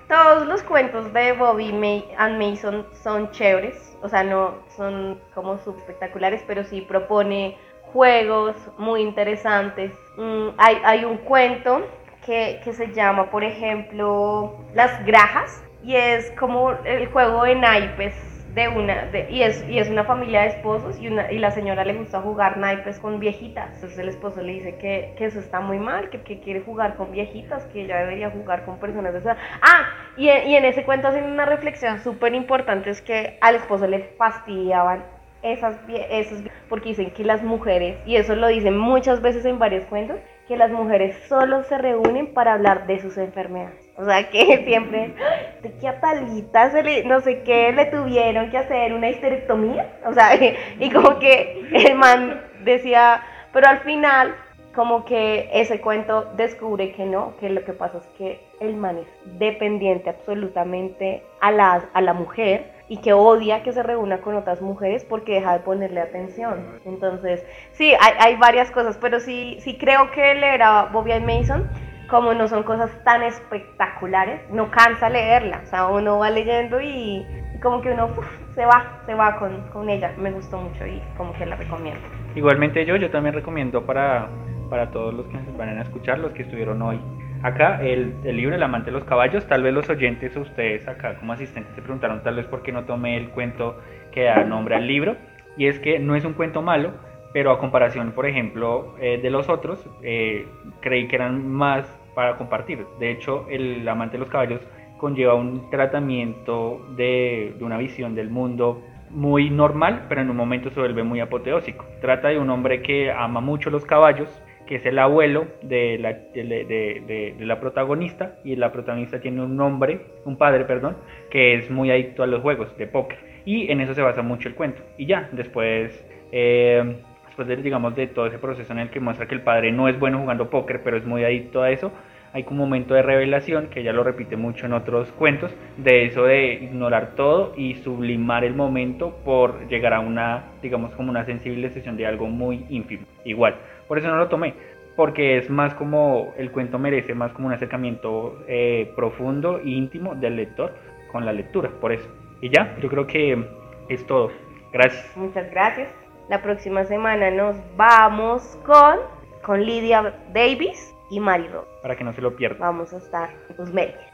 todos 0.10 0.46
los 0.46 0.62
cuentos 0.64 1.14
de 1.14 1.32
Bobby 1.32 1.72
May 1.72 2.04
and 2.18 2.38
Mason 2.38 2.86
son 2.92 3.32
chéveres. 3.32 3.98
O 4.02 4.10
sea, 4.10 4.26
no 4.26 4.56
son 4.76 5.22
como 5.34 5.58
subespectaculares, 5.60 6.44
pero 6.46 6.66
sí 6.66 6.82
propone 6.82 7.56
juegos 7.94 8.56
muy 8.78 9.02
interesantes. 9.02 9.92
Mm, 10.18 10.50
hay, 10.58 11.06
un 11.06 11.18
cuento 11.18 11.88
que, 12.26 12.62
que, 12.64 12.74
se 12.74 12.94
llama, 12.94 13.30
por 13.30 13.44
ejemplo, 13.44 14.58
Las 14.74 15.06
Grajas, 15.06 15.64
y 15.84 15.96
es 15.96 16.32
como 16.40 16.72
el 16.86 17.08
juego 17.08 17.44
de 17.44 17.56
naipes 17.56 18.14
de 18.54 18.68
una, 18.68 19.10
y, 19.30 19.44
es, 19.44 19.66
y 19.70 19.80
es 19.80 19.90
una 19.90 20.04
familia 20.04 20.42
de 20.42 20.48
esposos 20.48 21.00
y, 21.00 21.08
una, 21.08 21.32
y 21.32 21.40
la 21.40 21.52
señora 21.52 21.86
le 21.86 21.94
gusta 21.94 22.20
jugar 22.20 22.58
naipes 22.58 23.00
con 23.00 23.20
viejitas. 23.20 23.74
Entonces 23.76 23.98
el 23.98 24.10
esposo 24.10 24.42
le 24.42 24.54
dice 24.54 24.76
que, 24.76 25.14
que 25.18 25.26
eso 25.26 25.40
está 25.40 25.62
muy 25.62 25.80
mal, 25.80 26.10
que, 26.10 26.22
que, 26.22 26.42
quiere 26.42 26.62
jugar 26.62 26.98
con 26.98 27.12
viejitas, 27.12 27.64
que 27.68 27.84
ella 27.84 27.98
debería 28.00 28.30
jugar 28.30 28.66
con 28.66 28.78
personas 28.78 29.14
de 29.14 29.20
esa 29.20 29.38
Ah, 29.62 29.88
y, 30.18 30.26
y 30.26 30.56
en 30.56 30.66
ese 30.66 30.84
cuento 30.84 31.08
hacen 31.08 31.24
una 31.32 31.46
reflexión 31.46 32.00
súper 32.00 32.34
importante, 32.36 32.90
es 32.90 33.02
que 33.02 33.38
al 33.40 33.56
esposo 33.56 33.88
le 33.88 34.00
fastidiaban 34.18 35.04
esas, 35.44 35.78
esas, 36.10 36.44
porque 36.70 36.90
dicen 36.90 37.12
que 37.12 37.24
las 37.24 37.44
mujeres, 37.44 37.98
y 38.06 38.16
eso 38.16 38.36
lo 38.36 38.48
dicen 38.48 38.78
muchas 38.78 39.22
veces 39.22 39.46
en 39.46 39.60
varios 39.60 39.86
cuentos, 39.86 40.20
que 40.48 40.58
las 40.58 40.72
mujeres 40.72 41.16
solo 41.28 41.64
se 41.64 41.78
reúnen 41.78 42.34
para 42.34 42.54
hablar 42.54 42.86
de 42.86 43.00
sus 43.00 43.18
enfermedades. 43.18 43.90
O 43.98 44.06
sea, 44.06 44.30
que 44.30 44.64
siempre, 44.66 45.14
de 45.62 45.72
que 45.80 45.88
a 45.88 46.00
Talita 46.00 46.72
se 46.72 46.84
le, 46.84 47.04
no 47.06 47.22
sé 47.22 47.42
qué, 47.44 47.72
le 47.72 47.86
tuvieron 47.86 48.50
que 48.50 48.58
hacer 48.58 48.94
una 48.94 49.10
histerectomía. 49.10 50.00
O 50.06 50.14
sea, 50.14 50.32
y 50.80 50.90
como 50.92 51.20
que 51.20 51.68
el 51.72 51.96
man 51.96 52.42
decía, 52.64 53.24
pero 53.54 53.68
al 53.68 53.80
final, 53.80 54.36
como 54.76 55.06
que 55.06 55.50
ese 55.54 55.82
cuento 55.82 56.32
descubre 56.36 56.94
que 56.94 57.06
no, 57.06 57.36
que 57.40 57.50
lo 57.50 57.64
que 57.64 57.74
pasa 57.74 57.98
es 57.98 58.08
que 58.18 58.40
el 58.60 58.76
man 58.76 58.98
es 59.00 59.08
dependiente 59.40 60.10
absolutamente 60.10 61.24
a 61.42 61.52
la, 61.52 61.90
a 61.94 62.02
la 62.02 62.14
mujer 62.14 62.72
y 62.92 62.98
que 62.98 63.14
odia 63.14 63.64
que 63.64 63.72
se 63.72 63.84
reúna 63.84 64.18
con 64.18 64.36
otras 64.36 64.62
mujeres 64.62 65.06
porque 65.06 65.36
deja 65.36 65.54
de 65.54 65.60
ponerle 65.60 66.02
atención. 66.02 66.66
Entonces, 66.84 67.42
sí, 67.72 67.94
hay, 67.98 68.14
hay 68.20 68.36
varias 68.36 68.70
cosas, 68.70 68.98
pero 69.00 69.22
sí, 69.22 69.56
sí 69.62 69.78
creo 69.78 70.12
que 70.12 70.36
leer 70.36 70.62
a 70.62 70.90
Bobby 70.92 71.18
Mason, 71.22 71.70
como 72.10 72.34
no 72.34 72.50
son 72.50 72.64
cosas 72.64 72.92
tan 73.06 73.24
espectaculares, 73.24 74.42
no 74.52 74.70
cansa 74.72 75.10
leerla. 75.10 75.62
O 75.64 75.68
sea, 75.68 75.88
uno 75.88 76.20
va 76.20 76.32
leyendo 76.32 76.82
y, 76.82 77.26
como 77.62 77.82
que 77.82 77.92
uno 77.92 78.10
se 78.56 78.66
va, 78.66 79.00
se 79.06 79.14
va 79.14 79.40
con, 79.40 79.62
con, 79.70 79.90
ella. 79.90 80.14
Me 80.18 80.32
gustó 80.32 80.58
mucho 80.58 80.86
y 80.86 81.02
como 81.16 81.32
que 81.32 81.46
la 81.46 81.56
recomiendo. 81.56 82.02
Igualmente 82.36 82.86
yo, 82.86 82.98
yo 82.98 83.10
también 83.10 83.34
recomiendo 83.34 83.86
para, 83.86 84.28
para 84.70 84.92
todos 84.92 85.14
los 85.14 85.28
que 85.28 85.38
van 85.58 85.78
a 85.78 85.82
escuchar, 85.82 86.20
los 86.20 86.34
que 86.34 86.42
estuvieron 86.44 86.82
hoy 86.82 87.00
Acá 87.44 87.82
el, 87.82 88.14
libro 88.24 88.56
El 88.56 88.62
amante 88.62 88.92
de 88.92 88.98
los 88.98 89.04
caballos, 89.04 89.48
tal 89.48 89.64
vez 89.64 89.74
los 89.74 89.90
oyentes 89.90 90.36
ustedes 90.38 90.88
acá 90.88 91.16
como 91.16 91.34
asistentes 91.34 91.74
se 91.74 91.82
preguntaron 91.82 92.22
tal 92.22 92.36
vez 92.36 92.46
por 92.46 92.62
qué 92.62 92.72
no 92.72 92.84
tomé 92.84 93.18
el 93.18 93.30
cuento 93.30 93.78
que 94.12 94.24
da 94.26 94.44
nombre 94.44 94.76
al 94.76 94.86
libro. 94.86 95.16
Y 95.58 95.68
es 95.68 95.80
que 95.80 96.00
no 96.00 96.16
es 96.16 96.24
un 96.24 96.34
cuento 96.34 96.62
malo, 96.62 96.92
pero 97.34 97.52
a 97.52 97.60
comparación, 97.60 98.12
por 98.12 98.26
ejemplo, 98.26 98.96
eh, 99.00 99.20
de 99.22 99.30
los 99.30 99.50
otros, 99.50 99.84
eh, 100.04 100.48
creí 100.82 101.08
que 101.08 101.16
eran 101.16 101.48
más 101.48 101.86
para 102.14 102.38
compartir. 102.38 102.86
De 103.00 103.12
hecho, 103.12 103.48
el 103.50 103.88
amante 103.88 104.14
de 104.14 104.20
los 104.20 104.30
caballos 104.30 104.62
conlleva 104.98 105.34
un 105.34 105.70
tratamiento 105.72 106.86
de 106.96 107.56
una 107.60 107.78
visión 107.78 108.14
del 108.14 108.30
mundo 108.30 108.84
muy 109.10 109.50
normal, 109.50 110.06
pero 110.08 110.22
en 110.22 110.30
un 110.30 110.38
momento 110.38 110.70
se 110.70 110.80
vuelve 110.80 111.04
muy 111.04 111.20
apoteósico. 111.20 111.86
Trata 112.02 112.30
de 112.30 112.40
un 112.40 112.50
hombre 112.50 112.82
que 112.82 113.12
ama 113.12 113.42
mucho 113.42 113.70
los 113.70 113.84
caballos, 113.86 114.30
que 114.66 114.76
es 114.76 114.86
el 114.86 115.00
abuelo 115.00 115.48
de 115.62 115.98
la, 115.98 116.14
de, 116.14 117.36
la 117.40 117.60
protagonista, 117.60 118.36
y 118.44 118.56
la 118.56 118.72
protagonista 118.72 119.20
tiene 119.20 119.42
un 119.42 119.60
hombre, 119.60 120.02
un 120.26 120.38
padre, 120.38 120.66
perdón, 120.66 120.98
que 121.30 121.56
es 121.56 121.70
muy 121.70 121.92
adicto 121.92 122.24
a 122.24 122.28
los 122.28 122.42
juegos 122.42 122.76
de 122.78 122.88
póker. 122.88 123.20
Y 123.46 123.72
en 123.72 123.82
eso 123.82 123.94
se 123.94 124.02
basa 124.02 124.22
mucho 124.22 124.48
el 124.48 124.56
cuento. 124.56 124.82
Y 124.98 125.08
ya, 125.08 125.30
después, 125.32 126.06
eh, 126.32 126.96
después 127.26 127.48
de, 127.48 127.58
digamos, 127.58 127.96
de 127.96 128.08
todo 128.08 128.28
ese 128.28 128.38
proceso 128.38 128.72
en 128.72 128.80
el 128.80 128.90
que 128.90 129.00
muestra 129.00 129.28
que 129.28 129.36
el 129.36 129.42
padre 129.42 129.72
no 129.72 129.88
es 129.88 130.00
bueno 130.00 130.20
jugando 130.20 130.50
póker, 130.50 130.82
pero 130.84 130.98
es 130.98 131.06
muy 131.06 131.24
adicto 131.24 131.62
a 131.62 131.72
eso, 131.72 131.92
hay 132.34 132.46
un 132.50 132.58
momento 132.58 132.94
de 132.94 133.02
revelación, 133.02 133.68
que 133.68 133.84
ya 133.84 133.92
lo 133.92 134.04
repite 134.04 134.38
mucho 134.38 134.66
en 134.66 134.74
otros 134.74 135.12
cuentos, 135.12 135.54
de 135.78 136.06
eso 136.06 136.24
de 136.24 136.54
ignorar 136.54 137.16
todo 137.16 137.54
y 137.58 137.76
sublimar 137.76 138.46
el 138.46 138.56
momento 138.56 139.18
por 139.26 139.68
llegar 139.68 139.94
a 139.94 140.00
una, 140.00 140.46
digamos, 140.62 140.94
como 140.96 141.10
una 141.10 141.26
sensible 141.26 141.70
sesión 141.72 141.98
de 141.98 142.06
algo 142.06 142.28
muy 142.28 142.66
ínfimo. 142.70 143.06
Igual, 143.26 143.56
por 143.92 143.98
eso 143.98 144.08
no 144.08 144.16
lo 144.16 144.30
tomé, 144.30 144.54
porque 144.96 145.38
es 145.38 145.50
más 145.50 145.74
como 145.74 146.34
el 146.38 146.50
cuento 146.50 146.80
merece, 146.80 147.14
más 147.14 147.34
como 147.34 147.48
un 147.48 147.54
acercamiento 147.54 148.42
eh, 148.48 148.90
profundo 148.96 149.58
e 149.58 149.68
íntimo 149.68 150.16
del 150.16 150.38
lector 150.38 150.74
con 151.12 151.26
la 151.26 151.34
lectura, 151.34 151.70
por 151.82 151.92
eso. 151.92 152.08
Y 152.40 152.50
ya, 152.50 152.74
yo 152.80 152.88
creo 152.88 153.06
que 153.06 153.46
es 153.90 154.08
todo. 154.08 154.32
Gracias. 154.72 155.12
Muchas 155.18 155.52
gracias. 155.52 155.90
La 156.30 156.42
próxima 156.42 156.86
semana 156.86 157.32
nos 157.32 157.58
vamos 157.76 158.58
con, 158.66 158.98
con 159.44 159.62
Lidia 159.62 160.16
Davis 160.34 160.96
y 161.10 161.20
Mari 161.20 161.50
Ross. 161.50 161.68
Para 161.82 161.98
que 161.98 162.06
no 162.06 162.14
se 162.14 162.22
lo 162.22 162.34
pierdan. 162.34 162.62
Vamos 162.62 162.94
a 162.94 162.98
estar 162.98 163.30
en 163.50 163.62
Usmelia. 163.62 164.11